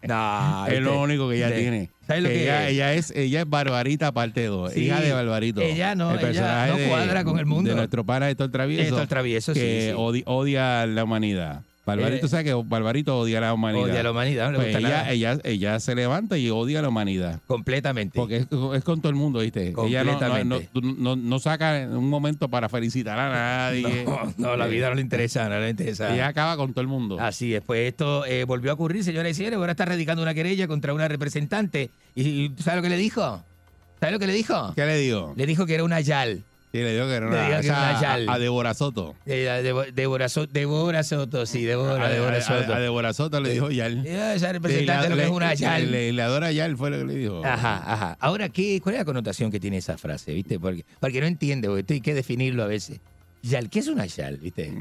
no, 0.08 0.68
es 0.68 0.82
lo 0.82 1.02
único 1.02 1.30
que 1.30 1.36
ella 1.38 1.50
sí. 1.50 1.56
tiene. 1.62 1.90
¿Sabes 2.08 2.24
lo 2.24 2.30
que 2.30 2.44
ella, 2.44 2.68
es? 2.68 2.72
ella 2.74 2.94
es? 2.94 3.12
Ella 3.12 3.42
es 3.42 3.50
Barbarita 3.50 4.12
parte 4.12 4.46
2, 4.46 4.74
Sí. 4.74 4.86
hija 4.86 5.00
de 5.02 5.14
Barbarito. 5.14 5.62
Ella 5.62 5.96
no, 5.96 6.12
el 6.18 6.26
ella 6.26 6.68
no 6.68 6.78
de- 6.78 6.88
cuadra 6.88 7.24
con 7.24 7.40
el 7.40 7.46
mundo. 7.46 7.70
De 7.70 7.76
nuestro 7.76 8.06
pana 8.06 8.30
Héctor 8.30 8.52
Travieso. 8.52 8.84
Héctor 8.96 9.08
Travieso, 9.08 9.54
sí, 9.54 9.60
que 9.60 9.90
sí. 9.92 9.98
odi- 9.98 10.24
odia 10.26 10.82
a 10.82 10.86
la 10.88 11.04
humanidad. 11.04 11.64
Barbarito 11.84 12.28
Eh, 12.28 12.30
sabe 12.30 12.44
que 12.44 12.54
Barbarito 12.54 13.18
odia 13.18 13.40
a 13.40 13.42
la 13.42 13.54
humanidad. 13.56 13.86
Odia 13.90 14.00
a 14.02 14.04
la 14.04 14.12
humanidad, 14.12 14.46
no 14.46 14.52
le 14.52 14.58
Pues 14.58 14.68
gusta 14.68 14.80
ella, 14.80 14.90
nada. 14.98 15.12
ella, 15.12 15.38
ella 15.44 15.80
se 15.80 15.96
levanta 15.96 16.38
y 16.38 16.50
odia 16.52 16.78
a 16.80 16.82
la 16.84 16.90
humanidad. 16.90 17.40
Completamente. 17.48 18.18
Porque 18.20 18.38
es, 18.38 18.48
es 18.76 18.84
con 18.84 19.02
todo 19.02 19.10
el 19.10 19.16
mundo, 19.16 19.40
¿viste? 19.40 19.70
Ella 19.86 20.04
no, 20.04 20.12
no, 20.20 20.20
no, 20.44 20.60
Completamente. 20.60 20.70
no- 20.74 21.16
no 21.16 21.40
saca 21.40 21.88
un 21.90 22.08
momento 22.08 22.50
para 22.50 22.70
felicitar 22.70 23.18
a 23.18 23.30
nadie. 23.30 24.06
No, 24.38 24.56
la 24.56 24.68
vida 24.68 24.90
no 24.90 24.96
le 24.96 25.02
interesa, 25.02 25.50
no 25.50 25.60
le 25.60 25.70
interesa. 25.72 26.14
Ella 26.14 26.28
acaba 26.28 26.56
con 26.56 26.72
todo 26.74 26.82
el 26.82 26.88
mundo. 26.88 27.18
Así 27.20 27.54
es, 27.56 27.62
pues 27.64 27.88
esto 27.90 28.26
eh, 28.26 28.44
volvió 28.44 28.72
a 28.72 28.74
ocurrir, 28.76 29.04
señoras 29.04 29.32
y 29.32 29.34
señores. 29.36 29.58
Ahora 29.58 29.72
está 29.72 29.86
radicando 29.86 30.22
una 30.22 30.34
querella 30.34 30.68
contra 30.68 30.94
una 30.94 31.08
representante. 31.08 31.90
¿Y, 32.16 32.22
y 32.22 32.52
sabes 32.60 32.78
lo 32.78 32.82
que 32.84 32.90
le 32.90 32.98
dijo? 32.98 33.44
¿Sabes 34.00 34.14
lo 34.14 34.20
que 34.20 34.28
le 34.28 34.34
dijo? 34.34 34.74
¿Qué 34.76 34.86
le 34.86 34.98
digo? 34.98 35.34
Le 35.36 35.46
dijo 35.46 35.66
que 35.66 35.74
era 35.76 35.84
una 35.84 36.00
yal. 36.02 36.44
Sí, 36.72 36.78
le 36.78 36.94
digo 36.94 37.06
que 37.08 37.14
era 37.16 37.28
una, 37.28 37.58
a, 37.58 38.34
a 38.34 38.40
Débora 38.40 38.74
Soto. 38.74 39.14
Eh, 39.26 39.62
Devo- 39.62 39.92
Débora 39.92 40.30
So- 40.30 40.48
Débora 40.48 41.04
Soto, 41.04 41.46
sí, 41.46 41.64
Débora, 41.66 42.06
a, 42.06 42.10
Débora 42.10 42.38
a- 42.38 42.42
Soto. 42.42 42.74
a 42.74 42.80
Débora 42.80 43.14
Soto 43.14 43.42
le 43.42 43.50
dijo 43.52 43.70
Yal. 43.72 44.06
Eh, 44.08 44.34
Esa 44.36 44.54
representante 44.54 45.04
de 45.04 45.10
lo 45.10 45.16
que 45.18 45.24
es 45.26 45.30
una 45.30 45.54
yal. 45.54 45.86
La 45.86 45.92
legisladora 45.98 46.52
Yal 46.54 46.78
fue 46.78 46.90
lo 46.92 46.98
que 47.00 47.06
le 47.06 47.16
dijo. 47.16 47.46
Ajá, 47.46 47.84
ajá. 47.86 48.18
Ahora, 48.22 48.48
¿qué, 48.48 48.80
¿cuál 48.82 48.96
es 48.96 49.02
la 49.02 49.06
connotación 49.06 49.52
que 49.52 49.60
tiene 49.60 49.78
esa 49.78 49.98
frase, 49.98 50.34
viste? 50.34 50.60
Porque, 50.62 50.86
porque 51.02 51.20
no 51.20 51.28
entiende, 51.28 51.68
porque 51.68 51.82
esto 51.82 51.94
hay 51.94 52.02
que 52.02 52.14
definirlo 52.14 52.64
a 52.64 52.68
veces. 52.68 53.02
Yal, 53.44 53.70
¿qué 53.70 53.80
es 53.80 53.88
una 53.88 54.06
yal, 54.06 54.38
viste? 54.38 54.72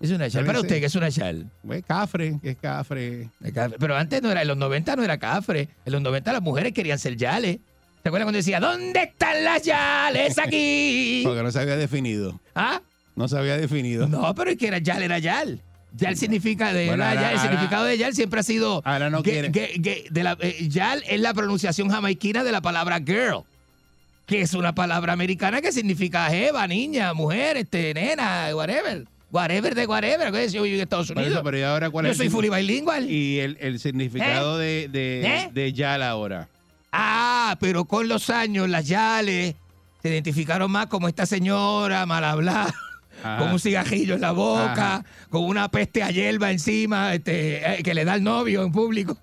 Es 0.00 0.10
una 0.10 0.26
yal. 0.26 0.44
Para 0.46 0.58
Parece- 0.58 0.60
usted, 0.62 0.80
¿qué 0.80 0.86
es 0.86 0.94
una 0.96 1.10
yal? 1.10 1.46
Pues 1.64 1.84
cafre, 1.86 2.40
que 2.42 2.50
es 2.50 2.56
cafre. 2.56 3.28
Pero 3.78 3.94
antes 3.94 4.20
no 4.22 4.32
era, 4.32 4.42
en 4.42 4.48
los 4.48 4.56
90 4.56 4.96
no 4.96 5.04
era 5.04 5.18
cafre. 5.18 5.68
En 5.84 5.92
los 5.92 6.00
90 6.02 6.32
las 6.32 6.42
mujeres 6.42 6.72
querían 6.72 6.98
ser 6.98 7.16
yales. 7.16 7.58
¿Se 8.02 8.08
acuerdan 8.08 8.26
cuando 8.26 8.38
decía, 8.38 8.60
¿dónde 8.60 9.02
están 9.02 9.44
las 9.44 9.62
yales 9.62 10.38
aquí? 10.38 11.22
Porque 11.26 11.42
no 11.42 11.50
se 11.52 11.60
había 11.60 11.76
definido. 11.76 12.40
¿Ah? 12.54 12.80
No 13.16 13.28
se 13.28 13.36
había 13.36 13.56
definido. 13.58 14.08
No, 14.08 14.34
pero 14.34 14.50
es 14.50 14.56
que 14.56 14.68
era 14.68 14.78
yal, 14.78 15.02
era 15.02 15.18
yal. 15.18 15.60
Yal 15.96 16.16
significa 16.16 16.72
de 16.72 16.86
Bueno, 16.86 17.02
una 17.02 17.10
ahora- 17.10 17.20
yal, 17.22 17.32
el 17.32 17.38
ahora- 17.38 17.50
significado 17.50 17.84
de 17.84 17.98
yal 17.98 18.14
siempre 18.14 18.40
ha 18.40 18.42
sido. 18.42 18.80
Ahora 18.84 19.10
no 19.10 19.22
quiere. 19.22 19.50
que- 19.52 19.82
que 19.82 20.06
de 20.10 20.22
la, 20.24 20.36
eh, 20.40 20.66
yal 20.68 21.02
es 21.06 21.20
la 21.20 21.34
pronunciación 21.34 21.90
jamaiquina 21.90 22.42
de 22.44 22.52
la 22.52 22.60
palabra 22.62 23.00
girl, 23.00 23.42
que 24.26 24.40
es 24.42 24.54
una 24.54 24.74
palabra 24.74 25.12
americana 25.12 25.60
que 25.60 25.72
significa 25.72 26.26
jeva, 26.30 26.66
niña, 26.68 27.12
mujer, 27.12 27.56
este, 27.58 27.92
nena, 27.92 28.48
whatever. 28.54 29.04
Whatever 29.32 29.74
de 29.74 29.86
whatever. 29.86 30.32
que 30.32 30.48
Yo 30.48 30.62
vivo 30.62 30.76
en 30.76 30.80
Estados 30.82 31.10
Unidos. 31.10 31.32
eso, 31.32 31.42
pero 31.42 31.58
¿y 31.58 31.62
ahora 31.62 31.90
cuál 31.90 32.06
Yo 32.06 32.12
es 32.12 32.16
soy 32.18 32.30
fully 32.30 32.48
bilingual. 32.50 33.10
Y 33.10 33.40
el, 33.40 33.58
el 33.60 33.78
significado 33.78 34.56
de, 34.58 34.88
de, 34.90 35.26
¿Eh? 35.26 35.50
de 35.52 35.72
Yal 35.72 36.02
ahora. 36.02 36.48
Ah, 36.92 37.56
pero 37.60 37.84
con 37.84 38.08
los 38.08 38.30
años 38.30 38.68
las 38.68 38.86
yales 38.88 39.54
se 40.02 40.08
identificaron 40.08 40.70
más 40.70 40.86
como 40.86 41.08
esta 41.08 41.26
señora 41.26 42.06
mal 42.06 42.24
hablada, 42.24 42.74
Ajá. 43.22 43.38
con 43.38 43.50
un 43.52 43.60
cigarrillo 43.60 44.14
en 44.14 44.20
la 44.22 44.32
boca, 44.32 44.72
Ajá. 44.96 45.04
con 45.28 45.44
una 45.44 45.68
peste 45.70 46.02
a 46.02 46.10
hierba 46.10 46.50
encima, 46.50 47.14
este, 47.14 47.78
eh, 47.78 47.82
que 47.82 47.94
le 47.94 48.04
da 48.04 48.14
al 48.14 48.22
novio 48.24 48.62
en 48.64 48.72
público, 48.72 49.16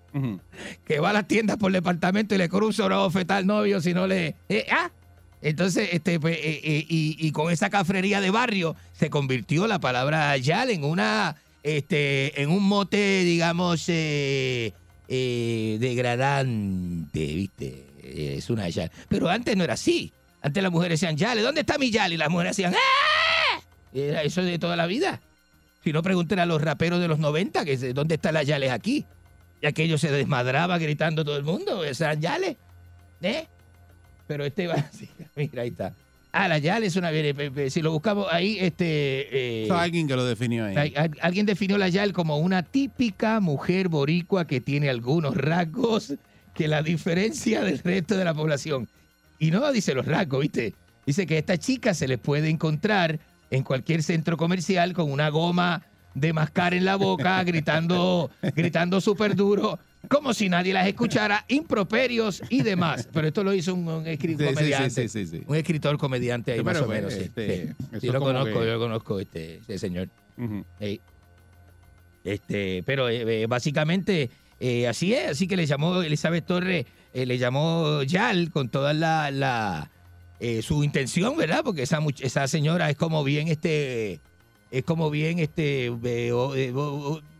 que 0.85 0.99
va 0.99 1.09
a 1.09 1.13
las 1.13 1.27
tiendas 1.27 1.57
por 1.57 1.71
departamento 1.71 2.35
y 2.35 2.37
le 2.37 2.47
cruza 2.47 2.85
una 2.85 2.97
bofetada 2.97 3.39
al 3.39 3.47
novio 3.47 3.81
si 3.81 3.93
no 3.93 4.07
le... 4.07 4.35
eh, 4.49 4.65
ah. 4.71 4.91
Entonces, 5.39 5.89
este, 5.91 6.19
pues, 6.19 6.35
eh, 6.37 6.61
eh, 6.63 6.85
y, 6.89 7.15
y 7.19 7.31
con 7.31 7.51
esa 7.51 7.69
cafrería 7.69 8.21
de 8.21 8.31
barrio 8.31 8.75
se 8.93 9.11
convirtió 9.11 9.67
la 9.67 9.77
palabra 9.79 10.35
yal 10.37 10.71
en 10.71 10.83
una, 10.83 11.35
este, 11.61 12.41
en 12.41 12.49
un 12.49 12.63
mote, 12.63 13.23
digamos, 13.23 13.85
degradante, 13.87 14.73
¿viste? 17.19 17.87
Eh, 18.03 18.35
Es 18.37 18.49
una 18.49 18.67
yal. 18.69 18.91
Pero 19.09 19.29
antes 19.29 19.55
no 19.57 19.63
era 19.63 19.73
así. 19.73 20.11
Antes 20.41 20.61
las 20.63 20.71
mujeres 20.71 20.99
decían, 20.99 21.17
yale, 21.17 21.41
¿dónde 21.41 21.61
está 21.61 21.77
mi 21.77 21.89
yal? 21.91 22.13
Y 22.13 22.17
las 22.17 22.29
mujeres 22.29 22.55
decían, 22.55 22.73
¡ah! 22.75 23.59
Era 23.93 24.23
eso 24.23 24.43
de 24.43 24.59
toda 24.59 24.75
la 24.75 24.85
vida. 24.85 25.19
Si 25.83 25.91
no, 25.91 26.03
pregunten 26.03 26.39
a 26.39 26.45
los 26.45 26.61
raperos 26.61 26.99
de 26.99 27.07
los 27.07 27.19
90, 27.19 27.65
que 27.65 27.77
¿dónde 27.93 28.15
están 28.15 28.33
las 28.33 28.45
yales 28.45 28.71
aquí? 28.71 29.05
Y 29.61 29.65
aquello 29.65 29.97
se 29.97 30.11
desmadraba 30.11 30.77
gritando 30.77 31.23
todo 31.25 31.37
el 31.37 31.43
mundo, 31.43 31.83
eran 31.83 32.21
yales. 32.21 32.57
¿Eh? 33.21 33.47
Pero 34.27 34.45
este 34.45 34.67
va 34.67 34.73
así, 34.91 35.09
mira, 35.35 35.63
ahí 35.63 35.69
está. 35.69 35.93
Ah, 36.31 36.47
la 36.47 36.59
yale 36.59 36.87
es 36.87 36.95
una... 36.97 37.09
Si 37.69 37.81
lo 37.81 37.91
buscamos 37.91 38.27
ahí, 38.29 38.57
este... 38.59 39.63
eh, 39.65 39.67
alguien 39.71 40.07
que 40.07 40.15
lo 40.15 40.23
definió 40.25 40.65
ahí. 40.65 40.93
alguien 41.21 41.45
definió 41.47 41.77
la 41.79 41.87
Yal 41.89 42.13
como 42.13 42.37
una 42.37 42.61
típica 42.61 43.39
mujer 43.39 43.87
boricua 43.87 44.45
que 44.45 44.61
tiene 44.61 44.89
algunos 44.89 45.35
rasgos 45.35 46.13
que 46.57 46.67
la 46.67 46.81
diferencia 46.81 47.61
del 47.63 47.77
resto 47.79 48.17
de 48.17 48.25
la 48.25 48.33
población. 48.33 48.89
Y 49.37 49.51
no 49.51 49.71
dice 49.71 49.93
los 49.93 50.05
rasgos, 50.07 50.41
¿viste? 50.41 50.73
Dice 51.05 51.27
que 51.27 51.35
a 51.35 51.39
esta 51.39 51.57
chica 51.59 51.93
se 51.93 52.07
les 52.07 52.17
puede 52.17 52.49
encontrar 52.49 53.19
en 53.51 53.63
cualquier 53.63 54.01
centro 54.01 54.35
comercial 54.37 54.93
con 54.93 55.11
una 55.11 55.29
goma 55.29 55.83
de 56.15 56.33
mascar 56.33 56.73
en 56.73 56.83
la 56.83 56.95
boca, 56.95 57.43
gritando, 57.45 58.31
gritando 58.55 58.99
súper 58.99 59.35
duro, 59.35 59.77
como 60.09 60.33
si 60.33 60.49
nadie 60.49 60.73
las 60.73 60.87
escuchara, 60.87 61.45
improperios 61.47 62.41
y 62.49 62.63
demás. 62.63 63.07
Pero 63.13 63.27
esto 63.27 63.43
lo 63.43 63.53
hizo 63.53 63.75
un, 63.75 63.87
un 63.87 64.07
escritor 64.07 64.47
Sí, 64.49 64.53
comediante. 64.55 64.89
sí, 64.89 65.07
sí, 65.09 65.25
sí, 65.27 65.37
sí. 65.37 65.43
Un 65.45 65.55
escritor 65.57 65.95
comediante 65.99 66.53
ahí 66.53 66.63
más 66.63 66.81
o 66.81 66.87
menos. 66.87 67.13
sí. 67.13 67.19
este, 67.21 67.75
Sí, 68.01 68.07
lo 68.07 68.19
conozco, 68.19 68.59
que- 68.59 68.65
yo 68.65 68.73
lo 68.73 68.79
conozco, 68.79 69.19
este, 69.19 69.57
este 69.57 69.77
señor. 69.77 70.09
Este, 72.23 72.83
pero 72.83 73.07
eh, 73.09 73.43
eh, 73.43 73.45
básicamente 73.47 74.29
eh, 74.59 74.87
así 74.87 75.13
es, 75.13 75.31
así 75.31 75.47
que 75.47 75.55
le 75.55 75.65
llamó 75.65 76.01
Elizabeth 76.01 76.45
Torres, 76.45 76.85
eh, 77.13 77.25
le 77.25 77.37
llamó 77.37 78.03
Yal 78.03 78.51
con 78.51 78.69
toda 78.69 78.93
la, 78.93 79.31
la 79.31 79.89
eh, 80.39 80.61
su 80.61 80.83
intención, 80.83 81.35
¿verdad? 81.35 81.61
Porque 81.63 81.81
esa 81.81 81.99
esa 82.19 82.47
señora 82.47 82.89
es 82.91 82.95
como 82.95 83.23
bien 83.23 83.47
este 83.47 84.21
es 84.69 84.83
como 84.83 85.09
bien 85.09 85.39
este 85.39 85.87
eh, 85.87 86.31
eh, 86.33 86.73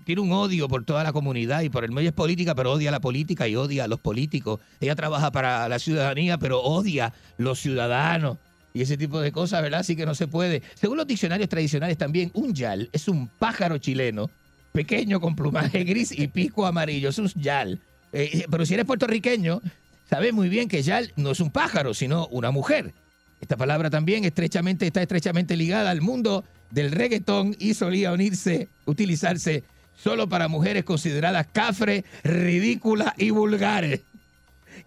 tiene 0.04 0.22
un 0.22 0.32
odio 0.32 0.68
por 0.68 0.84
toda 0.84 1.04
la 1.04 1.14
comunidad 1.14 1.62
y 1.62 1.70
por 1.70 1.84
el 1.84 1.92
medio 1.92 2.10
es 2.10 2.16
política, 2.16 2.56
pero 2.56 2.72
odia 2.72 2.90
la 2.90 3.00
política 3.00 3.48
y 3.48 3.56
odia 3.56 3.84
a 3.84 3.88
los 3.88 4.00
políticos. 4.00 4.62
Ella 4.80 4.96
trabaja 4.96 5.32
para 5.32 5.70
la 5.70 5.78
ciudadanía, 5.78 6.40
pero 6.40 6.62
odia 6.62 7.14
los 7.38 7.60
ciudadanos 7.60 8.38
y 8.74 8.82
ese 8.82 8.98
tipo 8.98 9.20
de 9.20 9.32
cosas, 9.32 9.62
¿verdad? 9.62 9.82
Así 9.82 9.96
que 9.96 10.06
no 10.06 10.16
se 10.16 10.28
puede. 10.28 10.64
Según 10.74 10.98
los 10.98 11.06
diccionarios 11.06 11.50
tradicionales 11.50 11.98
también, 11.98 12.32
un 12.34 12.54
yal 12.56 12.90
es 12.94 13.08
un 13.08 13.28
pájaro 13.28 13.78
chileno 13.78 14.30
pequeño 14.78 15.20
con 15.20 15.36
plumaje 15.36 15.84
gris 15.92 16.12
y 16.12 16.28
pico 16.28 16.68
amarillo. 16.68 17.10
Es 17.10 17.18
un 17.18 17.28
yal. 17.30 17.80
Eh, 18.14 18.46
pero 18.52 18.64
si 18.64 18.76
eres 18.76 18.86
puertorriqueño, 18.86 19.60
sabes 20.08 20.34
muy 20.34 20.50
bien 20.50 20.70
que 20.70 20.84
yal 20.84 21.12
no 21.16 21.32
es 21.32 21.40
un 21.40 21.50
pájaro, 21.50 21.96
sino 21.96 22.28
una 22.28 22.52
mujer. 22.52 22.94
Esta 23.42 23.58
palabra 23.58 23.90
también 23.90 24.24
estrechamente, 24.24 24.86
está 24.86 25.02
estrechamente 25.02 25.58
ligada 25.58 25.90
al 25.90 26.02
mundo 26.02 26.44
del 26.70 26.92
reggaetón 26.92 27.56
y 27.58 27.74
solía 27.74 28.12
unirse, 28.12 28.68
utilizarse 28.86 29.64
solo 29.96 30.30
para 30.30 30.48
mujeres 30.48 30.84
consideradas 30.84 31.48
cafres, 31.52 32.04
ridículas 32.24 33.14
y 33.18 33.32
vulgares. 33.32 34.02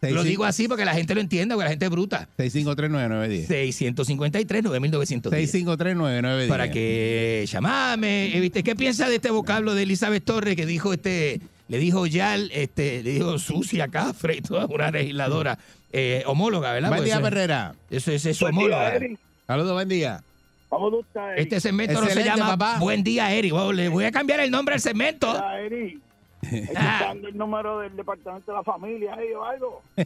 lo 0.00 0.22
digo 0.22 0.44
así 0.44 0.68
porque 0.68 0.84
la 0.84 0.94
gente 0.94 1.14
lo 1.14 1.20
entienda, 1.20 1.54
porque 1.54 1.64
la 1.64 1.70
gente 1.70 1.86
es 1.86 1.90
bruta. 1.90 2.28
653-9910. 2.38 3.48
653-9910. 3.48 5.30
653-9910. 5.30 6.48
Para 6.48 6.70
que 6.70 7.44
llamame. 7.48 8.36
Eh, 8.36 8.40
¿Viste? 8.40 8.62
¿Qué 8.62 8.76
piensa 8.76 9.08
de 9.08 9.16
este 9.16 9.30
vocablo 9.30 9.74
de 9.74 9.82
Elizabeth 9.82 10.24
Torres 10.24 10.54
que 10.54 10.66
dijo 10.66 10.92
este, 10.92 11.40
le 11.68 11.78
dijo 11.78 12.06
Yal, 12.06 12.50
este, 12.52 13.02
le 13.02 13.12
dijo 13.12 13.38
sucia, 13.38 13.88
cafre 13.88 14.36
y 14.36 14.40
toda 14.40 14.66
una 14.66 14.90
legisladora 14.90 15.58
eh, 15.92 16.22
homóloga, 16.26 16.72
¿verdad? 16.72 16.90
Buen 16.90 17.04
día, 17.04 17.16
Herrera. 17.18 17.74
Eso 17.90 18.12
es, 18.12 18.24
eso, 18.24 18.46
homóloga. 18.46 18.98
Saludos, 19.46 19.72
buen 19.72 19.88
día. 19.88 20.22
¿Cómo 20.68 20.90
tú 20.90 21.00
estás, 21.00 21.30
Eric? 21.32 21.40
Este 21.40 21.60
segmento 21.60 22.00
no 22.00 22.06
se 22.08 22.24
llama 22.24 22.56
papá. 22.56 22.78
Buen 22.78 23.02
día, 23.02 23.32
Eri. 23.32 23.50
Wow, 23.50 23.72
le 23.72 23.88
voy 23.88 24.04
a 24.04 24.12
cambiar 24.12 24.40
el 24.40 24.50
nombre 24.50 24.74
al 24.74 24.80
segmento. 24.80 25.32
Mira, 25.32 25.60
Eric, 25.60 25.98
¿estás 26.42 27.00
dando 27.00 27.28
el 27.28 27.36
número 27.36 27.78
del 27.80 27.96
departamento 27.96 28.52
de 28.52 28.58
la 28.58 28.64
familia 28.64 29.14
ahí 29.14 29.32
o 29.32 29.44
algo? 29.44 29.82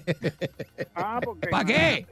Ah, 0.95 1.21
porque... 1.25 1.49
¿Para 1.49 1.65
qué? 1.65 2.07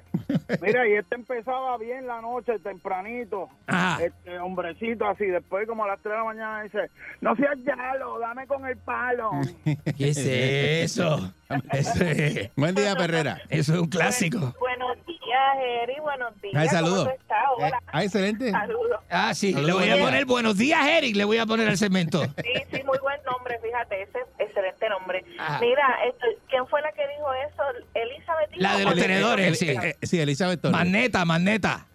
Mira, 0.62 0.88
y 0.88 0.92
este 0.94 1.14
empezaba 1.14 1.76
bien 1.76 2.06
la 2.06 2.20
noche, 2.22 2.58
tempranito. 2.60 3.48
Ajá. 3.66 4.02
Este 4.02 4.38
hombrecito 4.38 5.06
así, 5.06 5.26
después 5.26 5.68
como 5.68 5.84
a 5.84 5.88
las 5.88 6.00
3 6.00 6.12
de 6.12 6.18
la 6.18 6.24
mañana 6.24 6.62
dice, 6.62 6.90
no 7.20 7.36
seas 7.36 7.58
yalo, 7.62 8.18
dame 8.18 8.46
con 8.46 8.66
el 8.66 8.76
palo. 8.78 9.30
¿Qué 9.98 10.08
es 10.08 10.16
eso? 10.18 11.32
Eso 11.72 12.04
es, 12.04 12.50
Buen 12.56 12.74
día, 12.74 12.96
Perrera. 12.96 13.42
eso 13.50 13.74
es 13.74 13.80
un 13.80 13.88
clásico. 13.88 14.54
Buenos 14.58 14.89
días, 15.40 15.82
Eri. 15.82 16.00
Buenos 16.00 16.40
días. 16.40 16.54
Ay, 16.56 16.68
¿Cómo 16.68 16.80
saludos. 16.80 17.08
estás? 17.08 17.38
Eh, 17.38 17.64
Hola. 17.64 17.82
ah, 17.86 18.04
excelente. 18.04 18.50
Saludos. 18.50 19.00
Ah, 19.10 19.34
sí. 19.34 19.52
Saludos, 19.52 19.80
Le 19.82 19.90
voy 19.92 20.00
a 20.00 20.04
poner 20.04 20.24
buenos 20.26 20.56
días, 20.58 20.86
Eric. 20.86 21.16
Le 21.16 21.24
voy 21.24 21.38
a 21.38 21.46
poner 21.46 21.68
al 21.68 21.76
segmento. 21.78 22.22
Sí, 22.42 22.62
sí, 22.72 22.82
muy 22.84 22.98
buen 22.98 23.20
nombre, 23.24 23.58
fíjate, 23.62 24.02
ese 24.02 24.18
excelente 24.38 24.88
nombre. 24.88 25.24
Ajá. 25.38 25.58
Mira, 25.60 25.98
esto, 26.06 26.26
¿quién 26.48 26.66
fue 26.66 26.80
la 26.82 26.92
que 26.92 27.06
dijo 27.08 27.32
eso? 27.34 27.62
Elizabeth. 27.94 28.50
La 28.56 28.76
de 28.76 28.84
los 28.84 28.94
El- 28.94 29.00
tenedores, 29.00 29.46
el- 29.46 29.56
sí. 29.56 29.68
eh, 29.70 29.96
sí, 30.02 30.20
Elizabeth 30.20 30.60
Torres. 30.60 30.76
Magneta, 30.76 31.24
magneta. 31.24 31.86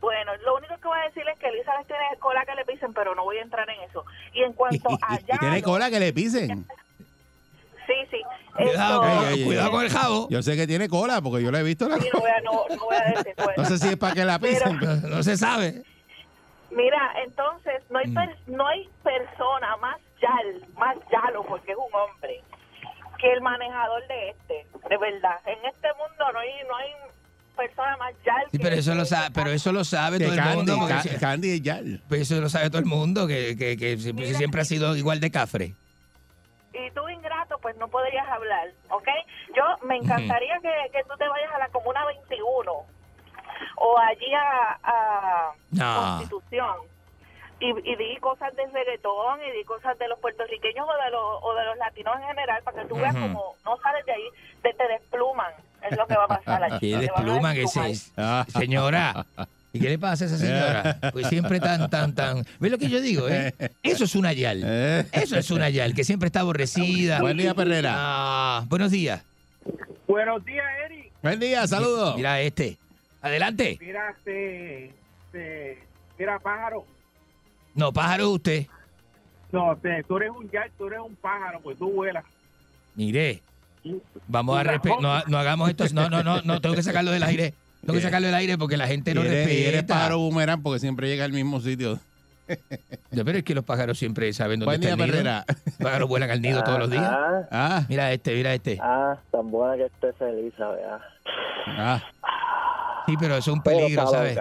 Bueno, 0.00 0.32
lo 0.44 0.56
único 0.56 0.74
que 0.76 0.88
voy 0.88 0.98
a 0.98 1.04
decir 1.04 1.22
es 1.30 1.38
que 1.38 1.48
Elizabeth 1.48 1.86
tiene 1.86 2.02
cola 2.20 2.44
que 2.46 2.54
le 2.54 2.64
pisen, 2.64 2.94
pero 2.94 3.14
no 3.14 3.24
voy 3.24 3.36
a 3.36 3.42
entrar 3.42 3.68
en 3.68 3.80
eso. 3.82 4.04
Y 4.32 4.42
en 4.42 4.52
cuanto 4.54 4.88
a 5.02 5.18
tiene 5.38 5.62
cola 5.62 5.90
que 5.90 6.00
le 6.00 6.12
pisen. 6.12 6.66
sí, 7.86 7.94
sí. 8.10 8.22
Cuidado, 8.56 9.04
Ey, 9.28 9.38
ey, 9.40 9.44
cuidado 9.44 9.66
ey. 9.68 9.72
con 9.72 9.84
el 9.84 9.90
jabo. 9.90 10.28
Yo 10.30 10.42
sé 10.42 10.56
que 10.56 10.66
tiene 10.66 10.88
cola 10.88 11.20
porque 11.20 11.42
yo 11.42 11.50
le 11.50 11.60
he 11.60 11.62
visto 11.62 11.88
la 11.88 11.98
Sí, 11.98 12.08
no 12.12 12.20
voy 12.20 12.30
a, 12.30 12.40
no, 12.40 12.64
no 12.76 12.84
voy 12.84 12.96
a 12.96 13.04
decir 13.16 13.34
pues. 13.44 13.56
No 13.56 13.64
sé 13.64 13.78
si 13.78 13.88
es 13.88 13.96
para 13.96 14.14
que 14.14 14.24
la 14.24 14.38
pisen. 14.38 14.78
No, 14.78 14.96
no 14.96 15.22
se 15.22 15.36
sabe. 15.36 15.82
Mira, 16.70 17.12
entonces, 17.24 17.82
no 17.90 17.98
hay, 17.98 18.06
Mm. 18.08 18.14
per- 18.14 18.36
no 18.46 18.66
hay 18.66 18.88
persona 19.02 19.76
más 19.78 19.98
yal, 20.22 20.68
más 20.78 20.96
yalo, 21.10 21.44
porque 21.44 21.72
es 21.72 21.78
un 21.78 21.92
hombre, 21.92 22.42
que 23.18 23.32
el 23.32 23.40
manejador 23.40 24.06
de 24.06 24.30
este, 24.30 24.66
de 24.88 24.96
verdad. 24.96 25.36
En 25.46 25.58
este 25.68 25.88
mundo 25.98 26.32
no 26.32 26.38
hay, 26.38 26.48
no 26.68 26.76
hay 26.76 26.90
persona 27.56 27.96
más 27.96 28.12
yal. 28.24 28.42
Sí, 28.52 28.58
que- 28.58 28.62
pero 28.62 28.76
eso 28.76 28.94
lo 28.94 29.02
que- 29.02 29.08
sabe, 29.08 29.30
pero 29.34 29.50
eso 29.50 29.72
lo 29.72 29.84
sabe 29.84 30.18
Que 30.18 30.24
todo 30.24 30.34
el 30.34 30.38
Candy, 30.40 30.56
mundo. 30.56 30.76
porque 30.78 30.94
Ca- 30.94 31.02
si- 31.02 31.08
Candy 31.16 31.50
y 31.54 31.60
ya. 31.60 31.80
pues 32.08 32.20
eso 32.22 32.40
lo 32.40 32.48
sabe 32.48 32.68
todo 32.70 32.78
el 32.78 32.86
mundo, 32.86 33.26
que, 33.26 33.56
que, 33.56 33.76
que 33.76 33.96
siempre, 33.98 34.32
siempre 34.34 34.60
ha 34.60 34.64
sido 34.64 34.96
igual 34.96 35.18
de 35.20 35.30
cafre. 35.32 35.74
Y 36.72 36.90
tú, 36.92 37.08
ingrato, 37.08 37.58
pues 37.58 37.76
no 37.76 37.88
podrías 37.88 38.28
hablar, 38.28 38.68
¿ok? 38.90 39.08
Yo 39.56 39.62
me 39.86 39.96
encantaría 39.96 40.58
que, 40.60 40.90
que 40.92 41.02
tú 41.04 41.16
te 41.16 41.28
vayas 41.28 41.52
a 41.52 41.58
la 41.58 41.68
Comuna 41.68 42.04
21 42.06 42.72
o 43.76 43.98
allí 43.98 44.32
a, 44.34 44.78
a 44.82 45.52
No. 45.72 45.94
Constitución 46.18 46.76
y, 47.58 47.70
y 47.90 47.96
di 47.96 48.16
cosas 48.18 48.54
de 48.56 48.66
reggaetón 48.68 49.42
y 49.44 49.50
di 49.50 49.64
cosas 49.64 49.98
de 49.98 50.08
los 50.08 50.18
puertorriqueños 50.20 50.86
o 50.88 51.04
de 51.04 51.10
los, 51.10 51.42
o 51.42 51.54
de 51.54 51.64
los 51.64 51.76
latinos 51.76 52.16
en 52.20 52.26
general 52.28 52.62
para 52.62 52.82
que 52.82 52.88
tú 52.88 52.96
veas 52.96 53.14
Ujú. 53.14 53.22
como 53.24 53.54
no 53.64 53.76
sales 53.78 54.06
de 54.06 54.12
ahí, 54.12 54.28
te, 54.62 54.72
te 54.72 54.88
despluman, 54.88 55.52
es 55.82 55.96
lo 55.96 56.06
que 56.06 56.16
va 56.16 56.24
a 56.24 56.28
pasar 56.28 56.62
allí. 56.72 56.90
Que 56.90 56.96
a 56.96 57.00
despluman 57.00 57.56
ese. 57.56 57.80
desplumar. 57.82 58.46
Señora. 58.50 59.26
¿Y 59.72 59.78
qué 59.78 59.88
le 59.88 59.98
pasa 59.98 60.24
a 60.24 60.26
esa 60.26 60.38
señora? 60.38 60.98
Pues 61.12 61.28
siempre 61.28 61.60
tan, 61.60 61.88
tan, 61.90 62.14
tan. 62.14 62.44
¿Ves 62.58 62.70
lo 62.70 62.78
que 62.78 62.88
yo 62.88 63.00
digo, 63.00 63.28
eh? 63.28 63.54
Eso 63.82 64.04
es 64.04 64.14
una 64.14 64.32
yal. 64.32 64.64
Eso 65.12 65.36
es 65.36 65.50
una 65.50 65.70
yal, 65.70 65.94
que 65.94 66.04
siempre 66.04 66.26
está 66.26 66.40
aborrecida. 66.40 67.20
Buen 67.20 67.36
día, 67.36 67.54
Perrera. 67.54 67.92
Ah, 67.94 68.64
buenos 68.68 68.90
días. 68.90 69.22
Buenos 70.06 70.44
días, 70.44 70.64
Eric. 70.86 71.12
Buen 71.22 71.38
día, 71.38 71.66
saludos. 71.66 72.16
Mira 72.16 72.40
este. 72.40 72.78
Adelante. 73.22 73.78
Mira, 73.80 74.10
este, 74.10 74.86
este, 75.26 75.78
mira, 76.18 76.38
pájaro. 76.38 76.84
No, 77.74 77.92
pájaro 77.92 78.30
usted. 78.30 78.66
No, 79.52 79.72
este, 79.74 80.02
tú 80.04 80.16
eres 80.16 80.30
un 80.30 80.50
yal, 80.50 80.70
tú 80.76 80.86
eres 80.86 81.00
un 81.00 81.14
pájaro, 81.16 81.60
pues 81.60 81.78
tú 81.78 81.90
vuelas. 81.90 82.24
Mire, 82.94 83.42
vamos 84.26 84.58
a 84.58 84.62
respetar. 84.62 85.00
No, 85.00 85.22
no 85.24 85.38
hagamos 85.38 85.68
esto. 85.68 85.84
No, 85.92 86.08
no, 86.08 86.22
no, 86.22 86.42
no, 86.42 86.60
tengo 86.60 86.74
que 86.74 86.82
sacarlo 86.82 87.10
del 87.10 87.22
aire. 87.22 87.54
Tengo 87.80 87.94
que 87.94 88.00
sacarlo 88.02 88.26
del 88.26 88.34
aire 88.36 88.58
porque 88.58 88.76
la 88.76 88.86
gente 88.86 89.14
no 89.14 89.22
eres, 89.22 89.48
y 89.48 89.60
eres 89.62 89.72
respeta. 89.72 89.94
pájaro 89.94 90.18
boomerang 90.18 90.62
porque 90.62 90.80
siempre 90.80 91.08
llega 91.08 91.24
al 91.24 91.32
mismo 91.32 91.60
sitio. 91.60 91.98
Ya, 93.12 93.24
Pero 93.24 93.38
es 93.38 93.44
que 93.44 93.54
los 93.54 93.64
pájaros 93.64 93.96
siempre 93.96 94.32
saben 94.32 94.58
dónde 94.60 94.74
está 94.74 94.88
el 94.90 94.96
nido. 94.96 95.06
Perrera. 95.06 95.44
Los 95.66 95.74
pájaros 95.76 96.08
vuelan 96.08 96.30
al 96.32 96.42
nido 96.42 96.62
todos 96.64 96.78
los 96.80 96.90
días. 96.90 97.04
Ah, 97.08 97.42
Ah, 97.50 97.86
Mira 97.88 98.12
este, 98.12 98.34
mira 98.34 98.52
este. 98.54 98.78
ah, 98.82 99.16
tan 99.30 99.50
buena 99.52 99.76
que 99.76 99.84
esté 99.86 100.12
feliz, 100.14 100.52
¿sabes? 100.58 100.80
Ah. 100.88 101.00
ah. 101.78 102.02
Sí, 103.06 103.14
pero 103.20 103.36
eso 103.36 103.50
es 103.52 103.56
un 103.56 103.62
peligro, 103.62 104.06
¿sabes? 104.08 104.36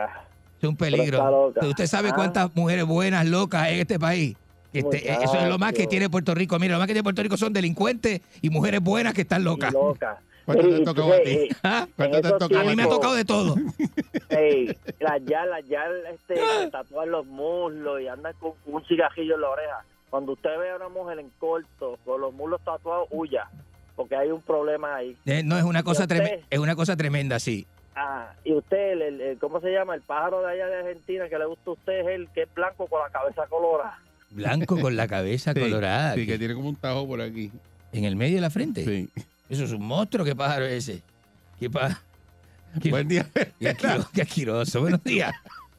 Es 0.61 0.67
un 0.69 0.75
peligro. 0.75 1.53
¿Usted 1.61 1.85
sabe 1.87 2.09
Ah. 2.09 2.15
cuántas 2.15 2.55
mujeres 2.55 2.85
buenas, 2.85 3.25
locas 3.27 3.61
hay 3.63 3.75
en 3.75 3.79
este 3.81 3.99
país? 3.99 4.35
Este- 4.73 5.11
eso 5.11 5.35
es 5.39 5.47
lo 5.47 5.57
más 5.59 5.73
que 5.73 5.85
tiene 5.87 6.09
Puerto 6.09 6.33
Rico. 6.35 6.57
Mira, 6.59 6.73
lo 6.73 6.79
más 6.79 6.87
que 6.87 6.93
tiene 6.93 7.03
Puerto 7.03 7.21
Rico 7.23 7.37
son 7.37 7.53
delincuentes 7.53 8.21
y 8.41 8.49
mujeres 8.49 8.81
buenas 8.81 9.13
que 9.13 9.21
están 9.21 9.43
locas. 9.43 9.69
Y 9.71 9.73
loca. 9.73 10.17
¿Cuánto 10.55 10.67
te 10.69 10.75
Ey, 10.77 10.83
tocó 10.83 11.13
a 11.13 11.19
ti? 11.21 11.49
¿Ah? 11.63 11.87
¿Cuánto 11.95 12.17
en 12.17 12.21
te 12.23 12.27
esos 12.27 12.39
tocó 12.39 12.57
A 12.57 12.63
mí 12.63 12.75
me 12.75 12.83
ha 12.83 12.89
tocado 12.89 13.13
de 13.13 13.25
todo. 13.25 13.55
Ey, 14.29 14.75
las 14.99 15.23
yal, 15.25 15.49
las 15.49 15.67
yal, 15.67 15.91
este, 16.13 16.35
se 16.37 16.71
tatúan 16.71 17.11
los 17.11 17.25
muslos 17.27 18.01
y 18.01 18.07
andan 18.07 18.33
con 18.39 18.53
un 18.65 18.83
cigarrillo 18.85 19.35
en 19.35 19.41
la 19.41 19.49
oreja. 19.49 19.83
Cuando 20.09 20.31
usted 20.33 20.49
ve 20.57 20.71
a 20.71 20.75
una 20.77 20.89
mujer 20.89 21.19
en 21.19 21.29
corto 21.37 21.99
con 22.03 22.19
los 22.21 22.33
muslos 22.33 22.59
tatuados, 22.65 23.07
huya, 23.11 23.47
porque 23.95 24.15
hay 24.15 24.31
un 24.31 24.41
problema 24.41 24.95
ahí. 24.95 25.15
Eh, 25.27 25.43
No 25.43 25.55
es 25.57 25.63
una 25.63 25.83
cosa 25.83 26.07
tremenda, 26.07 26.45
es 26.49 26.59
una 26.59 26.75
cosa 26.75 26.95
tremenda, 26.97 27.39
sí. 27.39 27.67
Ah, 27.95 28.31
y 28.43 28.53
usted, 28.53 28.93
el, 28.93 29.01
el- 29.03 29.21
el- 29.21 29.37
¿cómo 29.37 29.59
se 29.61 29.71
llama? 29.71 29.93
El 29.93 30.01
pájaro 30.01 30.41
de 30.41 30.51
allá 30.53 30.67
de 30.67 30.75
Argentina 30.77 31.27
que 31.29 31.37
le 31.37 31.45
gusta 31.45 31.69
a 31.69 31.73
usted 31.73 31.99
es 31.99 32.07
el 32.07 32.27
que 32.29 32.43
es 32.43 32.53
blanco 32.55 32.87
con 32.87 33.01
la 33.01 33.09
cabeza 33.09 33.45
colorada. 33.47 33.99
Blanco 34.31 34.79
con 34.79 34.95
la 34.95 35.07
cabeza 35.07 35.51
Sí, 35.53 35.59
colorada. 35.59 36.13
Sí, 36.15 36.21
que- 36.25 36.31
que 36.33 36.39
tiene 36.39 36.53
como 36.55 36.69
un 36.69 36.75
tajo 36.75 37.07
por 37.07 37.21
aquí. 37.21 37.51
En 37.91 38.05
el 38.05 38.15
medio 38.15 38.35
de 38.35 38.41
la 38.41 38.49
frente. 38.51 38.85
Sí. 38.85 39.09
Eso 39.49 39.63
es 39.63 39.71
un 39.71 39.85
monstruo. 39.85 40.25
¿Qué 40.25 40.35
pájaro 40.35 40.65
es 40.65 40.87
ese? 40.87 41.01
¿Qué 41.59 41.69
pájaro? 41.69 41.95
¿Qué, 42.81 42.89
Buen 42.91 43.07
día. 43.07 43.25
qué 43.59 43.69
asquiro- 43.71 44.07
qué 44.13 44.21
asqueroso. 44.21 44.81
Buenos 44.81 45.03
días. 45.03 45.33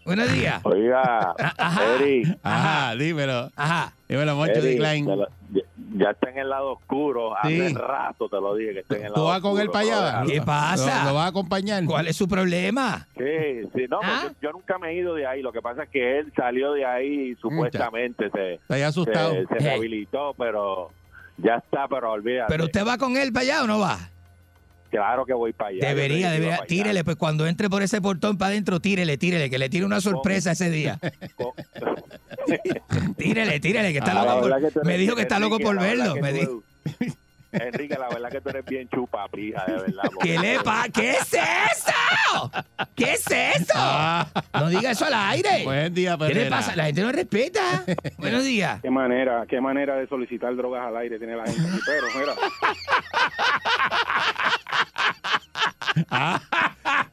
Buenos 0.05 0.33
días. 0.33 0.61
Oiga, 0.65 1.03
Ah, 1.39 1.55
Ajá. 1.59 1.95
Eric, 2.01 2.39
Ajá, 2.43 2.95
dímelo. 2.97 3.51
Ajá. 3.55 3.93
Dímelo, 4.09 4.35
Moncho 4.35 4.55
Eric, 4.55 4.81
lo- 5.07 5.29
ya, 5.53 5.61
ya 5.97 6.11
está 6.11 6.31
en 6.31 6.39
el 6.39 6.49
lado 6.49 6.73
oscuro. 6.73 7.37
Hace 7.37 7.73
rato 7.75 8.29
te 8.29 8.37
lo 8.41 8.55
dije 8.57 8.73
que 8.73 8.79
está 8.81 8.97
en 8.97 9.03
el 9.05 9.09
¿Tú 9.13 9.21
lado 9.21 9.27
vas 9.27 9.41
con 9.41 9.61
él 9.61 9.69
oscuro, 9.69 9.73
para 9.93 10.11
allá? 10.21 10.27
¿Qué 10.27 10.43
pasa? 10.43 11.05
¿Lo, 11.05 11.11
lo 11.11 11.15
vas 11.17 11.27
a 11.27 11.29
acompañar? 11.29 11.85
¿Cuál 11.85 12.09
es 12.09 12.17
su 12.17 12.27
problema? 12.27 13.07
Sí, 13.17 13.69
sí, 13.75 13.85
no, 13.89 14.01
¿Ah? 14.03 14.33
yo 14.43 14.51
nunca 14.51 14.79
me 14.79 14.89
he 14.91 14.95
ido 14.97 15.15
de 15.15 15.27
ahí. 15.27 15.43
Lo 15.43 15.53
que 15.53 15.63
pasa 15.63 15.85
es 15.85 15.91
que 15.91 16.19
él 16.19 16.33
salió 16.35 16.73
de 16.73 16.85
ahí 16.87 17.31
y 17.31 17.35
supuestamente 17.37 18.31
se, 18.31 18.55
Está 18.55 18.75
ahí 18.75 18.83
asustado. 18.83 19.33
se, 19.33 19.47
se 19.47 19.55
rehabilitó, 19.61 20.35
pero 20.37 20.91
ya 21.43 21.57
está, 21.57 21.87
pero 21.89 22.13
olvídate. 22.13 22.47
¿Pero 22.49 22.65
usted 22.65 22.87
va 22.87 22.99
con 22.99 23.17
él 23.17 23.33
para 23.33 23.43
allá 23.43 23.63
o 23.65 23.67
no 23.67 23.79
va? 23.79 23.99
Claro 24.91 25.25
que 25.25 25.33
voy 25.33 25.53
para 25.53 25.71
allá. 25.71 25.87
Debería, 25.89 26.31
debería. 26.33 26.59
Tírele, 26.67 27.05
pues 27.05 27.17
cuando 27.17 27.47
entre 27.47 27.71
por 27.71 27.81
ese 27.83 28.01
portón 28.01 28.37
para 28.37 28.49
adentro, 28.51 28.81
tírele, 28.81 29.17
tírele, 29.19 29.49
que 29.49 29.59
le 29.59 29.69
tire 29.69 29.85
una 29.85 30.01
sorpresa 30.01 30.51
ese 30.53 30.69
día. 30.71 30.99
Tírele, 33.17 33.61
tírele, 33.61 33.93
que 33.93 33.99
está 33.99 34.13
Ah, 34.21 34.25
loco 34.25 34.49
por- 34.49 34.85
Me 34.87 34.99
dijo 34.99 35.15
que 35.15 35.23
está 35.23 35.39
loco 35.39 35.59
por 35.59 35.79
verlo. 35.79 36.17
Me 36.17 36.33
dijo. 36.33 36.63
Enrique, 37.53 37.97
la 37.99 38.09
verdad 38.09 38.31
que 38.31 38.41
tú 38.41 38.49
eres 38.51 38.65
bien 38.65 38.89
chupa, 38.89 39.27
prija, 39.29 39.65
de 39.67 39.73
verdad. 39.73 40.03
¿Qué 40.23 40.39
le 40.39 40.61
pasa? 40.61 40.89
¿Qué 40.89 41.11
es 41.11 41.35
eso? 41.73 42.51
¿Qué 42.95 43.13
es 43.15 43.27
eso? 43.31 43.73
Ah, 43.77 44.27
No 44.55 44.69
diga 44.69 44.93
eso 44.93 45.05
al 45.07 45.15
aire. 45.15 45.65
buen 45.65 45.93
día, 45.93 46.17
¿Qué 46.19 46.35
le 46.35 46.47
pasa? 46.47 46.77
La 46.77 46.85
gente 46.85 47.03
no 47.03 47.11
respeta. 47.13 47.85
Buenos 48.19 48.45
días. 48.45 48.81
Qué 48.83 48.91
manera, 48.91 49.45
qué 49.49 49.61
manera 49.61 49.97
de 49.97 50.07
solicitar 50.07 50.55
drogas 50.57 50.87
al 50.87 50.97
aire 50.99 51.19
tiene 51.19 51.35
la 51.37 51.45
gente 51.47 51.63
aquí, 51.69 51.79
pero 51.87 52.07
mira, 52.19 52.35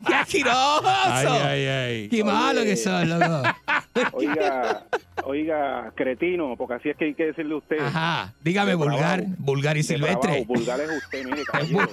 ¡Qué 0.05 0.15
asqueroso! 0.15 0.83
Ay, 0.85 1.27
ay, 1.27 1.65
ay. 1.65 2.09
¡Qué 2.09 2.23
malo 2.23 2.63
que 2.63 2.75
son, 2.75 3.09
loco! 3.09 3.43
oiga, 4.13 4.83
oiga, 5.23 5.91
cretino, 5.95 6.55
porque 6.57 6.75
así 6.75 6.89
es 6.89 6.97
que 6.97 7.05
hay 7.05 7.13
que 7.13 7.25
decirle 7.27 7.55
a 7.55 7.57
usted. 7.57 7.79
Ajá. 7.79 8.33
Dígame, 8.41 8.75
vulgar, 8.75 9.23
vulgar 9.37 9.77
y 9.77 9.83
silvestre. 9.83 10.45
Vulgar 10.45 10.79
es 10.79 10.89
usted, 10.89 11.25
mire, 11.25 11.43
caballero. 11.51 11.89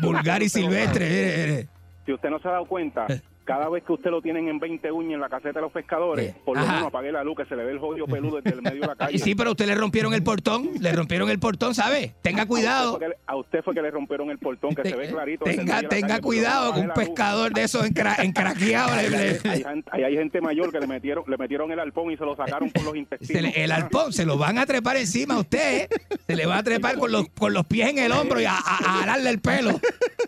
Vulgar 0.00 0.42
y 0.42 0.48
silvestre. 0.48 1.08
mire, 1.08 1.46
mire. 1.46 1.68
Si 2.04 2.12
usted 2.12 2.30
no 2.30 2.38
se 2.38 2.48
ha 2.48 2.52
dado 2.52 2.66
cuenta, 2.66 3.06
cada 3.44 3.68
vez 3.68 3.84
que 3.84 3.92
usted 3.92 4.10
lo 4.10 4.22
tienen 4.22 4.48
en 4.48 4.58
20 4.58 4.90
uñas 4.90 5.14
en 5.14 5.20
la 5.20 5.28
caseta 5.28 5.54
de 5.58 5.60
los 5.62 5.72
pescadores, 5.72 6.34
por 6.44 6.56
lo 6.56 6.62
Ajá. 6.62 6.72
menos 6.72 6.88
apague 6.88 7.12
la 7.12 7.22
luz, 7.22 7.36
que 7.36 7.44
se 7.44 7.54
le 7.56 7.64
ve 7.64 7.72
el 7.72 7.78
jodido 7.78 8.06
peludo 8.06 8.40
desde 8.40 8.56
el 8.56 8.62
medio 8.62 8.80
de 8.82 8.86
la 8.86 8.96
calle. 8.96 9.12
Y 9.16 9.18
sí, 9.18 9.34
pero 9.34 9.50
a 9.50 9.52
usted 9.52 9.66
le 9.66 9.74
rompieron 9.74 10.14
el 10.14 10.22
portón, 10.22 10.70
le 10.80 10.92
rompieron 10.92 11.28
el 11.30 11.38
portón, 11.38 11.74
¿sabe? 11.74 12.14
Tenga 12.22 12.46
cuidado. 12.46 12.98
A 13.26 13.36
usted 13.36 13.62
fue 13.62 13.74
que 13.74 13.82
le 13.82 13.90
rompieron 13.90 14.30
el 14.30 14.38
portón, 14.38 14.74
que 14.74 14.82
se 14.88 14.96
ve 14.96 15.08
clarito. 15.08 15.44
desde 15.44 15.60
el 15.60 15.66
Tenga, 15.66 15.88
tenga 15.88 16.08
calle, 16.08 16.20
cuidado 16.22 16.74
que 16.74 16.80
un 16.80 16.90
pescador 16.90 17.52
de 17.52 17.62
esos 17.64 17.84
encra- 17.88 18.16
encraqueados 18.24 18.96
le- 19.10 19.50
Hay, 19.50 19.62
gente- 19.62 19.90
hay- 19.92 20.02
hay 20.04 20.14
gente 20.16 20.40
mayor 20.40 20.72
que 20.72 20.80
le 20.80 20.86
metieron, 20.86 21.24
le 21.26 21.36
metieron 21.36 21.70
el 21.70 21.80
alpón 21.80 22.10
y 22.10 22.16
se 22.16 22.24
lo 22.24 22.34
sacaron 22.36 22.70
por 22.70 22.82
los 22.84 22.96
intestinos. 22.96 23.42
le- 23.42 23.62
el 23.64 23.72
alpón 23.72 24.12
se 24.12 24.24
lo 24.24 24.38
van 24.38 24.58
a 24.58 24.66
trepar 24.66 24.96
encima 24.96 25.34
a 25.34 25.40
usted, 25.40 25.82
¿eh? 25.82 25.88
se 26.26 26.34
le 26.36 26.46
va 26.46 26.58
a 26.58 26.62
trepar 26.62 26.96
con 26.98 27.12
los, 27.12 27.28
con 27.30 27.52
los 27.52 27.66
pies 27.66 27.88
en 27.90 27.98
el 27.98 28.12
hombro 28.12 28.40
y 28.40 28.44
a, 28.46 28.52
a, 28.54 28.56
a 28.56 28.98
jalarle 29.00 29.30
el 29.30 29.40
pelo. 29.40 29.78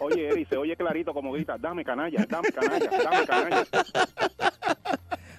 Oye, 0.00 0.28
Eri, 0.28 0.44
se 0.44 0.56
oye 0.56 0.76
clarito 0.76 1.12
como 1.14 1.32
grita, 1.32 1.56
dame 1.58 1.84
canalla, 1.84 2.26
dame 2.28 2.48
canalla, 2.52 2.90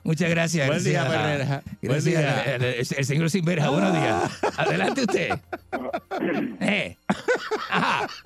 Muchas 0.03 0.29
gracias. 0.29 0.67
Buen 0.67 0.83
día. 0.83 1.05
Herrera. 1.05 1.63
Buen 1.81 2.03
día. 2.03 2.43
El, 2.55 2.63
el- 2.63 2.75
el 2.97 3.05
señor 3.05 3.29
Sinverja, 3.29 3.69
buenos 3.69 3.93
días. 3.93 4.31
Adelante 4.57 5.01
usted. 5.01 5.29
Eh. 6.59 6.97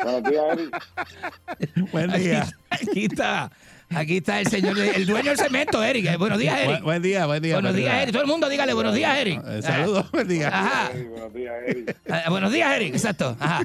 Buenos 0.03 0.23
días, 0.23 0.43
Eric. 0.53 1.91
Buen 1.91 2.11
Aquí, 2.11 2.19
día. 2.23 2.47
aquí 2.69 3.05
está. 3.05 3.51
Aquí 3.95 4.17
está 4.17 4.39
el 4.39 4.47
señor, 4.47 4.77
el 4.79 5.05
dueño 5.05 5.29
del 5.31 5.37
cemento, 5.37 5.83
Eric. 5.83 6.05
Eh, 6.05 6.17
Buenos 6.17 6.39
días, 6.39 6.55
Eric. 6.57 6.69
Buen, 6.69 6.83
buen 6.83 7.01
día, 7.01 7.25
buen 7.25 7.41
día. 7.43 7.55
Buenos 7.55 7.75
días. 7.75 7.93
Eric. 8.01 8.11
Todo 8.13 8.21
el 8.21 8.27
mundo 8.27 8.49
dígale 8.49 8.73
buenos 8.73 8.93
días, 8.95 9.17
Eric. 9.17 9.41
Eh, 9.45 9.61
Saludos, 9.61 10.11
buen 10.11 10.27
día. 10.27 10.47
Ajá. 10.47 10.91
Eric, 10.93 11.09
buenos 11.09 11.33
días, 11.33 11.53
Eric. 11.67 11.97
Ah, 12.09 12.23
buenos 12.29 12.51
días, 12.51 12.75
Eric. 12.75 12.93
Exacto. 12.93 13.35
Ajá. 13.39 13.63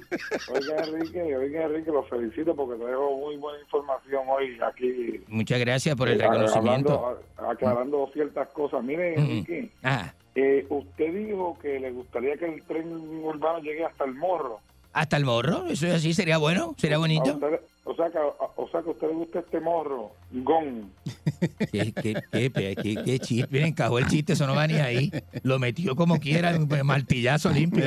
Oiga, 0.53 0.85
Enrique, 0.85 1.23
oiga, 1.37 1.65
Enrique, 1.65 1.91
los 1.91 2.09
felicito 2.09 2.55
porque 2.57 2.79
te 2.83 2.91
dejo 2.91 3.17
muy 3.19 3.37
buena 3.37 3.61
información 3.61 4.23
hoy 4.29 4.59
aquí. 4.67 5.21
Muchas 5.29 5.59
gracias 5.61 5.95
por 5.97 6.09
el 6.09 6.21
eh, 6.21 6.25
reconocimiento. 6.25 7.07
hablando- 7.07 7.51
aclarando 7.51 8.11
ciertas 8.13 8.49
cosas. 8.49 8.83
Mire. 8.83 9.15
Enrique, 9.15 9.71
Ajá. 9.83 10.15
eh, 10.35 10.67
usted 10.69 11.13
dijo 11.15 11.57
que 11.63 11.79
le 11.79 11.91
gustaría 11.93 12.37
que 12.37 12.47
el 12.47 12.63
tren 12.65 12.93
urbano 13.23 13.61
llegue 13.61 13.85
hasta 13.85 14.05
el 14.05 14.15
morro. 14.15 14.61
Hasta 14.93 15.17
el 15.19 15.25
morro. 15.25 15.67
Eso 15.69 15.87
es 15.87 15.95
así. 15.95 16.15
Sería 16.15 16.39
bueno. 16.39 16.75
Sería 16.79 16.97
A 16.97 17.01
bonito. 17.01 17.39
O, 17.87 17.95
sea 17.95 18.11
que, 18.11 18.19
a- 18.19 18.23
o 18.57 18.69
sea 18.71 18.83
que 18.83 18.89
a 18.89 18.93
usted 18.93 19.07
le 19.09 19.15
gusta 19.15 19.39
este 19.39 19.61
morro, 19.61 20.11
Gon. 20.33 20.91
¿Qué, 21.73 21.93
qué, 21.93 22.15
qué, 22.33 22.51
qué, 22.51 22.77
qué, 22.77 23.03
qué 23.05 23.19
chiste? 23.19 23.49
Miren, 23.51 23.69
encajó 23.69 23.99
el 23.99 24.07
chiste, 24.07 24.33
eso 24.35 24.47
no 24.47 24.55
va 24.55 24.67
ni 24.67 24.75
ahí. 24.75 25.11
Lo 25.43 25.59
metió 25.59 25.95
como 25.97 26.19
quiera, 26.19 26.57
un 26.57 26.69
martillazo 26.85 27.51
limpio. 27.51 27.85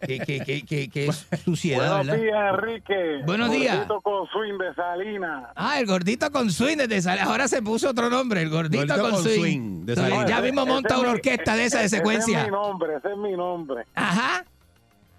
Qué, 0.00 0.18
qué, 0.20 0.40
qué, 0.40 0.62
qué, 0.62 0.88
qué 0.88 1.10
suciedad, 1.44 1.98
Buenos 1.98 2.06
¿verdad? 2.06 2.22
días, 2.22 2.54
Enrique. 2.54 3.22
Buenos 3.26 3.50
días. 3.50 3.74
Gordito 3.76 4.00
con 4.00 4.26
swing 4.28 4.58
de 4.58 4.74
Salinas. 4.74 5.44
Ah, 5.56 5.80
el 5.80 5.86
gordito 5.86 6.30
con 6.30 6.50
swing 6.50 6.76
desde 6.76 7.02
Sal- 7.02 7.18
Ahora 7.20 7.48
se 7.48 7.62
puso 7.62 7.90
otro 7.90 8.08
nombre, 8.10 8.42
el 8.42 8.50
gordito, 8.50 8.86
Gordito 8.86 9.02
con, 9.02 9.10
con 9.12 9.22
swing. 9.22 9.40
swing 9.40 9.86
de 9.86 9.96
Salinas. 9.96 10.28
ya 10.28 10.40
mismo 10.40 10.64
monta 10.66 10.98
una 10.98 11.10
orquesta 11.10 11.56
de 11.56 11.64
esa 11.66 11.80
de 11.80 11.88
secuencia. 11.88 12.38
Ese 12.38 12.46
es 12.46 12.52
mi 12.52 12.52
nombre, 12.52 12.96
ese 12.96 13.10
es 13.10 13.16
mi 13.18 13.32
nombre. 13.32 13.84
Ajá. 13.94 14.44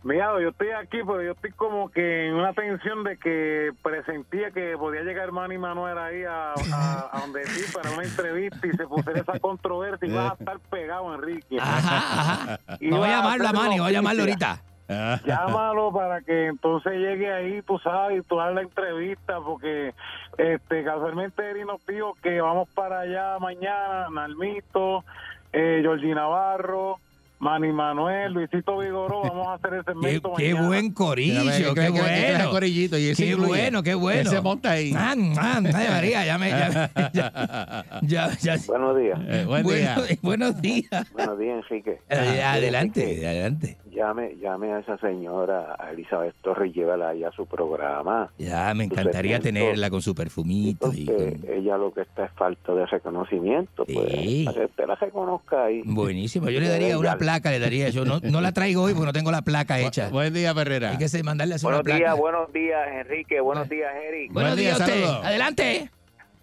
Mira, 0.04 0.40
yo 0.42 0.50
estoy 0.50 0.72
aquí, 0.72 0.98
pero 1.06 1.22
yo 1.22 1.32
estoy 1.32 1.52
como 1.52 1.90
que 1.90 2.28
en 2.28 2.36
una 2.36 2.54
tensión 2.54 3.06
de 3.06 3.18
que 3.18 3.72
presentía 3.82 4.52
que 4.52 4.76
podía 4.78 5.02
llegar 5.02 5.32
Manny 5.32 5.58
Manuel 5.58 5.98
ahí 5.98 6.24
a, 6.26 6.52
a, 6.52 7.10
a 7.12 7.20
donde 7.22 7.44
ti 7.44 7.62
para 7.74 7.90
una 7.92 8.04
entrevista 8.04 8.68
y 8.68 8.72
se 8.72 8.86
pusiera 8.86 9.22
esa 9.22 9.40
controversia 9.40 10.08
y 10.08 10.12
vas 10.12 10.32
a 10.32 10.36
estar 10.36 10.60
pegado, 10.60 11.16
Enrique. 11.16 11.58
Ajá, 11.58 11.98
ajá. 11.98 12.60
Y 12.82 12.90
No 12.90 12.98
voy 12.98 13.08
a 13.10 13.18
llamarlo 13.18 13.48
a 13.48 13.54
Manny, 13.54 13.80
voy 13.80 13.90
a 13.90 13.92
llamarlo 13.92 14.24
ahorita. 14.24 14.62
Ah. 14.90 15.20
Llámalo 15.26 15.94
para 15.94 16.22
que 16.22 16.48
entonces 16.48 16.94
llegue 16.94 17.32
ahí, 17.32 17.62
tú 17.62 17.80
sabes, 17.80 18.20
y 18.20 18.28
tú 18.28 18.42
hagas 18.42 18.56
la 18.56 18.62
entrevista, 18.62 19.40
porque 19.40 19.94
este 20.38 20.84
casualmente 20.84 21.50
Eri 21.50 21.64
nos 21.64 21.86
dijo 21.86 22.14
que 22.22 22.42
vamos 22.42 22.68
para 22.76 23.02
allá 23.02 23.40
mañana, 23.40 24.10
Nalmito, 24.12 25.06
eh, 25.54 25.80
Georgie 25.82 26.14
Navarro, 26.14 26.98
Manny 27.44 27.74
Manuel, 27.74 28.32
Luisito 28.32 28.78
Vigoró, 28.78 29.22
vamos 29.24 29.48
a 29.48 29.54
hacer 29.56 29.74
el 29.74 29.84
Qué, 30.02 30.22
qué 30.38 30.54
buen 30.54 30.94
corillo, 30.94 31.74
qué 31.74 31.90
bueno. 31.90 32.50
corillito 32.52 32.98
y 32.98 33.10
ese 33.10 33.24
Qué 33.26 33.30
incluye. 33.32 33.48
bueno, 33.50 33.84
qué 33.84 33.94
bueno. 33.96 34.30
Se 34.30 34.40
monta 34.40 34.72
ahí. 34.72 34.94
Ah, 34.96 35.14
ah, 35.38 35.62
ay, 35.62 35.88
María, 35.90 36.26
ya 36.26 36.38
me. 36.38 36.50
Ya, 36.50 36.90
ya, 37.14 37.92
ya, 38.02 38.30
ya- 38.40 38.56
Buenos 38.66 38.98
días. 38.98 39.20
Eh, 39.28 39.44
buen 39.46 39.68
día. 39.68 39.98
Buenos 40.22 40.62
días. 40.62 41.12
Buenos 41.12 41.38
días, 41.38 41.58
Enrique. 41.70 42.00
Eh, 42.10 42.42
adelante, 42.42 43.04
Enrique, 43.04 43.28
adelante. 43.28 43.78
Llame, 43.94 44.36
llame 44.42 44.74
a 44.74 44.80
esa 44.80 44.98
señora, 44.98 45.76
a 45.80 45.92
Elizabeth 45.92 46.36
Torres, 46.42 46.72
y 46.72 46.80
llévala 46.80 47.10
ahí 47.10 47.24
a 47.24 47.32
su 47.32 47.46
programa. 47.46 48.32
Ya, 48.38 48.74
me 48.74 48.86
encantaría 48.86 49.40
tenerla 49.40 49.90
con 49.90 50.02
su 50.02 50.14
perfumito. 50.16 50.92
Y 50.94 51.10
ella 51.48 51.78
lo 51.78 51.94
que 51.94 52.02
está 52.02 52.26
es 52.26 52.32
falta 52.34 52.74
de 52.74 52.86
reconocimiento. 52.86 53.86
Pues, 53.86 54.12
Sí. 54.12 54.44
para 54.46 54.58
que 54.60 54.66
usted 54.66 54.88
la 54.88 54.96
reconozca 54.96 55.66
ahí. 55.66 55.82
Buenísimo. 55.86 56.50
Yo 56.50 56.60
le 56.60 56.68
daría 56.70 56.98
una 56.98 57.18
placa, 57.18 57.52
le 57.52 57.60
daría. 57.60 57.90
Yo 57.90 58.06
no, 58.06 58.20
no 58.22 58.42
la 58.42 58.52
traigo 58.52 58.84
hoy 58.84 58.94
porque 58.94 59.06
no 59.08 59.14
tengo 59.14 59.32
la 59.32 59.42
placa 59.44 59.80
hecha. 59.80 60.10
Buen 60.10 60.34
día, 60.34 60.54
Perrera. 60.54 60.92
Hay 60.92 60.98
que 60.98 61.08
se- 61.10 61.24
mandarle 61.24 61.54
a 61.54 61.56
hacer 61.58 61.68
una 61.68 61.78
Buenos 61.78 61.86
placa. 61.86 61.98
días, 62.00 62.18
buenos 62.18 62.54
días, 62.54 62.88
Enrique. 62.94 63.40
Buenos 63.42 63.70
días, 63.70 63.92
Eric. 64.08 64.34
Buenos 64.34 64.52
Buen 64.54 64.60
día, 64.60 64.70
días 64.76 64.82
a 64.82 64.86
usted. 64.86 65.02
saludos. 65.04 65.26
Adelante. 65.26 65.90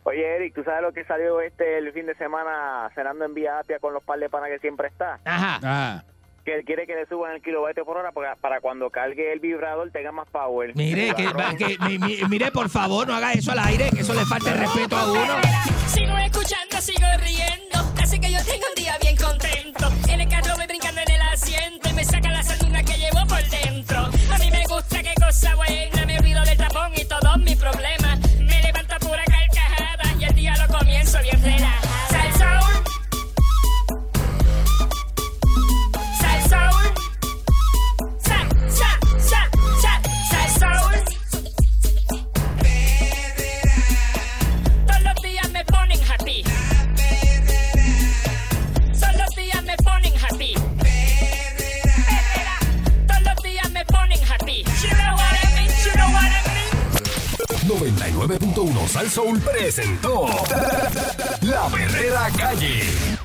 Oye, 0.04 0.36
Eric, 0.36 0.54
¿tú 0.54 0.64
sabes 0.64 0.82
lo 0.82 0.92
que 0.92 1.04
salió 1.04 1.40
este 1.42 1.76
el 1.78 1.92
fin 1.92 2.06
de 2.06 2.14
semana 2.14 2.90
cenando 2.94 3.24
en 3.26 3.34
Vía 3.34 3.58
Apia 3.58 3.78
con 3.80 3.92
los 3.92 4.02
par 4.02 4.18
de 4.18 4.30
panas 4.30 4.48
que 4.48 4.58
siempre 4.58 4.88
está? 4.88 5.20
Ajá. 5.24 5.60
Ah, 5.62 6.02
Que 6.50 6.56
él 6.56 6.64
quiere 6.64 6.84
que 6.84 6.96
le 6.96 7.06
suban 7.06 7.36
el 7.36 7.42
kilovatio 7.42 7.84
por 7.84 7.96
hora 7.96 8.10
para, 8.10 8.34
para 8.34 8.60
cuando 8.60 8.90
cargue 8.90 9.32
el 9.32 9.38
vibrador 9.38 9.88
tenga 9.92 10.10
más 10.10 10.26
power. 10.30 10.74
Mire, 10.74 11.14
que, 11.14 11.28
que- 11.56 11.78
mi- 11.84 11.96
mi- 11.98 12.18
mire, 12.28 12.50
por 12.50 12.68
favor, 12.68 13.06
no 13.06 13.14
haga 13.14 13.32
eso 13.34 13.52
al 13.52 13.60
aire, 13.60 13.88
que 13.90 14.00
eso 14.00 14.12
le 14.14 14.24
falta 14.26 14.50
el 14.50 14.58
respeto 14.58 14.96
a 14.96 15.12
uno. 15.12 15.20
Sigo 15.86 16.18
escuchando, 16.18 16.80
sigo 16.80 17.06
riendo. 17.20 17.78
Así 18.02 18.18
que 18.18 18.32
yo 18.32 18.38
tengo 18.44 18.64
un 18.68 18.74
día 18.82 18.98
bien 19.00 19.16
contento. 19.16 19.92
En 20.12 20.20
el 20.22 20.28
carro 20.28 20.56
voy 20.56 20.66
brincando 20.66 21.00
en 21.02 21.10
el 21.12 21.20
asiento 21.22 21.88
y 21.88 21.92
me 21.92 22.04
saca 22.04 22.28
la 22.30 22.42
sardina 22.42 22.82
que 22.82 22.94
llevo 22.94 23.24
por 23.28 23.42
dentro. 23.48 23.98
A 24.34 24.38
mí 24.38 24.50
me 24.50 24.64
gusta 24.66 25.02
qué 25.04 25.14
cosa 25.24 25.54
buena. 25.54 26.04
Me 26.04 26.18
olvido 26.18 26.42
del 26.44 26.58
tapón 26.58 26.90
y 26.96 27.04
todos 27.04 27.38
mis 27.38 27.54
problemas. 27.56 27.99
99.1 57.70 58.88
Sal 58.88 59.08
Soul 59.08 59.38
presentó 59.40 60.26
La 61.42 61.68
Verdadera 61.68 62.28
Calle. 62.36 63.19